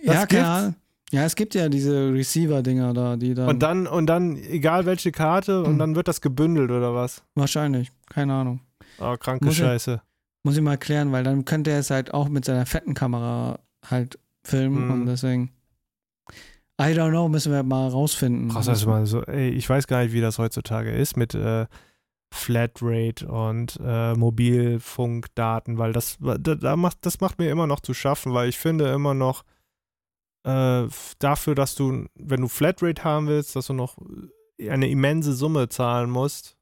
ja? 0.03 0.23
Ahnung. 0.23 0.75
Ja, 1.11 1.23
es 1.23 1.35
gibt 1.35 1.55
ja 1.55 1.69
diese 1.69 2.11
Receiver-Dinger 2.13 2.93
da, 2.93 3.15
die 3.15 3.33
dann. 3.33 3.47
Und 3.47 3.59
dann, 3.59 3.87
und 3.87 4.07
dann, 4.07 4.35
egal 4.35 4.85
welche 4.85 5.11
Karte, 5.13 5.61
und 5.61 5.71
Hm. 5.71 5.79
dann 5.79 5.95
wird 5.95 6.09
das 6.09 6.19
gebündelt 6.19 6.69
oder 6.69 6.93
was? 6.93 7.23
Wahrscheinlich, 7.35 7.91
keine 8.09 8.33
Ahnung. 8.33 8.59
Oh, 8.99 9.15
kranke 9.17 9.45
Muss 9.45 9.55
Scheiße. 9.55 10.01
Muss 10.43 10.55
ich 10.55 10.61
mal 10.61 10.77
klären, 10.77 11.11
weil 11.11 11.23
dann 11.23 11.45
könnte 11.45 11.71
er 11.71 11.79
es 11.79 11.89
halt 11.89 12.13
auch 12.13 12.29
mit 12.29 12.45
seiner 12.45 12.65
fetten 12.65 12.93
Kamera 12.93 13.59
halt 13.85 14.19
filmen 14.43 14.85
Mhm. 14.85 14.91
und 14.93 15.05
deswegen. 15.07 15.51
I 16.79 16.93
don't 16.93 17.09
know, 17.09 17.27
müssen 17.27 17.51
wir 17.51 17.63
mal 17.63 17.87
rausfinden. 17.89 18.49
Krass, 18.49 18.69
also 18.69 18.87
mal 18.87 19.05
so, 19.07 19.23
ey, 19.23 19.49
ich 19.49 19.67
weiß 19.67 19.87
gar 19.87 20.03
nicht, 20.03 20.13
wie 20.13 20.21
das 20.21 20.37
heutzutage 20.37 20.91
ist 20.91 21.17
mit 21.17 21.33
äh, 21.33 21.65
Flatrate 22.31 23.27
und 23.27 23.79
äh, 23.83 24.13
Mobilfunkdaten, 24.13 25.77
weil 25.79 25.91
das, 25.93 26.17
da, 26.19 26.75
macht, 26.75 26.97
das 27.05 27.19
macht 27.19 27.39
mir 27.39 27.49
immer 27.49 27.65
noch 27.67 27.79
zu 27.79 27.93
schaffen, 27.93 28.33
weil 28.33 28.49
ich 28.49 28.57
finde 28.59 28.89
immer 28.93 29.13
noch 29.15 29.43
äh, 30.43 30.87
dafür, 31.19 31.55
dass 31.55 31.73
du, 31.75 32.05
wenn 32.15 32.41
du 32.41 32.47
Flatrate 32.47 33.03
haben 33.03 33.27
willst, 33.27 33.55
dass 33.55 33.67
du 33.67 33.73
noch 33.73 33.97
eine 34.59 34.89
immense 34.89 35.33
Summe 35.33 35.69
zahlen 35.69 36.09
musst, 36.09 36.57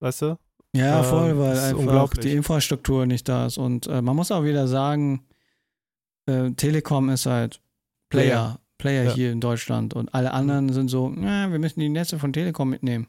weißt 0.00 0.22
du? 0.22 0.38
Ja, 0.74 0.98
Ähm, 0.98 1.04
voll, 1.04 1.38
weil 1.38 1.52
ist 1.56 1.62
einfach 1.74 2.10
die 2.16 2.32
Infrastruktur 2.32 3.06
nicht 3.06 3.28
da 3.28 3.46
ist. 3.46 3.58
Und 3.58 3.86
äh, 3.86 4.02
man 4.02 4.14
muss 4.16 4.30
auch 4.30 4.44
wieder 4.44 4.68
sagen, 4.68 5.24
äh, 6.26 6.50
Telekom 6.52 7.08
ist 7.10 7.26
halt 7.26 7.60
Player, 8.10 8.58
Player 8.76 9.04
Ja. 9.04 9.14
hier 9.14 9.32
in 9.32 9.40
Deutschland 9.40 9.94
und 9.94 10.12
alle 10.14 10.32
anderen 10.32 10.72
sind 10.72 10.88
so, 10.88 11.08
na, 11.08 11.50
wir 11.50 11.58
müssen 11.58 11.80
die 11.80 11.88
Netze 11.88 12.18
von 12.18 12.32
Telekom 12.32 12.68
mitnehmen, 12.70 13.06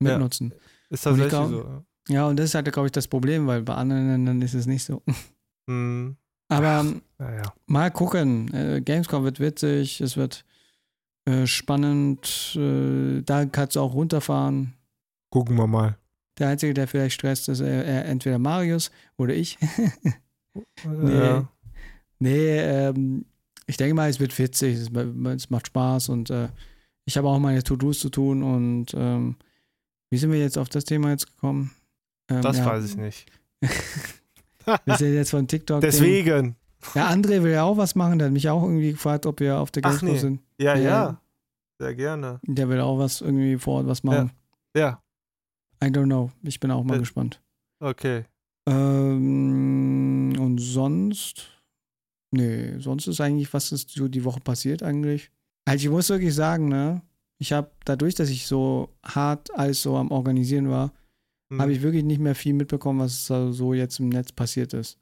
Ja. 0.00 0.12
mitnutzen. 0.12 0.52
Ist 0.90 1.06
Und 1.06 1.16
ich 1.16 1.28
tatsächlich 1.28 1.28
glaub- 1.60 1.84
so. 2.08 2.12
Ja, 2.12 2.26
und 2.26 2.36
das 2.38 2.46
ist 2.46 2.54
halt, 2.54 2.70
glaube 2.72 2.86
ich, 2.88 2.92
das 2.92 3.08
Problem, 3.08 3.46
weil 3.46 3.62
bei 3.62 3.74
anderen 3.74 4.08
Ländern 4.08 4.42
ist 4.42 4.54
es 4.54 4.66
nicht 4.66 4.84
so. 4.84 5.02
Hm, 5.66 6.16
Aber 6.48 6.80
ähm, 6.80 7.00
naja. 7.18 7.42
mal 7.66 7.90
gucken. 7.90 8.52
Äh, 8.52 8.82
Gamescom 8.82 9.24
wird 9.24 9.40
witzig, 9.40 10.02
es 10.02 10.18
wird 10.18 10.44
äh, 11.26 11.46
spannend. 11.46 12.54
Äh, 12.56 13.22
da 13.22 13.46
kannst 13.46 13.76
du 13.76 13.80
auch 13.80 13.94
runterfahren. 13.94 14.74
Gucken 15.30 15.56
wir 15.56 15.66
mal. 15.66 15.96
Der 16.38 16.48
Einzige, 16.48 16.74
der 16.74 16.88
vielleicht 16.88 17.14
stresst, 17.14 17.48
ist 17.48 17.60
äh, 17.60 17.82
äh, 17.82 18.04
entweder 18.04 18.38
Marius 18.38 18.90
oder 19.16 19.34
ich. 19.34 19.58
Nee. 20.84 21.18
Ja. 21.18 21.48
Nee, 22.20 22.58
ähm, 22.58 23.24
ich 23.66 23.76
denke 23.76 23.94
mal, 23.94 24.08
es 24.08 24.20
wird 24.20 24.38
witzig, 24.38 24.76
es, 24.76 24.88
es 24.88 25.50
macht 25.50 25.66
Spaß 25.66 26.10
und 26.10 26.30
äh, 26.30 26.48
ich 27.06 27.16
habe 27.16 27.28
auch 27.28 27.38
meine 27.38 27.62
To-Dos 27.62 27.98
zu 27.98 28.08
tun 28.08 28.42
und 28.42 28.94
ähm, 28.94 29.36
wie 30.10 30.16
sind 30.16 30.30
wir 30.30 30.38
jetzt 30.38 30.56
auf 30.56 30.68
das 30.68 30.84
Thema 30.84 31.10
jetzt 31.10 31.26
gekommen? 31.26 31.72
Ähm, 32.28 32.42
Das 32.42 32.58
ja, 32.58 32.66
weiß 32.66 32.84
ich 32.84 32.96
nicht. 32.96 33.26
Wir 34.86 34.96
sind 34.96 35.12
jetzt 35.12 35.30
von 35.30 35.46
TikTok. 35.46 35.82
Deswegen. 35.82 36.56
Ja, 36.94 37.10
André 37.10 37.42
will 37.42 37.52
ja 37.52 37.64
auch 37.64 37.76
was 37.76 37.94
machen, 37.94 38.18
der 38.18 38.26
hat 38.26 38.32
mich 38.32 38.48
auch 38.48 38.62
irgendwie 38.62 38.92
gefragt, 38.92 39.26
ob 39.26 39.40
wir 39.40 39.58
auf 39.58 39.70
der 39.70 39.82
Gamescom 39.82 40.08
nee. 40.08 40.18
sind. 40.18 40.40
Ja, 40.58 40.74
Ja. 40.74 40.82
ja. 40.82 41.20
Sehr 41.78 41.94
gerne. 41.94 42.40
Der 42.44 42.68
will 42.68 42.80
auch 42.80 42.98
was 42.98 43.20
irgendwie 43.20 43.58
vor 43.58 43.78
Ort 43.78 43.88
was 43.88 44.04
machen. 44.04 44.30
Ja, 44.76 45.02
I 45.84 45.88
don't 45.90 46.06
know. 46.06 46.30
Ich 46.42 46.60
bin 46.60 46.70
auch 46.70 46.82
mal 46.84 46.96
Äh, 46.96 47.00
gespannt. 47.00 47.40
okay. 47.80 48.24
Ähm, 48.66 50.32
und 50.38 50.58
sonst? 50.58 51.50
Nee, 52.30 52.78
sonst 52.78 53.06
ist 53.06 53.20
eigentlich, 53.20 53.52
was 53.52 53.72
ist 53.72 53.90
so 53.90 54.08
die 54.08 54.24
Woche 54.24 54.40
passiert 54.40 54.82
eigentlich? 54.82 55.30
Also 55.66 55.84
ich 55.86 55.90
muss 55.90 56.08
wirklich 56.08 56.34
sagen, 56.34 56.68
ne, 56.68 57.02
ich 57.38 57.52
habe 57.52 57.70
dadurch, 57.84 58.14
dass 58.14 58.28
ich 58.30 58.46
so 58.46 58.88
hart 59.04 59.52
alles 59.56 59.82
so 59.82 59.96
am 59.96 60.10
Organisieren 60.10 60.68
war, 60.70 60.92
Hm. 61.52 61.60
habe 61.60 61.72
ich 61.72 61.82
wirklich 61.82 62.04
nicht 62.04 62.20
mehr 62.20 62.34
viel 62.34 62.54
mitbekommen, 62.54 63.00
was 63.00 63.26
da 63.26 63.52
so 63.52 63.74
jetzt 63.74 64.00
im 64.00 64.08
Netz 64.08 64.32
passiert 64.32 64.72
ist. 64.72 64.98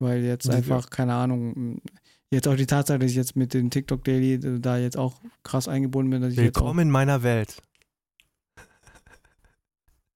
Weil 0.00 0.24
jetzt 0.24 0.50
einfach, 0.50 0.90
keine 0.90 1.14
Ahnung, 1.14 1.80
jetzt 2.32 2.48
auch 2.48 2.56
die 2.56 2.66
Tatsache, 2.66 2.98
dass 2.98 3.10
ich 3.10 3.16
jetzt 3.16 3.36
mit 3.36 3.54
dem 3.54 3.70
TikTok 3.70 4.02
Daily 4.04 4.38
da 4.60 4.76
jetzt 4.76 4.96
auch 4.96 5.20
krass 5.44 5.68
eingebunden 5.68 6.10
bin, 6.10 6.22
dass 6.22 6.32
ich 6.32 6.38
jetzt 6.38 6.56
auch, 6.56 6.62
Willkommen 6.62 6.80
in 6.80 6.90
meiner 6.90 7.22
Welt. 7.22 7.62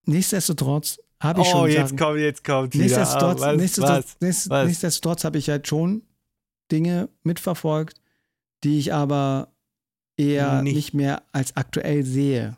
Nichtsdestotrotz 0.06 0.98
habe 1.20 1.40
ich 1.42 1.48
oh, 1.48 1.50
schon 1.50 1.70
jetzt 1.70 1.90
Sachen, 1.90 1.98
kommt, 1.98 2.18
jetzt 2.18 2.44
kommt 2.44 2.74
wieder. 2.74 2.84
Nichtsdestotrotz, 2.84 3.42
Ah, 3.42 3.46
was, 3.52 3.56
nichtsdestotrotz, 3.56 4.16
was? 4.20 4.50
Was? 4.50 4.66
nichtsdestotrotz 4.66 5.24
habe 5.24 5.38
ich 5.38 5.48
halt 5.48 5.68
schon 5.68 6.02
Dinge 6.70 7.08
mitverfolgt, 7.22 8.00
die 8.64 8.78
ich 8.78 8.92
aber 8.92 9.48
eher 10.16 10.62
Nicht. 10.62 10.74
nicht, 10.74 10.94
mehr 10.94 11.22
als 11.32 11.56
aktuell 11.56 12.04
sehe. 12.04 12.56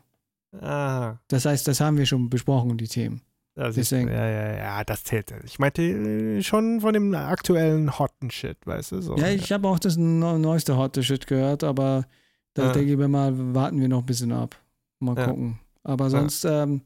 Ah, 0.61 1.15
Das 1.27 1.45
heißt, 1.45 1.67
das 1.67 1.79
haben 1.81 1.97
wir 1.97 2.05
schon 2.05 2.29
besprochen, 2.29 2.77
die 2.77 2.87
Themen. 2.87 3.21
ist, 3.55 3.77
Deswegen. 3.77 4.07
ja, 4.09 4.25
ja, 4.29 4.57
ja, 4.57 4.83
das 4.83 5.03
zählt. 5.03 5.33
Ich 5.45 5.59
meinte 5.59 5.81
äh, 5.81 6.41
schon 6.43 6.81
von 6.81 6.93
dem 6.93 7.13
aktuellen 7.13 7.97
hotten 7.99 8.31
Shit, 8.31 8.57
weißt 8.65 8.93
du? 8.93 9.01
So. 9.01 9.17
Ja, 9.17 9.29
ich 9.29 9.51
habe 9.51 9.67
auch 9.67 9.79
das 9.79 9.95
neu- 9.97 10.37
neueste 10.37 10.77
Hot 10.77 10.97
Shit 11.03 11.27
gehört, 11.27 11.63
aber 11.63 12.05
da 12.53 12.67
Ja. 12.67 12.71
denke 12.73 12.91
ich 12.91 12.97
mir 12.97 13.07
mal, 13.07 13.33
warten 13.53 13.79
wir 13.79 13.87
noch 13.89 13.99
ein 13.99 14.05
bisschen 14.05 14.31
ab. 14.31 14.55
Mal 14.99 15.17
Ja. 15.17 15.27
gucken. 15.27 15.59
Aber 15.83 16.09
sonst, 16.09 16.45
ähm, 16.45 16.81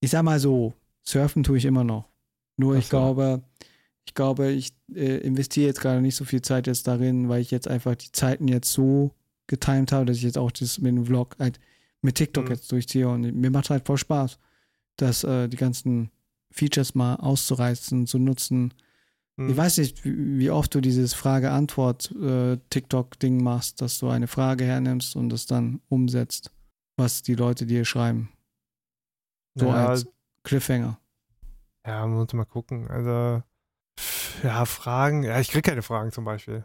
ich 0.00 0.10
sag 0.10 0.22
mal 0.22 0.38
so, 0.38 0.74
surfen 1.02 1.42
tue 1.42 1.56
ich 1.58 1.64
immer 1.64 1.82
noch. 1.84 2.04
Nur 2.56 2.74
Ach 2.74 2.78
ich 2.78 2.84
so. 2.86 2.90
glaube, 2.90 3.42
ich 4.06 4.14
glaube, 4.14 4.50
ich 4.52 4.72
äh, 4.94 5.18
investiere 5.18 5.66
jetzt 5.68 5.80
gerade 5.80 6.00
nicht 6.00 6.16
so 6.16 6.24
viel 6.24 6.40
Zeit 6.42 6.66
jetzt 6.66 6.86
darin, 6.86 7.28
weil 7.28 7.40
ich 7.42 7.50
jetzt 7.50 7.68
einfach 7.68 7.94
die 7.94 8.10
Zeiten 8.12 8.48
jetzt 8.48 8.72
so 8.72 9.12
getimt 9.46 9.92
habe, 9.92 10.04
dass 10.06 10.16
ich 10.18 10.22
jetzt 10.22 10.38
auch 10.38 10.50
das 10.50 10.78
mit 10.78 10.94
dem 10.96 11.04
Vlog 11.06 11.36
halt 11.38 11.58
mit 12.02 12.14
TikTok 12.16 12.44
Mhm. 12.46 12.50
jetzt 12.52 12.70
durchziehe 12.72 13.08
und 13.08 13.22
mir 13.34 13.50
macht 13.50 13.70
halt 13.70 13.86
voll 13.86 13.98
Spaß, 13.98 14.38
das, 14.96 15.24
äh, 15.24 15.48
die 15.48 15.56
ganzen 15.56 16.10
Features 16.50 16.94
mal 16.94 17.16
auszureizen, 17.16 18.06
zu 18.06 18.18
nutzen. 18.18 18.72
Ich 19.40 19.56
weiß 19.56 19.78
nicht, 19.78 20.04
wie 20.04 20.38
wie 20.40 20.50
oft 20.50 20.74
du 20.74 20.80
dieses 20.80 21.14
Frage-Antwort-TikTok-Ding 21.14 23.40
machst, 23.42 23.80
dass 23.80 23.98
du 23.98 24.08
eine 24.08 24.26
Frage 24.26 24.64
hernimmst 24.64 25.14
und 25.16 25.32
es 25.32 25.46
dann 25.46 25.80
umsetzt, 25.88 26.50
was 26.96 27.22
die 27.22 27.34
Leute 27.36 27.64
dir 27.66 27.84
schreiben. 27.84 28.30
So 29.58 29.66
ja, 29.66 29.88
als 29.88 30.06
Cliffhanger. 30.44 30.98
ja, 31.86 32.06
muss 32.06 32.32
mal 32.32 32.44
gucken. 32.44 32.88
Also, 32.88 33.42
ja, 34.42 34.64
Fragen. 34.64 35.22
Ja, 35.24 35.40
ich 35.40 35.48
krieg 35.48 35.64
keine 35.64 35.82
Fragen 35.82 36.12
zum 36.12 36.24
Beispiel. 36.24 36.64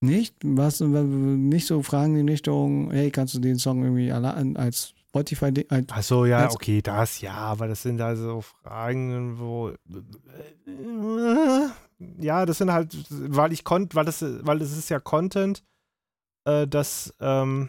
Nicht? 0.00 0.34
Was, 0.42 0.80
nicht 0.80 1.66
so 1.66 1.82
Fragen 1.82 2.16
in 2.16 2.28
Richtung, 2.28 2.90
hey, 2.90 3.10
kannst 3.10 3.34
du 3.34 3.38
den 3.38 3.58
Song 3.58 3.82
irgendwie 3.84 4.10
als 4.12 4.94
Spotify, 5.08 5.52
als 5.68 5.86
Ach 5.90 6.02
so, 6.02 6.24
ja, 6.24 6.44
Jetzt- 6.44 6.56
okay, 6.56 6.82
das 6.82 7.20
ja, 7.20 7.34
aber 7.34 7.68
das 7.68 7.82
sind 7.82 8.00
also 8.00 8.40
Fragen, 8.40 9.38
wo 9.38 9.72
ja, 12.18 12.46
das 12.46 12.58
sind 12.58 12.72
halt, 12.72 12.96
weil 13.10 13.52
ich 13.52 13.62
konnte, 13.62 13.94
weil 13.94 14.04
das, 14.04 14.24
weil 14.44 14.58
das 14.58 14.76
ist 14.76 14.88
ja 14.88 14.98
Content, 14.98 15.62
äh, 16.46 16.66
das 16.66 17.14
ähm, 17.20 17.68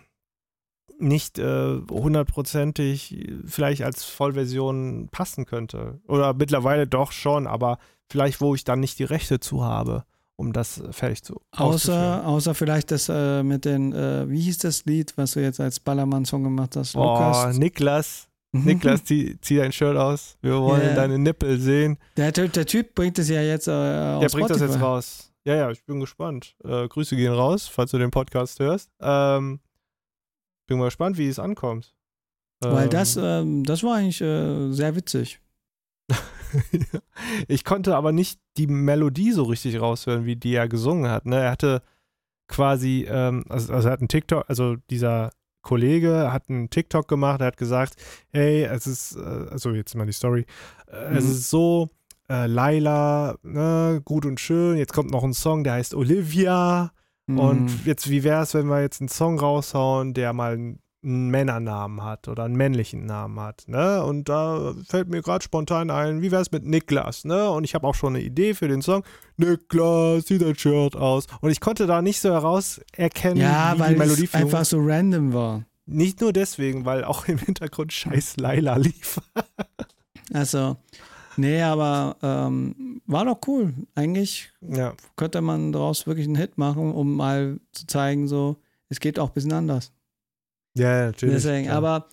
nicht 0.99 1.39
äh, 1.39 1.79
hundertprozentig 1.89 3.27
vielleicht 3.45 3.83
als 3.83 4.03
Vollversion 4.03 5.09
passen 5.11 5.45
könnte. 5.45 5.99
Oder 6.07 6.33
mittlerweile 6.33 6.87
doch 6.87 7.11
schon, 7.11 7.47
aber 7.47 7.77
vielleicht, 8.09 8.41
wo 8.41 8.55
ich 8.55 8.63
dann 8.63 8.79
nicht 8.79 8.99
die 8.99 9.03
Rechte 9.03 9.39
zu 9.39 9.63
habe, 9.63 10.03
um 10.35 10.53
das 10.53 10.81
fertig 10.91 11.23
zu. 11.23 11.41
Außer, 11.51 12.25
außer 12.25 12.53
vielleicht 12.55 12.91
das 12.91 13.09
äh, 13.09 13.43
mit 13.43 13.65
den, 13.65 13.93
äh, 13.93 14.29
wie 14.29 14.41
hieß 14.41 14.59
das 14.59 14.85
Lied, 14.85 15.13
was 15.17 15.33
du 15.33 15.41
jetzt 15.41 15.59
als 15.59 15.79
Ballermann-Song 15.79 16.43
gemacht 16.43 16.75
hast? 16.75 16.93
Boah, 16.93 17.41
Lukas. 17.43 17.57
Niklas, 17.57 18.27
Niklas, 18.51 19.03
zieh, 19.03 19.37
zieh 19.41 19.57
dein 19.57 19.71
Shirt 19.71 19.97
aus. 19.97 20.37
Wir 20.41 20.59
wollen 20.61 20.81
Ja. 20.83 20.93
deine 20.95 21.17
Nippel 21.17 21.59
sehen. 21.59 21.97
Der, 22.17 22.31
Typ- 22.33 22.51
der 22.53 22.65
Typ 22.65 22.93
bringt 22.95 23.17
es 23.19 23.29
ja 23.29 23.41
jetzt 23.41 23.67
äh, 23.67 23.71
Der 23.71 24.19
bringt 24.29 24.49
das 24.49 24.57
Spotify. 24.57 24.73
jetzt 24.73 24.81
raus. 24.81 25.29
Ja, 25.45 25.55
ja, 25.55 25.71
ich 25.71 25.83
bin 25.83 25.99
gespannt. 25.99 26.55
Äh, 26.63 26.87
Grüße 26.87 27.15
gehen 27.17 27.33
raus, 27.33 27.67
falls 27.67 27.91
du 27.91 27.97
den 27.97 28.11
Podcast 28.11 28.59
hörst. 28.59 28.89
Ähm, 29.01 29.59
bin 30.73 30.79
mal 30.79 30.85
gespannt, 30.85 31.17
wie 31.17 31.27
es 31.27 31.39
ankommt. 31.39 31.93
Weil 32.61 32.85
Ähm, 32.85 32.89
das, 32.91 33.17
ähm, 33.21 33.63
das 33.63 33.83
war 33.83 33.95
eigentlich 33.95 34.21
äh, 34.21 34.71
sehr 34.71 34.95
witzig. 34.95 35.39
ich 37.47 37.63
konnte 37.63 37.95
aber 37.95 38.11
nicht 38.11 38.39
die 38.57 38.67
Melodie 38.67 39.31
so 39.31 39.43
richtig 39.43 39.79
raushören, 39.79 40.25
wie 40.25 40.35
die 40.35 40.53
er 40.55 40.67
gesungen 40.67 41.09
hat. 41.09 41.25
Ne? 41.25 41.37
Er 41.37 41.51
hatte 41.51 41.81
quasi, 42.47 43.05
ähm, 43.09 43.43
also, 43.49 43.73
also 43.73 43.87
er 43.87 43.91
hat 43.93 43.99
einen 44.01 44.07
TikTok, 44.09 44.45
also 44.47 44.75
dieser 44.89 45.31
Kollege 45.61 46.31
hat 46.31 46.49
einen 46.49 46.69
TikTok 46.69 47.07
gemacht, 47.07 47.39
er 47.41 47.47
hat 47.47 47.57
gesagt, 47.57 47.95
hey, 48.31 48.63
es 48.63 48.85
ist, 48.85 49.15
äh, 49.15 49.19
also 49.49 49.71
jetzt 49.71 49.95
mal 49.95 50.05
die 50.05 50.11
Story, 50.11 50.45
äh, 50.87 51.15
es 51.17 51.23
Mhm. 51.25 51.31
ist 51.31 51.49
so, 51.49 51.89
äh, 52.29 52.47
Laila, 52.47 53.35
ne, 53.43 54.01
gut 54.03 54.25
und 54.25 54.39
schön, 54.39 54.77
jetzt 54.77 54.93
kommt 54.93 55.11
noch 55.11 55.23
ein 55.23 55.33
Song, 55.33 55.63
der 55.63 55.73
heißt 55.73 55.95
Olivia 55.95 56.91
Mhm. 57.33 57.39
und 57.39 57.85
jetzt, 57.85 58.09
wie 58.09 58.23
wäre 58.23 58.43
es, 58.43 58.53
wenn 58.53 58.67
wir 58.67 58.81
jetzt 58.81 59.01
einen 59.01 59.09
Song 59.09 59.39
raushauen, 59.39 60.13
der 60.13 60.33
mal 60.33 60.53
einen, 60.53 60.79
Männernamen 61.05 62.01
hat 62.01 62.29
oder 62.29 62.45
einen 62.45 62.55
männlichen 62.55 63.05
Namen 63.05 63.37
hat, 63.37 63.65
ne? 63.67 64.01
Und 64.05 64.29
da 64.29 64.73
fällt 64.87 65.09
mir 65.09 65.21
gerade 65.21 65.43
spontan 65.43 65.89
ein, 65.91 66.21
wie 66.21 66.31
wäre 66.31 66.41
es 66.41 66.53
mit 66.53 66.63
Niklas, 66.63 67.25
ne? 67.25 67.49
Und 67.51 67.65
ich 67.65 67.75
habe 67.75 67.85
auch 67.85 67.95
schon 67.95 68.15
eine 68.15 68.23
Idee 68.23 68.53
für 68.53 68.69
den 68.69 68.81
Song. 68.81 69.03
Niklas, 69.35 70.23
zieh 70.23 70.37
dein 70.37 70.55
Shirt 70.55 70.95
aus. 70.95 71.25
Und 71.41 71.51
ich 71.51 71.59
konnte 71.59 71.87
da 71.87 72.01
nicht 72.01 72.21
so 72.21 72.29
herauserkennen, 72.29 73.35
ja, 73.35 73.73
wie 73.75 73.79
weil 73.81 73.93
die 73.95 73.99
Melodie 73.99 74.23
es 74.23 74.33
einfach 74.33 74.63
so 74.63 74.77
random 74.79 75.33
war. 75.33 75.65
Nicht 75.85 76.21
nur 76.21 76.31
deswegen, 76.31 76.85
weil 76.85 77.03
auch 77.03 77.27
im 77.27 77.37
Hintergrund 77.37 77.91
scheiß 77.91 78.37
Laila 78.37 78.77
lief. 78.77 79.19
Also, 80.31 80.77
nee, 81.37 81.61
aber 81.61 82.17
ähm, 82.21 83.01
war 83.05 83.25
doch 83.25 83.39
cool. 83.47 83.73
Eigentlich 83.95 84.51
ja. 84.61 84.93
könnte 85.15 85.41
man 85.41 85.71
daraus 85.71 86.07
wirklich 86.07 86.27
einen 86.27 86.35
Hit 86.35 86.57
machen, 86.57 86.93
um 86.93 87.15
mal 87.15 87.59
zu 87.71 87.87
zeigen, 87.87 88.27
so, 88.27 88.57
es 88.89 88.99
geht 88.99 89.19
auch 89.19 89.29
ein 89.29 89.33
bisschen 89.33 89.53
anders. 89.53 89.91
Ja, 90.77 91.07
natürlich. 91.07 91.35
Deswegen, 91.35 91.69
aber 91.69 92.09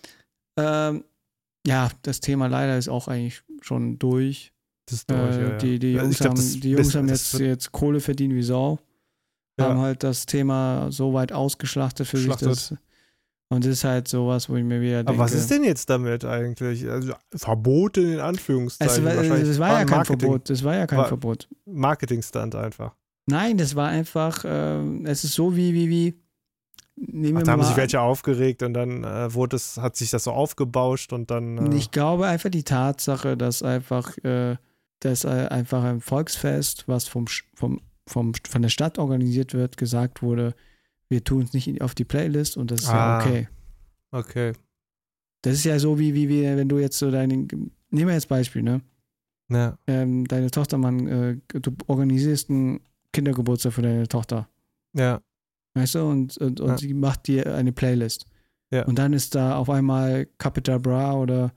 ähm, 0.57 1.03
ja, 1.65 1.89
das 2.01 2.19
Thema 2.19 2.47
leider 2.47 2.77
ist 2.77 2.89
auch 2.89 3.07
eigentlich 3.07 3.43
schon 3.61 3.99
durch. 3.99 4.53
das 4.85 4.99
ist 4.99 5.09
durch, 5.09 5.35
Äh, 5.35 5.49
ja. 5.49 5.57
Die, 5.57 5.79
die 5.79 5.99
Also 5.99 6.05
Jungs, 6.05 6.17
glaub, 6.17 6.37
haben, 6.37 6.61
die 6.61 6.71
Jungs 6.71 6.95
haben 6.95 7.07
jetzt, 7.07 7.33
jetzt 7.39 7.71
Kohle 7.71 7.99
verdient 7.99 8.33
wie 8.33 8.43
Sau. 8.43 8.79
Haben 9.59 9.79
halt 9.79 10.01
das 10.01 10.25
Thema 10.25 10.91
so 10.91 11.13
weit 11.13 11.31
ausgeschlachtet 11.31 12.07
für 12.07 12.17
sich. 12.17 12.35
Das, 12.37 12.73
und 13.51 13.65
das 13.65 13.71
ist 13.73 13.83
halt 13.83 14.07
sowas, 14.07 14.49
wo 14.49 14.55
ich 14.55 14.63
mir 14.63 14.79
wieder 14.81 15.03
denke. 15.03 15.09
Aber 15.11 15.19
was 15.19 15.33
ist 15.33 15.51
denn 15.51 15.63
jetzt 15.63 15.89
damit 15.89 16.23
eigentlich? 16.25 16.89
Also 16.89 17.13
Verbote 17.35 18.01
in 18.01 18.13
es 18.13 18.19
Anführungszeichen. 18.21 19.03
war, 19.05 19.15
wahrscheinlich. 19.17 19.49
es 19.49 19.59
war 19.59 19.69
ja 19.69 19.77
ein 19.77 19.87
kein 19.87 19.97
Marketing, 19.97 20.19
Verbot. 20.21 20.49
Das 20.49 20.63
war 20.63 20.75
ja 20.75 20.87
kein 20.87 20.99
War- 20.99 21.07
Verbot. 21.07 21.49
Marketing-Stunt 21.65 22.55
einfach. 22.55 22.95
Nein, 23.27 23.57
das 23.57 23.75
war 23.75 23.89
einfach, 23.89 24.43
ähm, 24.47 25.05
es 25.05 25.23
ist 25.23 25.33
so 25.33 25.55
wie, 25.55 25.73
wie, 25.73 25.89
wie. 25.89 26.21
Nehmen 26.95 27.39
Ach, 27.39 27.43
da 27.43 27.51
haben 27.53 27.63
sich 27.63 27.77
welche 27.77 27.99
aufgeregt 28.01 28.63
und 28.63 28.73
dann 28.73 29.03
äh, 29.03 29.33
wurde 29.33 29.55
es, 29.55 29.77
hat 29.77 29.95
sich 29.95 30.11
das 30.11 30.23
so 30.25 30.31
aufgebauscht 30.31 31.13
und 31.13 31.29
dann. 31.31 31.71
Äh, 31.71 31.75
Ich 31.75 31.91
glaube 31.91 32.27
einfach 32.27 32.49
die 32.49 32.63
Tatsache, 32.63 33.35
dass 33.37 33.63
einfach, 33.63 34.17
äh, 34.23 34.57
dass 34.99 35.23
äh, 35.23 35.47
einfach 35.49 35.83
ein 35.83 35.99
Volksfest, 36.01 36.87
was 36.87 37.07
vom, 37.07 37.25
vom, 37.55 37.81
vom, 38.07 38.33
von 38.47 38.61
der 38.61 38.69
Stadt 38.69 38.97
organisiert 38.99 39.53
wird, 39.53 39.77
gesagt 39.77 40.21
wurde, 40.21 40.53
wir 41.11 41.23
tun 41.23 41.43
es 41.43 41.53
nicht 41.53 41.81
auf 41.81 41.93
die 41.93 42.05
Playlist 42.05 42.57
und 42.57 42.71
das 42.71 42.81
ist 42.83 42.89
Ah. 42.89 43.19
ja 43.19 43.25
okay. 43.27 43.47
Okay. 44.11 44.53
Das 45.43 45.53
ist 45.55 45.63
ja 45.65 45.77
so 45.77 45.99
wie, 45.99 46.13
wie, 46.15 46.27
wie 46.29 46.43
wenn 46.43 46.69
du 46.69 46.79
jetzt 46.79 46.97
so 46.97 47.11
deinen, 47.11 47.47
nehmen 47.89 48.07
wir 48.07 48.13
jetzt 48.13 48.27
Beispiel, 48.29 48.63
ne? 48.63 48.81
Ja. 49.49 49.77
Ähm, 49.87 50.25
deine 50.25 50.49
Tochter, 50.49 50.77
man, 50.77 51.07
äh, 51.07 51.37
du 51.49 51.71
organisierst 51.87 52.49
einen 52.49 52.79
Kindergeburtstag 53.11 53.73
für 53.73 53.81
deine 53.81 54.07
Tochter. 54.07 54.47
Ja. 54.95 55.21
Weißt 55.73 55.95
du, 55.95 56.03
und, 56.09 56.37
und, 56.37 56.59
und 56.61 56.69
Ja. 56.69 56.77
sie 56.77 56.93
macht 56.93 57.27
dir 57.27 57.53
eine 57.55 57.71
Playlist. 57.73 58.25
Ja. 58.71 58.85
Und 58.85 58.97
dann 58.99 59.13
ist 59.13 59.35
da 59.35 59.55
auf 59.57 59.69
einmal 59.69 60.27
Capital 60.37 60.79
Bra 60.79 61.15
oder, 61.15 61.51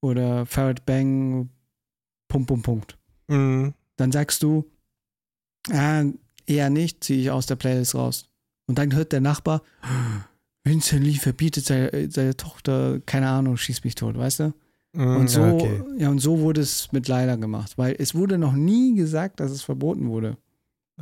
oder 0.00 0.46
Farrad 0.46 0.86
Bang, 0.86 1.50
Punkt, 2.28 2.48
Punkt, 2.48 2.64
Punkt. 2.64 2.98
Mhm. 3.28 3.74
Dann 3.96 4.12
sagst 4.12 4.42
du, 4.42 4.64
ah, 5.70 6.04
eher 6.46 6.70
nicht, 6.70 7.04
ziehe 7.04 7.20
ich 7.20 7.30
aus 7.30 7.46
der 7.46 7.56
Playlist 7.56 7.94
raus. 7.94 8.30
Und 8.66 8.78
dann 8.78 8.94
hört 8.94 9.12
der 9.12 9.20
Nachbar, 9.20 9.62
Vincent 10.64 11.04
Lee 11.04 11.14
verbietet 11.14 11.66
seine, 11.66 12.10
seine 12.10 12.36
Tochter, 12.36 13.00
keine 13.04 13.28
Ahnung, 13.28 13.56
schieß 13.56 13.84
mich 13.84 13.94
tot, 13.94 14.16
weißt 14.16 14.40
du? 14.40 14.54
Mhm, 14.94 15.16
Und 15.16 15.28
so, 15.28 15.42
okay. 15.42 15.82
ja, 15.98 16.08
und 16.08 16.20
so 16.20 16.40
wurde 16.40 16.60
es 16.62 16.90
mit 16.92 17.08
Leila 17.08 17.36
gemacht, 17.36 17.72
weil 17.76 17.96
es 17.98 18.14
wurde 18.14 18.38
noch 18.38 18.52
nie 18.52 18.94
gesagt, 18.94 19.40
dass 19.40 19.50
es 19.50 19.62
verboten 19.62 20.08
wurde. 20.08 20.36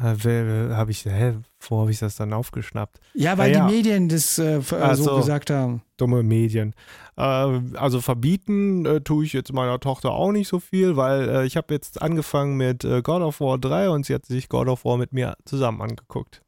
Habe 0.00 0.90
ich, 0.90 1.04
hä, 1.04 1.34
wo 1.68 1.80
habe 1.82 1.90
ich 1.90 1.98
das 1.98 2.16
dann 2.16 2.32
aufgeschnappt? 2.32 2.98
Ja, 3.12 3.36
weil 3.36 3.52
ja. 3.52 3.68
die 3.68 3.74
Medien 3.76 4.08
das 4.08 4.38
äh, 4.38 4.56
f- 4.56 4.72
äh, 4.72 4.76
Ach 4.80 4.94
so 4.94 5.04
so. 5.04 5.16
gesagt 5.16 5.50
haben. 5.50 5.82
Dumme 5.98 6.22
Medien. 6.22 6.74
Äh, 7.18 7.22
also 7.22 8.00
verbieten 8.00 8.86
äh, 8.86 9.02
tue 9.02 9.26
ich 9.26 9.34
jetzt 9.34 9.52
meiner 9.52 9.78
Tochter 9.80 10.12
auch 10.12 10.32
nicht 10.32 10.48
so 10.48 10.60
viel, 10.60 10.96
weil 10.96 11.28
äh, 11.28 11.44
ich 11.46 11.58
habe 11.58 11.74
jetzt 11.74 12.00
angefangen 12.00 12.56
mit 12.56 12.84
äh, 12.84 13.02
God 13.02 13.20
of 13.20 13.40
War 13.40 13.58
3 13.58 13.90
und 13.90 14.06
sie 14.06 14.14
hat 14.14 14.24
sich 14.24 14.48
God 14.48 14.68
of 14.68 14.86
War 14.86 14.96
mit 14.96 15.12
mir 15.12 15.36
zusammen 15.44 15.82
angeguckt. 15.82 16.40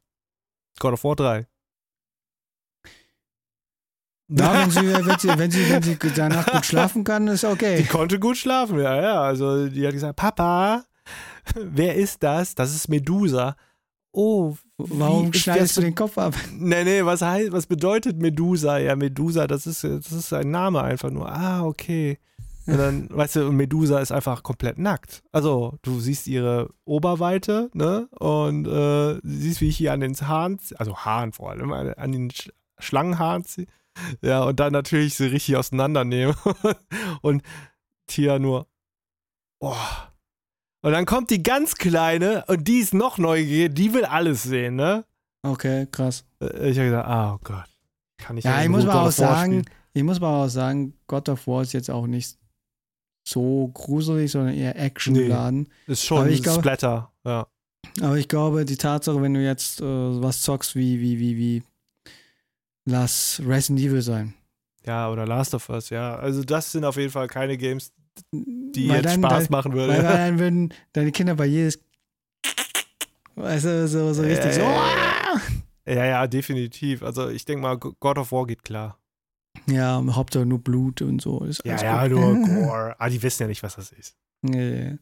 God 0.79 0.93
of 0.93 1.03
War 1.03 1.15
3. 1.15 1.47
Ja, 4.27 4.53
wenn 4.61 4.71
sie, 4.71 5.05
wenn, 5.05 5.19
sie, 5.19 5.27
wenn, 5.37 5.51
sie, 5.51 5.69
wenn 5.69 5.83
sie 5.83 5.97
danach 6.15 6.47
gut 6.47 6.65
schlafen 6.65 7.03
kann, 7.03 7.27
ist 7.27 7.43
Die 7.43 7.47
okay. 7.47 7.83
konnte 7.83 8.19
gut 8.19 8.37
schlafen, 8.37 8.79
ja, 8.79 8.99
ja. 8.99 9.21
Also 9.21 9.67
die 9.67 9.85
hat 9.85 9.93
gesagt, 9.93 10.15
Papa, 10.15 10.83
wer 11.55 11.95
ist 11.95 12.23
das? 12.23 12.55
Das 12.55 12.73
ist 12.73 12.87
Medusa. 12.89 13.55
Oh, 14.11 14.55
Warum 14.77 15.31
schneidest 15.31 15.77
du 15.77 15.81
den 15.81 15.95
Kopf 15.95 16.17
ab? 16.17 16.33
Nee, 16.51 16.83
nee, 16.83 17.05
was 17.05 17.21
heißt, 17.21 17.51
was 17.51 17.65
bedeutet 17.65 18.17
Medusa? 18.17 18.77
Ja, 18.77 18.95
Medusa, 18.95 19.47
das 19.47 19.67
ist, 19.67 19.83
das 19.83 20.11
ist 20.11 20.33
ein 20.33 20.51
Name 20.51 20.81
einfach 20.81 21.11
nur. 21.11 21.31
Ah, 21.31 21.63
okay. 21.63 22.17
Und 22.67 22.77
dann, 22.77 23.07
weißt 23.11 23.35
du, 23.37 23.51
Medusa 23.51 23.99
ist 23.99 24.11
einfach 24.11 24.41
komplett 24.41 24.79
nackt. 24.79 25.23
Also, 25.31 25.77
du 25.83 25.99
siehst 25.99 26.27
ihre 26.27 26.69
Oberweite, 26.83 27.69
ne? 27.73 28.07
Und 28.19 28.65
äh, 28.67 29.19
siehst, 29.23 29.61
wie 29.61 29.69
ich 29.69 29.77
hier 29.77 29.93
an 29.93 29.99
den 29.99 30.15
Haaren, 30.15 30.59
also 30.77 30.97
Haaren 30.97 31.31
vor 31.31 31.51
allem, 31.51 31.71
an 31.71 32.11
den 32.11 32.31
Sch 32.31 32.49
Schlangenhaaren 32.79 33.45
ziehe. 33.45 33.67
Ja, 34.21 34.43
und 34.43 34.59
dann 34.59 34.73
natürlich 34.73 35.15
sie 35.15 35.27
richtig 35.27 35.55
auseinandernehme. 35.55 36.35
und 37.21 37.41
Tia 38.07 38.39
nur, 38.39 38.67
boah. 39.59 40.11
Und 40.81 40.91
dann 40.91 41.05
kommt 41.05 41.29
die 41.29 41.41
ganz 41.41 41.75
Kleine 41.75 42.43
und 42.47 42.67
die 42.67 42.79
ist 42.79 42.93
noch 42.93 43.17
neugierig, 43.17 43.73
die 43.73 43.93
will 43.93 44.05
alles 44.05 44.43
sehen, 44.43 44.75
ne? 44.75 45.05
Okay, 45.43 45.87
krass. 45.89 46.25
Äh, 46.41 46.69
Ich 46.69 46.77
habe 46.77 46.89
gesagt, 46.89 47.07
ah, 47.07 47.33
oh 47.35 47.39
Gott. 47.43 47.69
Kann 48.17 48.37
ich 48.37 48.43
Ja, 48.45 48.61
ich 48.61 48.69
muss 48.69 48.85
mal 48.85 49.07
auch 49.07 49.11
sagen, 49.11 49.65
ich 49.93 50.03
muss 50.03 50.19
mal 50.19 50.43
auch 50.45 50.49
sagen, 50.49 50.93
God 51.07 51.29
of 51.29 51.47
War 51.47 51.61
ist 51.61 51.73
jetzt 51.73 51.89
auch 51.89 52.07
nicht 52.07 52.37
so 53.27 53.69
gruselig, 53.73 54.31
sondern 54.31 54.53
eher 54.55 54.79
actiongeladen. 54.79 55.67
Ist 55.87 56.03
schon 56.05 56.29
ich 56.29 56.43
glaube- 56.43 56.59
Splatter, 56.61 57.11
ja. 57.25 57.47
Aber 58.01 58.17
ich 58.17 58.27
glaube, 58.27 58.65
die 58.65 58.77
Tatsache, 58.77 59.21
wenn 59.21 59.33
du 59.33 59.43
jetzt 59.43 59.79
äh, 59.81 59.83
was 59.85 60.41
zockst 60.41 60.75
wie, 60.75 60.99
wie, 60.99 61.19
wie, 61.19 61.37
wie, 61.37 61.63
lass 62.85 63.41
Resident 63.45 63.79
Evil 63.85 64.01
sein. 64.01 64.33
Ja, 64.85 65.09
oder 65.09 65.25
Last 65.25 65.53
of 65.55 65.69
Us, 65.69 65.89
ja. 65.89 66.15
Also 66.17 66.43
das 66.43 66.71
sind 66.71 66.85
auf 66.85 66.97
jeden 66.97 67.11
Fall 67.11 67.27
keine 67.27 67.57
Games, 67.57 67.91
die 68.31 68.89
Weil 68.89 68.97
jetzt 68.97 69.05
dann- 69.05 69.21
Spaß 69.23 69.43
dann- 69.45 69.51
machen 69.51 69.73
würden. 69.73 69.91
Weil 69.95 70.03
dann 70.03 70.39
würden 70.39 70.73
deine 70.93 71.11
Kinder 71.11 71.35
bei 71.35 71.45
jedes. 71.45 71.79
Weißt 73.35 73.65
du, 73.65 73.87
so, 73.87 74.13
so 74.13 74.21
richtig 74.21 74.53
so. 74.53 74.61
Ja, 74.61 75.41
ja, 75.87 76.05
ja, 76.05 76.27
definitiv. 76.27 77.03
Also 77.03 77.29
ich 77.29 77.43
denke 77.45 77.61
mal, 77.61 77.75
God 77.77 78.17
of 78.17 78.31
War 78.31 78.45
geht 78.47 78.63
klar. 78.63 78.97
Ja, 79.67 80.03
Hauptsache 80.09 80.45
nur 80.45 80.59
Blut 80.59 81.01
und 81.01 81.21
so. 81.21 81.43
Ist 81.43 81.65
Ja, 81.65 81.81
ja, 81.81 82.07
nur 82.07 82.35
Gore. 82.41 82.95
Ah, 82.99 83.09
die 83.09 83.21
wissen 83.21 83.43
ja 83.43 83.47
nicht, 83.47 83.63
was 83.63 83.75
das 83.75 83.91
ist. 83.91 84.15
Nee. 84.41 84.97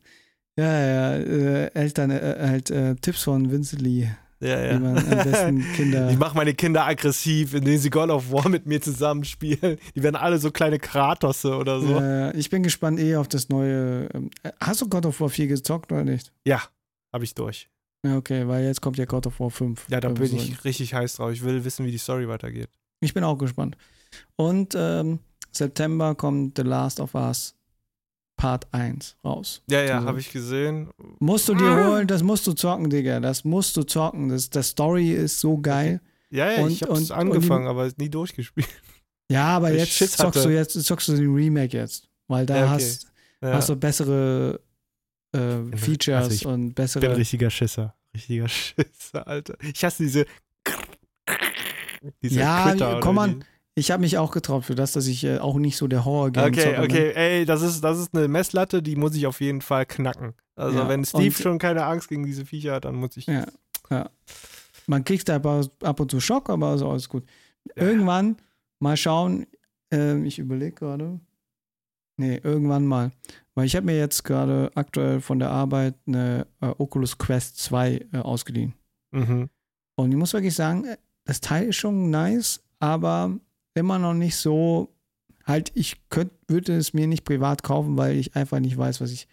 Ja, 0.58 0.66
ja, 0.66 1.16
äh, 1.16 1.72
Eltern, 1.74 2.12
äh, 2.12 2.36
halt 2.40 2.70
äh, 2.70 2.96
Tipps 2.96 3.24
von 3.24 3.52
Vincent 3.52 3.82
Lee, 3.82 4.08
Ja, 4.40 4.58
Kinder. 5.76 6.12
Ich 6.12 6.18
mache 6.18 6.36
meine 6.38 6.54
Kinder 6.54 6.86
aggressiv, 6.86 7.56
indem 7.56 7.78
sie 7.80 7.90
God 7.90 8.10
of 8.12 8.32
War 8.32 8.50
mit 8.50 8.68
mir 8.68 8.80
zusammenspielen. 8.80 9.78
Die 9.96 10.04
werden 10.04 10.16
alle 10.16 10.38
so 10.38 10.52
kleine 10.52 10.78
Kratosse 10.78 11.56
oder 11.56 11.80
so. 11.80 12.00
Ja, 12.00 12.30
Äh, 12.30 12.38
ich 12.38 12.50
bin 12.52 12.62
gespannt 12.62 13.00
eh 13.00 13.16
auf 13.16 13.28
das 13.28 13.50
neue. 13.50 14.10
Ähm, 14.14 14.30
äh, 14.44 14.52
hast 14.60 14.82
du 14.82 14.88
God 14.90 15.08
of 15.08 15.20
War 15.20 15.30
4 15.30 15.48
gezockt 15.48 15.92
oder 15.92 16.04
nicht? 16.04 16.32
habe 16.48 17.24
ich 17.24 17.34
durch. 17.36 17.70
Ja, 18.06 18.18
okay, 18.18 18.48
weil 18.48 18.66
jetzt 18.66 18.82
kommt 18.82 18.98
ja 18.98 19.06
God 19.06 19.28
of 19.28 19.40
War 19.40 19.50
5. 19.50 19.86
Ja, 19.90 20.00
da 20.02 20.10
bin 20.10 20.36
ich 20.36 20.64
richtig 20.66 20.94
heiß 20.94 21.16
drauf. 21.16 21.32
Ich 21.32 21.44
will 21.44 21.64
wissen, 21.64 21.86
wie 21.86 21.92
die 21.92 21.98
Story 21.98 22.28
weitergeht. 22.28 22.70
Ich 23.02 23.14
bin 23.14 23.24
auch 23.24 23.38
gespannt. 23.38 23.78
Und 24.36 24.74
ähm, 24.76 25.20
September 25.52 26.16
kommt 26.16 26.58
The 26.58 26.64
Last 26.64 27.00
of 27.00 27.14
Us 27.16 27.56
Part 28.36 28.68
1 28.74 29.16
raus. 29.24 29.62
Ja, 29.70 29.82
ja, 29.84 30.02
So. 30.02 30.08
habe 30.08 30.20
ich 30.20 30.32
gesehen. 30.32 30.90
Musst 31.20 31.48
du 31.48 31.54
dir 31.56 31.88
holen, 31.88 32.08
das 32.08 32.24
musst 32.24 32.46
du 32.48 32.54
zocken, 32.54 32.90
Digga. 32.90 33.20
Das 33.20 33.44
musst 33.44 33.78
du 33.78 33.84
zocken. 33.84 34.30
Das, 34.30 34.50
das 34.50 34.70
Story 34.70 35.12
ist 35.12 35.40
so 35.40 35.60
geil. 35.60 36.02
Ja, 36.32 36.52
ja, 36.52 36.64
Und- 36.64 36.72
ich 36.72 36.82
habe 36.82 36.94
und- 36.94 37.04
es 37.04 37.12
und 37.12 37.18
angefangen, 37.18 37.68
aber 37.68 37.92
nie 37.98 38.10
durchgespielt. 38.10 38.68
Ja, 39.32 39.46
aber 39.58 39.68
Weil 39.68 39.78
jetzt 39.78 39.92
Schiss 39.92 40.12
zockst 40.18 40.38
hatte. 40.40 40.48
du 40.50 40.54
jetzt 40.54 40.84
zockst 40.84 41.08
du 41.08 41.16
den 41.16 41.34
Remake 41.34 41.78
jetzt. 41.78 42.10
Weil 42.28 42.46
da 42.46 42.56
Ja, 42.58 42.64
okay. 42.66 42.72
hast, 42.74 43.08
Ja. 43.42 43.54
hast 43.54 43.70
du 43.70 43.76
bessere 43.76 44.60
äh, 45.36 45.78
Features 45.78 46.24
also 46.26 46.32
ich 46.36 46.46
und 46.46 46.54
Ich 46.54 46.66
bin 46.68 46.74
bessere. 46.74 47.18
richtiger 47.18 47.50
Schisser. 47.50 47.96
Richtiger 48.16 48.48
Schisser, 48.50 49.28
Alter. 49.28 49.56
Ich 49.62 49.84
hasse 49.86 50.04
diese. 50.04 50.26
diese 52.22 52.40
Ja, 52.40 52.70
Quitter 52.72 53.00
komm 53.00 53.16
wie 53.16 53.20
an. 53.20 53.46
Ich 53.76 53.90
habe 53.90 54.02
mich 54.02 54.18
auch 54.18 54.32
getraut 54.32 54.66
für 54.66 54.76
das, 54.76 54.92
dass 54.92 55.08
ich 55.08 55.24
äh, 55.24 55.40
auch 55.40 55.58
nicht 55.58 55.78
so 55.78 55.88
der 55.88 56.06
horror 56.06 56.32
game 56.32 56.46
Okay, 56.46 56.78
okay, 56.78 57.12
ey, 57.16 57.46
das 57.46 57.62
ist, 57.64 57.84
das 57.84 58.00
ist 58.00 58.16
eine 58.16 58.28
Messlatte, 58.28 58.84
die 58.84 58.96
muss 58.96 59.16
ich 59.16 59.26
auf 59.26 59.42
jeden 59.42 59.62
Fall 59.62 59.86
knacken. 59.86 60.34
Also, 60.56 60.80
Ja, 60.80 60.88
wenn 60.90 61.04
Steve 61.04 61.34
schon 61.34 61.58
keine 61.58 61.86
Angst 61.86 62.08
gegen 62.10 62.26
diese 62.26 62.46
Viecher 62.46 62.74
hat, 62.74 62.86
dann 62.86 62.96
muss 62.96 63.18
ich. 63.18 63.26
Ja, 63.26 63.46
ja. 63.90 64.10
Man 64.86 65.04
kriegt 65.04 65.28
da 65.28 65.38
ab 65.38 65.70
ab 65.82 66.00
und 66.00 66.12
zu 66.12 66.20
Schock, 66.20 66.50
aber 66.50 66.76
ist 66.76 66.84
alles 66.84 67.10
gut. 67.10 67.24
Ja. 67.76 67.84
Irgendwann 67.84 68.38
mal 68.80 68.98
schauen. 68.98 69.48
ähm, 69.92 70.26
ich 70.26 70.38
überlege 70.40 70.74
gerade. 70.74 71.20
Nee, 72.18 72.40
irgendwann 72.44 72.86
mal. 72.86 73.12
Weil 73.56 73.66
ich 73.66 73.76
habe 73.76 73.88
mir 73.88 73.98
jetzt 73.98 74.24
gerade 74.24 74.72
aktuell 74.76 75.20
von 75.20 75.40
der 75.40 75.50
Arbeit 75.50 75.96
eine 76.06 76.46
äh, 76.62 76.68
Oculus 76.78 77.18
Quest 77.18 77.58
2 77.58 78.08
äh, 78.14 78.18
ausgeliehen. 78.20 78.74
Mhm. 79.12 79.50
Und 79.96 80.12
ich 80.12 80.18
muss 80.18 80.34
wirklich 80.34 80.54
sagen, 80.56 80.86
äh, 80.86 80.98
das 81.26 81.42
Teil 81.42 81.70
ist 81.70 81.78
schon 81.78 82.10
nice, 82.12 82.64
aber 82.80 83.40
immer 83.76 84.00
noch 84.00 84.14
nicht 84.14 84.36
so. 84.36 84.90
Halt, 85.46 85.72
ich 85.76 86.08
könnt, 86.10 86.32
würde 86.48 86.76
es 86.78 86.94
mir 86.94 87.06
nicht 87.08 87.26
privat 87.26 87.64
kaufen, 87.64 87.98
weil 87.98 88.16
ich 88.18 88.36
einfach 88.36 88.60
nicht 88.60 88.78
weiß, 88.78 89.02
was 89.02 89.12
ich 89.12 89.28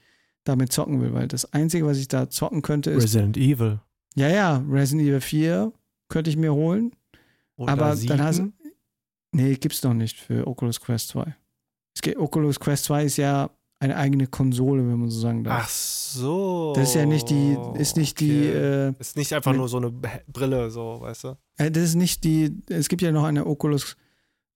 damit 0.44 0.72
zocken 0.72 1.00
will. 1.00 1.12
Weil 1.14 1.28
das 1.28 1.52
Einzige, 1.52 1.86
was 1.86 1.98
ich 1.98 2.08
da 2.08 2.28
zocken 2.28 2.62
könnte, 2.62 2.90
ist. 2.90 3.04
Resident 3.04 3.36
Evil. 3.36 3.80
Ja, 4.16 4.28
ja, 4.28 4.64
Resident 4.68 5.06
Evil 5.08 5.20
4 5.20 5.72
könnte 6.08 6.30
ich 6.30 6.36
mir 6.36 6.52
holen. 6.52 6.90
Oder 7.56 7.72
aber 7.72 7.96
sieben. 7.96 8.16
dann 8.16 8.22
hast 8.26 8.42
Nee, 9.32 9.54
gibt's 9.54 9.82
noch 9.84 9.94
nicht 9.94 10.16
für 10.18 10.44
Oculus 10.48 10.80
Quest 10.80 11.08
2. 11.10 11.36
Es 11.94 12.02
geht, 12.02 12.16
Oculus 12.16 12.58
Quest 12.58 12.84
2 12.86 13.04
ist 13.04 13.16
ja 13.16 13.50
eine 13.78 13.96
eigene 13.96 14.26
Konsole, 14.26 14.82
wenn 14.82 14.98
man 14.98 15.08
so 15.08 15.20
sagen 15.20 15.44
darf. 15.44 15.62
Ach 15.64 15.68
so. 15.68 16.72
das 16.74 16.88
ist 16.88 16.94
ja 16.96 17.06
nicht 17.06 17.30
die, 17.30 17.56
ist 17.74 17.96
nicht 17.96 18.18
die, 18.18 18.48
okay. 18.48 18.88
äh, 18.88 18.92
ist 18.98 19.16
nicht 19.16 19.32
einfach 19.32 19.52
mit- 19.52 19.58
nur 19.58 19.68
so 19.68 19.76
eine 19.76 19.90
Brille, 19.92 20.70
so, 20.72 20.98
weißt 21.00 21.24
du? 21.24 21.36
äh, 21.58 21.70
das 21.70 21.84
ist 21.84 21.94
nicht 21.94 22.24
die, 22.24 22.60
es 22.68 22.88
gibt 22.88 23.02
ja 23.02 23.12
noch 23.12 23.24
eine 23.24 23.46
Oculus, 23.46 23.96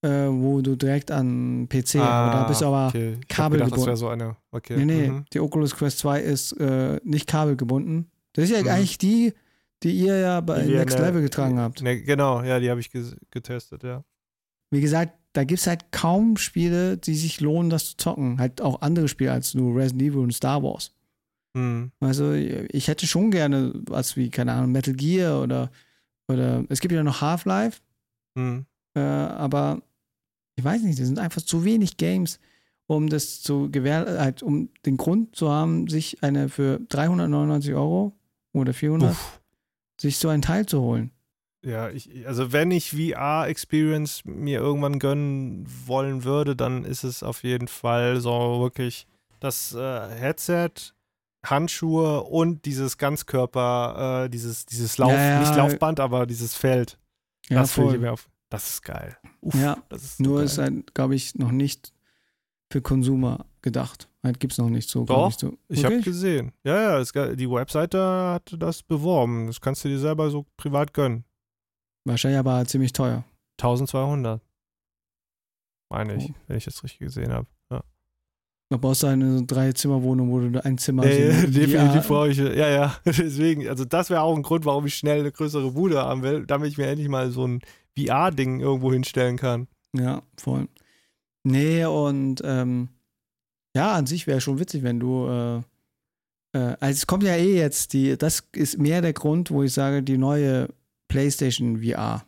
äh, 0.05 0.29
wo 0.31 0.61
du 0.61 0.77
direkt 0.77 1.11
an 1.11 1.67
PC, 1.69 1.97
Ah, 1.97 2.33
da 2.33 2.45
bist 2.49 2.61
du 2.61 2.67
aber, 2.67 2.89
okay. 2.89 3.19
Kabelgebunden. 3.29 3.71
gedacht, 3.71 3.73
das 3.81 3.87
wäre 3.87 3.97
so 3.97 4.09
eine. 4.09 4.37
Okay. 4.51 4.77
nee, 4.77 4.85
nee, 4.85 5.09
Mhm. 5.09 5.25
die 5.33 5.41
Oculus 5.41 5.75
Quest 5.75 5.99
2 6.01 6.21
ist 6.21 6.53
äh, 6.61 7.01
nicht 7.05 7.27
kabelgebunden. 7.27 8.11
Das 8.35 8.45
ist 8.45 8.51
ja 8.51 8.61
Mhm. 8.63 8.69
eigentlich 8.69 8.99
die, 8.99 9.33
die 9.83 9.93
ihr 9.99 10.19
ja 10.19 10.41
bei 10.41 10.63
Die 10.63 10.73
Next 10.75 10.97
in 10.97 11.03
der- 11.03 11.11
Level 11.11 11.23
getragen 11.23 11.59
habt. 11.59 11.83
Ne, 11.83 12.03
genau, 12.03 12.43
ja, 12.43 12.59
die 12.61 12.71
habe 12.71 12.81
ich 12.81 12.91
getestet, 13.31 13.83
ja. 13.83 14.05
Wie 14.71 14.81
gesagt, 14.81 15.15
da 15.33 15.45
gibt 15.45 15.61
es 15.61 15.67
halt 15.67 15.91
kaum 15.93 16.37
Spiele, 16.37 16.97
die 16.97 17.15
sich 17.15 17.41
lohnen, 17.41 17.71
das 17.71 17.91
zu 17.91 17.97
zocken. 17.97 18.39
Halt 18.39 18.61
auch 18.61 18.81
andere 18.83 19.09
Spiele 19.09 19.33
als 19.33 19.55
nur 19.55 19.77
Resident 19.77 20.03
Evil 20.03 20.21
und 20.21 20.33
Star 20.35 20.63
Wars. 20.63 20.93
Mhm. 21.55 21.93
Also 22.01 22.33
ich 22.33 22.89
hätte 22.89 23.07
schon 23.07 23.31
gerne 23.31 23.73
was 23.87 24.17
wie, 24.17 24.31
keine 24.31 24.53
Ahnung, 24.53 24.73
Metal 24.73 24.95
Gear 24.95 25.41
oder, 25.43 25.71
oder 26.29 26.65
es 26.69 26.81
gibt 26.81 26.93
ja 26.93 27.03
noch 27.03 27.21
Half-Life, 27.21 27.81
Mhm. 28.37 28.67
äh, 28.97 29.01
aber 29.01 29.83
ich 30.57 30.65
weiß 30.65 30.83
nicht, 30.83 30.99
das 30.99 31.07
sind 31.07 31.19
einfach 31.19 31.43
zu 31.43 31.65
wenig 31.65 31.97
Games, 31.97 32.39
um 32.87 33.09
das 33.09 33.41
zu 33.43 33.71
gewähr, 33.71 34.05
halt, 34.19 34.43
um 34.43 34.69
den 34.87 34.97
Grund 34.97 35.35
zu 35.37 35.51
haben, 35.51 35.89
sich 35.89 36.23
eine 36.23 36.49
für 36.49 36.81
399 36.89 37.75
Euro 37.75 38.13
oder 38.53 38.73
400 38.75 39.11
Uff. 39.11 39.41
sich 40.01 40.19
so 40.19 40.29
einen 40.29 40.43
Teil 40.43 40.67
zu 40.67 40.81
holen. 40.81 41.11
Ja, 41.65 41.89
ich, 41.89 42.27
also 42.27 42.53
wenn 42.53 42.71
ich 42.71 42.91
VR-Experience 42.91 44.25
mir 44.27 44.59
irgendwann 44.61 44.99
gönnen 44.99 45.67
wollen 45.87 46.23
würde, 46.25 46.55
dann 46.55 46.85
ist 46.85 47.05
es 47.05 47.23
auf 47.23 47.43
jeden 47.43 47.69
Fall 47.69 48.21
so 48.21 48.61
wirklich 48.61 49.07
das 49.41 49.75
äh, 49.75 50.09
Headset, 50.11 50.71
Handschuhe 51.45 52.23
und 52.25 52.65
dieses 52.67 52.99
Ganzkörper, 52.99 54.25
äh, 54.25 54.31
dieses, 54.31 54.67
dieses 54.67 54.99
Lauf, 54.99 55.13
Ja, 55.13 55.31
ja. 55.31 55.41
nicht 55.41 55.57
Laufband, 55.57 56.01
aber 56.01 56.27
dieses 56.27 56.55
Feld. 56.55 56.99
Ja, 57.49 57.61
das 57.61 57.77
will 57.77 57.85
ich 57.85 57.91
voll. 57.93 57.99
mir 57.99 58.13
auf. 58.13 58.29
Das 58.55 58.71
ist 58.71 58.83
geil. 58.83 59.17
Uff, 59.41 59.55
Ja, 59.55 59.77
ist 59.91 60.21
Nur 60.21 60.37
geil. 60.37 60.45
ist 60.47 60.59
halt, 60.59 60.95
glaube 60.95 61.15
ich, 61.15 61.35
noch 61.35 61.51
nicht 61.51 61.93
für 62.71 62.81
Consumer 62.81 63.47
gedacht. 63.63 64.09
Halt 64.23 64.41
gibt 64.41 64.53
es 64.53 64.59
noch 64.59 64.71
nicht 64.71 64.89
so. 64.89 65.05
Doch, 65.05 65.29
ich, 65.31 65.37
so. 65.37 65.59
Ich 65.69 65.85
habe 65.85 66.01
gesehen. 66.01 66.53
Ja, 66.65 66.81
ja, 66.81 66.99
es, 66.99 67.13
die 67.13 67.51
Webseite 67.51 67.99
hat 68.01 68.55
das 68.59 68.83
beworben. 68.83 69.47
Das 69.49 69.61
kannst 69.61 69.85
du 69.85 69.89
dir 69.89 69.99
selber 69.99 70.31
so 70.31 70.47
privat 70.57 70.95
gönnen. 70.95 71.25
Wahrscheinlich 72.05 72.39
aber 72.39 72.65
ziemlich 72.67 72.93
teuer. 72.93 73.25
1200. 73.61 74.41
Meine 75.91 76.15
ich, 76.17 76.31
Oh. 76.31 76.35
wenn 76.47 76.57
ich 76.57 76.65
das 76.65 76.83
richtig 76.83 77.01
gesehen 77.01 77.33
habe. 77.33 77.47
Ja. 77.71 77.83
Da 78.71 78.77
brauchst 78.79 79.03
du 79.03 79.07
eine 79.09 79.45
Drei-Zimmer-Wohnung, 79.45 80.31
wo 80.31 80.41
du 80.41 80.65
ein 80.65 80.79
Zimmer 80.79 81.05
Nee, 81.05 81.31
so 81.33 81.47
definitiv 81.51 82.09
brauche 82.09 82.31
ich, 82.31 82.39
ja, 82.39 82.69
ja, 82.69 82.97
deswegen, 83.05 83.69
also 83.69 83.85
das 83.85 84.11
wäre 84.11 84.23
auch 84.23 84.35
ein 84.37 84.43
Grund, 84.43 84.65
warum 84.65 84.87
ich 84.87 84.95
schnell 84.97 85.21
eine 85.21 85.33
größere 85.33 85.71
Bude 85.73 85.99
haben 86.03 86.23
will, 86.23 86.47
damit 86.47 86.71
ich 86.71 86.79
mir 86.79 86.87
endlich 86.87 87.09
mal 87.09 87.31
so 87.31 87.47
ein 87.47 87.61
VR-Ding 87.99 88.61
irgendwo 88.61 88.93
hinstellen 88.93 89.37
kann. 89.37 89.69
Ja, 89.93 90.23
voll. 90.37 90.69
Nee, 91.45 91.85
und 91.85 92.43
ähm, 92.45 92.89
ja, 93.77 93.93
an 93.93 94.07
sich 94.07 94.27
wäre 94.27 94.41
schon 94.41 94.59
witzig, 94.59 94.83
wenn 94.83 95.01
du. 95.01 95.27
Äh, 95.29 95.57
äh, 96.59 96.77
also 96.81 96.97
es 96.97 97.07
kommt 97.07 97.23
ja 97.23 97.35
eh 97.35 97.57
jetzt 97.57 97.93
die. 97.93 98.17
Das 98.17 98.45
ist 98.53 98.79
mehr 98.79 99.03
der 99.03 99.13
Grund, 99.13 99.51
wo 99.51 99.63
ich 99.63 99.73
sage, 99.73 100.03
die 100.03 100.19
neue 100.19 100.69
PlayStation 101.09 101.83
VR. 101.83 102.25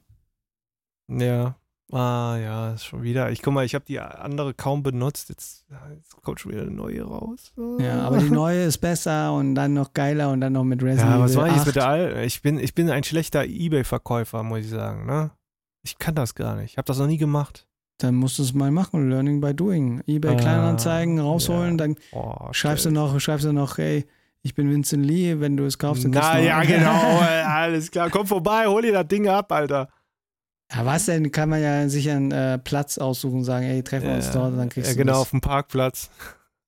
Ja. 1.08 1.56
Ah, 1.92 2.36
ja, 2.42 2.72
ist 2.72 2.84
schon 2.84 3.04
wieder. 3.04 3.30
Ich 3.30 3.42
guck 3.42 3.54
mal, 3.54 3.64
ich 3.64 3.76
habe 3.76 3.84
die 3.84 4.00
andere 4.00 4.54
kaum 4.54 4.82
benutzt. 4.82 5.28
Jetzt, 5.28 5.66
jetzt 5.94 6.20
kommt 6.20 6.40
schon 6.40 6.50
wieder 6.50 6.62
eine 6.62 6.72
neue 6.72 7.02
raus. 7.04 7.52
Ja, 7.78 8.00
aber 8.00 8.18
die 8.18 8.30
neue 8.30 8.64
ist 8.64 8.78
besser 8.78 9.32
und 9.32 9.54
dann 9.54 9.74
noch 9.74 9.94
geiler 9.94 10.30
und 10.32 10.40
dann 10.40 10.54
noch 10.54 10.64
mit 10.64 10.82
Resident 10.82 11.12
Ja, 11.12 11.20
was 11.20 11.32
Evil 11.32 11.42
war 11.42 11.48
jetzt 11.48 11.60
8. 11.60 11.66
mit 11.66 11.76
der 11.76 11.86
Al 11.86 12.24
Ich 12.24 12.42
bin, 12.42 12.58
ich 12.58 12.74
bin 12.74 12.90
ein 12.90 13.04
schlechter 13.04 13.44
Ebay-Verkäufer, 13.44 14.42
muss 14.42 14.60
ich 14.60 14.70
sagen, 14.70 15.06
ne? 15.06 15.30
Ich 15.86 15.98
kann 15.98 16.16
das 16.16 16.34
gar 16.34 16.56
nicht. 16.56 16.72
Ich 16.72 16.78
habe 16.78 16.86
das 16.86 16.98
noch 16.98 17.06
nie 17.06 17.16
gemacht. 17.16 17.66
Dann 17.98 18.16
musst 18.16 18.38
du 18.38 18.42
es 18.42 18.52
mal 18.52 18.72
machen, 18.72 19.08
Learning 19.08 19.40
by 19.40 19.54
Doing. 19.54 20.02
Ebay 20.06 20.32
Ah, 20.32 20.36
Kleinanzeigen 20.36 21.20
rausholen, 21.20 21.78
ja. 21.78 21.86
dann 21.86 21.96
Oh, 22.10 22.48
schreibst 22.50 22.84
du 22.86 22.90
noch, 22.90 23.18
schreibst 23.20 23.46
du 23.46 23.52
noch, 23.52 23.78
hey, 23.78 24.04
ich 24.42 24.54
bin 24.54 24.68
Vincent 24.68 25.06
Lee, 25.06 25.38
wenn 25.38 25.56
du 25.56 25.64
es 25.64 25.78
kaufst, 25.78 26.02
dann 26.04 26.10
Na 26.10 26.38
ja, 26.40 26.62
genau, 26.64 27.20
ey, 27.22 27.42
alles 27.46 27.90
klar. 27.90 28.10
Komm 28.10 28.26
vorbei, 28.26 28.66
hol 28.66 28.82
dir 28.82 28.92
das 28.92 29.06
Ding 29.06 29.28
ab, 29.28 29.52
Alter. 29.52 29.88
Ja, 30.72 30.84
was 30.84 31.06
denn? 31.06 31.30
Kann 31.30 31.48
man 31.48 31.62
ja 31.62 31.88
sich 31.88 32.10
einen 32.10 32.32
äh, 32.32 32.58
Platz 32.58 32.98
aussuchen 32.98 33.36
und 33.38 33.44
sagen, 33.44 33.64
ey, 33.66 33.84
treffen 33.84 34.08
wir 34.08 34.16
uns 34.16 34.32
dort 34.32 34.52
und 34.52 34.58
dann 34.58 34.68
kriegst 34.68 34.88
ja, 34.90 34.94
du 34.94 34.98
genau, 34.98 35.12
das. 35.12 35.20
auf 35.22 35.30
dem 35.30 35.40
Parkplatz. 35.40 36.10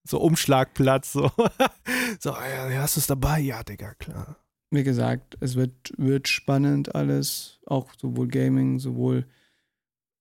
So 0.05 0.21
Umschlagplatz, 0.21 1.13
so. 1.13 1.31
so, 2.21 2.31
ja, 2.31 2.81
hast 2.81 2.97
du 2.97 3.01
es 3.01 3.07
dabei? 3.07 3.41
Ja, 3.41 3.63
Digga, 3.63 3.93
klar. 3.99 4.37
Wie 4.71 4.85
gesagt, 4.85 5.37
es 5.41 5.57
wird, 5.57 5.93
wird 5.97 6.29
spannend 6.29 6.95
alles, 6.95 7.59
auch 7.67 7.91
sowohl 7.99 8.29
Gaming, 8.29 8.79
sowohl 8.79 9.27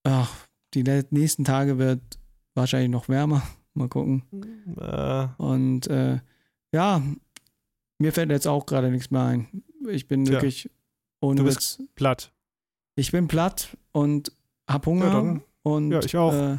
ach, 0.04 0.48
die 0.74 0.84
nächsten 0.84 1.44
Tage 1.44 1.78
wird 1.78 2.02
wahrscheinlich 2.56 2.90
noch 2.92 3.10
wärmer. 3.10 3.42
Mal 3.74 3.90
gucken. 3.90 4.24
Äh, 4.80 5.28
Und 5.38 5.88
äh, 5.88 6.20
ja, 6.72 7.02
mir 8.00 8.12
fällt 8.14 8.32
jetzt 8.32 8.48
auch 8.48 8.66
gerade 8.66 8.90
nichts 8.90 9.12
mehr 9.12 9.24
ein. 9.24 9.64
Ich 9.90 10.08
bin 10.08 10.26
Tja. 10.26 10.34
wirklich 10.36 10.70
ohne 11.22 11.38
Du 11.38 11.44
bist 11.44 11.80
Witz. 11.80 11.88
platt. 11.96 12.32
Ich 12.96 13.12
bin 13.12 13.28
platt 13.28 13.78
und 13.92 14.32
hab 14.68 14.86
Hunger. 14.88 15.06
Ja, 15.06 15.42
und 15.64 15.92
ja, 15.92 16.00
ich 16.00 16.18
auch. 16.18 16.34
Äh, 16.34 16.58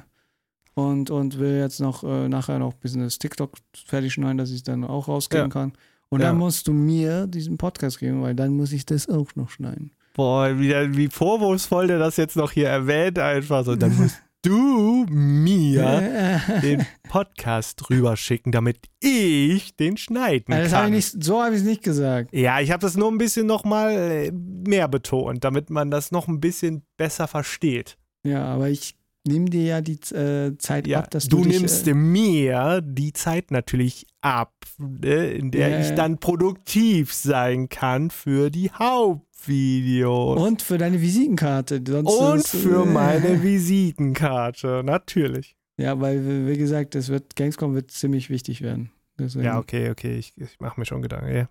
und, 0.75 1.11
und 1.11 1.39
will 1.41 1.59
jetzt 1.59 1.81
noch 1.81 2.05
äh, 2.05 2.29
nachher 2.29 2.61
noch 2.61 2.75
ein 2.75 2.79
bisschen 2.81 3.01
das 3.03 3.19
TikTok 3.19 3.51
fertig 3.75 4.13
schneiden, 4.13 4.39
dass 4.39 4.51
ich 4.51 4.57
es 4.57 4.63
dann 4.63 4.85
auch 4.85 5.09
rausgeben 5.09 5.47
Ja. 5.47 5.53
kann. 5.53 5.73
Und 6.11 6.21
Ja. 6.21 6.29
dann 6.29 6.39
musst 6.39 6.67
du 6.69 6.73
mir 6.73 7.27
diesen 7.27 7.59
Podcast 7.59 7.99
geben, 7.99 8.23
weil 8.23 8.35
dann 8.35 8.55
muss 8.57 8.73
ich 8.73 8.87
das 8.87 9.09
auch 9.09 9.35
noch 9.35 9.51
schneiden. 9.51 9.91
Boah, 10.15 10.59
wie, 10.59 10.73
wie 10.97 11.09
vorwurfsvoll 11.09 11.87
der 11.87 11.99
das 11.99 12.17
jetzt 12.17 12.35
noch 12.37 12.51
hier 12.53 12.69
erwähnt, 12.69 13.19
einfach 13.19 13.65
so. 13.65 13.77
Dann 13.77 13.97
musst 13.97 14.17
du 14.43 15.05
mir 15.11 16.41
den 16.63 16.87
Podcast 17.09 17.91
rüberschicken, 17.91 18.53
damit 18.53 18.79
ich 19.01 19.77
den 19.77 19.97
schneiden 19.97 20.55
Also 20.55 20.75
hab 20.77 20.85
kann. 20.85 20.95
ich 20.95 21.15
nicht, 21.15 21.25
so 21.25 21.43
habe 21.43 21.55
ich 21.55 21.61
es 21.61 21.67
nicht 21.67 21.83
gesagt. 21.83 22.31
ja, 22.33 22.61
ich 22.61 22.71
habe 22.71 22.81
das 22.81 22.97
nur 22.97 23.11
ein 23.11 23.19
bisschen 23.19 23.47
nochmal 23.47 24.31
mehr 24.33 24.89
betont, 24.89 25.45
damit 25.45 25.71
man 25.71 25.91
das 25.91 26.11
noch 26.13 26.27
ein 26.29 26.41
bisschen 26.41 26.83
besser 26.97 27.29
versteht. 27.29 27.97
Ja, 28.25 28.45
aber 28.45 28.69
ich 28.69 28.97
nehme 29.29 29.49
dir 29.49 29.63
ja 29.63 29.81
die 29.81 29.99
äh, 30.15 30.57
Zeit 30.59 30.87
Ja, 30.87 31.01
ab, 31.01 31.11
dass 31.11 31.29
du, 31.29 31.39
du, 31.39 31.45
dich, 31.45 31.61
nimmst 31.61 31.87
äh, 31.87 31.95
mir 31.95 32.81
die 32.83 33.13
Zeit 33.13 33.51
natürlich 33.51 34.07
ab, 34.21 34.55
ne, 34.79 35.31
in 35.31 35.51
der 35.51 35.81
ich 35.81 35.95
dann 35.95 36.19
produktiv 36.19 37.15
sein 37.15 37.69
kann 37.69 38.11
für 38.11 38.51
die 38.51 38.71
Hauptvideos. 38.71 40.41
und 40.41 40.63
für 40.63 40.79
deine 40.79 41.01
Visitenkarte. 41.01 41.81
Sonst 41.87 42.11
Und 42.11 42.39
ist, 42.39 42.49
für 42.49 42.83
äh, 42.83 42.87
meine 42.87 43.43
Visitenkarte, 43.43 44.83
natürlich. 44.85 45.55
Ja, 45.79 46.01
weil, 46.01 46.49
wie 46.49 46.59
gesagt, 46.59 46.97
das 46.97 47.09
wird, 47.09 47.37
Gamescom 47.37 47.75
wird 47.75 47.93
ziemlich 47.93 48.31
wichtig 48.31 48.63
werden. 48.63 48.91
Deswegen. 49.19 49.45
Ja, 49.45 49.59
okay, 49.59 49.91
okay, 49.91 50.17
ich, 50.19 50.33
ich 50.37 50.59
mache 50.61 50.79
mir 50.81 50.87
schon 50.87 51.03
Gedanken. 51.03 51.35
Ja. 51.35 51.49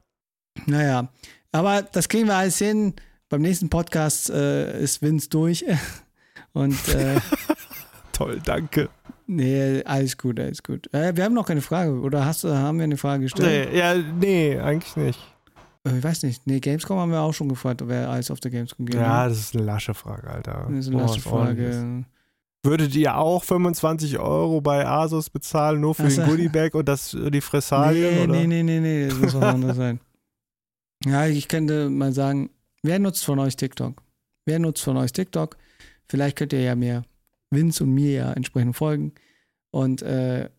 Naja, 0.65 1.09
aber 1.51 1.81
das 1.81 2.09
kriegen 2.09 2.27
wir 2.27 2.35
alles 2.35 2.57
hin. 2.57 2.93
Beim 3.29 3.41
nächsten 3.41 3.69
Podcast 3.69 4.29
äh, 4.29 4.81
ist 4.81 5.01
Vince 5.01 5.29
durch. 5.29 5.65
Und 6.57 6.87
äh, 6.89 7.19
Toll, 8.13 8.39
danke. 8.43 8.89
nee, 9.27 9.83
alles 9.85 10.17
gut, 10.17 10.39
alles 10.39 10.63
gut. 10.63 10.91
Äh, 10.93 11.15
wir 11.15 11.23
haben 11.23 11.35
noch 11.35 11.45
keine 11.45 11.61
Frage. 11.61 11.91
Oder 11.99 12.25
hast 12.25 12.43
du, 12.43 12.49
haben 12.49 12.77
wir 12.79 12.85
eine 12.85 12.97
Frage 12.97 13.23
gestellt? 13.23 13.69
Nee, 13.71 13.77
ja, 13.77 13.93
nee, 13.95 14.59
eigentlich 14.59 14.95
nicht. 14.95 15.19
Äh, 15.85 15.97
ich 15.97 16.03
weiß 16.03 16.23
nicht. 16.23 16.47
Nee, 16.47 16.59
Gamescom 16.59 16.97
haben 16.97 17.11
wir 17.11 17.21
auch 17.21 17.33
schon 17.33 17.47
gefragt, 17.49 17.83
wer 17.85 18.09
alles 18.09 18.31
auf 18.31 18.39
der 18.39 18.49
Gamescom 18.49 18.87
geht. 18.87 18.95
Ja, 18.95 19.27
das 19.27 19.37
ist 19.39 19.55
eine 19.55 19.65
lasche 19.65 19.93
Frage, 19.93 20.27
Alter. 20.29 20.65
das 20.69 20.79
ist 20.79 20.87
eine 20.87 20.97
Boah, 20.97 21.07
lasche 21.07 21.29
ordentliches. 21.31 21.75
Frage. 21.75 22.05
Würdet 22.63 22.95
ihr 22.95 23.15
auch 23.15 23.43
25 23.43 24.17
Euro 24.17 24.61
bei 24.61 24.85
Asus 24.85 25.29
bezahlen, 25.29 25.79
nur 25.79 25.93
für 25.93 26.05
Ach 26.07 26.09
so. 26.09 26.21
den 26.21 26.29
Goodiebag 26.29 26.73
und 26.73 26.89
das, 26.89 27.15
die 27.15 27.39
Fressalien? 27.41 28.15
Nee, 28.15 28.23
oder? 28.23 28.33
nee, 28.33 28.47
nee, 28.47 28.63
nee, 28.63 28.79
nee, 28.79 29.07
das 29.07 29.19
muss 29.19 29.35
was 29.35 29.43
anderes 29.43 29.77
sein. 29.77 29.99
Ja, 31.05 31.27
ich 31.27 31.47
könnte 31.47 31.91
mal 31.91 32.11
sagen, 32.11 32.49
wer 32.81 32.97
nutzt 32.97 33.23
von 33.23 33.37
euch 33.37 33.55
TikTok? 33.55 34.01
Wer 34.45 34.57
nutzt 34.57 34.83
von 34.83 34.97
euch 34.97 35.13
TikTok? 35.13 35.55
Vielleicht 36.09 36.37
könnt 36.37 36.53
ihr 36.53 36.61
ja 36.61 36.75
mir, 36.75 37.03
Vince 37.51 37.83
und 37.83 37.93
mir 37.93 38.11
ja 38.11 38.33
entsprechend 38.33 38.75
folgen. 38.75 39.13
Und 39.71 40.01
äh, 40.01 40.49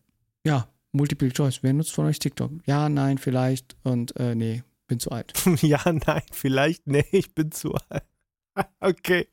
ja, 0.45 0.67
Multiple 0.91 1.31
Choice. 1.31 1.59
Wer 1.63 1.73
nutzt 1.73 1.91
von 1.91 2.05
euch 2.05 2.19
TikTok? 2.19 2.51
Ja, 2.65 2.89
nein, 2.89 3.17
vielleicht 3.17 3.75
und 3.83 4.15
äh, 4.17 4.35
nee, 4.35 4.63
bin 4.87 4.99
zu 4.99 5.11
alt. 5.11 5.33
ja, 5.61 5.79
nein, 5.85 6.21
vielleicht, 6.31 6.87
nee, 6.87 7.05
ich 7.11 7.33
bin 7.35 7.51
zu 7.51 7.73
alt. 7.89 8.03
okay. 8.79 9.27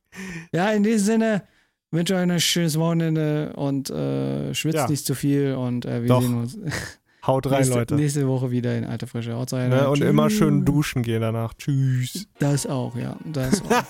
Ja, 0.52 0.70
in 0.72 0.82
diesem 0.82 1.04
Sinne 1.06 1.42
wünsche 1.90 2.14
ich 2.14 2.18
euch 2.20 2.30
ein 2.30 2.40
schönes 2.40 2.78
Wochenende 2.78 3.52
und 3.56 3.90
äh, 3.90 4.54
schwitzt 4.54 4.76
Ja. 4.76 4.88
nicht 4.88 5.06
zu 5.06 5.14
viel 5.14 5.54
und 5.54 5.84
äh, 5.86 6.02
wir 6.02 6.08
Doch. 6.08 6.22
sehen 6.22 6.34
uns 6.34 6.58
Haut 7.26 7.46
rein, 7.46 7.58
nächste, 7.58 7.74
Leute. 7.74 7.94
nächste 7.96 8.28
Woche 8.28 8.50
wieder 8.52 8.76
in 8.78 8.84
alter 8.84 9.08
Frische. 9.08 9.34
Haut 9.34 9.52
rein. 9.52 9.70
Ne? 9.70 9.88
Und 9.88 9.98
Tschüss. 9.98 10.08
immer 10.08 10.30
schön 10.30 10.64
duschen 10.64 11.02
gehen 11.02 11.22
danach. 11.22 11.54
Tschüss. 11.54 12.28
Das 12.38 12.66
auch, 12.66 12.94
ja. 12.96 13.16
Das 13.24 13.62
auch. 13.62 13.82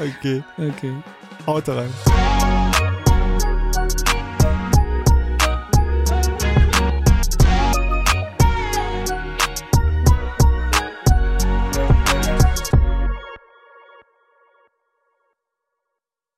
Okay. 0.00 0.42
okay. 0.58 0.94
Haut 1.46 1.68
rein. 1.68 2.83